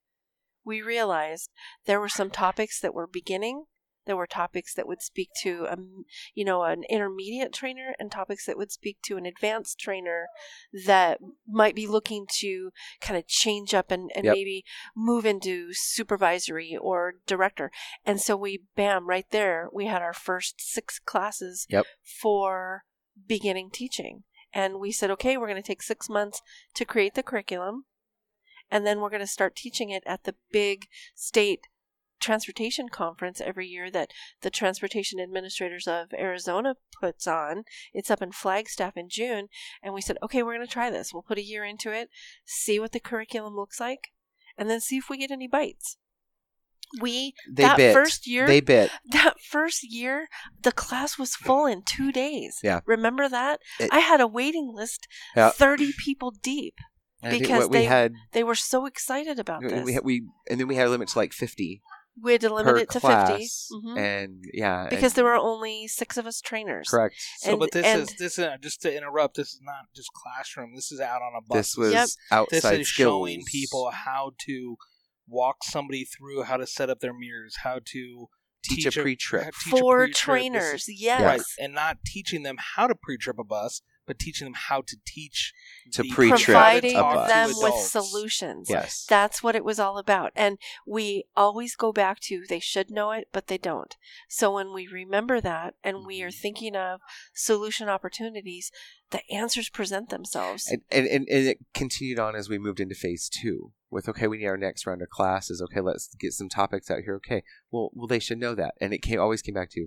we 0.64 0.82
realized 0.82 1.50
there 1.86 2.00
were 2.00 2.08
some 2.08 2.30
topics 2.30 2.80
that 2.80 2.94
were 2.94 3.06
beginning. 3.06 3.64
There 4.04 4.16
were 4.16 4.28
topics 4.28 4.72
that 4.74 4.86
would 4.86 5.02
speak 5.02 5.30
to, 5.42 5.66
a, 5.68 5.76
you 6.32 6.44
know, 6.44 6.62
an 6.62 6.84
intermediate 6.88 7.52
trainer, 7.52 7.92
and 7.98 8.10
topics 8.10 8.46
that 8.46 8.56
would 8.56 8.70
speak 8.70 8.98
to 9.02 9.16
an 9.16 9.26
advanced 9.26 9.80
trainer 9.80 10.26
that 10.86 11.18
might 11.48 11.74
be 11.74 11.88
looking 11.88 12.26
to 12.38 12.70
kind 13.00 13.18
of 13.18 13.26
change 13.26 13.74
up 13.74 13.90
and, 13.90 14.12
and 14.14 14.24
Yep. 14.24 14.32
maybe 14.32 14.64
move 14.94 15.26
into 15.26 15.72
supervisory 15.72 16.76
or 16.80 17.14
director. 17.26 17.72
And 18.04 18.20
so 18.20 18.36
we, 18.36 18.62
bam, 18.76 19.08
right 19.08 19.26
there, 19.30 19.68
we 19.72 19.86
had 19.86 20.02
our 20.02 20.14
first 20.14 20.60
six 20.60 21.00
classes 21.00 21.66
Yep. 21.68 21.86
for 22.22 22.84
beginning 23.26 23.70
teaching. 23.72 24.22
And 24.52 24.78
we 24.78 24.92
said, 24.92 25.10
okay, 25.10 25.36
we're 25.36 25.48
going 25.48 25.62
to 25.62 25.66
take 25.66 25.82
six 25.82 26.08
months 26.08 26.40
to 26.74 26.84
create 26.84 27.14
the 27.14 27.24
curriculum. 27.24 27.86
And 28.70 28.86
then 28.86 29.00
we're 29.00 29.10
going 29.10 29.20
to 29.20 29.26
start 29.26 29.54
teaching 29.56 29.90
it 29.90 30.02
at 30.06 30.24
the 30.24 30.34
big 30.52 30.86
state 31.14 31.66
transportation 32.18 32.88
conference 32.88 33.40
every 33.40 33.66
year 33.66 33.90
that 33.90 34.10
the 34.40 34.50
Transportation 34.50 35.20
Administrators 35.20 35.86
of 35.86 36.12
Arizona 36.14 36.74
puts 37.00 37.26
on. 37.26 37.64
It's 37.92 38.10
up 38.10 38.22
in 38.22 38.32
Flagstaff 38.32 38.96
in 38.96 39.08
June. 39.08 39.48
And 39.82 39.94
we 39.94 40.00
said, 40.00 40.16
okay, 40.22 40.42
we're 40.42 40.54
going 40.54 40.66
to 40.66 40.72
try 40.72 40.90
this. 40.90 41.12
We'll 41.12 41.22
put 41.22 41.38
a 41.38 41.42
year 41.44 41.64
into 41.64 41.92
it, 41.92 42.08
see 42.44 42.80
what 42.80 42.92
the 42.92 43.00
curriculum 43.00 43.54
looks 43.54 43.78
like, 43.78 44.08
and 44.56 44.68
then 44.70 44.80
see 44.80 44.96
if 44.96 45.08
we 45.10 45.18
get 45.18 45.30
any 45.30 45.46
bites. 45.46 45.98
We, 47.00 47.34
They 47.50 47.64
that 47.64 47.76
bit. 47.76 47.92
first 47.92 48.26
year, 48.28 48.46
They 48.46 48.60
bit. 48.60 48.90
that 49.10 49.34
first 49.40 49.82
year, 49.82 50.28
the 50.62 50.72
class 50.72 51.18
was 51.18 51.34
full 51.34 51.66
in 51.66 51.82
two 51.82 52.12
days. 52.12 52.60
Yeah. 52.62 52.80
Remember 52.86 53.28
that? 53.28 53.60
It- 53.80 53.90
I 53.92 53.98
had 53.98 54.20
a 54.20 54.26
waiting 54.26 54.72
list, 54.72 55.06
Yeah. 55.36 55.50
30 55.50 55.92
people 55.98 56.30
deep. 56.30 56.76
And 57.22 57.28
I 57.28 57.30
think 57.30 57.42
Because 57.44 57.62
what 57.64 57.70
we 57.70 57.78
they- 57.78 57.84
had, 57.84 58.12
They 58.32 58.44
were 58.44 58.54
so 58.54 58.86
excited 58.86 59.38
about 59.38 59.62
this. 59.62 59.84
we 59.84 59.94
had, 59.94 60.04
we 60.04 60.26
and 60.50 60.60
then 60.60 60.68
we 60.68 60.76
had 60.76 60.86
a 60.86 60.90
limit 60.90 61.08
to 61.08 61.18
like 61.18 61.32
fifty 61.32 61.82
We 62.22 62.32
had 62.32 62.40
to 62.42 62.52
limit 62.54 62.76
it 62.78 62.90
to 62.90 63.00
class, 63.00 63.28
50. 63.30 63.74
Mhm. 63.88 63.98
and 63.98 64.44
yeah, 64.54 64.86
because 64.88 65.12
and- 65.12 65.16
there 65.16 65.24
were 65.24 65.34
only 65.36 65.86
six 65.88 66.16
of 66.16 66.26
us 66.26 66.40
trainers. 66.40 66.88
correct. 66.88 67.14
So, 67.38 67.56
but 67.56 67.72
this 67.72 67.84
and- 67.86 68.02
is 68.02 68.14
this 68.18 68.38
is 68.38 68.48
just 68.60 68.80
to 68.82 68.94
interrupt. 68.94 69.36
This 69.36 69.48
is 69.48 69.60
not 69.62 69.86
just 69.94 70.10
classroom. 70.12 70.74
This 70.74 70.90
is 70.92 71.00
out 71.00 71.20
on 71.22 71.32
a 71.36 71.42
bus. 71.42 71.56
This 71.72 71.76
was 71.76 71.92
Yep. 71.92 72.08
outside 72.30 72.50
this 72.50 72.64
is 72.80 72.88
skills. 72.88 72.88
showing 73.28 73.44
people 73.46 73.90
how 73.90 74.32
to 74.46 74.76
walk 75.28 75.64
somebody 75.64 76.04
through 76.04 76.44
how 76.44 76.56
to 76.56 76.66
set 76.66 76.88
up 76.88 77.00
their 77.00 77.12
mirrors, 77.14 77.56
how 77.64 77.80
to 77.84 78.28
teach, 78.62 78.84
teach 78.84 78.96
a 78.96 79.00
a- 79.00 79.02
pre-trip. 79.02 79.44
how 79.44 79.50
to 79.50 79.56
teach 79.64 79.72
a 79.72 79.76
For 79.76 79.96
pre-trip. 80.04 80.14
Trainers, 80.16 80.88
is- 80.88 81.00
yes. 81.00 81.20
right, 81.22 81.42
and 81.58 81.74
not 81.74 81.98
teaching 82.06 82.42
them 82.44 82.56
how 82.76 82.86
to 82.86 82.94
pre-trip 82.94 83.38
a 83.38 83.44
bus, 83.44 83.82
but 84.06 84.18
teaching 84.18 84.46
them 84.46 84.54
how 84.54 84.80
to 84.82 84.96
teach 85.04 85.52
To 85.92 86.02
the- 86.02 86.10
pre-trip 86.10 86.40
providing 86.44 86.96
a 86.96 87.02
bus. 87.02 87.28
them 87.28 87.50
with 87.56 87.74
solutions. 87.82 88.68
Yes. 88.70 89.04
That's 89.08 89.42
what 89.42 89.54
it 89.56 89.64
was 89.64 89.78
all 89.78 89.98
about. 89.98 90.32
And 90.36 90.58
we 90.86 91.24
always 91.36 91.74
go 91.76 91.92
back 91.92 92.20
to 92.20 92.44
they 92.48 92.60
should 92.60 92.90
know 92.90 93.10
it, 93.12 93.28
but 93.32 93.48
they 93.48 93.58
don't. 93.58 93.94
So 94.28 94.54
when 94.54 94.72
we 94.72 94.86
remember 94.86 95.40
that 95.40 95.74
and 95.84 96.06
we 96.06 96.22
are 96.22 96.28
Mm-hmm. 96.28 96.40
thinking 96.42 96.76
of 96.76 97.00
solution 97.34 97.88
opportunities, 97.88 98.70
the 99.10 99.22
answers 99.30 99.68
present 99.68 100.08
themselves. 100.08 100.66
and, 100.70 100.82
and, 100.90 101.06
and, 101.06 101.28
and 101.28 101.46
it 101.46 101.58
continued 101.74 102.18
on 102.18 102.34
as 102.36 102.48
we 102.48 102.58
moved 102.58 102.80
into 102.80 102.94
phase 102.94 103.28
two 103.28 103.72
with 103.90 104.08
okay 104.08 104.26
we 104.26 104.38
need 104.38 104.46
our 104.46 104.56
next 104.56 104.84
round 104.86 105.00
of 105.00 105.08
classes 105.08 105.62
okay 105.62 105.80
let's 105.80 106.12
get 106.18 106.32
some 106.32 106.48
topics 106.48 106.90
out 106.90 107.02
here 107.04 107.14
okay 107.14 107.42
well 107.70 107.90
well 107.94 108.08
they 108.08 108.18
should 108.18 108.38
know 108.38 108.52
that 108.54 108.74
and 108.80 108.92
it 108.92 108.98
came, 109.00 109.20
always 109.20 109.40
came 109.42 109.54
back 109.54 109.70
to 109.70 109.86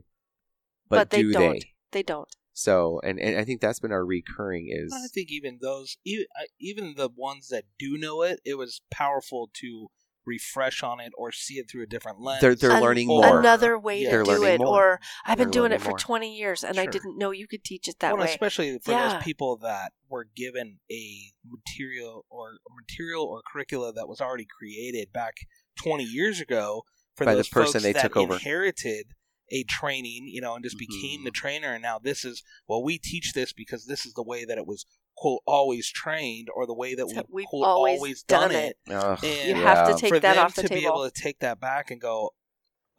but, 0.89 1.09
they 1.09 1.21
do 1.21 1.33
don't. 1.33 1.51
they 1.53 1.73
They 1.91 2.03
don't. 2.03 2.33
So 2.59 2.99
and, 3.03 3.19
and 3.19 3.37
i 3.37 3.43
think 3.43 3.61
that's 3.61 3.79
been 3.79 3.91
our 3.91 4.05
recurring 4.05 4.67
is 4.69 4.91
I 4.93 5.07
think 5.07 5.31
even 5.31 5.59
those, 5.61 5.97
even, 6.05 6.25
uh, 6.39 6.43
even 6.59 6.93
the 6.97 7.09
ones 7.09 7.47
that 7.49 7.63
do 7.77 7.97
know 7.97 8.21
it, 8.23 8.39
it 8.45 8.57
was 8.57 8.81
powerful 8.91 9.49
to 9.61 9.87
refresh 10.25 10.83
on 10.83 10.99
it 10.99 11.11
or 11.17 11.31
see 11.31 11.55
it 11.55 11.67
through 11.69 11.83
a 11.83 11.87
different 11.87 12.19
lens. 12.21 12.41
they're 12.41 12.53
they're 12.55 12.71
An- 12.77 12.81
learning 12.81 13.07
more 13.07 13.39
Another 13.39 13.79
way 13.79 14.01
Yeah. 14.01 14.09
to 14.11 14.23
They're 14.23 14.35
do 14.37 14.43
it, 14.43 14.57
more. 14.59 14.93
or 14.93 14.99
I've 15.25 15.37
been 15.37 15.47
They're 15.47 15.61
doing 15.61 15.71
it 15.71 15.81
for 15.81 15.89
more. 15.89 15.97
20 15.97 16.37
years 16.37 16.63
and 16.63 16.77
I 16.79 16.85
didn't 16.85 17.17
know 17.17 17.31
you 17.31 17.47
could 17.47 17.63
teach 17.63 17.87
it 17.87 17.97
that 17.99 18.13
well, 18.13 18.25
way. 18.25 18.29
especially 18.31 18.77
for 18.79 18.91
Yeah. 18.91 19.13
those 19.13 19.23
people 19.23 19.57
that 19.57 19.93
were 20.07 20.27
given 20.35 20.79
a 20.91 21.03
material 21.45 22.25
or 22.29 22.57
material 22.81 23.23
or 23.25 23.41
curricula 23.51 23.91
that 23.93 24.07
was 24.07 24.21
already 24.21 24.45
created 24.59 25.11
back 25.11 25.33
20 25.81 26.03
years 26.03 26.39
ago 26.39 26.83
for 27.15 27.25
By 27.25 27.35
the 27.35 27.43
person 27.43 27.71
folks 27.73 27.83
they 27.83 27.93
that 27.93 28.01
took 28.03 28.17
over. 28.17 28.33
inherited 28.35 29.05
a 29.51 29.63
training, 29.63 30.27
you 30.27 30.41
know, 30.41 30.55
and 30.55 30.63
just 30.63 30.77
became 30.77 31.21
Mhm. 31.21 31.25
the 31.25 31.31
trainer. 31.31 31.73
And 31.73 31.81
now 31.81 31.99
this 31.99 32.23
is 32.25 32.43
well, 32.67 32.83
we 32.83 32.97
teach 32.97 33.33
this 33.33 33.53
because 33.53 33.85
this 33.85 34.05
is 34.05 34.13
the 34.13 34.23
way 34.23 34.45
that 34.45 34.57
it 34.57 34.65
was 34.67 34.85
quote 35.15 35.41
always 35.45 35.89
trained, 35.91 36.47
or 36.55 36.65
the 36.65 36.73
way 36.73 36.95
that 36.95 37.07
we 37.07 37.21
We've 37.29 37.45
quote 37.47 37.65
always 37.65 37.97
always 37.97 38.23
done 38.23 38.51
done 38.51 38.63
it. 38.63 38.77
it. 38.85 38.93
Ugh, 38.93 39.19
And 39.23 39.49
You 39.49 39.55
have 39.65 39.87
to 39.87 39.99
take 39.99 40.09
for 40.09 40.19
that 40.19 40.35
them 40.35 40.45
off 40.45 40.55
the 40.55 40.63
to 40.63 40.69
be 40.69 40.85
able 40.85 41.09
to 41.09 41.11
take 41.21 41.39
that 41.39 41.59
back 41.59 41.91
and 41.91 41.99
go, 41.99 42.31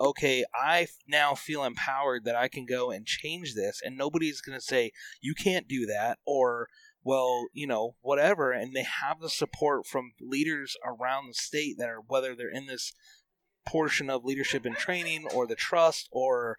okay, 0.01 0.45
I 0.55 0.83
f- 0.83 0.91
now 1.07 1.35
feel 1.35 1.65
empowered 1.65 2.25
that 2.25 2.37
I 2.37 2.49
can 2.49 2.67
go 2.67 2.91
and 2.91 3.07
change 3.07 3.55
this, 3.55 3.81
and 3.83 3.97
nobody's 3.97 4.41
going 4.41 4.59
to 4.59 4.65
say 4.65 4.93
you 5.21 5.35
can't 5.35 5.69
do 5.69 5.87
that 5.87 6.19
or 6.27 6.69
well, 7.03 7.47
you 7.55 7.67
know, 7.67 7.97
whatever. 8.03 8.53
And 8.53 8.75
they 8.77 8.83
have 8.83 9.21
the 9.21 9.31
support 9.31 9.87
from 9.87 10.13
leaders 10.21 10.77
around 10.85 11.29
the 11.29 11.35
state 11.35 11.77
that 11.79 11.89
are 11.89 12.01
whether 12.07 12.35
they're 12.35 12.51
in 12.51 12.67
this 12.67 12.93
portion 13.67 14.09
of 14.11 14.25
leadership 14.25 14.65
and 14.65 14.77
training 14.77 15.27
or 15.35 15.47
the 15.47 15.55
trust 15.57 16.09
or 16.13 16.57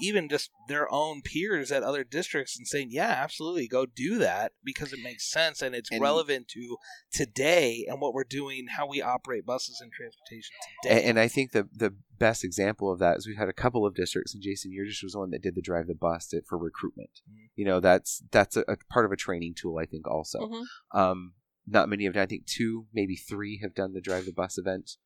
even 0.00 0.28
just 0.28 0.50
their 0.66 0.92
own 0.92 1.22
peers 1.22 1.70
at 1.70 1.84
other 1.84 2.02
districts 2.02 2.58
and 2.58 2.66
saying, 2.66 2.88
yeah, 2.90 3.14
absolutely, 3.22 3.68
go 3.68 3.86
do 3.86 4.18
that 4.18 4.50
because 4.64 4.92
it 4.92 4.98
makes 5.04 5.30
sense 5.30 5.62
and 5.62 5.72
it's 5.72 5.88
And- 5.92 6.00
relevant 6.02 6.48
to 6.48 6.76
today 7.12 7.86
and 7.88 8.00
what 8.00 8.12
we're 8.12 8.24
doing, 8.24 8.66
how 8.76 8.88
we 8.88 9.00
operate 9.00 9.46
buses 9.46 9.80
and 9.80 9.92
transportation 9.92 10.50
and, 10.84 10.98
today. 10.98 11.08
and 11.08 11.18
I 11.20 11.28
think 11.28 11.52
the 11.52 11.68
the 11.72 11.94
best 12.18 12.42
example 12.44 12.92
of 12.92 12.98
that 12.98 13.18
is 13.18 13.26
we've 13.26 13.36
had 13.36 13.48
a 13.48 13.52
couple 13.52 13.86
of 13.86 13.94
districts, 13.94 14.34
and 14.34 14.42
Jason, 14.42 14.72
your 14.72 14.84
district 14.84 15.04
was 15.06 15.12
the 15.12 15.18
one 15.20 15.30
that 15.30 15.42
did 15.42 15.54
the 15.54 15.62
drive 15.62 15.86
the 15.86 15.94
bus 15.94 16.26
to- 16.28 16.42
for 16.42 16.58
recruitment. 16.58 17.20
Mhm. 17.30 17.48
You 17.54 17.64
know, 17.64 17.78
that's 17.78 18.22
that's 18.32 18.56
a, 18.56 18.64
a 18.66 18.76
part 18.90 19.04
of 19.06 19.12
a 19.12 19.16
training 19.16 19.54
tool, 19.54 19.78
I 19.78 19.86
think, 19.86 20.08
also. 20.08 20.40
Mhm. 20.40 20.64
Um, 20.92 21.34
not 21.68 21.88
many 21.88 22.04
have 22.04 22.14
done. 22.14 22.24
I 22.24 22.26
think 22.26 22.46
two, 22.46 22.88
maybe 22.92 23.14
three 23.14 23.58
have 23.62 23.74
done 23.74 23.92
the 23.94 24.00
drive 24.00 24.26
the 24.26 24.32
bus 24.32 24.58
event. 24.58 24.96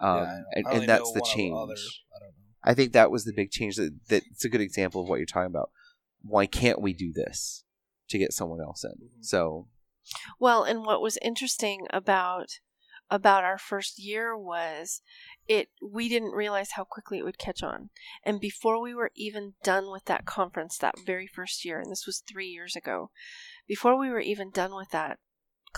Um, 0.00 0.16
Yeah, 0.18 0.40
and, 0.52 0.66
and 0.66 0.88
that's 0.88 1.12
the 1.12 1.22
change. 1.34 1.54
others. 1.56 2.02
I 2.14 2.18
don't 2.20 2.28
know. 2.28 2.32
I 2.64 2.74
think 2.74 2.92
that 2.92 3.10
was 3.10 3.24
the 3.24 3.32
big 3.34 3.50
change. 3.50 3.76
That 3.76 3.92
that's 4.08 4.44
a 4.44 4.48
good 4.48 4.60
example 4.60 5.02
of 5.02 5.08
what 5.08 5.16
you're 5.16 5.26
talking 5.26 5.46
about. 5.46 5.70
Why 6.22 6.46
can't 6.46 6.80
we 6.82 6.92
do 6.92 7.12
this 7.12 7.64
to 8.08 8.18
get 8.18 8.32
someone 8.32 8.60
else 8.60 8.84
in? 8.84 8.90
Mhm. 8.92 9.24
So 9.24 9.68
Well, 10.38 10.64
and 10.64 10.84
what 10.84 11.00
was 11.00 11.18
interesting 11.22 11.86
about 11.90 12.46
about 13.08 13.44
our 13.44 13.56
first 13.58 14.00
year 14.00 14.36
was 14.36 15.00
it 15.46 15.68
we 15.80 16.08
didn't 16.08 16.32
realize 16.32 16.72
how 16.72 16.82
quickly 16.82 17.18
it 17.18 17.24
would 17.24 17.38
catch 17.38 17.62
on. 17.62 17.90
And 18.24 18.40
before 18.40 18.80
we 18.82 18.94
were 18.94 19.12
even 19.14 19.54
done 19.62 19.92
with 19.92 20.06
that 20.06 20.24
conference 20.26 20.76
that 20.78 20.96
very 21.06 21.28
first 21.28 21.64
year, 21.64 21.78
and 21.78 21.88
this 21.90 22.04
was 22.04 22.18
3 22.28 22.48
years 22.48 22.74
ago, 22.74 23.10
before 23.68 23.96
we 23.96 24.10
were 24.10 24.18
even 24.20 24.50
done 24.50 24.74
with 24.74 24.90
that 24.90 25.20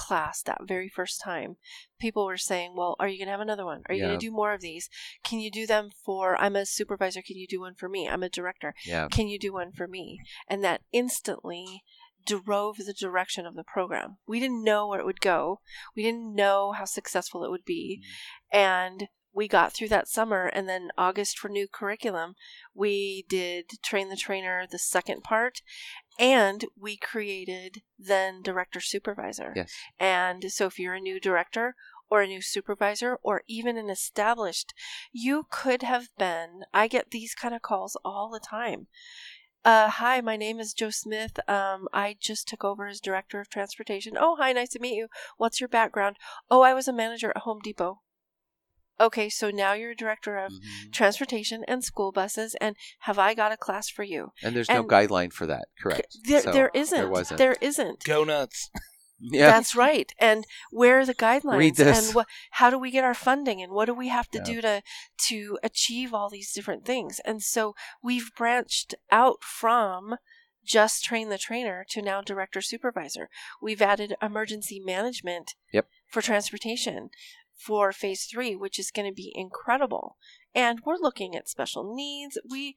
class 0.06 0.42
that 0.42 0.66
very 0.74 0.88
first 0.88 1.20
time, 1.20 1.56
people 1.98 2.24
were 2.24 2.36
saying, 2.50 2.74
"Well, 2.76 2.94
are 3.00 3.08
you 3.08 3.18
going 3.18 3.26
to 3.26 3.32
have 3.32 3.40
another 3.48 3.64
one? 3.64 3.82
Are 3.86 3.94
you 3.94 4.02
Yeah. 4.02 4.08
going 4.08 4.20
to 4.20 4.26
do 4.26 4.30
more 4.40 4.52
of 4.54 4.60
these? 4.60 4.88
Can 5.24 5.40
you 5.40 5.50
do 5.50 5.66
them 5.66 5.90
for 6.04 6.40
I'm 6.40 6.56
a 6.56 6.64
supervisor, 6.64 7.20
can 7.22 7.36
you 7.36 7.46
do 7.48 7.60
one 7.60 7.74
for 7.74 7.88
me? 7.88 8.08
I'm 8.08 8.22
a 8.22 8.28
director. 8.28 8.74
yeah, 8.86 9.08
Can 9.08 9.26
you 9.28 9.38
do 9.38 9.52
one 9.52 9.72
for 9.72 9.86
me? 9.88 10.20
And 10.48 10.62
that 10.64 10.82
instantly 10.92 11.82
drove 12.26 12.76
the 12.76 12.92
direction 12.92 13.46
of 13.46 13.54
the 13.56 13.64
program. 13.64 14.18
We 14.26 14.38
didn't 14.40 14.64
know 14.64 14.86
where 14.86 15.00
it 15.00 15.06
would 15.06 15.20
go. 15.20 15.60
We 15.96 16.02
didn't 16.02 16.34
know 16.34 16.72
how 16.72 16.84
successful 16.84 17.44
it 17.44 17.50
would 17.50 17.64
be. 17.64 18.02
Mm. 18.52 18.58
And 18.58 19.08
we 19.32 19.46
got 19.48 19.72
through 19.72 19.88
that 19.88 20.08
summer 20.08 20.46
and 20.46 20.68
then 20.68 20.88
August 20.98 21.38
for 21.38 21.48
new 21.48 21.68
curriculum, 21.68 22.34
we 22.74 23.24
did 23.28 23.66
train 23.84 24.08
the 24.08 24.16
trainer 24.16 24.66
the 24.70 24.78
second 24.78 25.22
part 25.22 25.60
and 26.18 26.64
we 26.78 26.96
created 26.96 27.82
then 27.98 28.42
director 28.42 28.80
supervisor. 28.80 29.52
yes, 29.54 29.72
And 29.98 30.50
so 30.50 30.66
if 30.66 30.78
you're 30.78 30.94
a 30.94 31.00
new 31.00 31.20
director 31.20 31.74
or 32.10 32.22
a 32.22 32.26
new 32.26 32.42
supervisor 32.42 33.18
or 33.22 33.42
even 33.46 33.76
an 33.76 33.90
established, 33.90 34.74
you 35.12 35.46
could 35.50 35.82
have 35.82 36.08
been. 36.18 36.64
I 36.72 36.88
get 36.88 37.10
these 37.10 37.34
kind 37.34 37.54
of 37.54 37.62
calls 37.62 37.96
all 38.04 38.30
the 38.30 38.40
time. 38.40 38.88
Uh, 39.64 39.90
hi, 39.90 40.20
my 40.20 40.36
name 40.36 40.60
is 40.60 40.72
Joe 40.72 40.90
Smith. 40.90 41.38
Um, 41.48 41.88
I 41.92 42.16
just 42.18 42.48
took 42.48 42.64
over 42.64 42.86
as 42.86 43.00
director 43.00 43.40
of 43.40 43.50
transportation. 43.50 44.16
Oh, 44.18 44.36
hi, 44.38 44.52
nice 44.52 44.70
to 44.70 44.78
meet 44.78 44.94
you. 44.94 45.08
What's 45.36 45.60
your 45.60 45.68
background? 45.68 46.16
Oh, 46.50 46.62
I 46.62 46.74
was 46.74 46.88
a 46.88 46.92
manager 46.92 47.30
at 47.30 47.42
Home 47.42 47.58
Depot. 47.62 48.00
Okay, 49.00 49.28
so 49.28 49.50
now 49.50 49.72
you're 49.74 49.92
a 49.92 49.96
director 49.96 50.36
of 50.38 50.52
Mhm. 50.52 50.92
transportation 50.92 51.64
and 51.68 51.84
school 51.84 52.12
buses, 52.12 52.54
and 52.60 52.76
have 53.00 53.18
I 53.18 53.34
got 53.34 53.52
a 53.52 53.56
class 53.56 53.88
for 53.88 54.02
you? 54.02 54.32
and 54.42 54.54
there's 54.56 54.68
no 54.68 54.84
guideline 54.84 55.32
for 55.32 55.46
that. 55.46 55.68
Correct. 55.80 56.16
There, 56.24 56.42
So, 56.42 56.52
there 56.52 56.70
isn't. 56.74 56.98
There 56.98 57.08
wasn't. 57.08 57.38
There 57.38 57.56
isn't. 57.60 58.04
Go 58.04 58.24
nuts. 58.24 58.70
yeah. 59.20 59.50
That's 59.50 59.74
right. 59.74 60.12
And 60.18 60.46
where 60.70 61.00
are 61.00 61.06
the 61.06 61.14
guidelines? 61.14 61.58
Read 61.58 61.76
this. 61.76 62.06
And 62.06 62.14
what? 62.14 62.26
How 62.52 62.70
do 62.70 62.78
we 62.78 62.90
get 62.90 63.04
our 63.04 63.14
funding? 63.14 63.60
And 63.62 63.72
what 63.72 63.86
do 63.86 63.94
we 63.94 64.08
have 64.08 64.28
to 64.30 64.38
Yeah. 64.38 64.44
do 64.44 64.60
to 64.62 64.82
to 65.28 65.58
achieve 65.62 66.12
all 66.14 66.28
these 66.30 66.52
different 66.52 66.84
things? 66.84 67.20
And 67.24 67.42
so 67.42 67.74
we've 68.02 68.30
branched 68.36 68.94
out 69.10 69.42
from 69.42 70.16
just 70.64 71.02
train 71.02 71.30
the 71.30 71.38
trainer 71.38 71.84
to 71.88 72.02
now 72.02 72.20
director 72.20 72.60
supervisor. 72.60 73.30
We've 73.62 73.80
added 73.80 74.14
emergency 74.20 74.78
management 74.80 75.54
Yep. 75.72 75.88
for 76.08 76.20
transportation 76.20 77.10
for 77.58 77.92
phase 77.92 78.24
three, 78.24 78.54
which 78.54 78.78
is 78.78 78.90
going 78.90 79.08
to 79.08 79.14
be 79.14 79.32
incredible. 79.34 80.16
And 80.54 80.80
we're 80.84 80.96
looking 80.96 81.34
at 81.34 81.48
special 81.48 81.94
needs. 81.94 82.38
We 82.48 82.76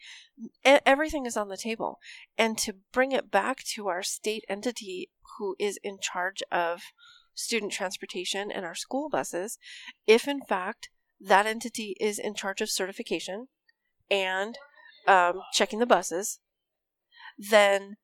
everything 0.63 1.25
is 1.25 1.37
on 1.37 1.49
the 1.49 1.57
table. 1.57 1.99
And 2.37 2.57
to 2.59 2.73
bring 2.91 3.11
it 3.11 3.31
back 3.31 3.63
to 3.75 3.87
our 3.87 4.03
state 4.03 4.43
entity 4.49 5.09
who 5.37 5.55
is 5.59 5.79
in 5.83 5.99
charge 6.01 6.41
of 6.51 6.81
student 7.33 7.71
transportation 7.71 8.51
and 8.51 8.65
our 8.65 8.75
school 8.75 9.07
buses, 9.09 9.57
if 10.07 10.27
in 10.27 10.41
fact 10.41 10.89
that 11.19 11.45
entity 11.45 11.95
is 11.99 12.17
in 12.17 12.33
charge 12.33 12.61
of 12.61 12.69
certification 12.69 13.47
and 14.09 14.57
um, 15.07 15.41
checking 15.53 15.79
the 15.79 15.85
buses, 15.85 16.39
then 17.37 17.97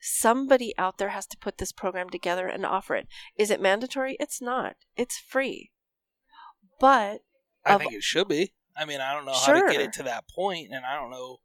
somebody 0.00 0.74
out 0.78 0.98
there 0.98 1.08
has 1.08 1.26
to 1.26 1.38
put 1.38 1.58
this 1.58 1.72
program 1.72 2.08
together 2.10 2.46
and 2.46 2.64
offer 2.64 2.94
it. 2.94 3.08
Is 3.36 3.50
it 3.50 3.60
mandatory? 3.60 4.16
It's 4.20 4.40
not. 4.40 4.76
It's 4.96 5.18
free. 5.18 5.70
But 6.78 7.22
I 7.64 7.74
Of- 7.74 7.80
think 7.80 7.92
it 7.92 8.02
should 8.02 8.28
be. 8.28 8.54
I 8.76 8.84
mean, 8.84 9.00
I 9.00 9.12
don't 9.12 9.24
know 9.24 9.32
how 9.32 9.52
to 9.52 9.72
get 9.72 9.80
it 9.80 9.92
to 9.94 10.04
that 10.04 10.28
point, 10.28 10.68
and 10.70 10.86
I 10.86 10.94
don't 10.94 11.10
know, 11.10 11.38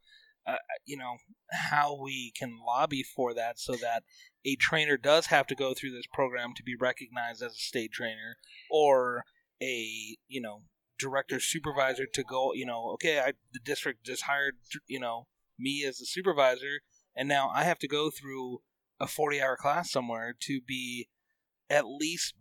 uh, 0.46 0.58
you 0.86 0.98
know, 0.98 1.18
how 1.52 2.00
we 2.00 2.32
can 2.38 2.60
lobby 2.64 3.02
for 3.02 3.34
that 3.34 3.58
so 3.60 3.74
that 3.74 4.04
a 4.46 4.56
trainer 4.56 4.98
does 4.98 5.28
have 5.28 5.48
to 5.48 5.56
go 5.56 5.74
through 5.74 5.92
this 5.92 6.06
program 6.14 6.54
to 6.56 6.64
be 6.64 6.76
recognized 6.76 7.42
as 7.42 7.54
a 7.54 7.56
state 7.56 7.92
trainer, 7.92 8.38
or 8.70 9.26
a 9.62 10.18
you 10.28 10.42
know 10.42 10.64
director 11.00 11.40
supervisor 11.40 12.06
to 12.06 12.24
go. 12.24 12.54
You 12.54 12.68
know, 12.68 12.92
okay, 12.94 13.20
I 13.20 13.34
the 13.52 13.60
district 13.60 14.06
just 14.06 14.24
hired 14.24 14.56
you 14.88 15.00
know 15.00 15.28
me 15.58 15.84
as 15.88 16.00
a 16.02 16.06
supervisor, 16.06 16.82
and 17.16 17.28
now 17.28 17.50
I 17.50 17.64
have 17.64 17.80
to 17.80 17.88
go 17.88 18.12
through 18.12 18.62
a 19.00 19.08
forty-hour 19.08 19.58
class 19.58 19.92
somewhere 19.92 20.36
to 20.42 20.62
be 20.62 21.10
at 21.70 21.88
least 21.88 22.36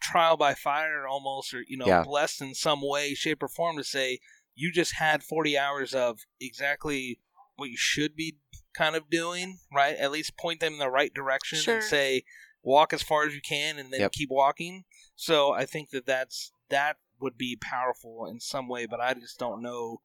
trial 0.00 0.36
by 0.36 0.54
fire 0.54 1.06
almost 1.06 1.52
or 1.54 1.62
you 1.68 1.76
know 1.76 1.86
Yeah. 1.86 2.02
blessed 2.04 2.40
in 2.42 2.54
some 2.54 2.80
way 2.82 3.14
shape 3.14 3.42
or 3.42 3.48
form 3.48 3.76
to 3.76 3.84
say 3.84 4.18
you 4.54 4.72
just 4.72 4.94
had 4.94 5.22
40 5.22 5.56
hours 5.58 5.94
of 5.94 6.20
exactly 6.40 7.20
what 7.56 7.70
you 7.70 7.76
should 7.76 8.16
be 8.16 8.38
kind 8.74 8.96
of 8.96 9.10
doing 9.10 9.58
right 9.74 9.96
at 9.96 10.10
least 10.10 10.36
point 10.38 10.60
them 10.60 10.74
in 10.74 10.78
the 10.78 10.88
right 10.90 11.12
direction 11.14 11.58
Sure. 11.58 11.74
and 11.76 11.84
say 11.84 12.22
walk 12.62 12.92
as 12.92 13.02
far 13.02 13.26
as 13.26 13.34
you 13.34 13.40
can 13.40 13.78
and 13.78 13.92
then 13.92 14.00
Yep. 14.00 14.12
keep 14.12 14.30
walking 14.30 14.84
so 15.16 15.52
i 15.52 15.64
think 15.66 15.90
that 15.90 16.06
that's 16.06 16.52
that 16.70 16.96
would 17.20 17.36
be 17.36 17.56
powerful 17.60 18.26
in 18.26 18.40
some 18.40 18.68
way 18.68 18.86
but 18.86 19.00
i 19.00 19.12
just 19.14 19.38
don't 19.38 19.62
know 19.62 20.00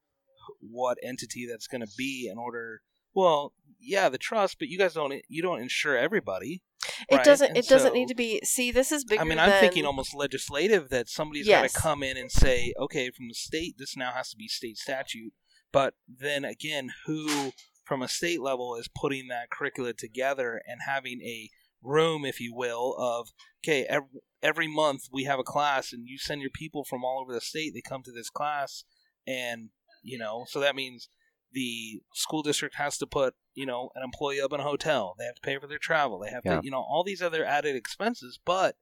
what 0.59 0.97
entity 1.01 1.47
that's 1.49 1.67
going 1.67 1.81
to 1.81 1.91
be 1.97 2.27
in 2.31 2.37
order 2.37 2.81
Well, 3.13 3.53
yeah, 3.79 4.09
the 4.09 4.17
trust, 4.17 4.57
but 4.59 4.67
you 4.67 4.77
guys 4.77 4.93
don't 4.95 5.13
you 5.29 5.41
don't 5.41 5.61
insure 5.61 5.97
everybody. 5.97 6.63
It 7.09 7.15
right? 7.15 7.25
doesn't. 7.25 7.49
And 7.49 7.57
It 7.57 7.67
doesn't 7.67 7.93
need 7.93 8.07
to 8.09 8.15
be. 8.15 8.39
See, 8.43 8.71
this 8.71 8.91
is 8.91 9.03
bigger. 9.03 9.21
I 9.21 9.25
mean, 9.25 9.39
I'm 9.39 9.49
than, 9.49 9.59
thinking 9.59 9.85
almost 9.85 10.15
legislative 10.15 10.89
that 10.89 11.09
somebody's 11.09 11.47
got 11.47 11.69
to 11.69 11.75
come 11.75 12.03
in 12.03 12.17
and 12.17 12.31
say, 12.31 12.73
okay, 12.79 13.09
from 13.11 13.27
the 13.27 13.33
state, 13.33 13.75
this 13.77 13.95
now 13.95 14.11
has 14.11 14.29
to 14.31 14.37
be 14.37 14.47
state 14.47 14.77
statute. 14.77 15.33
But 15.71 15.95
then 16.07 16.45
again, 16.45 16.91
who 17.05 17.51
from 17.83 18.01
a 18.01 18.07
state 18.07 18.41
level 18.41 18.75
is 18.75 18.87
putting 18.87 19.27
that 19.27 19.49
curricula 19.49 19.93
together 19.93 20.61
and 20.67 20.81
having 20.85 21.21
a 21.21 21.49
room, 21.83 22.25
if 22.25 22.39
you 22.39 22.53
will, 22.53 22.95
of 22.97 23.29
okay, 23.63 23.85
every, 23.85 24.07
every 24.41 24.67
month 24.67 25.03
we 25.11 25.25
have 25.25 25.39
a 25.39 25.43
class, 25.43 25.93
and 25.93 26.07
you 26.07 26.17
send 26.17 26.41
your 26.41 26.49
people 26.49 26.83
from 26.83 27.03
all 27.03 27.21
over 27.21 27.33
the 27.33 27.41
state. 27.41 27.73
They 27.73 27.81
come 27.81 28.03
to 28.03 28.11
this 28.11 28.29
class, 28.29 28.83
and 29.27 29.69
you 30.03 30.17
know, 30.17 30.45
so 30.47 30.59
that 30.59 30.75
means 30.75 31.09
the 31.55 32.03
school 32.13 32.43
district 32.43 32.75
has 32.75 32.97
to 32.99 33.07
put 33.07 33.33
you 33.55 33.65
know 33.65 33.89
an 33.95 34.03
employee 34.03 34.39
up 34.41 34.53
in 34.53 34.59
a 34.59 34.63
hotel. 34.63 35.15
They 35.17 35.25
have 35.25 35.35
to 35.35 35.41
pay 35.41 35.57
for 35.57 35.65
their 35.67 35.79
travel. 35.79 36.19
They 36.19 36.29
have 36.29 36.43
Yeah. 36.45 36.59
to 36.59 36.65
you 36.65 36.69
know 36.69 36.81
all 36.87 37.03
these 37.03 37.21
other 37.23 37.43
added 37.43 37.75
expenses, 37.75 38.37
but 38.45 38.75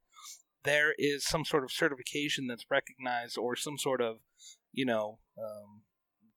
there 0.63 0.93
is 0.97 1.23
some 1.25 1.45
sort 1.45 1.63
of 1.63 1.71
certification 1.71 2.47
that's 2.47 2.65
recognized 2.69 3.37
or 3.37 3.55
some 3.55 3.77
sort 3.77 4.01
of 4.01 4.17
you 4.73 4.85
know 4.85 5.19
um, 5.37 5.83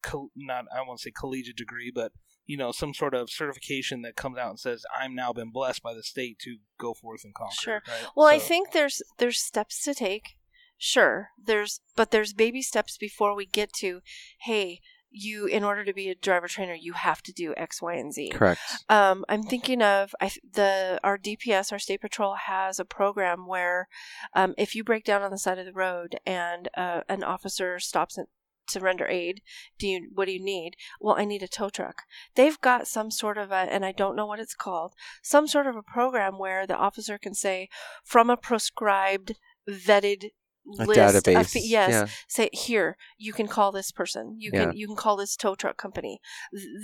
col- 0.03 0.31
not 0.37 0.67
I 0.73 0.83
won't 0.87 1.01
say 1.01 1.11
collegiate 1.11 1.57
degree, 1.57 1.91
but 1.95 2.13
you 2.45 2.57
know 2.57 2.71
some 2.71 2.93
sort 2.95 3.15
of 3.15 3.31
certification 3.31 4.03
that 4.03 4.15
comes 4.15 4.37
out 4.39 4.51
and 4.51 4.61
says 4.61 4.85
I'm 4.97 5.15
now 5.15 5.33
been 5.33 5.51
blessed 5.51 5.83
by 5.83 5.95
the 5.95 6.03
state 6.03 6.39
to 6.41 6.59
go 6.79 6.93
forth 6.95 7.25
and 7.25 7.35
conquer. 7.35 7.55
Sure. 7.59 7.83
right? 7.89 8.07
Well, 8.15 8.27
I 8.29 8.39
think 8.39 8.73
there's 8.73 9.03
there's 9.19 9.41
steps 9.41 9.83
to 9.85 9.95
take. 9.95 10.37
Sure, 10.79 11.31
there's 11.43 11.81
but 11.97 12.11
there's 12.11 12.35
baby 12.35 12.61
steps 12.61 12.99
before 12.99 13.35
we 13.35 13.47
get 13.47 13.73
to, 13.73 14.03
hey, 14.41 14.81
you 15.11 15.47
in 15.47 15.65
order 15.65 15.85
to 15.85 15.93
be 15.93 16.09
a 16.09 16.15
driver 16.15 16.49
trainer, 16.49 16.75
you 16.75 16.93
have 16.93 17.23
to 17.23 17.33
do 17.33 17.55
X, 17.57 17.81
Y, 17.81 17.95
and 17.95 18.13
Z. 18.13 18.31
Correct. 18.31 18.61
Um, 18.89 19.25
I'm 19.29 19.43
thinking 19.43 19.83
of 19.83 20.15
I 20.21 20.31
the 20.53 21.01
our 21.03 21.19
DPS, 21.19 21.73
our 21.73 21.79
state 21.79 22.01
patrol 22.01 22.35
has 22.35 22.79
a 22.79 22.85
program 22.85 23.47
where, 23.47 23.89
um, 24.35 24.55
if 24.59 24.75
you 24.75 24.85
break 24.85 25.05
down 25.05 25.23
on 25.23 25.31
the 25.31 25.39
side 25.39 25.59
of 25.59 25.67
the 25.67 25.73
road 25.73 26.19
and 26.27 26.69
uh, 26.77 27.01
an 27.09 27.25
officer 27.25 27.79
stops 27.79 28.19
and 28.19 28.27
to 28.69 28.81
render 28.81 29.07
aid, 29.07 29.43
do 29.79 29.87
you 29.87 30.11
what 30.15 30.27
do 30.27 30.33
you 30.33 30.43
need? 30.43 30.75
Well, 31.01 31.17
I 31.17 31.25
need 31.25 31.43
a 31.43 31.49
tow 31.49 31.71
truck. 31.71 32.03
They've 32.35 32.61
got 32.61 32.89
some 32.89 33.11
sort 33.11 33.39
of 33.39 33.51
a, 33.51 33.55
and 33.55 33.85
I 33.85 33.93
don't 33.93 34.17
know 34.17 34.27
what 34.27 34.41
it's 34.41 34.55
called, 34.55 34.95
some 35.23 35.47
sort 35.47 35.67
of 35.67 35.77
a 35.77 35.83
program 35.83 36.39
where 36.39 36.67
the 36.67 36.77
officer 36.77 37.19
can 37.19 37.35
say 37.35 37.69
from 38.05 38.31
a 38.31 38.37
prescribed, 38.37 39.35
vetted 39.69 40.31
A 40.79 40.85
list, 40.85 40.99
database. 41.27 41.57
Of, 41.57 41.63
yes, 41.63 41.91
Yeah. 41.91 42.07
say 42.29 42.49
here 42.53 42.97
you 43.19 43.33
can 43.33 43.47
call 43.47 43.71
this 43.73 43.93
person 43.93 44.37
you 44.39 44.51
Yeah. 44.53 44.67
can 44.67 44.77
you 44.77 44.87
can 44.89 44.97
call 44.97 45.17
this 45.17 45.37
tow 45.37 45.55
truck 45.55 45.77
company 45.77 46.21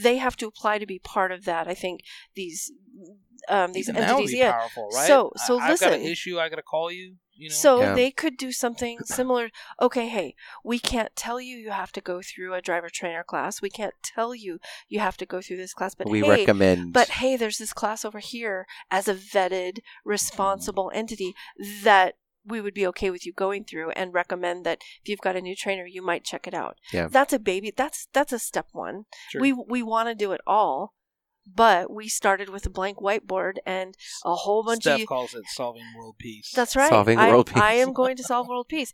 they 0.00 0.16
have 0.18 0.36
to 0.36 0.46
apply 0.46 0.78
to 0.78 0.86
be 0.86 0.98
part 0.98 1.32
of 1.32 1.44
that 1.46 1.66
i 1.66 1.74
think 1.74 2.00
these 2.34 2.70
um 3.48 3.72
these 3.72 3.88
Even 3.88 4.00
that 4.00 4.10
would 4.10 4.20
entities 4.20 4.32
be 4.32 4.38
yeah 4.38 4.52
powerful, 4.52 4.88
right? 4.94 5.06
So- 5.08 5.32
so 5.36 5.58
I, 5.58 5.70
I've 5.72 5.80
got 5.80 5.92
an 5.92 5.98
listen. 6.00 6.12
issue. 6.12 6.38
I 6.38 6.48
got 6.48 6.56
to 6.56 6.62
call 6.62 6.92
you. 6.92 7.16
You 7.34 7.48
know. 7.48 7.54
so 7.54 7.80
Yeah. 7.80 7.94
they 7.94 8.10
could 8.12 8.36
do 8.36 8.52
something 8.52 8.98
similar 9.04 9.50
okay 9.80 10.06
hey 10.08 10.36
we 10.62 10.78
can't 10.78 11.16
tell 11.16 11.40
you 11.40 11.56
you 11.56 11.70
have 11.70 11.90
to 11.92 12.00
go 12.00 12.20
through 12.22 12.52
a 12.54 12.60
driver 12.60 12.88
trainer 12.90 13.24
class 13.24 13.60
we 13.62 13.70
can't 13.70 13.94
tell 14.04 14.32
you 14.34 14.60
you 14.88 15.00
have 15.00 15.16
to 15.16 15.26
go 15.26 15.40
through 15.40 15.56
this 15.56 15.72
class 15.74 15.94
but 15.94 16.08
we 16.08 16.20
hey 16.20 16.28
recommend. 16.28 16.92
but 16.92 17.08
hey 17.20 17.34
there's 17.36 17.58
this 17.58 17.72
class 17.72 18.04
over 18.04 18.18
here 18.20 18.66
as 18.92 19.08
a 19.08 19.14
vetted 19.14 19.78
responsible 20.04 20.92
entity 20.94 21.34
that 21.82 22.14
we 22.44 22.60
would 22.60 22.74
be 22.74 22.86
okay 22.86 23.10
with 23.10 23.24
you 23.26 23.32
going 23.32 23.64
through 23.64 23.90
and 23.90 24.12
recommend 24.14 24.64
that 24.66 24.78
if 25.02 25.08
you've 25.08 25.20
got 25.20 25.36
a 25.36 25.40
new 25.40 25.54
trainer 25.56 25.86
you 25.86 26.02
might 26.02 26.24
check 26.24 26.46
it 26.46 26.54
out 26.54 26.76
Yeah. 26.92 27.08
that's 27.08 27.32
a 27.32 27.38
baby 27.38 27.72
that's 27.76 28.08
that's 28.12 28.32
a 28.32 28.38
step 28.38 28.66
one 28.72 29.04
Sure. 29.30 29.40
we 29.40 29.52
we 29.52 29.82
want 29.82 30.08
to 30.08 30.14
do 30.14 30.32
it 30.32 30.40
all 30.46 30.94
but 31.54 31.90
we 31.90 32.08
started 32.08 32.48
with 32.48 32.64
a 32.66 32.70
blank 32.70 32.98
whiteboard 32.98 33.54
and 33.66 33.96
a 34.24 34.34
whole 34.34 34.62
bunch 34.64 34.82
Steph 34.82 34.94
of 34.94 35.00
you 35.00 35.06
calls 35.06 35.34
it 35.34 35.42
solving 35.54 35.82
world 35.96 36.14
peace. 36.18 36.52
that's 36.54 36.76
right 36.76 36.88
Solving 36.90 37.18
I, 37.18 37.30
world 37.30 37.48
peace. 37.48 37.62
I 37.62 37.72
am 37.74 37.92
going 37.92 38.16
to 38.16 38.22
solve 38.22 38.48
world 38.48 38.68
peace 38.68 38.92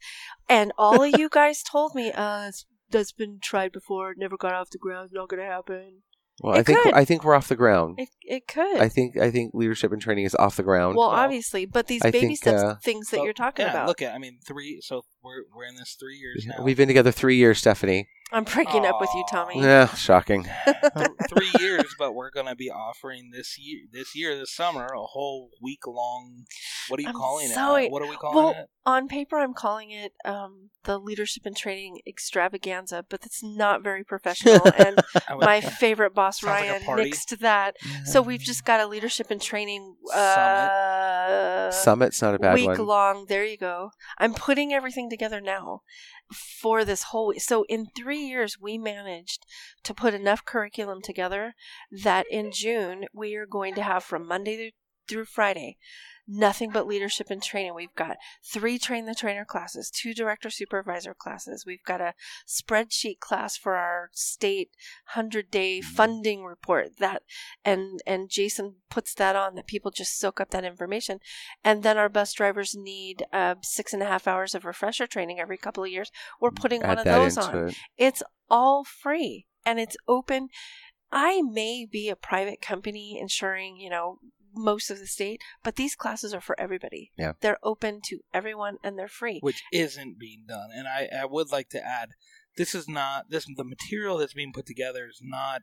and 0.48 0.72
all 0.78 1.02
of 1.02 1.18
you 1.18 1.28
guys 1.28 1.62
told 1.62 1.94
me 1.94 2.10
uh 2.10 2.44
that's, 2.44 2.66
that's 2.90 3.12
been 3.12 3.38
tried 3.42 3.72
before 3.72 4.14
never 4.16 4.36
got 4.36 4.54
off 4.54 4.70
the 4.70 4.78
ground 4.78 5.10
not 5.12 5.28
gonna 5.28 5.44
happen 5.44 6.02
well, 6.40 6.54
it 6.54 6.60
I 6.60 6.62
think 6.62 6.82
could. 6.82 6.94
I 6.94 7.04
think 7.04 7.24
we're 7.24 7.34
off 7.34 7.48
the 7.48 7.56
ground. 7.56 7.96
it, 7.98 8.08
it 8.22 8.46
could 8.48 8.76
I 8.78 8.88
think 8.88 9.16
I 9.16 9.30
think 9.30 9.52
leadership 9.54 9.92
and 9.92 10.00
training 10.00 10.24
is 10.24 10.34
off 10.34 10.56
the 10.56 10.62
ground. 10.62 10.96
well, 10.96 11.08
Well, 11.08 11.16
obviously 11.16 11.66
but 11.66 11.86
these 11.86 12.02
I 12.04 12.10
baby 12.10 12.26
think, 12.28 12.38
steps 12.38 12.62
uh, 12.62 12.74
things 12.82 13.10
that 13.10 13.16
Well, 13.18 13.24
you're 13.24 13.34
talking 13.34 13.64
yeah, 13.66 13.72
about 13.72 13.88
Look 13.88 14.02
at, 14.02 14.14
I 14.14 14.18
mean, 14.18 14.38
three. 14.46 14.80
So 14.82 15.02
we're 15.22 15.42
we're 15.54 15.64
in 15.64 15.76
this 15.76 15.96
three 15.98 16.16
years 16.16 16.46
now. 16.46 16.62
We've 16.62 16.76
been 16.76 16.88
together 16.88 17.10
three 17.12 17.36
years, 17.36 17.58
Stephanie. 17.58 18.08
I'm 18.32 18.44
breaking 18.44 18.84
up 18.86 19.00
with 19.00 19.10
you 19.14 19.24
tommy 19.30 19.60
Yeah, 19.62 19.86
shocking. 19.94 20.44
Th- 20.44 21.08
three 21.28 21.50
years, 21.58 21.94
but 21.98 22.12
we're 22.14 22.30
gonna 22.30 22.54
be 22.56 22.70
offering 22.70 23.30
this 23.32 23.56
year, 23.58 23.80
this 23.92 24.14
year, 24.14 24.36
this 24.38 24.54
summer, 24.54 24.86
a 24.86 25.00
whole 25.00 25.50
week 25.62 25.86
long. 25.86 26.44
What 26.88 26.98
are 27.00 27.02
you 27.02 27.08
I'm 27.08 27.14
calling 27.14 27.48
so 27.48 27.76
it? 27.76 27.84
e- 27.86 27.88
What 27.90 28.02
are 28.02 28.08
we 28.08 28.16
calling 28.16 28.36
it? 28.38 28.40
well, 28.40 28.50
it? 28.62 28.70
on 28.86 29.06
paper 29.08 29.38
i'm 29.38 29.52
calling 29.52 29.90
it 29.90 30.12
um, 30.24 30.70
the 30.84 30.98
leadership 30.98 31.44
and 31.44 31.54
training 31.54 32.00
extravaganza 32.06 33.04
but 33.10 33.20
it's 33.26 33.42
not 33.42 33.82
very 33.82 34.02
professional 34.02 34.66
and 34.78 34.98
my 35.40 35.60
favorite 35.60 36.14
boss 36.14 36.40
Sounds 36.40 36.50
like 36.52 36.64
a 36.68 36.72
ryan 36.72 36.82
party. 36.84 37.10
nixed 37.10 37.38
that 37.40 37.76
so 38.06 38.22
we've 38.22 38.40
just 38.40 38.64
got 38.64 38.80
a 38.80 38.86
leadership 38.86 39.30
and 39.30 39.42
training 39.42 39.96
uh, 40.14 41.70
Summit's 41.70 42.22
not 42.22 42.34
a 42.34 42.38
bad 42.38 42.54
week 42.54 42.68
one. 42.68 42.78
long 42.86 43.26
there 43.28 43.44
you 43.44 43.58
go 43.58 43.90
i'm 44.18 44.32
putting 44.34 44.72
everything 44.72 45.10
together 45.10 45.40
now 45.40 45.82
for 46.32 46.84
this 46.84 47.04
whole 47.04 47.32
so 47.38 47.64
in 47.68 47.86
three 47.96 48.20
years 48.20 48.58
we 48.60 48.76
managed 48.76 49.46
to 49.82 49.94
put 49.94 50.14
enough 50.14 50.44
curriculum 50.44 51.00
together 51.00 51.54
that 51.90 52.26
in 52.30 52.50
june 52.52 53.06
we 53.12 53.34
are 53.34 53.46
going 53.46 53.74
to 53.74 53.82
have 53.82 54.04
from 54.04 54.26
monday 54.26 54.56
th- 54.56 54.74
through 55.08 55.24
friday 55.24 55.76
nothing 56.28 56.70
but 56.70 56.86
leadership 56.86 57.30
and 57.30 57.42
training. 57.42 57.74
We've 57.74 57.94
got 57.94 58.18
three 58.44 58.78
train 58.78 59.06
the 59.06 59.14
trainer 59.14 59.44
classes 59.44 59.90
two 59.90 60.12
director 60.12 60.50
supervisor 60.50 61.14
classes. 61.14 61.64
We've 61.66 61.82
got 61.84 62.00
a 62.00 62.14
spreadsheet 62.46 63.18
class 63.18 63.56
for 63.56 63.76
our 63.76 64.10
state 64.12 64.70
100 65.14 65.50
day 65.50 65.80
funding 65.80 66.44
report 66.44 66.98
that 66.98 67.22
and 67.64 68.00
and 68.06 68.28
jason 68.28 68.76
puts 68.90 69.14
that 69.14 69.36
on 69.36 69.54
that 69.54 69.66
people 69.66 69.90
just 69.90 70.18
soak 70.18 70.40
up 70.40 70.50
that 70.50 70.64
information. 70.64 71.20
And 71.64 71.82
then 71.82 71.96
our 71.96 72.08
bus 72.08 72.32
drivers 72.34 72.74
need 72.76 73.24
uh, 73.32 73.56
six 73.62 73.92
and 73.92 74.02
a 74.02 74.06
half 74.06 74.28
hours 74.28 74.54
of 74.54 74.64
refresher 74.64 75.06
training 75.06 75.40
every 75.40 75.56
couple 75.56 75.84
of 75.84 75.90
years. 75.90 76.10
We're 76.40 76.50
putting 76.50 76.82
one 76.82 76.98
of 76.98 77.04
those 77.04 77.38
on. 77.38 77.68
it. 77.68 77.76
it's 77.96 78.22
all 78.50 78.84
free 78.84 79.46
and 79.64 79.80
it's 79.80 79.96
open. 80.06 80.48
I 81.10 81.40
may 81.42 81.86
be 81.90 82.10
a 82.10 82.16
private 82.16 82.60
company 82.60 83.18
insuring 83.18 83.76
you 83.78 83.88
know 83.88 84.18
most 84.58 84.90
of 84.90 84.98
the 84.98 85.06
state 85.06 85.40
but 85.62 85.76
these 85.76 85.94
classes 85.94 86.34
are 86.34 86.40
for 86.40 86.58
everybody 86.60 87.10
Yeah. 87.16 87.32
they're 87.40 87.58
open 87.62 88.00
to 88.06 88.18
everyone 88.34 88.76
and 88.82 88.98
they're 88.98 89.08
free 89.08 89.38
which 89.40 89.62
isn't 89.72 90.18
being 90.18 90.44
done. 90.48 90.70
And 90.74 90.86
I, 90.88 91.08
I 91.22 91.24
would 91.24 91.50
like 91.52 91.68
to 91.70 91.84
add, 91.84 92.10
this 92.56 92.74
is 92.74 92.88
not 92.88 93.30
this 93.30 93.46
the 93.56 93.64
material 93.64 94.18
that's 94.18 94.34
being 94.34 94.52
put 94.52 94.66
together 94.66 95.06
is 95.06 95.20
not 95.22 95.62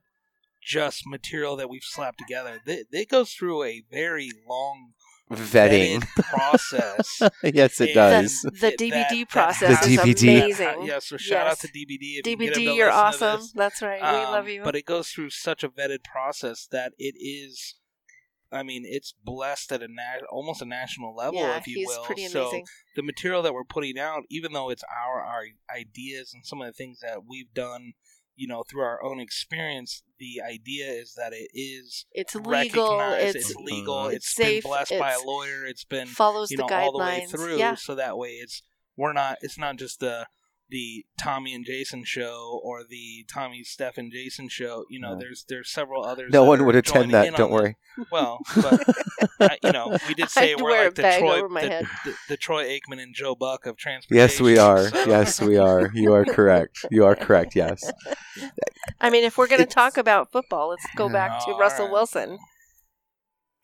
just 0.61 1.03
material 1.05 1.55
that 1.57 1.69
we've 1.69 1.83
slapped 1.83 2.17
together. 2.19 2.59
It, 2.65 2.87
it 2.91 3.09
goes 3.09 3.33
through 3.33 3.63
a 3.63 3.83
very 3.91 4.31
long 4.49 4.93
Vetting. 5.31 6.01
vetted 6.01 6.23
process. 6.29 7.21
yes, 7.43 7.81
it 7.81 7.87
The- 7.87 7.93
does. 7.93 8.41
the 8.41 8.51
that- 8.61 8.77
DVD 8.79 9.09
that 9.09 9.29
process 9.29 9.85
The 9.85 9.91
is 9.93 9.99
DVD. 9.99 10.37
amazing 10.37 10.83
yeah, 10.83 10.99
so 10.99 11.17
shout 11.17 11.47
out 11.47 11.59
to 11.59 11.67
DVD. 11.67 12.19
If 12.19 12.27
you 12.27 12.37
get 12.37 12.53
dvd 12.55 12.75
you're 12.75 12.91
awesome 12.91 13.41
that's 13.55 13.81
right 13.81 14.01
we 14.01 14.07
Um, 14.07 14.31
love 14.31 14.47
you 14.47 14.61
But 14.63 14.75
it 14.75 14.85
goes 14.85 15.09
through 15.09 15.31
such 15.31 15.63
a 15.63 15.69
vetted 15.69 16.03
process 16.03 16.67
that 16.71 16.93
it 16.99 17.15
is. 17.19 17.75
I 18.51 18.63
mean, 18.63 18.83
it's 18.85 19.13
blessed 19.23 19.71
at 19.71 19.81
a 19.81 19.87
na- 19.87 20.25
almost 20.29 20.61
a 20.61 20.65
national 20.65 21.15
level, 21.15 21.39
yeah 21.39 21.57
if 21.57 21.67
you 21.67 21.75
he's 21.75 21.87
will. 21.87 22.03
pretty 22.03 22.27
So 22.27 22.61
the 22.95 23.03
material 23.03 23.41
that 23.43 23.53
we're 23.53 23.63
putting 23.63 23.97
out, 23.99 24.23
even 24.29 24.53
though 24.53 24.69
it's 24.69 24.83
our 24.83 25.21
our 25.21 25.45
ideas 25.75 26.31
and 26.33 26.45
some 26.45 26.61
of 26.61 26.67
the 26.67 26.73
things 26.73 26.99
that 27.01 27.25
we've 27.27 27.53
done, 27.53 27.93
you 28.35 28.47
know, 28.47 28.63
through 28.63 28.83
our 28.83 29.03
own 29.03 29.19
experience, 29.19 30.03
the 30.19 30.41
idea 30.41 30.87
is 30.87 31.13
that 31.15 31.33
it 31.33 31.49
is 31.53 32.05
it's 32.11 32.35
legal 32.35 32.99
it's, 33.13 33.35
it's, 33.35 33.55
legal, 33.55 33.95
uh-huh. 33.95 34.07
it's 34.09 34.17
it's 34.17 34.35
safe, 34.35 34.63
been 34.63 34.71
blessed 34.71 34.99
by 34.99 35.13
a 35.13 35.21
lawyer, 35.25 35.65
it's 35.65 35.85
been 35.85 36.07
follows 36.07 36.51
you 36.51 36.57
the 36.57 36.63
guidelines 36.63 36.85
all 36.85 36.91
the 36.91 36.99
way 36.99 37.25
through, 37.29 37.57
yeah. 37.57 37.75
So 37.75 37.95
that 37.95 38.17
way 38.17 38.29
it's 38.29 38.61
we're 38.95 39.13
not 39.13 39.37
it's 39.41 39.57
not 39.57 39.77
just 39.77 39.99
the 39.99 40.27
the 40.69 41.05
Tommy 41.19 41.53
and 41.53 41.65
Jason 41.65 42.03
show 42.03 42.59
or 42.63 42.83
the 42.83 43.25
Tommy, 43.31 43.63
Steph, 43.63 43.97
and 43.97 44.11
Jason 44.11 44.49
show. 44.49 44.85
You 44.89 44.99
know, 44.99 45.13
No. 45.13 45.19
there's 45.19 45.45
there's 45.47 45.69
several 45.69 46.03
others. 46.03 46.31
No 46.33 46.43
one 46.43 46.65
would 46.65 46.75
attend 46.75 47.13
that. 47.13 47.35
Don't 47.35 47.51
worry. 47.51 47.77
this. 47.97 48.05
Well, 48.11 48.39
but 48.57 48.83
I, 49.39 49.57
you 49.63 49.71
know, 49.71 49.97
we 50.09 50.15
did 50.15 50.29
say 50.29 50.51
I'd 50.51 50.59
we're 50.61 50.83
like 50.85 50.95
the 50.95 51.15
Troy, 51.17 51.41
the. 51.47 51.87
The, 52.03 52.13
the 52.29 52.35
Troy 52.37 52.65
Aikman 52.65 53.01
and 53.01 53.15
Joe 53.15 53.35
Buck 53.35 53.65
of 53.65 53.77
transportation. 53.77 54.21
Yes, 54.21 54.41
we 54.41 54.57
are. 54.57 54.89
so- 54.89 55.05
Yes, 55.05 55.41
we 55.41 55.55
are. 55.57 55.89
You 55.93 56.13
are 56.13 56.25
correct. 56.25 56.85
You 56.91 57.05
are 57.05 57.15
correct. 57.15 57.55
Yes. 57.55 57.89
I 58.99 59.09
mean, 59.09 59.23
if 59.23 59.37
we're 59.37 59.47
going 59.47 59.61
to 59.61 59.65
talk 59.65 59.95
about 59.95 60.29
football, 60.31 60.69
let's 60.69 60.85
go 60.97 61.07
back 61.07 61.45
to 61.45 61.53
Russell 61.53 61.85
right. 61.85 61.93
Wilson. 61.93 62.37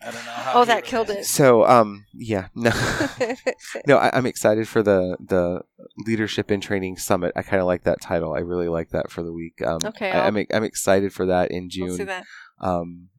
I 0.02 0.06
don't 0.12 0.26
know 0.26 0.32
how. 0.32 0.62
Oh, 0.62 0.66
that 0.66 0.84
killed 0.84 1.10
it. 1.10 1.26
So, 1.26 1.66
um, 1.66 2.06
yeah, 2.14 2.48
no, 2.56 2.72
no, 3.88 3.98
I, 3.98 4.10
I'm 4.14 4.26
excited 4.26 4.68
for 4.68 4.82
the 4.82 5.18
the 5.20 5.62
leadership 6.06 6.50
in 6.52 6.60
training 6.62 6.98
summit. 6.98 7.32
I 7.36 7.42
kind 7.44 7.62
of 7.62 7.68
like 7.68 7.84
that 7.84 8.02
title. 8.02 8.34
I 8.34 8.40
really 8.40 8.68
like 8.68 8.90
that 8.90 9.12
for 9.12 9.24
the 9.24 9.32
week. 9.34 9.62
Um, 9.66 9.80
Okay, 9.86 10.10
I, 10.12 10.22
I'll- 10.22 10.28
I'm 10.38 10.46
I'm 10.54 10.64
excited 10.64 11.14
for 11.14 11.26
that 11.28 11.52
in 11.52 11.70
We'll 11.78 11.92
see 11.92 11.98
June. 12.00 12.08
that. 12.08 12.26
Um, 12.60 13.10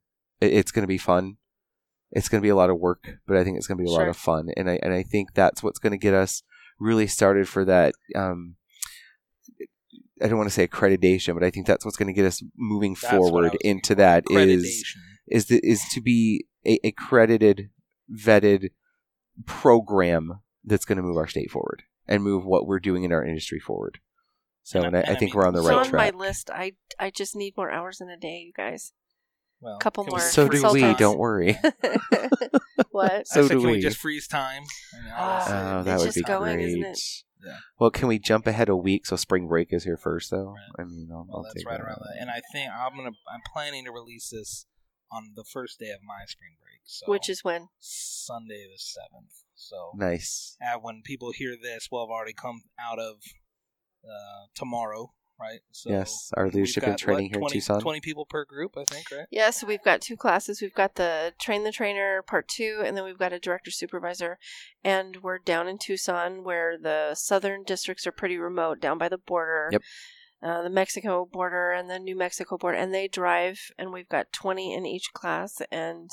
it, 0.41 0.53
it's 0.53 0.72
going 0.72 0.83
to 0.83 0.89
be 0.89 0.99
fun. 0.99 1.37
It's 2.11 2.28
going 2.28 2.41
to 2.41 2.47
be 2.47 2.51
a 2.51 2.57
lot 2.57 2.68
of 2.70 2.78
work, 2.78 3.18
but 3.26 3.37
I 3.37 3.45
think 3.45 3.57
it's 3.57 3.66
going 3.66 3.78
to 3.78 3.85
be 3.85 3.89
a 3.89 3.93
lot 3.93 4.09
of 4.09 4.16
fun, 4.16 4.51
and 4.57 4.68
I 4.68 4.78
and 4.83 4.93
I 4.93 5.03
think 5.03 5.35
that's 5.35 5.62
what's 5.62 5.78
going 5.78 5.93
to 5.93 5.99
get 5.99 6.14
us 6.14 6.43
really 6.78 7.07
started 7.07 7.49
for 7.49 7.64
that. 7.64 7.95
Um, 8.16 8.57
I 10.22 10.28
don't 10.28 10.39
want 10.39 10.49
to 10.49 10.55
say 10.55 10.66
accreditation, 10.68 11.35
but 11.35 11.43
I 11.43 11.51
think 11.51 11.66
that's 11.66 11.85
what's 11.85 11.97
going 11.97 12.07
to 12.09 12.12
get 12.12 12.26
us 12.26 12.43
moving 12.57 12.95
That's 13.01 13.12
forward 13.14 13.57
into 13.62 13.95
that 13.97 14.24
is 14.30 14.95
is 15.26 15.47
the, 15.47 15.61
is 15.64 15.83
to 15.93 16.01
be 16.01 16.47
a 16.66 16.78
accredited, 16.84 17.70
vetted 18.12 18.70
program 19.46 20.40
that's 20.64 20.84
going 20.84 20.96
to 20.96 21.02
move 21.02 21.16
our 21.16 21.26
state 21.26 21.50
forward 21.50 21.82
and 22.06 22.22
move 22.22 22.44
what 22.44 22.66
we're 22.66 22.78
doing 22.80 23.04
in 23.04 23.12
our 23.12 23.24
industry 23.24 23.58
forward. 23.58 23.98
So, 24.62 24.80
And 24.82 24.84
I- 24.84 24.88
and 24.88 24.96
I, 24.96 25.00
and 25.00 25.08
I 25.08 25.12
I 25.12 25.18
think 25.18 25.34
mean, 25.34 25.40
we're 25.40 25.46
on 25.48 25.54
the 25.54 25.60
It's 25.60 25.68
right 25.68 25.78
on 25.78 25.84
track. 25.86 26.12
On 26.12 26.18
my 26.18 26.24
list. 26.26 26.50
I 26.50 26.72
I 26.98 27.10
just 27.10 27.34
need 27.34 27.54
more 27.56 27.70
hours 27.70 28.00
in 28.00 28.08
a 28.10 28.16
day, 28.16 28.42
you 28.46 28.52
guys. 28.56 28.92
Well, 29.60 29.78
Couple 29.78 30.04
can 30.04 30.12
we 30.14 30.18
more 30.18 30.28
So 30.28 30.44
do 30.48 30.50
we. 30.50 30.60
consultants. 30.60 30.98
Don't 31.00 31.18
worry. 31.18 31.56
what? 32.90 33.12
I 33.12 33.22
So 33.24 33.42
said, 33.42 33.54
do 33.54 33.58
can 33.60 33.66
we. 33.66 33.72
we. 33.74 33.80
just 33.80 33.98
freeze 33.98 34.26
time? 34.28 34.62
And 34.94 35.08
I'll 35.08 35.14
Ah. 35.18 35.74
Oh, 35.76 35.78
It's 35.80 35.86
that 35.86 35.98
would 35.98 36.04
just 36.06 36.16
be 36.16 36.22
going, 36.22 36.56
great. 36.56 36.68
isn't 36.68 36.84
it? 36.84 36.98
Yeah. 37.44 37.56
Well, 37.78 37.90
can 37.90 38.06
we 38.08 38.18
jump 38.20 38.46
ahead 38.46 38.68
a 38.68 38.76
week 38.76 39.04
so 39.06 39.16
spring 39.16 39.48
break 39.48 39.72
is 39.72 39.82
here 39.84 39.96
first, 39.96 40.30
though? 40.30 40.54
Right. 40.78 40.84
I 40.84 40.84
mean, 40.84 41.08
I'll, 41.12 41.26
well, 41.28 41.38
I'll 41.38 41.42
that's 41.42 41.54
take 41.54 41.66
right 41.66 41.78
that. 41.78 41.84
around 41.84 41.98
that. 42.00 42.20
And 42.20 42.30
I 42.30 42.40
think 42.52 42.70
I'm 42.72 42.96
gonna. 42.96 43.10
I'm 43.32 43.40
planning 43.52 43.84
to 43.86 43.90
release 43.92 44.28
this 44.30 44.66
on 45.12 45.32
the 45.36 45.44
first 45.44 45.78
day 45.78 45.90
of 45.90 46.02
my 46.02 46.24
spring 46.26 46.52
break. 46.60 46.80
So 46.84 47.06
Which 47.06 47.28
is 47.28 47.44
when? 47.44 47.68
Sunday 47.78 48.66
the 48.72 48.78
seventh. 48.78 49.44
So 49.54 49.92
nice. 49.94 50.56
uh, 50.60 50.78
when 50.80 51.02
people 51.02 51.32
hear 51.32 51.56
this, 51.60 51.88
we'll 51.90 52.06
have 52.06 52.10
already 52.10 52.32
come 52.32 52.62
out 52.80 52.98
of 52.98 53.16
uh, 54.04 54.46
tomorrow, 54.54 55.12
right? 55.38 55.60
So 55.70 55.90
yes, 55.90 56.32
our 56.36 56.48
leadership 56.48 56.82
got, 56.82 56.90
and 56.90 56.98
training 56.98 57.24
what, 57.26 57.30
here 57.30 57.38
in 57.38 57.42
20, 57.42 57.52
Tucson. 57.54 57.80
20 57.80 58.00
people 58.00 58.26
per 58.26 58.44
group, 58.44 58.76
I 58.76 58.84
think, 58.84 59.10
right? 59.12 59.26
Yeah, 59.30 59.50
so 59.50 59.66
we've 59.66 59.84
got 59.84 60.00
two 60.00 60.16
classes. 60.16 60.60
We've 60.60 60.74
got 60.74 60.96
the 60.96 61.34
train 61.38 61.62
the 61.62 61.72
trainer 61.72 62.22
part 62.22 62.48
two, 62.48 62.82
and 62.84 62.96
then 62.96 63.04
we've 63.04 63.18
got 63.18 63.32
a 63.32 63.38
director 63.38 63.70
supervisor. 63.70 64.38
And 64.82 65.18
we're 65.22 65.38
down 65.38 65.68
in 65.68 65.78
Tucson, 65.78 66.42
where 66.42 66.76
the 66.76 67.14
southern 67.14 67.62
districts 67.62 68.06
are 68.06 68.12
pretty 68.12 68.38
remote, 68.38 68.80
down 68.80 68.98
by 68.98 69.08
the 69.08 69.18
border. 69.18 69.68
Yep. 69.70 69.82
Uh, 70.43 70.62
the 70.62 70.70
Mexico 70.70 71.24
border 71.30 71.70
and 71.70 71.88
the 71.88 71.99
New 72.01 72.16
Mexico 72.16 72.59
border, 72.59 72.76
and 72.76 72.93
they 72.93 73.07
drive, 73.07 73.61
and 73.78 73.93
we've 73.93 74.09
got 74.09 74.32
twenty 74.32 74.74
in 74.74 74.84
each 74.84 75.12
class, 75.12 75.62
and 75.70 76.11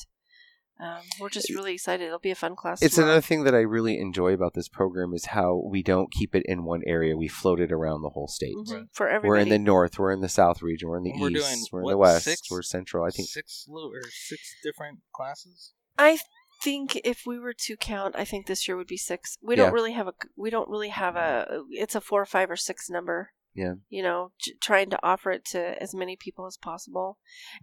um, 0.79 1.01
we're 1.19 1.29
just 1.29 1.49
really 1.49 1.73
excited. 1.73 2.05
It'll 2.05 2.19
be 2.19 2.29
a 2.31 2.35
fun 2.35 2.55
class. 2.55 2.81
It's 2.81 2.95
tomorrow. 2.95 3.13
another 3.13 3.21
thing 3.25 3.43
that 3.45 3.55
I 3.55 3.61
really 3.61 3.97
enjoy 3.99 4.33
about 4.33 4.53
this 4.53 4.69
program 4.69 5.13
is 5.13 5.25
how 5.25 5.61
we 5.65 5.81
don't 5.83 6.11
keep 6.11 6.35
it 6.35 6.43
in 6.45 6.63
one 6.63 6.83
area. 6.85 7.17
We 7.17 7.27
float 7.27 7.59
it 7.59 7.71
around 7.71 8.01
the 8.03 8.09
whole 8.09 8.27
state. 8.27 8.55
Mhm, 8.55 8.71
Right. 8.71 8.83
for 8.93 9.09
everybody. 9.09 9.27
We're 9.29 9.37
in 9.37 9.49
the 9.49 9.59
north. 9.59 9.97
We're 9.99 10.11
in 10.13 10.21
the 10.21 10.29
south 10.29 10.61
region. 10.61 10.87
We're 10.89 10.97
in 10.99 11.03
the 11.03 11.13
we're 11.19 11.31
east. 11.31 11.45
doing, 11.47 11.65
we're 11.71 11.79
in 11.79 11.83
what, 11.85 11.91
the 11.91 11.97
west. 11.97 12.23
six? 12.25 12.41
We're 12.51 12.61
central. 12.61 13.03
I 13.05 13.09
think 13.09 13.27
six 13.29 13.65
little 13.67 13.91
or 13.91 14.03
six 14.11 14.55
different 14.63 14.99
classes. 15.11 15.73
I 15.97 16.19
think 16.61 17.01
if 17.03 17.25
we 17.25 17.39
were 17.39 17.53
to 17.53 17.75
count, 17.77 18.15
I 18.17 18.25
think 18.25 18.45
this 18.45 18.67
year 18.67 18.77
would 18.77 18.87
be 18.87 18.95
six. 18.97 19.37
We 19.41 19.55
Yeah. 19.57 19.63
don't 19.65 19.73
really 19.73 19.93
have 19.93 20.07
a. 20.07 20.13
We 20.37 20.49
don't 20.49 20.69
really 20.69 20.89
have 20.89 21.15
a. 21.15 21.63
It's 21.71 21.95
a 21.95 21.99
four, 22.01 22.25
five, 22.25 22.49
or 22.49 22.55
six 22.55 22.89
number. 22.89 23.31
Yeah. 23.59 23.73
You 23.89 24.03
know, 24.03 24.31
j- 24.39 24.53
trying 24.61 24.89
to 24.91 24.99
offer 25.03 25.31
it 25.31 25.45
to 25.51 25.81
as 25.81 25.93
many 25.93 26.15
people 26.15 26.45
as 26.47 26.57
possible, 26.57 27.17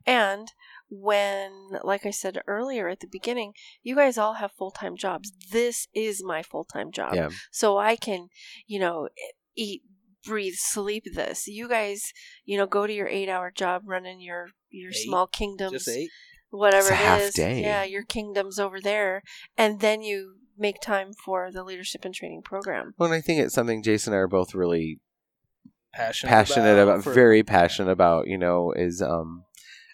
and 0.07 0.49
when, 0.89 1.51
like 1.83 2.07
I 2.07 2.11
said 2.11 2.39
earlier 2.47 2.89
at 2.89 3.01
the 3.01 3.07
beginning, 3.11 3.53
you 3.83 3.95
guys 3.97 4.19
all 4.19 4.35
have 4.35 4.53
full 4.53 4.71
time 4.71 4.97
jobs. 4.97 5.33
This 5.53 5.89
is 5.95 6.23
my 6.25 6.43
full 6.43 6.65
time 6.65 6.91
job, 6.93 7.15
yeah. 7.15 7.31
so 7.51 7.79
I 7.79 7.97
can, 7.97 8.29
you 8.67 8.79
know, 8.79 9.09
eat, 9.57 9.83
breathe, 10.25 10.55
sleep 10.57 11.05
this. 11.15 11.47
You 11.47 11.69
guys, 11.69 12.13
you 12.45 12.57
know, 12.59 12.67
go 12.67 12.87
to 12.87 12.93
your 12.93 13.09
eight 13.09 13.29
hour 13.29 13.51
job 13.55 13.83
running 13.87 14.21
your 14.21 14.49
your 14.71 14.91
Eight? 14.91 14.97
small 15.05 15.27
kingdoms 15.27 15.73
Just 15.73 15.89
eight. 15.89 16.11
whatever 16.51 16.89
It's 16.89 16.91
a 16.91 16.95
it 16.95 17.07
half 17.07 17.21
is. 17.23 17.35
day. 17.35 17.61
Yeah, 17.63 17.85
your 17.85 18.03
kingdom's 18.05 18.59
over 18.59 18.81
there, 18.81 19.23
and 19.57 19.81
then 19.81 20.03
you 20.03 20.37
make 20.59 20.81
time 20.81 21.11
for 21.25 21.51
the 21.53 21.63
leadership 21.63 22.05
and 22.05 22.15
training 22.15 22.43
program. 22.43 22.95
Well, 22.97 23.11
and 23.13 23.15
I 23.17 23.21
think 23.21 23.41
it's 23.41 23.55
something 23.55 23.83
Jason 23.83 24.13
and 24.15 24.19
I 24.19 24.23
are 24.23 24.29
both 24.29 24.55
really 24.55 25.01
Passionate, 25.97 26.31
passionate 26.31 26.79
about, 26.83 27.03
for- 27.05 27.13
very 27.13 27.43
passionate 27.43 27.91
about. 27.91 28.27
You 28.27 28.39
know, 28.39 28.73
is 28.73 29.01
um, 29.03 29.45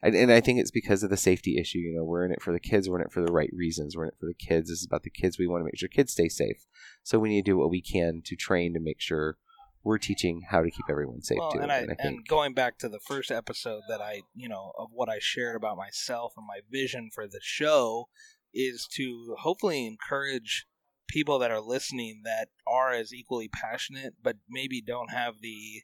and, 0.02 0.14
and 0.14 0.32
I 0.32 0.40
think 0.40 0.58
it's 0.58 0.70
because 0.70 1.02
of 1.02 1.10
the 1.10 1.16
safety 1.16 1.58
issue. 1.58 1.78
You 1.78 1.94
know, 1.96 2.04
we're 2.04 2.24
in 2.24 2.32
it 2.32 2.42
for 2.42 2.52
the 2.52 2.60
kids. 2.60 2.88
We're 2.88 3.00
in 3.00 3.06
it 3.06 3.12
for 3.12 3.24
the 3.24 3.32
right 3.32 3.50
reasons. 3.52 3.96
We're 3.96 4.04
in 4.04 4.08
it 4.08 4.18
for 4.18 4.26
the 4.26 4.34
kids. 4.34 4.68
This 4.68 4.80
is 4.80 4.86
about 4.86 5.04
the 5.04 5.10
kids. 5.10 5.38
We 5.38 5.46
want 5.46 5.60
to 5.60 5.64
make 5.64 5.78
sure 5.78 5.88
kids 5.88 6.12
stay 6.12 6.28
safe. 6.28 6.66
So 7.02 7.18
we 7.18 7.28
need 7.28 7.44
to 7.44 7.50
do 7.52 7.56
what 7.58 7.70
we 7.70 7.80
can 7.80 8.22
to 8.24 8.36
train 8.36 8.74
to 8.74 8.80
make 8.80 9.00
sure 9.00 9.36
we're 9.84 9.98
teaching 9.98 10.42
how 10.48 10.62
to 10.62 10.70
keep 10.70 10.84
everyone 10.88 11.22
safe 11.22 11.38
Well, 11.38 11.52
too. 11.52 11.58
and 11.60 11.72
I, 11.72 11.78
And 11.78 11.90
I 11.90 11.94
and 11.98 12.26
going 12.26 12.54
back 12.54 12.78
to 12.78 12.88
the 12.88 13.00
first 13.00 13.30
episode 13.32 13.82
that 13.88 14.00
I, 14.00 14.22
you 14.34 14.48
know, 14.48 14.72
of 14.78 14.90
what 14.92 15.08
I 15.08 15.18
shared 15.20 15.56
about 15.56 15.76
myself 15.76 16.34
and 16.36 16.46
my 16.46 16.60
vision 16.70 17.10
for 17.12 17.26
the 17.26 17.40
show 17.42 18.08
is 18.54 18.86
to 18.92 19.34
hopefully 19.40 19.86
encourage 19.86 20.66
people 21.08 21.38
that 21.40 21.50
are 21.50 21.60
listening 21.60 22.22
that 22.24 22.48
are 22.66 22.92
as 22.92 23.12
equally 23.12 23.48
passionate 23.48 24.14
but 24.22 24.36
maybe 24.48 24.80
don't 24.80 25.10
have 25.10 25.40
the 25.42 25.82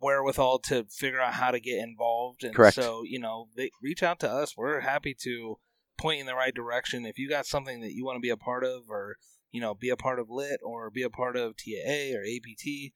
wherewithal 0.00 0.58
to 0.60 0.84
figure 0.84 1.20
out 1.20 1.34
how 1.34 1.50
to 1.50 1.60
get 1.60 1.78
involved. 1.78 2.44
And 2.44 2.54
Correct. 2.54 2.76
so 2.76 3.02
you 3.04 3.18
know 3.18 3.48
they 3.56 3.70
reach 3.82 4.02
out 4.02 4.20
to 4.20 4.30
us. 4.30 4.56
We're 4.56 4.80
happy 4.80 5.14
to 5.22 5.58
point 5.98 6.20
in 6.20 6.26
the 6.26 6.34
right 6.34 6.54
direction. 6.54 7.06
If 7.06 7.18
you 7.18 7.28
got 7.28 7.46
something 7.46 7.80
that 7.80 7.92
you 7.92 8.04
want 8.04 8.16
to 8.16 8.20
be 8.20 8.30
a 8.30 8.36
part 8.36 8.64
of 8.64 8.82
or 8.88 9.16
you 9.50 9.60
know 9.60 9.74
be 9.74 9.90
a 9.90 9.96
part 9.96 10.18
of 10.18 10.30
lit 10.30 10.60
or 10.62 10.90
be 10.90 11.02
a 11.02 11.10
part 11.10 11.36
of 11.36 11.56
taa 11.56 12.14
or 12.14 12.22
apt 12.22 12.92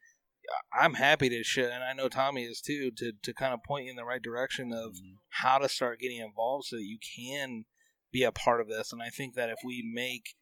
I'm 0.72 0.94
happy 0.94 1.28
to 1.28 1.42
share, 1.42 1.70
and 1.70 1.82
I 1.82 1.92
know 1.92 2.09
Tommy 2.09 2.44
is 2.44 2.61
too, 2.61 2.90
to, 2.97 3.12
to 3.22 3.34
kind 3.34 3.53
of 3.53 3.64
point 3.64 3.86
you 3.86 3.90
in 3.90 3.97
the 3.97 4.05
right 4.05 4.22
direction 4.22 4.72
of 4.72 4.92
mm-hmm. 4.92 5.14
how 5.30 5.59
to 5.59 5.68
start 5.68 6.01
getting 6.01 6.18
involved 6.18 6.66
so 6.66 6.76
that 6.76 6.84
you 6.84 6.99
can 7.16 7.64
be 8.12 8.22
a 8.22 8.32
part 8.32 8.61
of 8.61 8.68
this. 8.68 8.92
And 8.92 9.03
I 9.03 9.09
think 9.09 9.34
that 9.34 9.51
if 9.51 9.59
we 9.64 9.88
make 9.92 10.34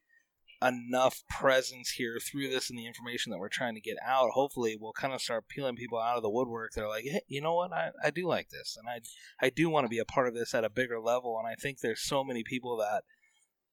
enough 0.67 1.23
presence 1.29 1.91
here 1.91 2.17
through 2.19 2.49
this 2.49 2.69
and 2.69 2.77
the 2.77 2.85
information 2.85 3.31
that 3.31 3.39
we're 3.39 3.49
trying 3.49 3.75
to 3.75 3.81
get 3.81 3.97
out, 4.05 4.31
hopefully 4.31 4.77
we'll 4.79 4.93
kind 4.93 5.13
of 5.13 5.21
start 5.21 5.47
peeling 5.47 5.75
people 5.75 5.99
out 5.99 6.17
of 6.17 6.23
the 6.23 6.29
woodwork. 6.29 6.71
They're 6.73 6.87
like, 6.87 7.03
hey, 7.05 7.21
you 7.27 7.41
know 7.41 7.55
what? 7.55 7.73
I, 7.73 7.91
I 8.03 8.11
do 8.11 8.27
like 8.27 8.49
this, 8.49 8.77
and 8.77 8.87
I 8.89 9.01
I 9.45 9.49
do 9.49 9.69
want 9.69 9.85
to 9.85 9.89
be 9.89 9.99
a 9.99 10.05
part 10.05 10.27
of 10.27 10.33
this 10.33 10.53
at 10.53 10.65
a 10.65 10.69
bigger 10.69 10.99
level. 10.99 11.37
And 11.37 11.47
I 11.47 11.55
think 11.55 11.79
there's 11.79 12.01
so 12.01 12.23
many 12.23 12.43
people 12.43 12.77
that 12.77 13.03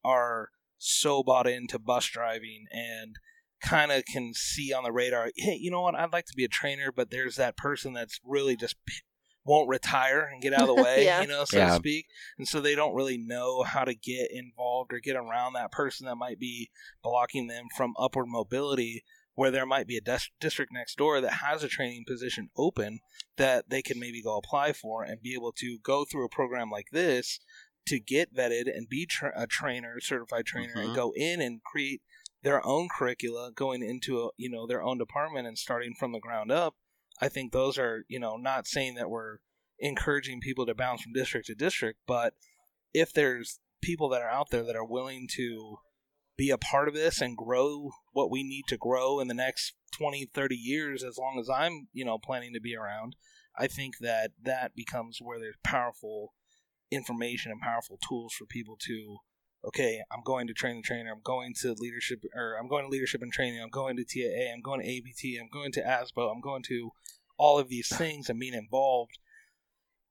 are 0.05 0.51
so 0.78 1.22
bought 1.22 1.47
into 1.47 1.78
bus 1.78 2.07
driving 2.07 2.66
and 2.72 3.16
kind 3.62 3.93
of 3.93 4.05
can 4.05 4.34
see 4.34 4.72
on 4.72 4.82
the 4.82 4.93
radar, 4.93 5.30
hey, 5.36 5.57
you 5.61 5.70
know 5.70 5.82
what? 5.82 5.95
I'd 5.95 6.12
like 6.12 6.26
to 6.26 6.36
be 6.36 6.45
a 6.45 6.49
trainer, 6.49 6.90
but 6.90 7.11
there's 7.11 7.36
that 7.36 7.57
person 7.57 7.93
that's 7.93 8.18
really 8.24 8.57
just 8.57 8.74
won't 9.45 9.68
retire 9.68 10.28
and 10.32 10.40
get 10.43 10.53
out 10.53 10.68
of 10.68 10.76
the 10.76 10.82
way, 10.82 11.05
Yeah. 11.05 11.20
you 11.22 11.26
know, 11.28 11.45
so 11.45 11.57
Yeah. 11.59 11.68
to 11.70 11.74
speak. 11.76 12.07
And 12.38 12.47
so 12.47 12.61
they 12.61 12.74
don't 12.74 12.95
really 12.95 13.18
know 13.18 13.62
how 13.62 13.84
to 13.84 13.95
get 13.95 14.30
involved 14.30 14.93
or 14.93 15.01
get 15.01 15.16
around 15.16 15.55
that 15.55 15.72
person 15.72 16.07
that 16.07 16.16
might 16.16 16.38
be 16.38 16.70
blocking 17.03 17.47
them 17.49 17.66
from 17.76 17.95
upward 17.99 18.26
mobility. 18.28 19.03
Where 19.34 19.51
there 19.51 19.64
might 19.64 19.86
be 19.86 19.97
a 19.97 20.03
dis- 20.03 20.28
district 20.40 20.72
next 20.74 20.99
door 20.99 21.22
that 21.22 21.32
has 21.32 21.64
a 21.64 21.68
training 21.68 22.05
position 22.07 22.51
open 22.55 23.01
that 23.38 23.70
they 23.70 23.80
can 23.80 23.99
maybe 23.99 24.20
go 24.22 24.36
apply 24.36 24.74
for 24.74 25.05
and 25.05 25.22
be 25.22 25.32
able 25.32 25.53
to 25.53 25.78
go 25.82 26.05
through 26.05 26.26
a 26.26 26.28
program 26.28 26.68
like 26.68 26.88
this 26.93 27.40
to 27.86 27.99
get 27.99 28.34
vetted 28.34 28.68
and 28.68 28.90
be 28.90 29.07
tra- 29.07 29.32
a 29.34 29.47
trainer, 29.47 29.99
certified 30.01 30.45
trainer, 30.45 30.74
Mhm. 30.76 30.84
and 30.84 30.95
go 30.95 31.14
in 31.16 31.40
and 31.40 31.62
create 31.64 32.03
their 32.43 32.64
own 32.66 32.90
curricula, 32.95 33.51
going 33.53 33.82
into 33.82 34.20
a, 34.22 34.28
you 34.36 34.51
know 34.51 34.66
their 34.66 34.82
own 34.82 34.99
department 34.99 35.47
and 35.47 35.57
starting 35.59 35.95
from 35.95 36.12
the 36.12 36.20
ground 36.20 36.53
up. 36.53 36.76
I 37.23 37.29
think 37.29 37.53
those 37.53 37.79
are 37.79 38.05
you 38.09 38.18
know 38.18 38.37
not 38.37 38.66
saying 38.66 38.97
that 38.97 39.09
we're 39.09 39.39
encouraging 39.79 40.41
people 40.41 40.66
to 40.66 40.75
bounce 40.75 41.03
from 41.03 41.12
district 41.12 41.47
to 41.47 41.55
district, 41.55 42.01
but 42.07 42.35
if 42.93 43.12
there's 43.12 43.61
people 43.81 44.09
that 44.11 44.23
are 44.23 44.31
out 44.31 44.51
there 44.51 44.64
that 44.64 44.77
are 44.77 44.85
willing 44.85 45.29
to 45.37 45.77
be 46.37 46.51
a 46.51 46.59
part 46.59 46.89
of 46.89 46.95
this 46.95 47.20
and 47.20 47.37
grow 47.37 47.91
what 48.12 48.31
we 48.31 48.43
need 48.43 48.64
to 48.68 48.77
grow 48.77 49.20
in 49.20 49.29
the 49.29 49.35
next 49.35 49.75
20 49.93 50.31
30 50.33 50.55
years 50.57 51.05
as 51.05 51.18
long 51.18 51.39
as 51.39 51.51
i'm 51.51 51.89
you 51.93 52.05
know 52.05 52.18
planning 52.18 52.53
to 52.55 52.61
be 52.61 52.75
around 52.75 53.14
i 53.59 53.66
think 53.66 53.99
that 54.01 54.31
that 54.43 54.75
becomes 54.75 55.18
where 55.20 55.39
there's 55.39 55.57
powerful 55.62 56.33
information 56.91 57.53
and 57.53 57.61
powerful 57.61 57.99
tools 58.09 58.33
for 58.33 58.47
people 58.47 58.77
to 58.81 59.18
okay 59.65 60.01
i'm 60.13 60.23
going 60.25 60.47
to 60.47 60.53
train 60.53 60.77
the 60.77 60.83
trainer 60.83 61.11
i'm 61.11 61.23
going 61.23 61.53
to 61.55 61.75
leadership 61.79 62.23
or 62.35 62.57
i'm 62.61 62.69
going 62.69 62.85
to 62.85 62.91
leadership 62.91 63.23
and 63.23 63.33
training 63.33 63.61
i'm 63.63 63.71
going 63.71 63.97
to 63.97 64.05
taa 64.05 64.53
i'm 64.53 64.61
going 64.61 64.81
to 64.81 64.87
abt 64.87 65.41
i'm 65.41 65.49
going 65.53 65.73
to 65.73 65.81
asbo 65.83 66.31
i'm 66.33 66.41
going 66.41 66.63
to 66.63 66.91
all 67.39 67.59
of 67.59 67.69
these 67.69 67.89
things 67.89 68.29
and 68.29 68.39
being 68.39 68.55
involved 68.55 69.19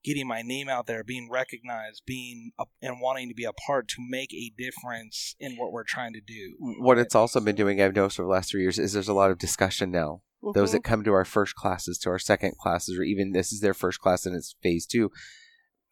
getting 0.04 0.28
my 0.28 0.42
name 0.42 0.68
out 0.68 0.88
there 0.88 1.04
being 1.04 1.30
recognized 1.30 2.02
being 2.06 2.52
a, 2.60 2.66
and 2.82 3.00
wanting 3.00 3.28
to 3.28 3.36
be 3.36 3.44
a 3.44 3.54
part 3.54 3.88
to 3.88 3.98
make 4.00 4.34
a 4.34 4.52
difference 4.58 5.36
in 5.40 5.56
what 5.58 5.72
we're 5.72 5.84
trying 5.84 6.14
to 6.14 6.22
do 6.22 6.56
what 6.60 6.98
it's 6.98 7.16
also 7.16 7.40
been 7.40 7.56
doing, 7.56 7.82
I've 7.82 7.96
noticed 7.96 8.20
over 8.20 8.28
the 8.28 8.32
last 8.32 8.50
three 8.52 8.62
years, 8.62 8.80
is 8.80 8.94
there's 8.94 9.08
a 9.08 9.14
lot 9.14 9.32
of 9.32 9.38
discussion 9.38 9.92
now. 9.92 10.22
Those 10.54 10.70
Mhm. 10.70 10.72
that 10.74 10.84
come 10.84 11.04
to 11.04 11.14
our 11.14 11.26
first 11.26 11.54
classes, 11.56 12.00
to 12.00 12.10
our 12.10 12.18
second 12.18 12.58
classes, 12.58 12.98
or 12.98 13.04
even 13.04 13.32
this 13.32 13.52
is 13.54 13.60
their 13.60 13.76
first 13.76 14.00
class 14.00 14.26
and 14.26 14.36
it's 14.36 14.56
phase 14.64 14.88
two. 14.88 15.12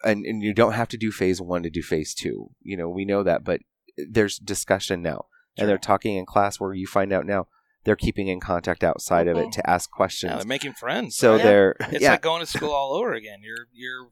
And, 0.04 0.26
and 0.26 0.42
you 0.42 0.54
don't 0.54 0.74
have 0.74 0.88
to 0.90 0.98
do 0.98 1.12
phase 1.12 1.42
one 1.42 1.64
to 1.64 1.70
do 1.70 1.82
phase 1.82 2.14
two. 2.14 2.52
You 2.62 2.78
know, 2.78 2.90
we 2.90 3.06
know 3.06 3.24
that, 3.24 3.44
but 3.44 3.62
there's 3.98 4.38
discussion 4.38 5.02
now, 5.02 5.26
and 5.58 5.68
they're 5.68 5.78
talking 5.78 6.16
in 6.16 6.26
class 6.26 6.60
where 6.60 6.74
you 6.74 6.88
find 6.88 7.12
out 7.12 7.26
now 7.26 7.48
they're 7.84 7.96
keeping 7.96 8.28
in 8.28 8.40
contact 8.40 8.84
outside 8.84 9.28
of 9.28 9.38
it 9.38 9.48
oh. 9.48 9.52
to 9.52 9.70
ask 9.70 9.90
questions. 9.90 10.32
Yeah, 10.32 10.38
they're 10.38 10.46
making 10.46 10.74
friends. 10.74 11.18
so 11.18 11.34
right? 11.34 11.44
they're 11.44 11.76
it's 11.80 12.02
yeah, 12.02 12.12
like 12.12 12.22
going 12.22 12.42
to 12.42 12.46
school 12.46 12.72
all 12.72 12.94
over 12.94 13.14
again. 13.14 13.40
You're 13.42 13.68
you're 13.74 14.10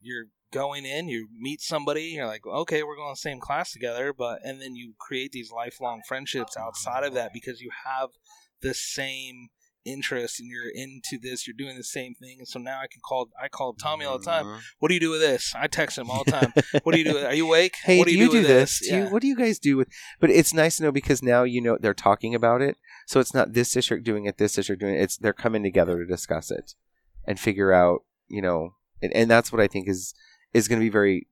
you're 0.00 0.26
going 0.52 0.86
in, 0.86 1.08
you 1.08 1.28
meet 1.38 1.60
somebody, 1.60 2.04
you're 2.04 2.26
like, 2.26 2.46
okay, 2.46 2.82
we're 2.82 2.96
going 2.96 3.14
to 3.14 3.18
the 3.18 3.28
same 3.28 3.40
class 3.40 3.72
together, 3.72 4.12
but 4.12 4.40
and 4.44 4.60
then 4.60 4.74
you 4.74 4.94
create 4.98 5.32
these 5.32 5.50
lifelong 5.50 6.02
friendships 6.06 6.56
outside 6.56 7.04
of 7.04 7.14
that 7.14 7.32
because 7.32 7.60
you 7.60 7.70
have 7.84 8.10
the 8.60 8.74
same 8.74 9.48
interest 9.86 10.40
and 10.40 10.50
you're 10.50 10.68
into 10.74 11.18
this, 11.18 11.46
you're 11.46 11.56
doing 11.56 11.76
the 11.76 11.84
same 11.84 12.14
thing. 12.14 12.36
And 12.38 12.48
so 12.48 12.58
now 12.58 12.80
I 12.80 12.86
can 12.86 13.00
call 13.00 13.30
I 13.40 13.48
call 13.48 13.72
Tommy 13.74 14.04
all 14.04 14.18
the 14.18 14.24
time. 14.24 14.44
Mhm. 14.44 14.60
What 14.78 14.88
do 14.88 14.94
you 14.94 15.00
do 15.00 15.10
with 15.10 15.20
this? 15.20 15.54
I 15.56 15.66
text 15.68 15.96
him 15.96 16.10
all 16.10 16.24
the 16.24 16.32
time. 16.32 16.52
what 16.82 16.92
do 16.92 16.98
you 16.98 17.04
do? 17.04 17.18
Are 17.18 17.34
you 17.34 17.46
awake? 17.46 17.76
Hey, 17.84 17.98
what 17.98 18.08
do 18.08 18.14
you 18.18 18.30
do, 18.30 18.38
with 18.38 18.46
this? 18.48 18.80
Do 18.80 18.96
you, 18.96 19.04
what 19.04 19.22
do 19.22 19.28
you 19.28 19.36
guys 19.36 19.58
do 19.58 19.76
with? 19.76 19.88
But 20.18 20.30
it's 20.30 20.52
nice 20.52 20.78
to 20.78 20.82
know 20.82 20.92
because 20.92 21.22
now 21.22 21.44
you 21.44 21.60
know 21.60 21.78
they're 21.80 21.94
talking 21.94 22.34
about 22.34 22.60
it. 22.62 22.76
So 23.06 23.20
it's 23.20 23.32
not 23.32 23.52
this 23.52 23.70
district 23.70 24.04
doing 24.04 24.24
it, 24.24 24.38
this 24.38 24.54
district 24.54 24.80
doing 24.80 24.94
it. 24.96 25.02
It's 25.02 25.16
they're 25.16 25.32
coming 25.32 25.62
together 25.62 25.96
to 25.98 26.04
discuss 26.06 26.50
it 26.50 26.74
and 27.24 27.38
figure 27.38 27.72
out, 27.72 28.02
you 28.28 28.42
know, 28.42 28.74
and, 29.00 29.12
and 29.12 29.30
that's 29.30 29.52
what 29.52 29.60
I 29.60 29.68
think 29.68 29.88
is 29.88 30.14
is 30.52 30.66
going 30.68 30.80
to 30.80 30.84
be 30.84 30.90
very 30.90 31.28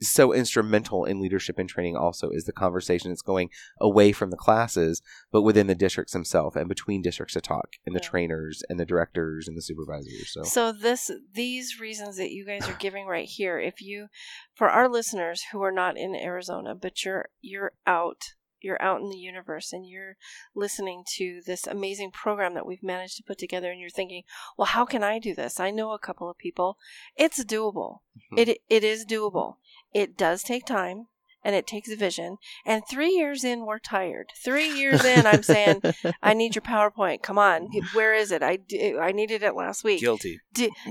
so 0.00 0.32
instrumental 0.32 1.04
in 1.04 1.20
leadership 1.20 1.58
and 1.58 1.68
training. 1.68 1.96
Also, 1.96 2.30
is 2.30 2.44
the 2.44 2.52
conversation 2.52 3.10
that's 3.10 3.22
going 3.22 3.50
away 3.80 4.12
from 4.12 4.30
the 4.30 4.36
classes, 4.36 5.02
but 5.30 5.42
within 5.42 5.66
the 5.66 5.74
districts 5.74 6.12
themselves 6.12 6.56
and 6.56 6.68
between 6.68 7.02
districts 7.02 7.34
to 7.34 7.40
talk, 7.40 7.76
and 7.84 7.94
the 7.94 8.00
Yeah. 8.00 8.08
trainers 8.08 8.62
and 8.68 8.78
the 8.80 8.86
directors 8.86 9.48
and 9.48 9.56
the 9.56 9.62
supervisors. 9.62 10.32
So, 10.32 10.42
So 10.44 10.72
this 10.72 11.10
these 11.32 11.80
reasons 11.80 12.16
that 12.16 12.30
you 12.32 12.44
guys 12.44 12.68
are 12.68 12.76
giving 12.78 13.06
right 13.06 13.28
here, 13.28 13.58
if 13.58 13.80
you 13.80 14.08
for 14.54 14.68
our 14.68 14.88
listeners 14.88 15.42
who 15.52 15.62
are 15.62 15.72
not 15.72 15.96
in 15.96 16.14
Arizona, 16.14 16.74
but 16.74 17.04
you're 17.04 17.28
you're 17.40 17.72
out 17.86 18.34
you're 18.62 18.80
out 18.82 19.00
in 19.02 19.10
the 19.10 19.18
universe 19.18 19.70
and 19.72 19.86
you're 19.86 20.16
listening 20.54 21.04
to 21.06 21.40
this 21.46 21.66
amazing 21.66 22.10
program 22.10 22.54
that 22.54 22.66
we've 22.66 22.82
managed 22.82 23.16
to 23.16 23.22
put 23.22 23.38
together 23.38 23.70
and 23.70 23.78
you're 23.78 23.90
thinking, 23.90 24.22
"Well, 24.56 24.66
how 24.66 24.84
can 24.86 25.04
I 25.04 25.18
do 25.18 25.34
this? 25.34 25.60
I 25.60 25.70
know 25.70 25.92
a 25.92 25.98
couple 25.98 26.28
of 26.28 26.38
people." 26.38 26.78
It's 27.16 27.44
doable. 27.44 27.98
Mhm. 28.32 28.38
It 28.38 28.62
it 28.68 28.82
is 28.82 29.04
doable. 29.04 29.58
It 29.94 30.16
does 30.16 30.42
take 30.42 30.66
time 30.66 31.06
and 31.44 31.54
it 31.54 31.66
takes 31.66 31.92
vision. 31.94 32.38
And 32.64 32.82
3 32.90 33.10
years 33.10 33.44
in 33.44 33.66
we're 33.66 33.78
tired. 33.78 34.32
3 34.44 34.68
years 34.76 35.04
in 35.04 35.26
I'm 35.26 35.44
saying, 35.44 35.80
"I 36.22 36.34
need 36.34 36.56
your 36.56 36.62
PowerPoint. 36.62 37.22
Come 37.22 37.38
on. 37.38 37.68
Where 37.92 38.12
is 38.14 38.32
it? 38.32 38.42
I 38.42 38.56
d- 38.56 38.96
I 38.98 39.12
needed 39.12 39.42
it 39.44 39.54
last 39.54 39.84
week." 39.84 40.00
Guilty. 40.00 40.40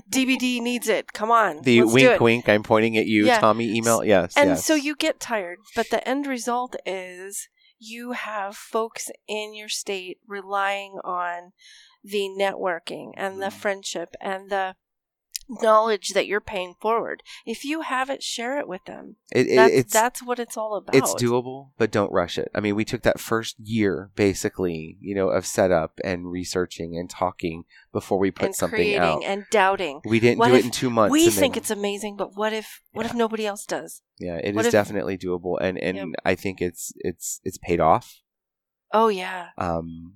DVD 0.09 0.61
needs 0.61 0.87
it. 0.87 1.11
Come 1.13 1.29
on. 1.31 1.61
the 1.63 1.81
let's 1.81 1.91
do 1.91 1.93
wink, 1.95 2.11
it. 2.11 2.21
wink. 2.21 2.49
I'm 2.49 2.63
pointing 2.63 2.97
at 2.97 3.05
you, 3.05 3.25
Yeah. 3.25 3.39
Tommy. 3.39 3.75
Email, 3.75 4.03
yes, 4.03 4.33
And 4.37 4.51
yes. 4.51 4.65
so 4.65 4.75
you 4.75 4.95
get 4.95 5.19
tired, 5.19 5.59
but 5.75 5.89
the 5.89 6.07
end 6.07 6.25
result 6.27 6.75
is 6.85 7.47
you 7.77 8.13
have 8.13 8.55
folks 8.55 9.09
in 9.27 9.53
your 9.53 9.67
state 9.69 10.19
relying 10.25 10.93
on 11.03 11.51
the 12.03 12.29
networking 12.29 13.11
and 13.17 13.41
the 13.41 13.47
Mhm. 13.47 13.53
friendship 13.53 14.15
and 14.21 14.49
the 14.49 14.75
knowledge 15.47 16.09
that 16.09 16.27
you're 16.27 16.41
paying 16.41 16.75
forward. 16.81 17.21
If 17.45 17.63
you 17.65 17.81
have 17.81 18.09
it, 18.09 18.23
share 18.23 18.57
it 18.59 18.67
with 18.67 18.83
them. 18.85 19.15
It- 19.31 19.47
it- 19.47 19.55
That's, 19.55 19.73
it's 19.73 19.93
that's 19.93 20.23
what 20.23 20.39
it's 20.39 20.57
all 20.57 20.75
about. 20.75 20.95
it's 20.95 21.13
doable, 21.15 21.69
but 21.77 21.91
don't 21.91 22.11
rush 22.11 22.37
it. 22.37 22.49
I 22.55 22.59
mean, 22.59 22.75
we 22.75 22.85
took 22.85 23.03
that 23.03 23.19
first 23.19 23.55
year 23.59 24.11
basically, 24.15 24.97
you 25.01 25.13
know, 25.15 25.29
of 25.29 25.45
setup 25.45 25.99
and 26.03 26.31
researching 26.31 26.97
and 26.97 27.09
talking 27.09 27.65
before 27.91 28.17
we 28.19 28.31
put 28.31 28.45
and 28.47 28.55
something 28.55 28.77
creating 28.77 28.99
out. 28.99 29.23
and 29.23 29.45
doubting. 29.51 30.01
We 30.05 30.19
didn't 30.19 30.39
What 30.39 30.49
do 30.49 30.55
it 30.55 30.65
in 30.65 30.71
two 30.71 30.89
months. 30.89 31.11
We 31.11 31.29
think 31.29 31.53
then- 31.53 31.61
it's 31.61 31.71
amazing, 31.71 32.15
but 32.17 32.35
what 32.35 32.53
if 32.53 32.81
what 32.93 33.05
if 33.05 33.13
nobody 33.13 33.45
else 33.45 33.65
does? 33.65 34.01
yeah, 34.19 34.37
it 34.43 34.55
what 34.55 34.61
is 34.61 34.67
if- 34.67 34.71
definitely 34.73 35.17
doable, 35.17 35.57
and 35.61 35.77
and 35.77 35.97
Yep. 35.97 36.07
I 36.25 36.35
think 36.35 36.61
it's 36.61 36.91
it's 36.97 37.39
it's 37.43 37.57
paid 37.57 37.79
off. 37.79 38.21
Oh 38.93 39.07
yeah, 39.09 39.47
Um, 39.57 40.15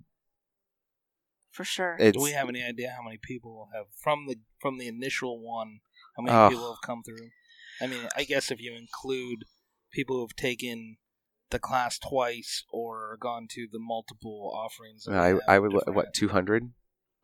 for 1.60 1.66
sure. 1.66 1.98
it's 2.00 2.16
Do 2.18 2.24
we 2.24 2.32
have 2.32 2.48
any 2.48 2.64
idea 2.64 2.94
how 2.96 3.04
many 3.04 3.18
people 3.22 3.68
have 3.76 3.88
from 4.02 4.28
the 4.28 4.38
from 4.62 4.78
the 4.78 4.88
initial 4.88 5.42
one? 5.44 5.82
How 6.16 6.24
many 6.24 6.38
Oh. 6.38 6.50
people 6.50 6.70
have 6.74 6.82
come 6.86 7.04
through? 7.04 7.32
I 7.82 7.88
mean, 7.88 8.08
I 8.16 8.24
guess 8.24 8.50
if 8.50 8.62
you 8.62 8.74
include 8.74 9.40
people 9.92 10.16
who've 10.22 10.36
taken 10.38 10.98
the 11.50 11.60
class 11.60 12.00
twice 12.00 12.64
or 12.72 13.18
gone 13.20 13.48
to 13.56 13.68
the 13.70 13.80
multiple 13.80 14.54
offerings, 14.56 15.04
that 15.04 15.18
I 15.20 15.54
I 15.54 15.60
would 15.60 15.72
different- 15.74 15.96
what 15.98 16.14
two 16.14 16.30
hundred. 16.30 16.72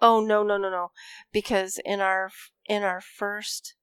Oh 0.01 0.19
no 0.19 0.43
no 0.43 0.57
no 0.57 0.69
no! 0.69 0.91
Because 1.31 1.79
in 1.85 2.01
our 2.01 2.29
in 2.65 2.83
our 2.83 2.99
first 2.99 3.75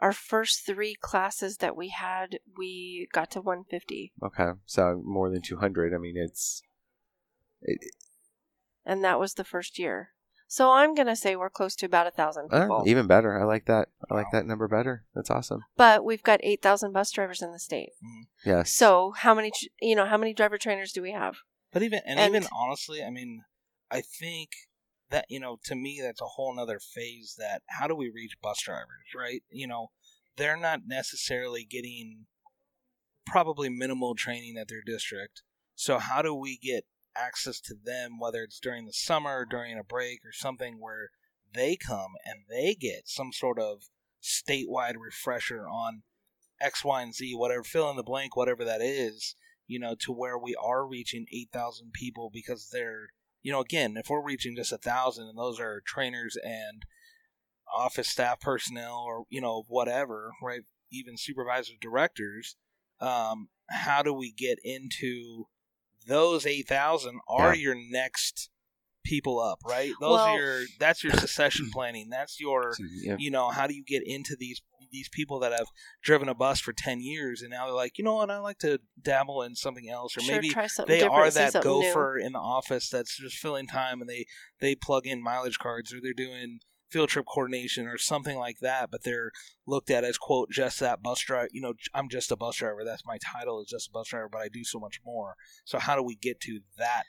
our 0.00 0.14
first 0.14 0.64
three 0.64 0.94
classes 0.94 1.58
that 1.58 1.76
we 1.76 1.88
had, 1.90 2.38
we 2.56 3.06
got 3.12 3.30
to 3.32 3.40
150, 3.42 4.12
Okay, 4.22 4.50
so 4.64 5.02
more 5.04 5.30
than 5.30 5.42
two 5.42 5.58
hundred. 5.58 5.92
I 5.94 5.98
mean, 5.98 6.16
it's 6.16 6.62
it, 7.60 7.78
and 8.84 9.02
that 9.04 9.18
was 9.18 9.34
the 9.34 9.44
first 9.44 9.78
year. 9.78 10.10
So 10.46 10.70
I'm 10.72 10.94
gonna 10.94 11.16
say 11.16 11.34
we're 11.36 11.50
close 11.50 11.74
to 11.76 11.86
about 11.86 12.06
a 12.06 12.10
thousand 12.10 12.48
uh, 12.52 12.62
people. 12.62 12.84
even 12.86 13.06
better. 13.06 13.40
I 13.40 13.44
like 13.44 13.64
that. 13.66 13.88
I 14.10 14.14
like 14.14 14.26
that 14.32 14.46
number 14.46 14.68
better. 14.68 15.04
That's 15.14 15.30
awesome. 15.30 15.62
but 15.76 16.04
we've 16.04 16.22
got 16.22 16.40
8,000 16.42 16.92
bus 16.92 17.10
drivers 17.10 17.42
in 17.42 17.50
the 17.52 17.58
state. 17.58 17.90
Yes. 18.44 18.72
So 18.72 19.12
how 19.16 19.34
many 19.34 19.50
you 19.80 19.96
know 19.96 20.06
how 20.06 20.16
many 20.18 20.34
driver 20.34 20.58
trainers 20.58 20.92
do 20.92 21.02
we 21.02 21.12
have? 21.12 21.36
But 21.72 21.82
even 21.82 22.00
and, 22.06 22.20
And- 22.20 22.34
even 22.36 22.48
honestly, 22.52 23.02
I 23.02 23.10
mean, 23.10 23.42
I 23.90 24.00
think 24.02 24.50
that 25.10 25.26
you 25.28 25.40
know, 25.40 25.58
to 25.64 25.74
me, 25.74 26.00
that's 26.02 26.20
a 26.20 26.26
whole 26.26 26.54
nother 26.54 26.78
phase. 26.78 27.34
That 27.38 27.62
how 27.66 27.86
do 27.88 27.94
we 27.96 28.10
reach 28.10 28.36
bus 28.42 28.60
drivers, 28.62 29.08
right? 29.16 29.42
You 29.50 29.66
know, 29.66 29.88
they're 30.36 30.56
not 30.58 30.80
necessarily 30.86 31.64
getting 31.64 32.26
probably 33.26 33.68
minimal 33.70 34.14
training 34.14 34.56
at 34.58 34.68
their 34.68 34.82
district. 34.84 35.42
So 35.74 35.98
how 35.98 36.22
do 36.22 36.34
we 36.34 36.58
get 36.58 36.84
access 37.16 37.60
to 37.60 37.74
them, 37.74 38.18
whether 38.18 38.42
it's 38.42 38.60
during 38.60 38.86
the 38.86 38.92
summer, 38.92 39.40
or 39.40 39.44
during 39.44 39.78
a 39.78 39.84
break, 39.84 40.20
or 40.24 40.32
something 40.32 40.80
where 40.80 41.10
they 41.52 41.76
come 41.76 42.12
and 42.24 42.40
they 42.48 42.74
get 42.74 43.02
some 43.08 43.32
sort 43.32 43.58
of 43.58 43.84
statewide 44.22 44.94
refresher 44.98 45.68
on 45.68 46.02
X, 46.60 46.84
Y, 46.84 47.02
and 47.02 47.14
Z, 47.14 47.34
whatever, 47.34 47.62
fill 47.62 47.90
in 47.90 47.96
the 47.96 48.02
blank, 48.02 48.36
whatever 48.36 48.64
that 48.64 48.80
is, 48.80 49.36
you 49.66 49.78
know, 49.78 49.94
to 50.00 50.12
where 50.12 50.38
we 50.38 50.54
are 50.54 50.86
reaching 50.86 51.26
8,000 51.32 51.92
people 51.92 52.30
because 52.32 52.70
they're, 52.70 53.08
you 53.42 53.52
know, 53.52 53.60
again, 53.60 53.96
if 53.96 54.08
we're 54.08 54.24
reaching 54.24 54.56
just 54.56 54.72
a 54.72 54.78
thousand 54.78 55.28
and 55.28 55.38
those 55.38 55.60
are 55.60 55.82
trainers 55.86 56.36
and 56.42 56.84
office 57.74 58.08
staff 58.08 58.40
personnel 58.40 59.04
or, 59.06 59.24
you 59.30 59.40
know, 59.40 59.64
whatever, 59.68 60.32
right? 60.42 60.62
Even 60.90 61.16
supervisors, 61.16 61.76
directors, 61.80 62.56
um, 63.00 63.48
how 63.68 64.02
do 64.02 64.12
we 64.12 64.32
get 64.32 64.58
into 64.62 65.46
those 66.06 66.46
8,000 66.46 67.20
are 67.28 67.54
your 67.54 67.74
next 67.90 68.50
people 69.04 69.38
up, 69.40 69.58
right? 69.66 69.92
Those 70.00 70.10
Well- 70.12 70.18
are 70.20 70.38
your, 70.38 70.64
that's 70.78 71.04
your 71.04 71.12
succession 71.12 71.70
planning. 71.70 72.08
That's 72.10 72.40
your, 72.40 72.74
Yeah. 72.80 73.16
you 73.18 73.30
know 73.30 73.50
how 73.50 73.66
do 73.66 73.74
you 73.74 73.84
get 73.84 74.02
into 74.06 74.36
these 74.38 74.60
these 74.92 75.08
people 75.08 75.40
that 75.40 75.50
have 75.50 75.66
driven 76.04 76.28
a 76.28 76.34
bus 76.34 76.60
for 76.60 76.72
10 76.72 77.00
years 77.00 77.42
and 77.42 77.50
now 77.50 77.64
they're 77.64 77.74
like 77.74 77.98
you 77.98 78.04
know 78.04 78.14
what 78.14 78.30
i 78.30 78.38
like 78.38 78.58
to 78.58 78.78
dabble 79.02 79.42
in 79.42 79.56
something 79.56 79.88
else 79.90 80.16
or 80.16 80.20
sure, 80.20 80.34
maybe 80.36 80.50
try 80.50 80.68
something 80.68 80.96
they 80.96 81.04
are 81.04 81.28
that 81.30 81.50
something 81.52 81.68
new. 81.68 81.82
gopher 81.82 82.16
in 82.16 82.32
the 82.32 82.38
office 82.38 82.88
that's 82.90 83.18
just 83.18 83.36
filling 83.38 83.66
time 83.66 84.00
and 84.00 84.08
they 84.08 84.24
they 84.60 84.76
plug 84.76 85.04
in 85.04 85.20
mileage 85.20 85.58
cards 85.58 85.92
or 85.92 85.96
they're 86.00 86.12
doing 86.12 86.60
field 86.94 87.08
trip 87.08 87.26
coordination 87.26 87.86
or 87.88 87.98
something 87.98 88.38
like 88.38 88.58
that 88.60 88.88
but 88.90 89.02
they're 89.02 89.32
looked 89.66 89.90
at 89.90 90.04
as 90.04 90.16
quote 90.16 90.48
just 90.50 90.78
that 90.78 91.02
bus 91.02 91.20
driver 91.20 91.48
you 91.52 91.60
know 91.60 91.72
i'm 91.92 92.08
just 92.08 92.30
a 92.30 92.36
bus 92.36 92.54
driver 92.56 92.84
that's 92.84 93.04
my 93.04 93.18
title 93.18 93.60
is 93.60 93.68
just 93.68 93.88
a 93.88 93.90
bus 93.90 94.06
driver 94.08 94.28
but 94.30 94.40
i 94.40 94.48
do 94.48 94.62
so 94.62 94.78
much 94.78 95.00
more 95.04 95.34
so 95.64 95.78
how 95.80 95.96
do 95.96 96.02
we 96.02 96.14
get 96.14 96.38
to 96.40 96.60
that 96.78 97.02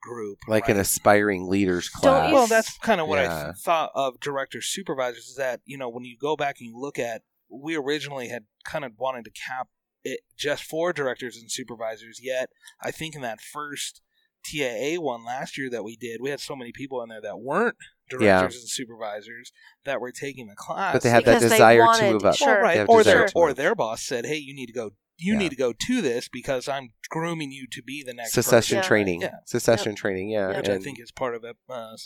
group 0.00 0.38
like 0.48 0.68
an 0.70 0.78
aspiring 0.78 1.48
leaders 1.48 1.90
Don't 2.02 2.02
class. 2.02 2.32
Well, 2.32 2.46
that's 2.46 2.78
kind 2.78 3.00
of 3.00 3.08
what 3.08 3.18
I 3.18 3.24
Yeah. 3.24 3.44
th- 3.44 3.56
thought 3.56 3.90
of 3.94 4.20
director 4.20 4.60
supervisors 4.62 5.26
is 5.28 5.36
that, 5.36 5.60
you 5.64 5.76
know, 5.76 5.88
when 5.88 6.04
you 6.04 6.16
go 6.16 6.36
back 6.36 6.56
and 6.60 6.68
you 6.70 6.78
look 6.78 6.96
at, 6.98 7.22
we 7.50 7.74
originally 7.76 8.28
had 8.28 8.44
kind 8.64 8.84
of 8.84 8.92
wanted 8.98 9.24
to 9.24 9.30
cap 9.32 9.68
it 10.04 10.20
just 10.36 10.62
for 10.62 10.92
directors 10.92 11.36
and 11.36 11.50
supervisors, 11.50 12.20
yet 12.22 12.50
I 12.80 12.92
think 12.92 13.16
in 13.16 13.22
that 13.22 13.40
first 13.40 14.00
TAA 14.44 15.00
one 15.00 15.24
last 15.24 15.58
year 15.58 15.68
that 15.70 15.82
we 15.82 15.96
did, 15.96 16.20
we 16.20 16.30
had 16.30 16.40
so 16.40 16.54
many 16.54 16.70
people 16.72 17.02
in 17.02 17.08
there 17.08 17.22
that 17.22 17.40
weren't 17.40 17.76
directors 18.08 18.56
and 18.56 18.68
supervisors 18.68 19.52
that 19.84 20.00
were 20.00 20.12
taking 20.12 20.46
the 20.46 20.54
class. 20.56 20.92
but 20.94 21.02
they 21.02 21.10
had 21.10 21.24
that 21.24 21.34
Because 21.40 21.50
they 21.50 21.56
desire 21.56 21.86
to 21.98 22.12
move 22.12 22.24
up. 22.24 22.36
sure. 22.36 22.46
Well, 22.48 22.62
right. 22.62 22.86
Or 22.88 23.02
their 23.04 23.28
or 23.34 23.52
their 23.52 23.74
boss 23.74 24.02
said, 24.02 24.26
"Hey, 24.26 24.36
you 24.36 24.54
need 24.54 24.66
to 24.66 24.72
go. 24.72 24.90
You 25.18 25.32
Yeah. 25.32 25.38
need 25.38 25.48
to 25.50 25.56
go 25.56 25.72
to 25.72 26.02
this 26.02 26.28
because 26.28 26.68
I'm 26.68 26.90
grooming 27.08 27.50
you 27.50 27.66
to 27.72 27.82
be 27.82 28.02
the 28.02 28.12
next 28.14 28.32
Succession 28.32 28.76
Yeah. 28.78 28.82
training. 28.82 29.22
Yeah. 29.22 29.36
Succession 29.46 29.94
training. 29.94 30.28
Yeah. 30.30 30.48
person," 30.48 30.60
which 30.60 30.68
I 30.68 30.78
think 30.78 31.00
is 31.00 31.10
part 31.10 31.34
of 31.34 31.44
uh, 31.68 31.96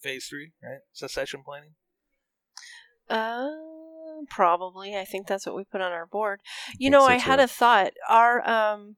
phase 0.00 0.26
three, 0.28 0.52
right? 0.62 0.80
Succession 0.92 1.42
planning. 1.44 1.74
Uh, 3.08 3.48
probably. 4.30 4.96
I 4.96 5.04
think 5.04 5.26
that's 5.26 5.46
what 5.46 5.54
we 5.56 5.64
put 5.64 5.80
on 5.80 5.92
our 5.92 6.06
board. 6.06 6.40
You 6.72 6.86
think 6.86 6.92
know, 6.92 7.00
so, 7.00 7.06
I 7.12 7.16
had 7.18 7.40
a 7.40 7.46
thought. 7.48 7.92
Our 8.08 8.48
um, 8.48 8.96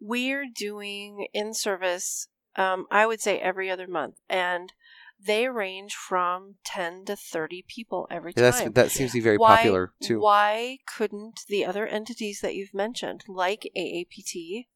we're 0.00 0.46
doing 0.52 1.28
in 1.32 1.54
service. 1.54 2.28
Um, 2.56 2.86
I 2.90 3.06
would 3.06 3.20
say 3.20 3.38
every 3.38 3.70
other 3.70 3.86
month, 3.86 4.16
and 4.28 4.72
they 5.18 5.48
range 5.48 5.94
from 5.94 6.56
10 6.64 7.04
to 7.06 7.16
30 7.16 7.64
people 7.66 8.06
every 8.10 8.32
Yeah, 8.36 8.50
time. 8.50 8.72
That 8.72 8.90
seems 8.90 9.12
to 9.12 9.18
be 9.18 9.22
very 9.22 9.38
why, 9.38 9.56
popular 9.56 9.92
too. 10.00 10.20
Why 10.20 10.78
couldn't 10.86 11.40
the 11.48 11.64
other 11.64 11.86
entities 11.86 12.40
that 12.40 12.54
you've 12.54 12.74
mentioned, 12.74 13.24
like 13.28 13.70
AAPT, 13.76 14.66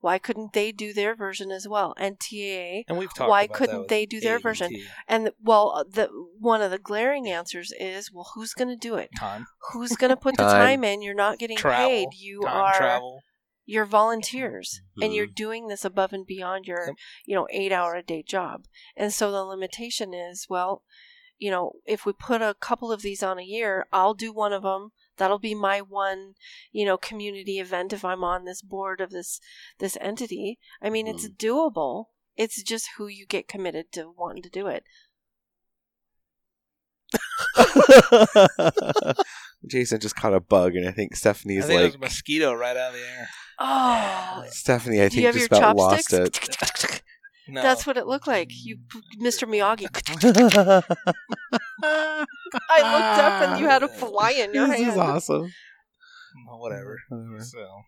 why 0.00 0.18
couldn't 0.18 0.52
they 0.52 0.72
do 0.72 0.92
their 0.92 1.14
version 1.14 1.52
as 1.52 1.68
well? 1.68 1.94
And 1.96 2.18
TAA, 2.18 2.82
And 2.88 2.98
we've 2.98 3.14
talked 3.14 3.28
why 3.30 3.44
about 3.46 3.56
couldn't 3.56 3.78
with 3.82 3.88
they 3.88 4.04
do 4.04 4.20
their 4.20 4.36
AET. 4.36 4.42
version? 4.42 4.72
and 5.06 5.30
well, 5.42 5.72
uh, 5.76 5.84
the 5.88 6.08
one 6.38 6.60
of 6.60 6.70
the 6.72 6.78
glaring 6.78 7.28
answers 7.28 7.72
is, 7.78 8.10
well, 8.12 8.30
who's 8.34 8.52
going 8.52 8.68
to 8.68 8.76
do 8.76 8.96
it? 8.96 9.10
Time, 9.16 9.46
Who's 9.72 9.94
going 9.96 10.10
to 10.10 10.16
put 10.16 10.36
the 10.36 10.42
Time. 10.44 10.58
time 10.58 10.84
in? 10.84 11.02
You're 11.02 11.14
not 11.14 11.38
getting 11.38 11.56
travel, 11.56 11.88
paid. 11.88 12.08
You 12.18 12.42
time 12.42 12.56
are 12.56 12.74
travel. 12.74 13.22
You're 13.72 13.86
volunteers 13.86 14.82
and 15.00 15.14
you're 15.14 15.26
Mhm. 15.26 15.34
doing 15.34 15.62
this 15.68 15.84
above 15.84 16.12
and 16.12 16.26
beyond 16.26 16.66
your 16.66 16.88
Yep. 16.88 16.96
you 17.24 17.34
know 17.34 17.46
eight 17.50 17.72
hour 17.72 17.94
a 17.94 18.02
day 18.02 18.22
job. 18.22 18.66
And 18.96 19.10
so 19.14 19.32
the 19.32 19.44
limitation 19.44 20.12
is 20.12 20.46
well 20.50 20.82
you 21.38 21.50
know 21.50 21.72
if 21.86 22.04
we 22.06 22.12
put 22.12 22.42
a 22.42 22.54
couple 22.68 22.92
of 22.92 23.00
these 23.02 23.22
on 23.22 23.38
a 23.38 23.42
year 23.56 23.86
i'll 23.92 24.14
do 24.14 24.30
one 24.32 24.52
of 24.52 24.62
them 24.62 24.92
that'll 25.16 25.38
be 25.50 25.54
my 25.54 25.80
one 25.80 26.34
you 26.70 26.84
know 26.84 26.96
community 26.98 27.58
event 27.58 27.92
if 27.92 28.04
i'm 28.04 28.22
on 28.22 28.44
this 28.44 28.62
board 28.62 29.00
of 29.00 29.10
this 29.10 29.40
this 29.78 29.96
entity. 30.00 30.58
I 30.80 30.90
mean 30.90 31.06
it's 31.08 31.28
doable. 31.28 32.06
It's 32.36 32.62
just 32.62 32.90
who 32.96 33.06
you 33.08 33.26
get 33.26 33.48
committed 33.48 33.90
to 33.92 34.10
wanting 34.16 34.42
to 34.42 34.50
do 34.50 34.66
it 34.66 34.84
Jason 39.66 40.00
just 40.00 40.16
caught 40.16 40.34
a 40.34 40.40
bug, 40.40 40.74
and 40.76 40.88
I 40.88 40.92
think 40.92 41.12
I 41.12 41.16
Stephanie's 41.16 41.66
think 41.66 41.80
it 41.80 41.84
was 41.84 41.92
like 41.94 42.02
a 42.02 42.04
mosquito 42.04 42.52
right 42.54 42.76
out 42.76 42.90
of 42.90 42.94
the 42.94 43.06
air. 43.06 43.28
oh 43.58 44.44
Stephanie. 44.48 45.00
I 45.02 45.08
do 45.08 45.20
you 45.20 45.32
think 45.32 45.50
just 45.50 45.60
about 45.60 45.76
lost 45.76 46.12
it. 46.12 47.02
No, 47.48 47.60
that's 47.60 47.86
what 47.86 47.96
it 47.96 48.06
looked 48.06 48.28
like 48.28 48.50
you 48.52 48.78
mr 49.20 49.48
miyagi 49.48 49.86
i 51.82 52.82
looked 52.92 53.18
up 53.18 53.42
and 53.48 53.60
you 53.60 53.66
had 53.66 53.82
a 53.82 53.88
fly 53.88 54.30
in 54.30 54.54
your 54.54 54.66
hand 54.66 54.78
This 54.80 54.92
is 54.92 54.96
awesome. 54.96 55.52
Well, 56.46 56.60
whatever. 56.60 56.98
Whatever. 57.08 57.42
So, 57.44 57.82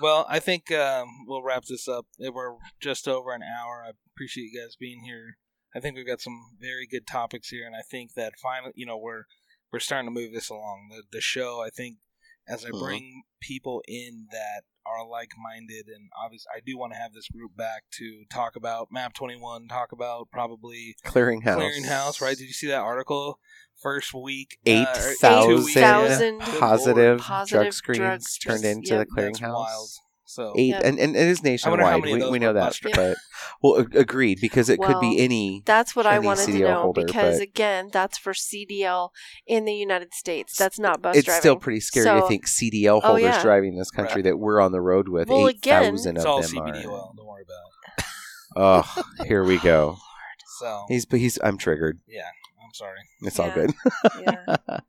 well, 0.00 0.26
I 0.28 0.38
think 0.38 0.70
um, 0.70 1.08
we'll 1.26 1.42
wrap 1.42 1.64
this 1.64 1.88
up. 1.88 2.06
Eh, 2.22 2.28
We're 2.32 2.54
just 2.80 3.08
over 3.08 3.32
an 3.32 3.42
hour. 3.42 3.84
I 3.86 3.92
appreciate 4.14 4.50
you 4.52 4.60
guys 4.60 4.76
being 4.78 5.02
here. 5.04 5.38
I 5.74 5.80
think 5.80 5.96
we've 5.96 6.06
got 6.06 6.20
some 6.20 6.38
very 6.60 6.86
good 6.86 7.06
topics 7.06 7.48
here, 7.48 7.66
and 7.66 7.74
I 7.74 7.82
think 7.90 8.14
that 8.14 8.34
finally, 8.40 8.72
you 8.76 8.86
know, 8.86 8.96
we're 8.96 9.24
we're 9.72 9.78
starting 9.80 10.06
to 10.08 10.12
move 10.20 10.32
this 10.32 10.48
along. 10.50 10.88
The 10.90 11.02
the 11.10 11.20
show, 11.20 11.62
I 11.62 11.70
think, 11.70 11.98
as 12.46 12.64
I 12.64 12.70
Mhm. 12.70 12.80
bring 12.80 13.22
people 13.40 13.82
in 13.86 14.28
that 14.32 14.62
are 14.86 15.06
like 15.06 15.32
minded, 15.36 15.86
and 15.88 16.10
obviously, 16.16 16.48
I 16.56 16.60
do 16.64 16.78
want 16.78 16.94
to 16.94 16.98
have 16.98 17.12
this 17.12 17.28
group 17.28 17.54
back 17.56 17.84
to 17.98 18.24
talk 18.32 18.56
about 18.56 18.88
Map 18.90 19.12
Twenty 19.12 19.36
One, 19.36 19.68
talk 19.68 19.92
about 19.92 20.30
probably 20.32 20.96
Clearinghouse. 21.04 21.42
clearinghouse. 21.58 22.20
Right? 22.22 22.36
Did 22.38 22.46
you 22.46 22.52
see 22.54 22.68
that 22.68 22.80
article? 22.80 23.38
First 23.80 24.12
week, 24.12 24.58
uh, 24.66 24.70
Eight 24.70 24.88
or 24.88 25.10
two 25.12 25.68
thousand 25.68 26.40
8,000 26.40 26.40
positive, 26.40 27.20
Positive 27.20 27.62
drug 27.62 27.72
screens 27.72 27.98
drug 28.00 28.10
turned 28.10 28.24
screens. 28.24 28.64
into 28.64 28.94
Yep. 28.94 29.08
the 29.08 29.14
That's 29.22 29.38
clearinghouse. 29.40 29.98
Wild. 30.36 30.52
So 30.54 30.60
Eight, 30.60 30.68
Yep. 30.68 30.82
and, 30.84 30.98
and 30.98 31.16
it 31.16 31.28
is 31.28 31.40
I 31.44 31.70
wonder 31.70 31.84
how 31.84 31.96
nationwide. 31.98 32.22
We, 32.24 32.30
we 32.30 32.38
know 32.38 32.52
that, 32.52 32.78
bus 32.82 32.92
but 32.94 33.16
well, 33.62 33.80
ag- 33.80 33.96
agreed 33.96 34.38
because 34.40 34.68
it 34.68 34.78
could 34.80 35.00
be 35.00 35.18
any. 35.20 35.62
That's 35.64 35.96
what 35.96 36.06
I 36.06 36.16
any 36.16 36.26
wanted 36.26 36.46
to 36.46 36.58
know 36.58 36.82
holder, 36.82 37.04
because 37.06 37.38
but- 37.38 37.42
again, 37.48 37.88
that's 37.92 38.18
for 38.18 38.32
CDL 38.32 39.10
in 39.46 39.64
the 39.64 39.74
United 39.74 40.12
States. 40.14 40.56
That's 40.56 40.78
not 40.78 41.00
bus 41.02 41.16
it's 41.16 41.24
driving. 41.26 41.40
still 41.40 41.56
pretty 41.56 41.80
scary 41.80 42.20
to 42.20 42.26
think 42.28 42.46
CDL 42.46 42.98
Oh, 43.02 43.08
holders 43.08 43.22
yeah. 43.24 43.42
driving 43.42 43.76
this 43.76 43.90
country 43.90 44.16
Right. 44.16 44.24
that 44.24 44.36
we're 44.38 44.60
on 44.60 44.72
the 44.72 44.80
road 44.80 45.08
with. 45.08 45.28
Well, 45.28 45.48
Eight 45.48 45.56
again- 45.56 45.94
it's 45.94 46.06
of 46.06 46.26
all 46.26 46.40
them 46.42 46.50
CBD 46.50 46.84
are. 46.84 46.90
oil. 46.90 47.14
Don't 47.16 47.26
worry 47.26 47.42
about 47.42 47.54
it. 47.98 48.04
Oh, 48.56 49.02
here 49.26 49.44
we 49.44 49.58
go. 49.58 49.98
So 50.58 50.84
He's 50.88 51.04
but 51.06 51.20
he's. 51.20 51.38
I'm 51.44 51.58
triggered. 51.58 52.00
yeah, 52.08 52.22
I'm 52.64 52.72
sorry. 52.74 52.98
It's 53.22 53.38
all 53.38 53.50
good. 53.52 53.72
Yeah. 54.20 54.56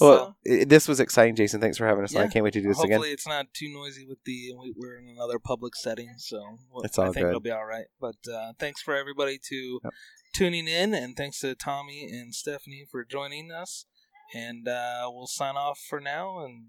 Well, 0.00 0.36
i 0.50 0.64
this 0.64 0.86
was 0.88 1.00
exciting, 1.00 1.34
Jason. 1.36 1.60
Thanks 1.60 1.76
for 1.78 1.86
having 1.86 2.04
us 2.04 2.14
on. 2.14 2.22
I 2.22 2.28
can't 2.28 2.44
wait 2.44 2.52
to 2.54 2.60
do 2.60 2.68
this 2.68 2.76
Hopefully 2.78 3.08
again. 3.08 3.12
it's 3.12 3.26
not 3.26 3.52
too 3.54 3.72
noisy 3.72 4.06
with 4.06 4.18
the 4.24 4.52
we- 4.60 4.74
we're 4.76 4.98
in 4.98 5.08
another 5.08 5.38
public 5.38 5.74
setting, 5.76 6.14
so 6.18 6.58
we'll- 6.70 6.84
It's 6.84 6.98
all 6.98 7.06
I 7.06 7.12
think 7.12 7.24
good. 7.24 7.28
it'll 7.30 7.40
be 7.40 7.50
all 7.50 7.66
right. 7.66 7.86
But 8.00 8.16
uh, 8.32 8.52
thanks 8.58 8.80
for 8.82 8.94
everybody 8.94 9.38
to 9.48 9.80
Yep. 9.84 9.92
tuning 10.34 10.68
in, 10.68 10.94
and 10.94 11.16
thanks 11.16 11.40
to 11.40 11.54
Tommy 11.54 12.04
and 12.10 12.34
Stephanie 12.34 12.84
for 12.90 13.04
joining 13.04 13.50
us. 13.50 13.86
And 14.34 14.68
uh, 14.68 15.10
we'll 15.12 15.26
sign 15.26 15.56
off 15.56 15.78
for 15.88 16.00
now. 16.00 16.44
And 16.44 16.68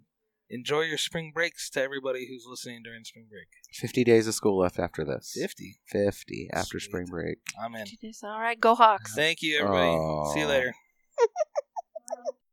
enjoy 0.50 0.82
your 0.82 0.98
spring 0.98 1.32
breaks 1.34 1.70
to 1.72 1.82
everybody 1.82 2.28
who's 2.28 2.46
listening 2.50 2.82
during 2.84 3.04
spring 3.04 3.28
break. 3.30 3.48
Fifty 3.74 4.04
days 4.04 4.28
of 4.28 4.34
school 4.34 4.58
left 4.58 4.80
after 4.80 5.04
this. 5.06 5.34
Fifty. 5.40 5.80
Fifty 5.88 6.50
after 6.54 6.80
Sweet. 6.80 6.90
spring 6.90 7.06
break. 7.06 7.38
I'm 7.62 7.76
in. 7.76 7.86
All 8.24 8.40
right, 8.40 8.60
go 8.60 8.76
Hawks. 8.76 9.14
Thank 9.14 9.42
you, 9.42 9.60
everybody. 9.60 10.32
See 10.34 10.40
you 10.40 10.48
later. 10.48 10.74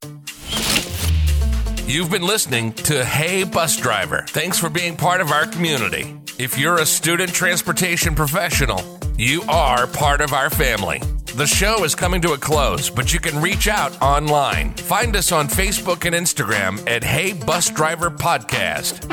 You've 1.86 2.10
been 2.10 2.26
listening 2.26 2.72
to 2.72 3.04
Hey 3.04 3.44
Bus 3.44 3.76
Driver. 3.76 4.24
Thanks 4.28 4.58
for 4.58 4.68
being 4.68 4.96
part 4.96 5.20
of 5.20 5.30
our 5.30 5.46
community. 5.46 6.16
If 6.36 6.58
you're 6.58 6.78
a 6.78 6.86
student 6.86 7.32
transportation 7.32 8.16
professional, 8.16 8.80
you 9.16 9.42
are 9.48 9.86
part 9.86 10.20
of 10.20 10.32
our 10.32 10.50
family. 10.50 11.00
The 11.36 11.46
show 11.46 11.84
is 11.84 11.94
coming 11.94 12.20
to 12.22 12.32
a 12.32 12.38
close, 12.38 12.90
but 12.90 13.14
you 13.14 13.20
can 13.20 13.40
reach 13.40 13.68
out 13.68 14.02
online. 14.02 14.74
Find 14.74 15.14
us 15.14 15.30
on 15.30 15.46
Facebook 15.46 16.04
and 16.04 16.12
Instagram 16.14 16.84
at 16.90 17.04
Hey 17.04 17.32
Bus 17.32 17.70
Driver 17.70 18.10
Podcast. 18.10 19.06